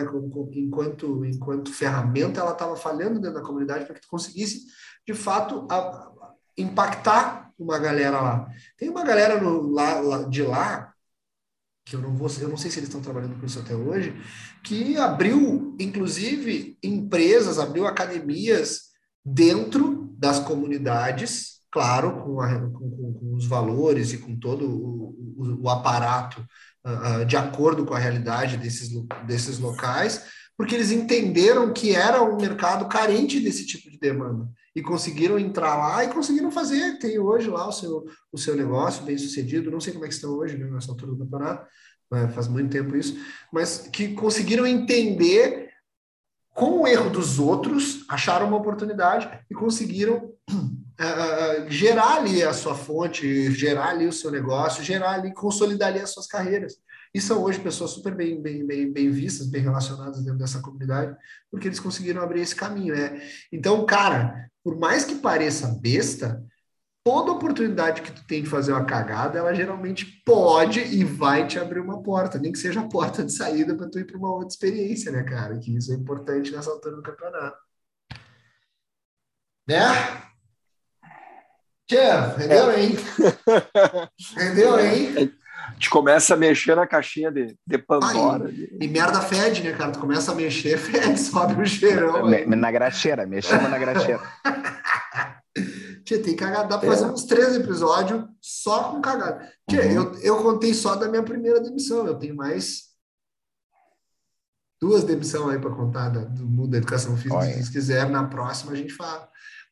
Enquanto, 0.55 1.23
enquanto 1.23 1.71
ferramenta, 1.71 2.39
ela 2.39 2.53
estava 2.53 2.75
falhando 2.75 3.19
dentro 3.19 3.35
da 3.35 3.45
comunidade 3.45 3.85
para 3.85 3.93
que 3.93 4.01
tu 4.01 4.07
conseguisse, 4.07 4.65
de 5.05 5.13
fato, 5.13 5.67
a, 5.69 6.11
impactar 6.57 7.51
uma 7.57 7.77
galera 7.77 8.19
lá. 8.19 8.47
Tem 8.77 8.89
uma 8.89 9.03
galera 9.03 9.39
no, 9.39 9.69
lá, 9.71 9.99
lá, 9.99 10.23
de 10.23 10.41
lá, 10.41 10.91
que 11.85 11.95
eu 11.95 12.01
não 12.01 12.15
vou, 12.15 12.29
eu 12.41 12.49
não 12.49 12.57
sei 12.57 12.71
se 12.71 12.79
eles 12.79 12.89
estão 12.89 13.01
trabalhando 13.01 13.39
com 13.39 13.45
isso 13.45 13.59
até 13.59 13.75
hoje, 13.75 14.15
que 14.63 14.97
abriu, 14.97 15.75
inclusive, 15.79 16.79
empresas, 16.81 17.59
abriu 17.59 17.85
academias 17.85 18.85
dentro 19.23 20.09
das 20.17 20.39
comunidades, 20.39 21.61
claro, 21.69 22.23
com, 22.23 22.41
a, 22.41 22.59
com, 22.71 23.13
com 23.13 23.35
os 23.35 23.45
valores 23.45 24.13
e 24.13 24.17
com 24.17 24.35
todo 24.35 24.65
o, 24.67 25.15
o, 25.37 25.63
o 25.63 25.69
aparato 25.69 26.43
uh, 26.85 27.25
de 27.25 27.35
acordo 27.35 27.85
com 27.85 27.93
a 27.93 27.99
realidade 27.99 28.57
desses, 28.57 28.89
desses 29.25 29.59
locais, 29.59 30.23
porque 30.57 30.75
eles 30.75 30.91
entenderam 30.91 31.73
que 31.73 31.93
era 31.93 32.23
um 32.23 32.37
mercado 32.37 32.87
carente 32.87 33.39
desse 33.39 33.65
tipo 33.65 33.89
de 33.89 33.99
demanda 33.99 34.47
e 34.73 34.81
conseguiram 34.81 35.37
entrar 35.37 35.75
lá 35.75 36.03
e 36.03 36.09
conseguiram 36.09 36.51
fazer. 36.51 36.97
Tem 36.99 37.19
hoje 37.19 37.49
lá 37.49 37.67
o 37.67 37.71
seu, 37.71 38.05
o 38.31 38.37
seu 38.37 38.55
negócio 38.55 39.03
bem 39.03 39.17
sucedido. 39.17 39.71
Não 39.71 39.81
sei 39.81 39.91
como 39.91 40.05
é 40.05 40.07
que 40.07 40.13
estão 40.13 40.31
hoje, 40.31 40.57
né, 40.57 40.65
nessa 40.65 40.91
altura 40.91 41.11
do 41.11 41.17
campeonato, 41.17 41.67
faz 42.33 42.47
muito 42.47 42.69
tempo 42.69 42.95
isso, 42.95 43.17
mas 43.51 43.89
que 43.91 44.13
conseguiram 44.13 44.65
entender 44.65 45.69
com 46.53 46.81
o 46.81 46.87
erro 46.87 47.09
dos 47.09 47.37
outros, 47.37 48.05
acharam 48.09 48.47
uma 48.47 48.57
oportunidade 48.57 49.29
e 49.49 49.53
conseguiram 49.53 50.31
uh, 50.99 51.69
gerar 51.69 52.17
ali 52.17 52.43
a 52.43 52.53
sua 52.53 52.75
fonte, 52.75 53.51
gerar 53.51 53.89
ali 53.89 54.07
o 54.07 54.13
seu 54.13 54.31
negócio, 54.31 54.83
gerar 54.83 55.11
ali, 55.11 55.33
consolidar 55.33 55.89
ali 55.89 55.99
as 55.99 56.11
suas 56.11 56.27
carreiras. 56.27 56.75
E 57.13 57.21
são 57.21 57.41
hoje 57.43 57.59
pessoas 57.59 57.91
super 57.91 58.13
bem, 58.13 58.41
bem, 58.41 58.65
bem, 58.65 58.91
bem 58.91 59.09
vistas, 59.09 59.47
bem 59.47 59.61
relacionadas 59.61 60.21
dentro 60.21 60.37
dessa 60.37 60.61
comunidade, 60.61 61.15
porque 61.49 61.67
eles 61.67 61.79
conseguiram 61.79 62.21
abrir 62.21 62.41
esse 62.41 62.55
caminho, 62.55 62.93
né? 62.93 63.21
Então, 63.51 63.85
cara, 63.85 64.49
por 64.63 64.77
mais 64.77 65.05
que 65.05 65.15
pareça 65.15 65.79
besta, 65.81 66.43
toda 67.05 67.31
oportunidade 67.31 68.01
que 68.01 68.11
tu 68.11 68.25
tem 68.25 68.43
de 68.43 68.49
fazer 68.49 68.73
uma 68.73 68.83
cagada, 68.83 69.37
ela 69.37 69.53
geralmente 69.53 70.21
pode 70.25 70.79
e 70.81 71.03
vai 71.03 71.47
te 71.47 71.59
abrir 71.59 71.79
uma 71.79 72.01
porta, 72.01 72.39
nem 72.39 72.51
que 72.51 72.57
seja 72.57 72.81
a 72.81 72.89
porta 72.89 73.23
de 73.23 73.31
saída 73.31 73.75
para 73.75 73.89
tu 73.89 73.99
ir 73.99 74.05
para 74.05 74.17
uma 74.17 74.31
outra 74.31 74.49
experiência, 74.49 75.11
né, 75.11 75.23
cara? 75.23 75.57
Que 75.59 75.77
isso 75.77 75.93
é 75.93 75.95
importante 75.95 76.51
nessa 76.51 76.71
altura 76.71 76.95
do 76.95 77.03
campeonato. 77.03 77.57
Né? 79.67 79.77
Tchê, 81.87 81.97
rendeu, 82.37 82.71
é. 82.71 82.83
hein? 82.83 82.97
rendeu, 84.35 84.79
hein? 84.79 85.33
A 85.67 85.73
gente 85.73 85.89
começa 85.89 86.33
a 86.33 86.37
mexer 86.37 86.75
na 86.75 86.87
caixinha 86.87 87.31
de, 87.31 87.55
de 87.65 87.77
Pandora. 87.77 88.47
Aí, 88.47 88.77
e 88.79 88.87
merda 88.87 89.21
fede, 89.21 89.63
né, 89.63 89.73
cara? 89.73 89.91
Tu 89.91 89.99
começa 89.99 90.31
a 90.31 90.35
mexer, 90.35 90.77
fede, 90.79 91.19
sobe 91.19 91.61
o 91.61 91.65
cheirão. 91.65 92.27
Na 92.47 92.71
graxeira, 92.71 93.25
mexemos 93.25 93.69
na 93.69 93.77
graxeira. 93.77 94.21
Tia, 96.03 96.21
tem 96.21 96.35
cagada. 96.35 96.67
Dá 96.67 96.77
pra 96.77 96.89
fazer 96.89 97.05
é. 97.05 97.07
uns 97.07 97.23
três 97.25 97.55
episódios 97.55 98.23
só 98.39 98.91
com 98.91 99.01
cagada. 99.01 99.51
Tia, 99.67 99.81
uhum. 99.81 99.91
eu, 99.91 100.19
eu 100.19 100.43
contei 100.43 100.73
só 100.73 100.95
da 100.95 101.07
minha 101.07 101.23
primeira 101.23 101.59
demissão. 101.59 102.05
Eu 102.05 102.15
tenho 102.15 102.35
mais 102.35 102.95
duas 104.79 105.03
demissões 105.03 105.55
aí 105.55 105.59
para 105.59 105.71
contar 105.71 106.09
da, 106.09 106.21
do 106.21 106.45
mundo 106.45 106.71
da 106.71 106.77
educação 106.77 107.15
física. 107.17 107.35
Olha. 107.35 107.63
Se 107.63 107.71
quiser, 107.71 108.07
na 108.09 108.23
próxima 108.25 108.73
a 108.73 108.75
gente 108.75 108.93
fala. 108.93 109.27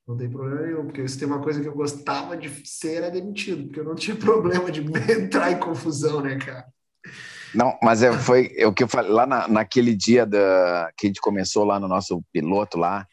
Não 0.07 0.17
tem 0.17 0.29
problema 0.29 0.61
nenhum, 0.61 0.85
porque 0.85 1.01
isso 1.01 1.17
tem 1.17 1.27
uma 1.27 1.41
coisa 1.41 1.61
que 1.61 1.67
eu 1.67 1.73
gostava 1.73 2.35
de 2.35 2.49
ser 2.67 2.95
era 2.95 3.11
demitido, 3.11 3.63
porque 3.65 3.79
eu 3.79 3.85
não 3.85 3.95
tinha 3.95 4.15
problema 4.17 4.69
de 4.69 4.81
entrar 5.11 5.51
em 5.51 5.59
confusão, 5.59 6.21
né, 6.21 6.37
cara? 6.37 6.65
Não, 7.55 7.77
mas 7.81 8.01
é, 8.03 8.11
foi 8.11 8.51
é 8.57 8.67
o 8.67 8.73
que 8.73 8.83
eu 8.83 8.87
falei 8.87 9.11
lá 9.11 9.25
na, 9.25 9.47
naquele 9.47 9.95
dia 9.95 10.25
da, 10.25 10.91
que 10.97 11.05
a 11.05 11.09
gente 11.09 11.21
começou 11.21 11.63
lá 11.63 11.79
no 11.79 11.87
nosso 11.87 12.21
piloto 12.31 12.77
lá. 12.77 13.07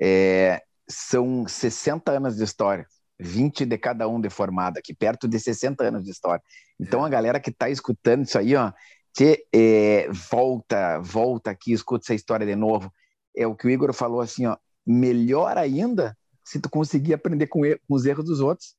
É, 0.00 0.62
são 0.88 1.46
60 1.46 2.10
anos 2.10 2.36
de 2.36 2.42
história, 2.42 2.86
20 3.20 3.64
de 3.64 3.78
cada 3.78 4.08
um 4.08 4.20
de 4.20 4.30
formado 4.30 4.78
aqui, 4.78 4.94
perto 4.94 5.28
de 5.28 5.38
60 5.38 5.84
anos 5.84 6.04
de 6.04 6.10
história. 6.10 6.42
Então 6.80 7.04
a 7.04 7.08
galera 7.08 7.38
que 7.38 7.50
está 7.50 7.68
escutando 7.70 8.24
isso 8.24 8.38
aí, 8.38 8.56
ó, 8.56 8.72
que 9.14 9.44
é, 9.54 10.08
volta, 10.10 10.98
volta 10.98 11.50
aqui, 11.50 11.72
escuta 11.72 12.04
essa 12.06 12.14
história 12.14 12.46
de 12.46 12.56
novo. 12.56 12.90
É 13.36 13.46
o 13.46 13.54
que 13.54 13.66
o 13.66 13.70
Igor 13.70 13.92
falou 13.92 14.20
assim, 14.20 14.46
ó, 14.46 14.56
melhor 14.86 15.56
ainda 15.56 16.16
se 16.44 16.60
tu 16.60 16.68
conseguir 16.68 17.14
aprender 17.14 17.46
com, 17.46 17.60
com 17.60 17.94
os 17.94 18.04
erros 18.04 18.24
dos 18.24 18.40
outros. 18.40 18.74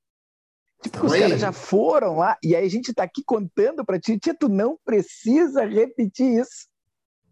Tipo, 0.82 1.06
os 1.06 1.14
caras 1.14 1.40
já 1.40 1.52
foram 1.52 2.18
lá, 2.18 2.38
e 2.44 2.56
aí 2.56 2.66
a 2.66 2.70
gente 2.70 2.90
está 2.90 3.04
aqui 3.04 3.24
contando 3.26 3.86
para 3.86 4.00
ti, 4.00 4.20
tia, 4.20 4.36
tu 4.38 4.50
não 4.50 4.78
precisa 4.84 5.64
repetir 5.64 6.42
isso. 6.42 6.68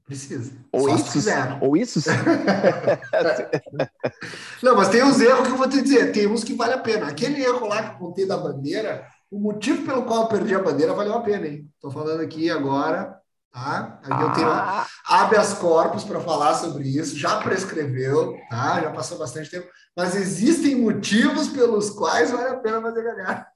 Precisa. 0.05 0.53
Ou 0.71 0.89
Só 0.89 0.95
isso, 0.95 1.29
ou 1.61 1.77
isso. 1.77 1.99
não, 4.63 4.75
mas 4.75 4.89
tem 4.89 5.03
uns 5.03 5.21
erros 5.21 5.47
que 5.47 5.53
eu 5.53 5.57
vou 5.57 5.69
te 5.69 5.81
dizer, 5.81 6.11
tem 6.11 6.27
uns 6.27 6.43
que 6.43 6.53
vale 6.53 6.73
a 6.73 6.79
pena. 6.79 7.07
Aquele 7.07 7.41
erro 7.41 7.67
lá 7.67 7.83
que 7.83 7.95
eu 7.95 8.07
contei 8.07 8.25
da 8.25 8.37
bandeira, 8.37 9.07
o 9.29 9.39
motivo 9.39 9.85
pelo 9.85 10.03
qual 10.03 10.23
eu 10.23 10.27
perdi 10.27 10.53
a 10.53 10.61
bandeira 10.61 10.93
valeu 10.93 11.13
a 11.13 11.21
pena, 11.21 11.47
hein? 11.47 11.69
Tô 11.79 11.89
falando 11.89 12.21
aqui 12.21 12.49
agora, 12.49 13.20
tá? 13.51 13.99
Aqui 14.03 14.13
ah. 14.13 14.21
eu 14.21 14.33
tenho 14.33 14.49
ah. 14.49 14.87
habeas 15.07 15.53
corpus 15.53 16.03
para 16.03 16.19
falar 16.19 16.55
sobre 16.55 16.87
isso, 16.87 17.17
já 17.17 17.37
prescreveu, 17.41 18.37
tá? 18.49 18.81
Já 18.81 18.91
passou 18.91 19.17
bastante 19.17 19.49
tempo 19.49 19.67
mas 19.95 20.15
existem 20.15 20.75
motivos 20.75 21.49
pelos 21.49 21.89
quais 21.89 22.31
vale 22.31 22.49
a 22.49 22.57
pena 22.57 22.81
fazer 22.81 23.03
cagada. 23.03 23.47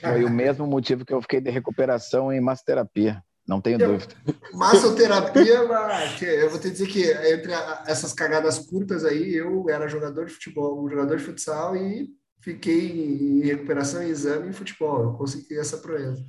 Foi 0.00 0.24
o 0.24 0.30
mesmo 0.30 0.66
motivo 0.66 1.04
que 1.04 1.12
eu 1.12 1.22
fiquei 1.22 1.40
de 1.40 1.50
recuperação 1.50 2.32
em 2.32 2.40
massoterapia. 2.40 3.22
Não 3.46 3.60
tenho 3.60 3.80
eu, 3.80 3.92
dúvida. 3.92 4.14
Massoterapia, 4.52 5.66
eu 6.22 6.50
vou 6.50 6.60
te 6.60 6.70
dizer 6.70 6.86
que 6.86 7.10
entre 7.32 7.52
essas 7.86 8.12
cagadas 8.12 8.58
curtas 8.58 9.04
aí, 9.04 9.34
eu 9.34 9.68
era 9.68 9.88
jogador 9.88 10.26
de 10.26 10.32
futebol, 10.32 10.84
um 10.84 10.88
jogador 10.88 11.16
de 11.16 11.24
futsal 11.24 11.74
e 11.74 12.08
fiquei 12.40 13.40
em 13.40 13.40
recuperação 13.40 14.02
em 14.02 14.08
exame 14.08 14.48
em 14.48 14.52
futebol. 14.52 15.02
Eu 15.02 15.12
consegui 15.14 15.58
essa 15.58 15.78
proeza. 15.78 16.24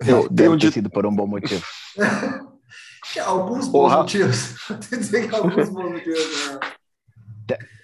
Eu, 0.00 0.28
Deve 0.28 0.58
ter 0.58 0.72
sido 0.72 0.90
por 0.90 1.06
um 1.06 1.14
bom 1.14 1.26
motivo. 1.26 1.64
alguns 3.24 3.68
bons 3.68 3.68
Porra. 3.68 3.96
motivos. 3.98 4.56
Vou 4.68 4.78
te 4.78 4.96
dizer 4.96 5.28
que 5.28 5.34
alguns 5.34 5.68
bons 5.68 5.92
motivos. 5.92 6.58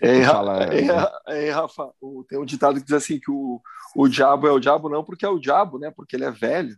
Né? 0.02 0.24
Fala, 0.24 0.64
é, 0.64 1.46
é, 1.46 1.50
Rafa, 1.50 1.90
tem 2.28 2.38
um 2.38 2.44
ditado 2.44 2.80
que 2.80 2.86
diz 2.86 2.94
assim 2.94 3.20
que 3.20 3.30
o, 3.30 3.60
o 3.94 4.08
diabo 4.08 4.46
é 4.46 4.52
o 4.52 4.58
diabo 4.58 4.88
não 4.88 5.04
porque 5.04 5.26
é 5.26 5.28
o 5.28 5.38
diabo, 5.38 5.78
né? 5.78 5.92
Porque 5.94 6.16
ele 6.16 6.24
é 6.24 6.30
velho. 6.30 6.74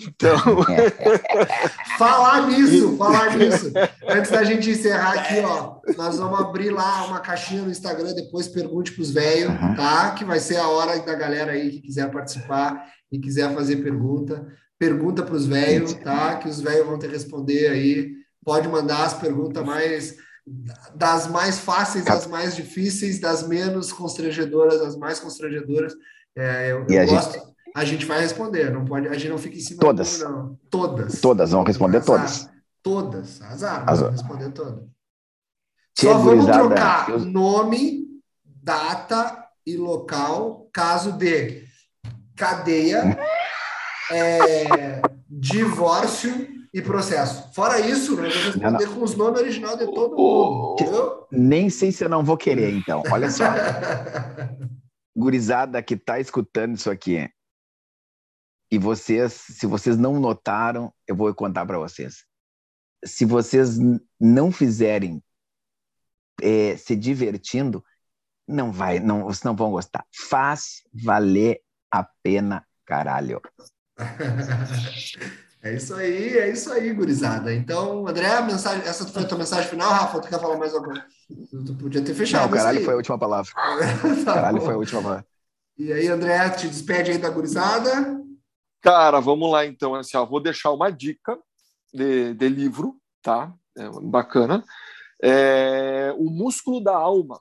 Então. 0.00 0.38
falar 1.98 2.46
nisso, 2.46 2.96
falar 2.96 3.36
nisso. 3.36 3.72
Antes 4.08 4.30
da 4.30 4.44
gente 4.44 4.70
encerrar 4.70 5.14
aqui, 5.14 5.40
ó, 5.40 5.80
nós 5.96 6.18
vamos 6.18 6.40
abrir 6.40 6.70
lá 6.70 7.04
uma 7.06 7.20
caixinha 7.20 7.62
no 7.62 7.70
Instagram, 7.70 8.14
depois 8.14 8.48
pergunte 8.48 8.92
para 8.92 9.02
os 9.02 9.10
velhos, 9.10 9.50
uhum. 9.50 9.74
tá? 9.74 10.12
Que 10.12 10.24
vai 10.24 10.38
ser 10.38 10.56
a 10.56 10.68
hora 10.68 10.98
da 11.00 11.14
galera 11.14 11.52
aí 11.52 11.70
que 11.70 11.80
quiser 11.80 12.10
participar 12.10 12.86
e 13.12 13.18
quiser 13.18 13.52
fazer 13.54 13.76
pergunta. 13.76 14.46
Pergunta 14.80 15.22
para 15.22 15.34
os 15.34 15.46
velhos, 15.46 15.92
tá? 15.92 16.36
Que 16.38 16.48
os 16.48 16.58
velhos 16.58 16.86
vão 16.86 16.98
que 16.98 17.06
responder 17.06 17.68
aí. 17.68 18.14
Pode 18.42 18.66
mandar 18.66 19.04
as 19.04 19.12
perguntas 19.12 19.62
mais 19.62 20.16
das 20.94 21.28
mais 21.28 21.58
fáceis 21.58 22.06
às 22.06 22.26
mais 22.26 22.56
difíceis, 22.56 23.20
das 23.20 23.46
menos 23.46 23.92
constrangedoras 23.92 24.80
às 24.80 24.96
mais 24.96 25.20
constrangedoras. 25.20 25.94
É, 26.34 26.72
eu, 26.72 26.86
eu 26.88 27.02
a 27.02 27.04
gosto. 27.04 27.34
Gente... 27.34 27.50
A 27.76 27.84
gente 27.84 28.06
vai 28.06 28.20
responder, 28.20 28.72
não 28.72 28.86
pode, 28.86 29.06
a 29.06 29.12
gente 29.12 29.28
não 29.28 29.38
fica 29.38 29.56
em 29.56 29.60
cima 29.60 29.80
todas. 29.80 30.18
do 30.18 30.24
não. 30.24 30.58
Todas. 30.70 31.20
Todas, 31.20 31.50
vão 31.50 31.62
responder 31.62 31.98
azar. 31.98 32.16
todas. 32.16 32.50
Todas, 32.82 33.42
azar, 33.42 33.88
azar. 33.88 34.10
responder 34.10 34.50
todas. 34.50 34.88
Só 35.96 36.18
vamos 36.18 36.46
trocar 36.46 37.10
eu... 37.10 37.20
nome, 37.20 38.06
data 38.44 39.46
e 39.66 39.76
local, 39.76 40.68
caso 40.72 41.12
de 41.12 41.64
cadeia, 42.34 43.18
é, 44.10 45.02
divórcio 45.28 46.48
e 46.72 46.80
processo. 46.80 47.52
Fora 47.52 47.80
isso, 47.80 48.16
nós 48.16 48.34
vamos 48.34 48.44
responder 48.44 48.86
não, 48.86 48.94
com 48.94 49.02
os 49.02 49.16
nomes 49.16 49.40
originais 49.40 49.78
de 49.78 49.86
todo 49.86 50.16
mundo. 50.16 51.26
Nem 51.30 51.68
sei 51.68 51.90
se 51.90 52.04
eu 52.04 52.08
não 52.08 52.24
vou 52.24 52.36
querer, 52.36 52.72
então. 52.72 53.02
Olha 53.10 53.30
só. 53.30 53.44
Gurizada 55.16 55.82
que 55.82 55.94
está 55.94 56.20
escutando 56.20 56.76
isso 56.76 56.90
aqui. 56.90 57.28
E 58.70 58.78
vocês, 58.78 59.32
se 59.32 59.66
vocês 59.66 59.96
não 59.96 60.20
notaram, 60.20 60.92
eu 61.06 61.16
vou 61.16 61.34
contar 61.34 61.66
para 61.66 61.78
vocês. 61.78 62.24
Se 63.04 63.24
vocês 63.24 63.76
não 64.20 64.52
fizerem 64.52 65.22
é, 66.40 66.76
se 66.76 66.94
divertindo, 66.94 67.84
não 68.46 68.70
vai, 68.70 69.00
não, 69.00 69.24
vocês 69.24 69.42
não 69.42 69.56
vão 69.56 69.72
gostar. 69.72 70.06
Faz 70.14 70.82
valer 70.92 71.60
a 71.90 72.04
pena, 72.22 72.64
caralho. 72.84 73.40
É 75.62 75.74
isso 75.74 75.94
aí, 75.94 76.38
é 76.38 76.50
isso 76.50 76.72
aí, 76.72 76.90
gurizada. 76.90 77.52
Então, 77.52 78.08
André, 78.08 78.40
mensagem, 78.40 78.82
essa 78.86 79.06
foi 79.06 79.22
a 79.22 79.26
tua 79.26 79.36
mensagem 79.36 79.68
final, 79.68 79.90
Rafa? 79.90 80.18
Tu 80.18 80.28
quer 80.28 80.40
falar 80.40 80.56
mais 80.56 80.74
alguma? 80.74 81.04
Tu 81.50 81.74
podia 81.74 82.02
ter 82.02 82.14
fechado. 82.14 82.50
Não, 82.50 82.56
caralho 82.56 82.82
foi 82.82 82.94
a 82.94 82.96
última 82.96 83.18
palavra. 83.18 83.52
tá 84.24 84.34
caralho 84.34 84.58
bom. 84.58 84.64
foi 84.64 84.74
a 84.74 84.78
última 84.78 85.02
palavra. 85.02 85.26
E 85.76 85.92
aí, 85.92 86.08
André, 86.08 86.48
te 86.50 86.66
despede 86.66 87.10
aí 87.10 87.18
da 87.18 87.28
gurizada. 87.28 88.18
Cara, 88.80 89.20
vamos 89.20 89.52
lá 89.52 89.66
então. 89.66 89.94
Assim, 89.94 90.16
ó, 90.16 90.24
vou 90.24 90.40
deixar 90.40 90.72
uma 90.72 90.90
dica 90.90 91.38
de, 91.92 92.32
de 92.32 92.48
livro, 92.48 92.96
tá? 93.20 93.52
É, 93.76 93.86
bacana. 94.02 94.64
É, 95.22 96.14
o 96.16 96.30
Músculo 96.30 96.82
da 96.82 96.96
Alma. 96.96 97.38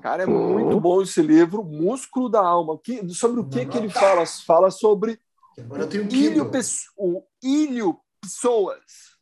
Cara, 0.00 0.22
é 0.22 0.26
muito 0.26 0.78
bom 0.78 1.02
esse 1.02 1.20
livro, 1.20 1.64
Músculo 1.64 2.28
da 2.28 2.40
Alma. 2.40 2.78
Que, 2.78 3.08
sobre 3.08 3.40
o 3.40 3.48
que, 3.48 3.66
que 3.66 3.76
ele 3.76 3.88
fala? 3.88 4.24
Fala 4.24 4.70
sobre 4.70 5.20
Agora 5.60 5.82
eu 5.82 5.88
tenho 5.88 6.04
o 6.04 6.14
ilho, 6.14 6.50
o 6.96 7.22
ilho 7.42 8.00
Pessoas. 8.20 9.16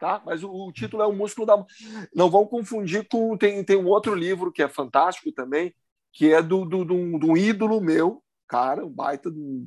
Tá? 0.00 0.20
Mas 0.26 0.42
o, 0.42 0.50
o, 0.50 0.72
título 0.72 1.02
é 1.02 1.06
o 1.06 1.12
músculo 1.12 1.46
da 1.46 1.64
não 2.14 2.28
vão 2.28 2.46
confundir 2.46 3.06
com 3.08 3.36
tem, 3.36 3.64
tem 3.64 3.76
um 3.76 3.86
outro 3.86 4.14
livro 4.14 4.52
que 4.52 4.62
é 4.62 4.68
fantástico 4.68 5.32
também 5.32 5.74
que 6.12 6.32
é 6.32 6.42
do, 6.42 6.64
do, 6.64 6.84
do, 6.84 7.18
do 7.18 7.36
ídolo 7.36 7.80
meu 7.80 8.22
cara 8.46 8.84
um 8.84 8.90
baita 8.90 9.30
do, 9.30 9.66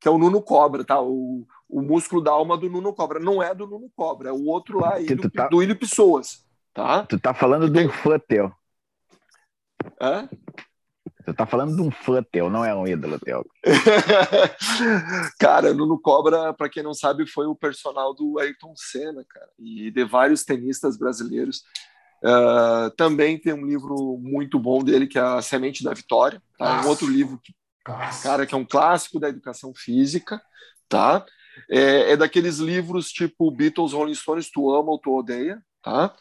que 0.00 0.08
é 0.08 0.10
o 0.10 0.18
Nuno 0.18 0.42
Cobra 0.42 0.84
tá 0.84 1.00
o, 1.00 1.46
o 1.68 1.82
músculo 1.82 2.20
da 2.20 2.32
alma 2.32 2.56
do 2.56 2.68
Nuno 2.68 2.92
Cobra 2.92 3.20
não 3.20 3.42
é 3.42 3.54
do 3.54 3.66
Nuno 3.66 3.90
Cobra 3.94 4.30
é 4.30 4.32
o 4.32 4.46
outro 4.46 4.80
lá 4.80 4.98
do, 4.98 5.30
tá... 5.30 5.46
do 5.48 5.62
Ilho 5.62 5.78
Pessoas 5.78 6.44
tá 6.74 7.04
tu 7.04 7.20
tá 7.20 7.32
falando 7.32 7.70
de 7.70 7.86
um 7.86 7.90
fã 7.90 8.18
teu 8.18 8.50
Hã? 10.00 10.28
Você 11.28 11.34
tá 11.34 11.44
falando 11.44 11.76
de 11.76 11.82
um 11.82 11.90
fã 11.90 12.22
teu, 12.22 12.48
não 12.48 12.64
é 12.64 12.74
um 12.74 12.86
ídolo 12.86 13.20
teu. 13.20 13.44
cara, 15.38 15.74
Nuno 15.74 16.00
Cobra, 16.00 16.54
para 16.54 16.70
quem 16.70 16.82
não 16.82 16.94
sabe, 16.94 17.26
foi 17.26 17.46
o 17.46 17.54
personal 17.54 18.14
do 18.14 18.38
Ayrton 18.38 18.72
Senna, 18.74 19.22
cara, 19.28 19.50
e 19.58 19.90
de 19.90 20.04
vários 20.04 20.42
tenistas 20.42 20.96
brasileiros. 20.96 21.64
Uh, 22.24 22.90
também 22.96 23.38
tem 23.38 23.52
um 23.52 23.66
livro 23.66 24.16
muito 24.18 24.58
bom 24.58 24.82
dele, 24.82 25.06
que 25.06 25.18
é 25.18 25.20
A 25.20 25.42
Semente 25.42 25.84
da 25.84 25.92
Vitória. 25.92 26.42
Tá? 26.56 26.82
Um 26.82 26.88
outro 26.88 27.06
livro, 27.06 27.38
que, 27.44 27.52
cara, 28.22 28.46
que 28.46 28.54
é 28.54 28.58
um 28.58 28.64
clássico 28.64 29.20
da 29.20 29.28
educação 29.28 29.74
física, 29.76 30.40
tá? 30.88 31.26
É, 31.70 32.12
é 32.12 32.16
daqueles 32.16 32.56
livros 32.56 33.12
tipo 33.12 33.50
Beatles, 33.50 33.92
Rolling 33.92 34.14
Stones, 34.14 34.50
Tu 34.50 34.74
Ama 34.74 34.92
ou 34.92 34.98
Tu 34.98 35.14
Odeia, 35.14 35.62
tá? 35.82 36.16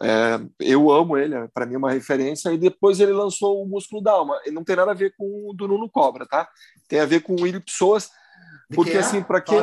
É, 0.00 0.40
eu 0.60 0.90
amo 0.92 1.16
ele, 1.16 1.34
é, 1.34 1.48
para 1.52 1.66
mim 1.66 1.74
é 1.74 1.78
uma 1.78 1.90
referência. 1.90 2.52
E 2.52 2.58
depois 2.58 3.00
ele 3.00 3.12
lançou 3.12 3.62
o 3.62 3.66
Músculo 3.66 4.02
da 4.02 4.12
Alma. 4.12 4.38
Ele 4.44 4.54
não 4.54 4.64
tem 4.64 4.76
nada 4.76 4.92
a 4.92 4.94
ver 4.94 5.12
com 5.16 5.50
o 5.50 5.52
do 5.52 5.66
Nuno 5.66 5.90
Cobra, 5.90 6.26
tá? 6.26 6.48
Tem 6.88 7.00
a 7.00 7.06
ver 7.06 7.20
com 7.20 7.34
o 7.34 7.42
Willi 7.42 7.60
Pessoas. 7.60 8.10
Porque, 8.74 8.92
que 8.92 8.98
assim, 8.98 9.22
para 9.22 9.40
quem. 9.40 9.58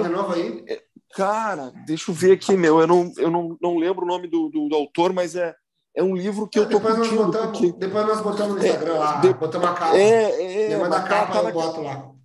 É, 0.68 0.82
cara, 1.16 1.72
deixa 1.86 2.12
eu 2.12 2.16
ver 2.16 2.34
aqui, 2.34 2.56
meu. 2.58 2.80
Eu 2.82 2.88
não, 2.88 3.12
eu 3.18 3.32
não, 3.32 3.58
não 3.62 3.78
lembro 3.78 4.04
o 4.04 4.08
nome 4.08 4.28
do, 4.28 4.50
do, 4.50 4.68
do 4.68 4.76
autor, 4.76 5.14
mas 5.14 5.36
é, 5.36 5.56
é 5.96 6.04
um 6.04 6.16
livro 6.16 6.48
que 6.48 6.60
eu 6.60 6.68
tô 6.68 6.78
depois 6.78 6.96
curtindo. 6.96 7.16
Nós 7.16 7.26
botamos, 7.28 7.60
porque... 7.60 7.78
Depois 7.78 8.06
nós 8.06 8.22
botamos 8.22 8.56
no 8.56 8.66
Instagram 8.66 8.94
lá, 8.96 9.20
de... 9.20 9.34
botamos 9.34 9.68
a 9.68 9.74
capa. 9.74 9.98
É, 9.98 10.72
é. 10.72 10.78
Manda 10.78 10.98
a 10.98 11.04
capa, 11.04 11.34
tá 11.34 11.50
eu 11.50 11.54
boto 11.54 11.82
lá 11.82 12.16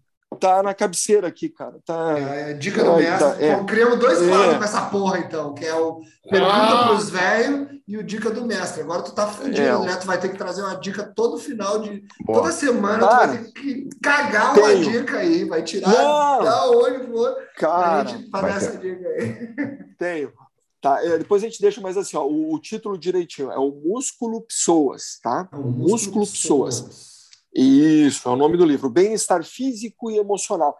tá 0.41 0.63
na 0.63 0.75
cabeceira 0.75 1.29
aqui, 1.29 1.49
cara. 1.49 1.79
Tá... 1.85 2.19
É, 2.19 2.55
dica 2.55 2.83
do 2.83 2.97
mestre. 2.97 3.19
Tá, 3.19 3.37
é. 3.43 3.53
Então, 3.53 3.67
criamos 3.67 3.99
dois 3.99 4.23
é. 4.23 4.29
quadros 4.29 4.57
com 4.57 4.65
essa 4.65 4.83
porra, 4.87 5.19
então, 5.19 5.55
que 5.55 5.65
é 5.65 5.75
o 5.75 6.01
Pergunta 6.29 6.55
ah. 6.55 6.89
pros 6.89 7.11
velhos 7.11 7.69
e 7.91 7.97
o 7.97 8.05
Dica 8.05 8.31
do 8.31 8.47
Mestre. 8.47 8.83
Agora 8.83 9.03
tu 9.03 9.11
tá 9.11 9.27
fudido, 9.27 9.61
é. 9.61 9.79
né? 9.85 9.97
Tu 9.97 10.07
vai 10.07 10.17
ter 10.21 10.29
que 10.29 10.39
trazer 10.39 10.63
uma 10.63 10.77
dica 10.77 11.03
todo 11.03 11.37
final 11.39 11.81
de. 11.81 12.05
Boa. 12.25 12.39
Toda 12.39 12.53
semana 12.53 13.01
cara, 13.01 13.27
tu 13.27 13.27
vai 13.27 13.39
ter 13.39 13.53
que 13.53 13.89
cagar 14.01 14.55
tenho. 14.55 14.67
uma 14.67 14.93
dica 14.93 15.17
aí, 15.19 15.45
vai 15.45 15.61
tirar 15.65 15.89
Não. 15.89 16.45
da 16.45 16.71
onde 16.71 17.09
for 17.09 17.37
cara, 17.57 18.05
pra 18.05 18.13
gente 18.13 18.31
fazer 18.31 18.49
essa 18.53 18.79
dica 18.79 19.09
aí. 19.09 19.55
Tenho. 19.99 20.33
Tá, 20.81 21.05
é, 21.05 21.19
depois 21.19 21.43
a 21.43 21.47
gente 21.47 21.61
deixa 21.61 21.81
mais 21.81 21.97
assim, 21.97 22.17
ó, 22.17 22.25
o, 22.25 22.55
o, 22.55 22.61
título 22.61 22.97
direitinho 22.97 23.51
é 23.51 23.59
o 23.59 23.73
Músculo 23.73 24.43
Pessoas, 24.43 25.19
tá? 25.21 25.49
É 25.53 25.57
o 25.57 25.63
Músculo, 25.63 25.91
músculo 25.91 26.27
Pessoas. 26.27 26.81
pessoas. 26.81 27.11
Isso, 27.53 28.29
é 28.29 28.33
o 28.33 28.37
nome 28.37 28.57
do 28.57 28.65
livro. 28.65 28.89
Bem-estar 28.89 29.43
físico 29.43 30.13
e 30.13 30.17
emocional. 30.17 30.79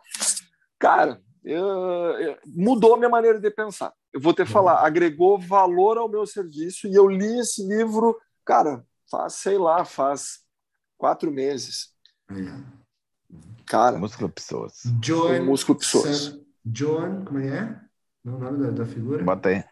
Cara, 0.79 1.21
eu, 1.45 1.65
eu, 1.65 2.39
mudou 2.47 2.95
a 2.95 2.97
minha 2.97 3.09
maneira 3.09 3.41
de 3.41 3.51
pensar. 3.51 3.93
Eu 4.13 4.21
vou 4.21 4.35
ter 4.35 4.47
que 4.47 4.53
falar, 4.53 4.85
agregou 4.85 5.39
valor 5.39 5.99
ao 5.99 6.09
meu 6.09 6.27
serviço 6.27 6.87
e 6.87 6.95
eu 6.95 7.09
li 7.09 7.39
esse 7.41 7.67
livro, 7.67 8.19
cara, 8.45 8.85
faz, 9.11 9.35
sei 9.35 9.59
lá, 9.59 9.85
faz 9.85 10.41
quatro 10.99 11.31
meses. 11.31 11.93
Cara. 13.67 13.99
Músculo 13.99 14.29
Pessoas. 14.29 14.83
John. 15.01 15.45
Músculo 15.45 15.79
Pessoas. 15.79 16.39
John, 16.65 17.25
como 17.25 17.39
é? 17.39 17.81
O 18.25 18.31
nome 18.31 18.67
da, 18.67 18.71
da 18.71 18.87
figura? 18.87 19.25
Bota 19.25 19.49
aí. 19.49 19.65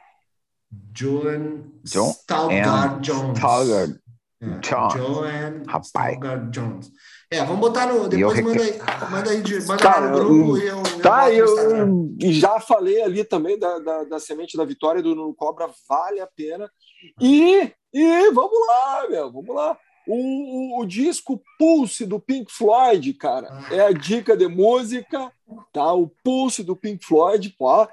John, 0.70 1.64
John 1.82 2.10
Stalgard 2.10 3.00
Jones. 3.00 3.38
Stalgard 3.38 4.00
é, 4.40 4.47
Jones. 4.60 4.94
Joanne 4.94 5.65
Rapaz. 5.66 6.19
Jones. 6.51 6.93
É, 7.31 7.44
vamos 7.44 7.60
botar 7.60 7.86
no. 7.86 8.09
Depois 8.09 8.40
manda 8.40 8.62
aí, 8.62 8.78
manda 9.10 9.31
aí, 9.31 9.66
manda 9.66 9.82
Cara, 9.82 10.09
no 10.09 10.19
grupo 10.19 10.56
eu, 10.56 10.62
e 10.62 10.66
eu. 10.66 11.01
Tá, 11.02 11.32
eu, 11.32 12.16
eu 12.20 12.32
já 12.32 12.59
falei 12.60 13.02
ali 13.02 13.24
também 13.24 13.59
da, 13.59 13.78
da, 13.78 14.05
da, 14.05 14.20
semente 14.20 14.56
da 14.56 14.65
vitória 14.65 15.02
do 15.02 15.35
Cobra, 15.35 15.69
vale 15.89 16.20
a 16.20 16.27
pena. 16.27 16.70
E, 17.20 17.70
e 17.93 18.31
vamos 18.31 18.66
lá, 18.66 19.06
meu, 19.10 19.31
vamos 19.31 19.55
lá. 19.55 19.77
O, 20.06 20.15
o, 20.15 20.81
o, 20.81 20.86
disco 20.86 21.43
Pulse 21.59 22.06
do 22.06 22.19
Pink 22.19 22.51
Floyd, 22.51 23.12
cara, 23.15 23.48
ah. 23.51 23.74
é 23.74 23.81
a 23.81 23.93
dica 23.93 24.35
de 24.35 24.48
música, 24.48 25.31
tá? 25.72 25.92
O 25.92 26.08
Pulse 26.22 26.62
do 26.62 26.76
Pink 26.76 27.04
Floyd, 27.04 27.54
pô, 27.58 27.86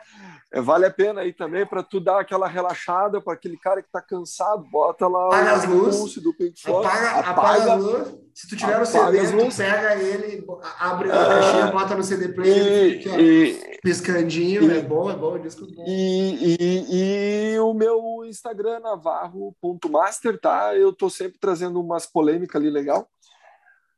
é, 0.51 0.61
vale 0.61 0.85
a 0.85 0.91
pena 0.91 1.21
aí 1.21 1.33
também 1.33 1.65
para 1.65 1.83
tu 1.83 1.99
dar 1.99 2.21
aquela 2.21 2.47
relaxada 2.47 3.19
para 3.19 3.33
aquele 3.33 3.57
cara 3.57 3.81
que 3.81 3.89
está 3.89 4.01
cansado, 4.01 4.63
bota 4.71 5.07
lá 5.07 5.27
apaga 5.27 5.51
as 5.53 5.65
luzes, 5.65 6.17
do 6.23 6.33
Pink 6.33 6.61
Floyd, 6.61 6.87
apaga, 6.87 7.09
apaga, 7.09 7.29
apaga 7.29 7.73
as 7.73 7.83
luzes. 7.83 8.15
Se 8.33 8.47
tu 8.49 8.55
tiver 8.55 8.81
o 8.81 8.85
CD, 8.85 9.31
tu 9.31 9.57
pega 9.57 9.95
ele, 9.95 10.45
abre 10.79 11.11
a 11.11 11.25
caixinha, 11.25 11.67
bota 11.67 11.95
no 11.95 12.03
CD 12.03 12.29
player, 12.29 13.07
e, 13.17 13.51
e, 13.51 13.79
piscandinho, 13.81 14.71
e, 14.71 14.77
é 14.77 14.81
bom, 14.81 15.09
é 15.09 15.15
bom, 15.15 15.35
é 15.35 15.39
disco 15.39 15.65
bom. 15.73 15.85
E, 15.87 16.57
e, 16.59 17.53
e 17.53 17.59
o 17.59 17.73
meu 17.73 18.25
Instagram, 18.25 18.79
navarro.master, 18.81 20.39
tá? 20.39 20.75
Eu 20.75 20.91
tô 20.91 21.09
sempre 21.09 21.39
trazendo 21.39 21.79
umas 21.79 22.05
polêmicas 22.05 22.61
ali 22.61 22.69
legal. 22.69 23.07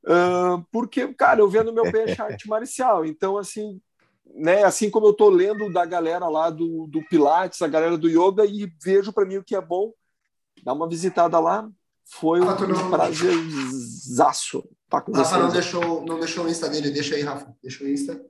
Uh, 0.07 0.65
porque, 0.71 1.13
cara, 1.13 1.41
eu 1.41 1.49
vendo 1.49 1.73
meu 1.73 1.84
peixe 1.91 2.21
arte 2.21 2.47
marcial, 2.47 3.05
então, 3.05 3.38
assim, 3.38 3.81
né, 4.34 4.63
assim 4.63 4.89
como 4.89 5.07
eu 5.07 5.11
estou 5.11 5.29
lendo 5.29 5.71
da 5.71 5.85
galera 5.85 6.29
lá 6.29 6.49
do, 6.49 6.88
do 6.88 7.03
Pilates, 7.09 7.61
a 7.61 7.67
galera 7.67 7.97
do 7.97 8.07
Yoga, 8.07 8.45
e 8.45 8.71
vejo 8.81 9.11
para 9.11 9.25
mim 9.25 9.38
o 9.38 9.43
que 9.43 9.55
é 9.55 9.61
bom, 9.61 9.91
dá 10.63 10.71
uma 10.71 10.88
visitada 10.88 11.38
lá, 11.39 11.69
foi 12.05 12.39
um 12.39 12.45
não... 12.45 12.89
prazerzaço 12.89 14.63
tá 14.89 15.01
com 15.01 15.11
Rafa 15.11 15.38
não 15.38 15.49
deixou, 15.49 16.05
não 16.05 16.19
deixou 16.19 16.45
o 16.45 16.49
Insta 16.49 16.69
dele, 16.69 16.89
deixa 16.91 17.15
aí, 17.15 17.21
Rafa, 17.21 17.53
deixa 17.61 17.84
o 17.84 17.89
Insta. 17.89 18.21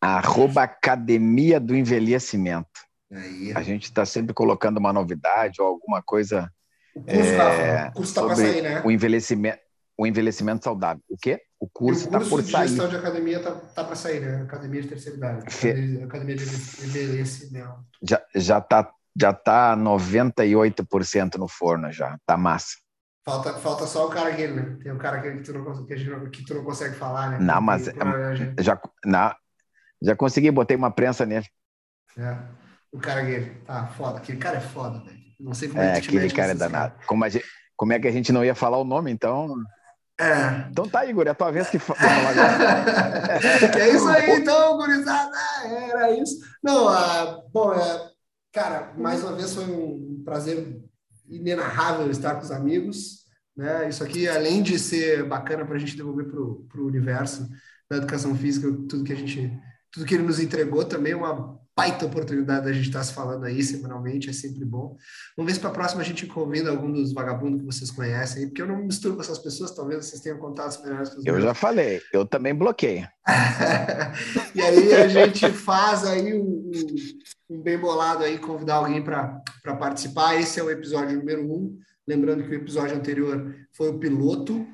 Arroba 0.00 0.62
Academia 0.62 1.60
do 1.60 1.76
Envelhecimento. 1.76 2.86
Aí. 3.12 3.52
A 3.54 3.62
gente 3.62 3.84
está 3.84 4.04
sempre 4.04 4.34
colocando 4.34 4.78
uma 4.78 4.92
novidade 4.92 5.60
ou 5.60 5.68
alguma 5.68 6.02
coisa 6.02 6.50
o 6.94 7.02
curso, 7.02 7.30
é, 7.30 7.88
o 7.88 7.92
curso 7.92 8.14
tá 8.14 8.20
sobre 8.22 8.36
sair, 8.36 8.62
né? 8.62 8.82
o 8.84 8.90
envelhecimento, 8.90 9.58
o 9.98 10.06
envelhecimento 10.06 10.64
saudável. 10.64 11.02
O 11.08 11.16
quê? 11.16 11.40
O 11.58 11.68
curso 11.68 12.04
está 12.04 12.20
por 12.20 12.42
de 12.42 12.50
sair. 12.50 12.68
gestão 12.68 12.88
de 12.88 12.96
academia 12.96 13.38
está 13.38 13.52
tá 13.52 13.84
para 13.84 13.96
sair, 13.96 14.20
né? 14.20 14.42
Academia 14.42 14.82
de 14.82 14.88
terceira 14.88 15.16
idade. 15.16 15.52
Fe... 15.52 16.02
Academia 16.02 16.36
de 16.36 16.44
envelhecimento. 16.44 17.84
Já, 18.02 18.22
já 18.34 18.60
tá 18.60 18.92
já 19.18 19.32
tá 19.32 19.74
98% 19.76 21.36
no 21.36 21.48
forno 21.48 21.90
já, 21.90 22.18
tá 22.26 22.36
massa. 22.36 22.76
Falta, 23.24 23.54
falta 23.54 23.86
só 23.86 24.06
o 24.06 24.10
cara 24.10 24.28
aqui, 24.28 24.46
né? 24.46 24.78
Tem 24.82 24.92
um 24.92 24.98
cara 24.98 25.20
que 25.20 25.42
tu 25.42 25.52
não, 25.52 25.84
que, 25.84 26.04
não, 26.04 26.30
que 26.30 26.44
tu 26.44 26.54
não 26.54 26.62
consegue 26.62 26.94
falar, 26.94 27.30
né? 27.30 27.38
Não, 27.40 27.60
mas 27.60 27.86
já, 28.60 28.80
não, 29.04 29.34
já 30.00 30.14
consegui, 30.14 30.50
botei 30.50 30.76
uma 30.76 30.90
prensa 30.90 31.26
nele. 31.26 31.46
É, 32.16 32.36
o 32.92 32.98
cara 32.98 33.22
aqui, 33.22 33.50
tá 33.64 33.86
foda. 33.88 34.18
Aquele 34.18 34.38
cara 34.38 34.58
é 34.58 34.60
foda, 34.60 35.00
velho. 35.00 35.18
Não 35.40 35.54
sei 35.54 35.68
como 35.68 35.80
é, 35.80 35.94
é 35.94 35.96
aquele 35.96 36.30
cara 36.30 36.52
é 36.52 36.54
danado. 36.54 36.94
Como, 37.06 37.28
gente, 37.28 37.44
como 37.74 37.92
é 37.92 37.98
que 37.98 38.06
a 38.06 38.12
gente 38.12 38.30
não 38.30 38.44
ia 38.44 38.54
falar 38.54 38.78
o 38.78 38.84
nome, 38.84 39.10
então... 39.10 39.56
É. 40.18 40.68
Então 40.70 40.88
tá, 40.88 41.04
Igor, 41.04 41.26
é 41.26 41.30
a 41.30 41.34
tua 41.34 41.50
vez 41.50 41.68
que 41.68 41.78
fala 41.78 41.98
É 43.78 43.90
isso 43.90 44.08
aí, 44.08 44.40
então, 44.40 44.76
gurizada. 44.76 45.36
Era 45.64 46.10
isso. 46.12 46.40
Não, 46.62 46.86
uh, 46.86 47.42
bom, 47.52 47.74
é, 47.74 48.10
cara, 48.52 48.94
mais 48.96 49.22
uma 49.22 49.34
vez 49.34 49.54
foi 49.54 49.64
um 49.64 50.22
prazer 50.24 50.80
inenarrável 51.28 52.10
estar 52.10 52.36
com 52.36 52.42
os 52.42 52.50
amigos. 52.50 53.26
Né? 53.54 53.88
Isso 53.88 54.02
aqui, 54.02 54.26
além 54.26 54.62
de 54.62 54.78
ser 54.78 55.24
bacana 55.24 55.66
para 55.66 55.76
a 55.76 55.78
gente 55.78 55.96
devolver 55.96 56.26
para 56.26 56.40
o 56.40 56.86
universo 56.86 57.48
da 57.90 57.98
educação 57.98 58.34
física, 58.34 58.68
tudo 58.88 59.04
que 59.04 59.12
a 59.12 59.16
gente, 59.16 59.52
tudo 59.90 60.06
que 60.06 60.14
ele 60.14 60.24
nos 60.24 60.40
entregou 60.40 60.84
também, 60.84 61.12
é 61.12 61.16
uma 61.16 61.58
baita 61.76 62.06
oportunidade 62.06 62.64
da 62.64 62.72
gente 62.72 62.86
estar 62.86 63.04
se 63.04 63.12
falando 63.12 63.44
aí 63.44 63.62
semanalmente, 63.62 64.30
é 64.30 64.32
sempre 64.32 64.64
bom. 64.64 64.96
Vamos 65.36 65.52
ver 65.52 65.54
se 65.54 65.60
para 65.60 65.68
a 65.68 65.74
próxima 65.74 66.00
a 66.00 66.04
gente 66.04 66.26
convida 66.26 66.70
algum 66.70 66.90
dos 66.90 67.12
vagabundos 67.12 67.60
que 67.60 67.66
vocês 67.66 67.90
conhecem 67.90 68.42
aí, 68.42 68.46
porque 68.48 68.62
eu 68.62 68.66
não 68.66 68.78
me 68.78 68.84
misturo 68.84 69.14
com 69.14 69.20
essas 69.20 69.38
pessoas, 69.38 69.74
talvez 69.74 70.06
vocês 70.06 70.22
tenham 70.22 70.38
contatos 70.38 70.82
melhores 70.82 71.10
com 71.10 71.18
os 71.18 71.26
Eu 71.26 71.34
meus. 71.34 71.44
já 71.44 71.52
falei, 71.52 72.00
eu 72.12 72.24
também 72.24 72.54
bloqueei. 72.54 73.06
e 74.54 74.60
aí 74.62 74.94
a 74.94 75.08
gente 75.08 75.50
faz 75.50 76.04
aí 76.04 76.32
um, 76.32 76.70
um, 76.74 76.96
um 77.50 77.62
bem 77.62 77.78
bolado 77.78 78.24
aí, 78.24 78.38
convidar 78.38 78.76
alguém 78.76 79.02
para 79.02 79.42
participar. 79.78 80.40
Esse 80.40 80.58
é 80.58 80.62
o 80.62 80.70
episódio 80.70 81.18
número 81.18 81.42
um. 81.42 81.76
Lembrando 82.08 82.42
que 82.44 82.50
o 82.50 82.54
episódio 82.54 82.96
anterior 82.96 83.54
foi 83.72 83.90
o 83.90 83.98
piloto, 83.98 84.66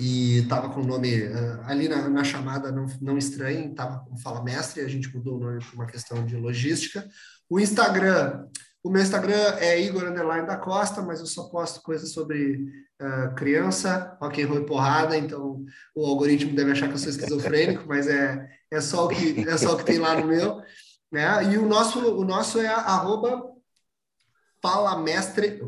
e 0.00 0.38
estava 0.38 0.70
com 0.70 0.80
o 0.80 0.86
nome 0.86 1.24
uh, 1.24 1.60
ali 1.64 1.86
na, 1.86 2.08
na, 2.08 2.24
chamada 2.24 2.72
não, 2.72 2.86
não 3.02 3.18
estranho, 3.18 3.70
estava 3.70 3.98
com 3.98 4.16
Fala 4.16 4.42
Mestre, 4.42 4.80
a 4.80 4.88
gente 4.88 5.14
mudou 5.14 5.36
o 5.36 5.40
nome 5.40 5.62
por 5.62 5.74
uma 5.74 5.86
questão 5.86 6.24
de 6.24 6.36
logística. 6.36 7.06
O 7.50 7.60
Instagram, 7.60 8.46
o 8.82 8.88
meu 8.88 9.02
Instagram 9.02 9.56
é 9.58 9.78
Igor 9.78 10.04
Underline 10.04 10.46
da 10.46 10.56
Costa, 10.56 11.02
mas 11.02 11.20
eu 11.20 11.26
só 11.26 11.50
posto 11.50 11.82
coisas 11.82 12.12
sobre 12.12 12.64
uh, 12.98 13.34
criança, 13.34 14.16
rock 14.22 14.42
and 14.42 14.64
porrada, 14.64 15.18
então 15.18 15.62
o 15.94 16.06
algoritmo 16.06 16.56
deve 16.56 16.72
achar 16.72 16.88
que 16.88 16.94
eu 16.94 16.98
sou 16.98 17.10
esquizofrênico, 17.10 17.84
mas 17.86 18.08
é, 18.08 18.48
é, 18.70 18.80
só 18.80 19.04
o 19.04 19.08
que, 19.08 19.46
é 19.46 19.58
só 19.58 19.74
o 19.74 19.76
que 19.76 19.84
tem 19.84 19.98
lá 19.98 20.18
no 20.18 20.26
meu. 20.26 20.62
Né? 21.12 21.52
E 21.52 21.58
o 21.58 21.68
nosso, 21.68 21.98
o 22.16 22.24
nosso 22.24 22.58
é 22.58 22.68
arroba 22.68 23.50
Fala 24.62 24.98
Mestre. 25.02 25.60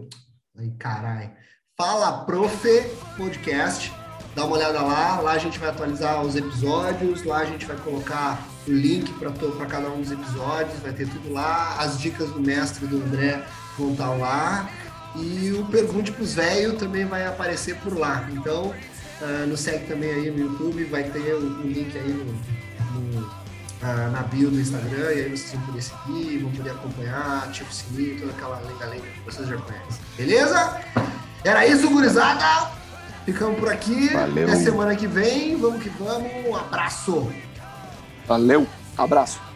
Ai, 0.56 0.72
caralho. 0.78 1.30
Fala 1.76 2.24
Profe 2.24 2.82
Podcast 3.16 4.01
dá 4.34 4.44
uma 4.44 4.56
olhada 4.56 4.80
lá, 4.80 5.20
lá 5.20 5.32
a 5.32 5.38
gente 5.38 5.58
vai 5.58 5.68
atualizar 5.68 6.22
os 6.22 6.36
episódios, 6.36 7.22
lá 7.24 7.38
a 7.38 7.44
gente 7.44 7.66
vai 7.66 7.76
colocar 7.76 8.42
o 8.66 8.70
link 8.70 9.12
para 9.14 9.66
cada 9.66 9.88
um 9.88 10.00
dos 10.00 10.10
episódios, 10.10 10.78
vai 10.80 10.92
ter 10.92 11.08
tudo 11.08 11.32
lá, 11.32 11.76
as 11.78 11.98
dicas 11.98 12.30
do 12.30 12.40
mestre 12.40 12.86
do 12.86 12.96
André 12.96 13.42
vão 13.78 13.92
estar 13.92 14.10
lá, 14.10 14.68
e 15.16 15.52
o 15.52 15.66
Pergunte 15.66 16.12
para 16.12 16.22
os 16.22 16.34
Velhos 16.34 16.78
também 16.78 17.04
vai 17.04 17.26
aparecer 17.26 17.76
por 17.76 17.98
lá. 17.98 18.26
Então, 18.32 18.74
uh, 19.20 19.46
nos 19.46 19.60
segue 19.60 19.86
também 19.86 20.10
aí 20.10 20.30
no 20.30 20.38
YouTube, 20.38 20.84
vai 20.84 21.04
ter 21.04 21.34
o, 21.34 21.60
o 21.60 21.66
link 21.66 21.96
aí 21.98 22.08
no, 22.08 22.24
no, 23.00 23.20
uh, 23.20 24.10
na 24.10 24.22
bio 24.22 24.50
do 24.50 24.58
Instagram, 24.58 25.12
e 25.12 25.24
aí 25.24 25.30
vocês 25.30 25.52
vão 25.52 25.66
poder 25.66 25.82
seguir, 25.82 26.38
vão 26.38 26.52
poder 26.52 26.70
acompanhar, 26.70 27.44
ativa 27.44 27.68
o 27.68 27.72
sininho, 27.72 28.20
toda 28.20 28.32
aquela 28.32 28.60
lenga-lenga 28.60 29.02
que 29.02 29.20
vocês 29.20 29.46
já 29.46 29.56
conhecem. 29.56 30.00
Beleza? 30.16 30.80
Era 31.44 31.66
isso, 31.66 31.90
gurizada! 31.90 32.81
Ficamos 33.24 33.58
por 33.58 33.72
aqui. 33.72 34.08
Valeu. 34.08 34.48
Até 34.48 34.56
semana 34.56 34.96
que 34.96 35.06
vem. 35.06 35.56
Vamos 35.56 35.82
que 35.82 35.88
vamos. 35.90 36.30
Um 36.46 36.56
abraço. 36.56 37.32
Valeu. 38.26 38.66
Abraço. 38.96 39.51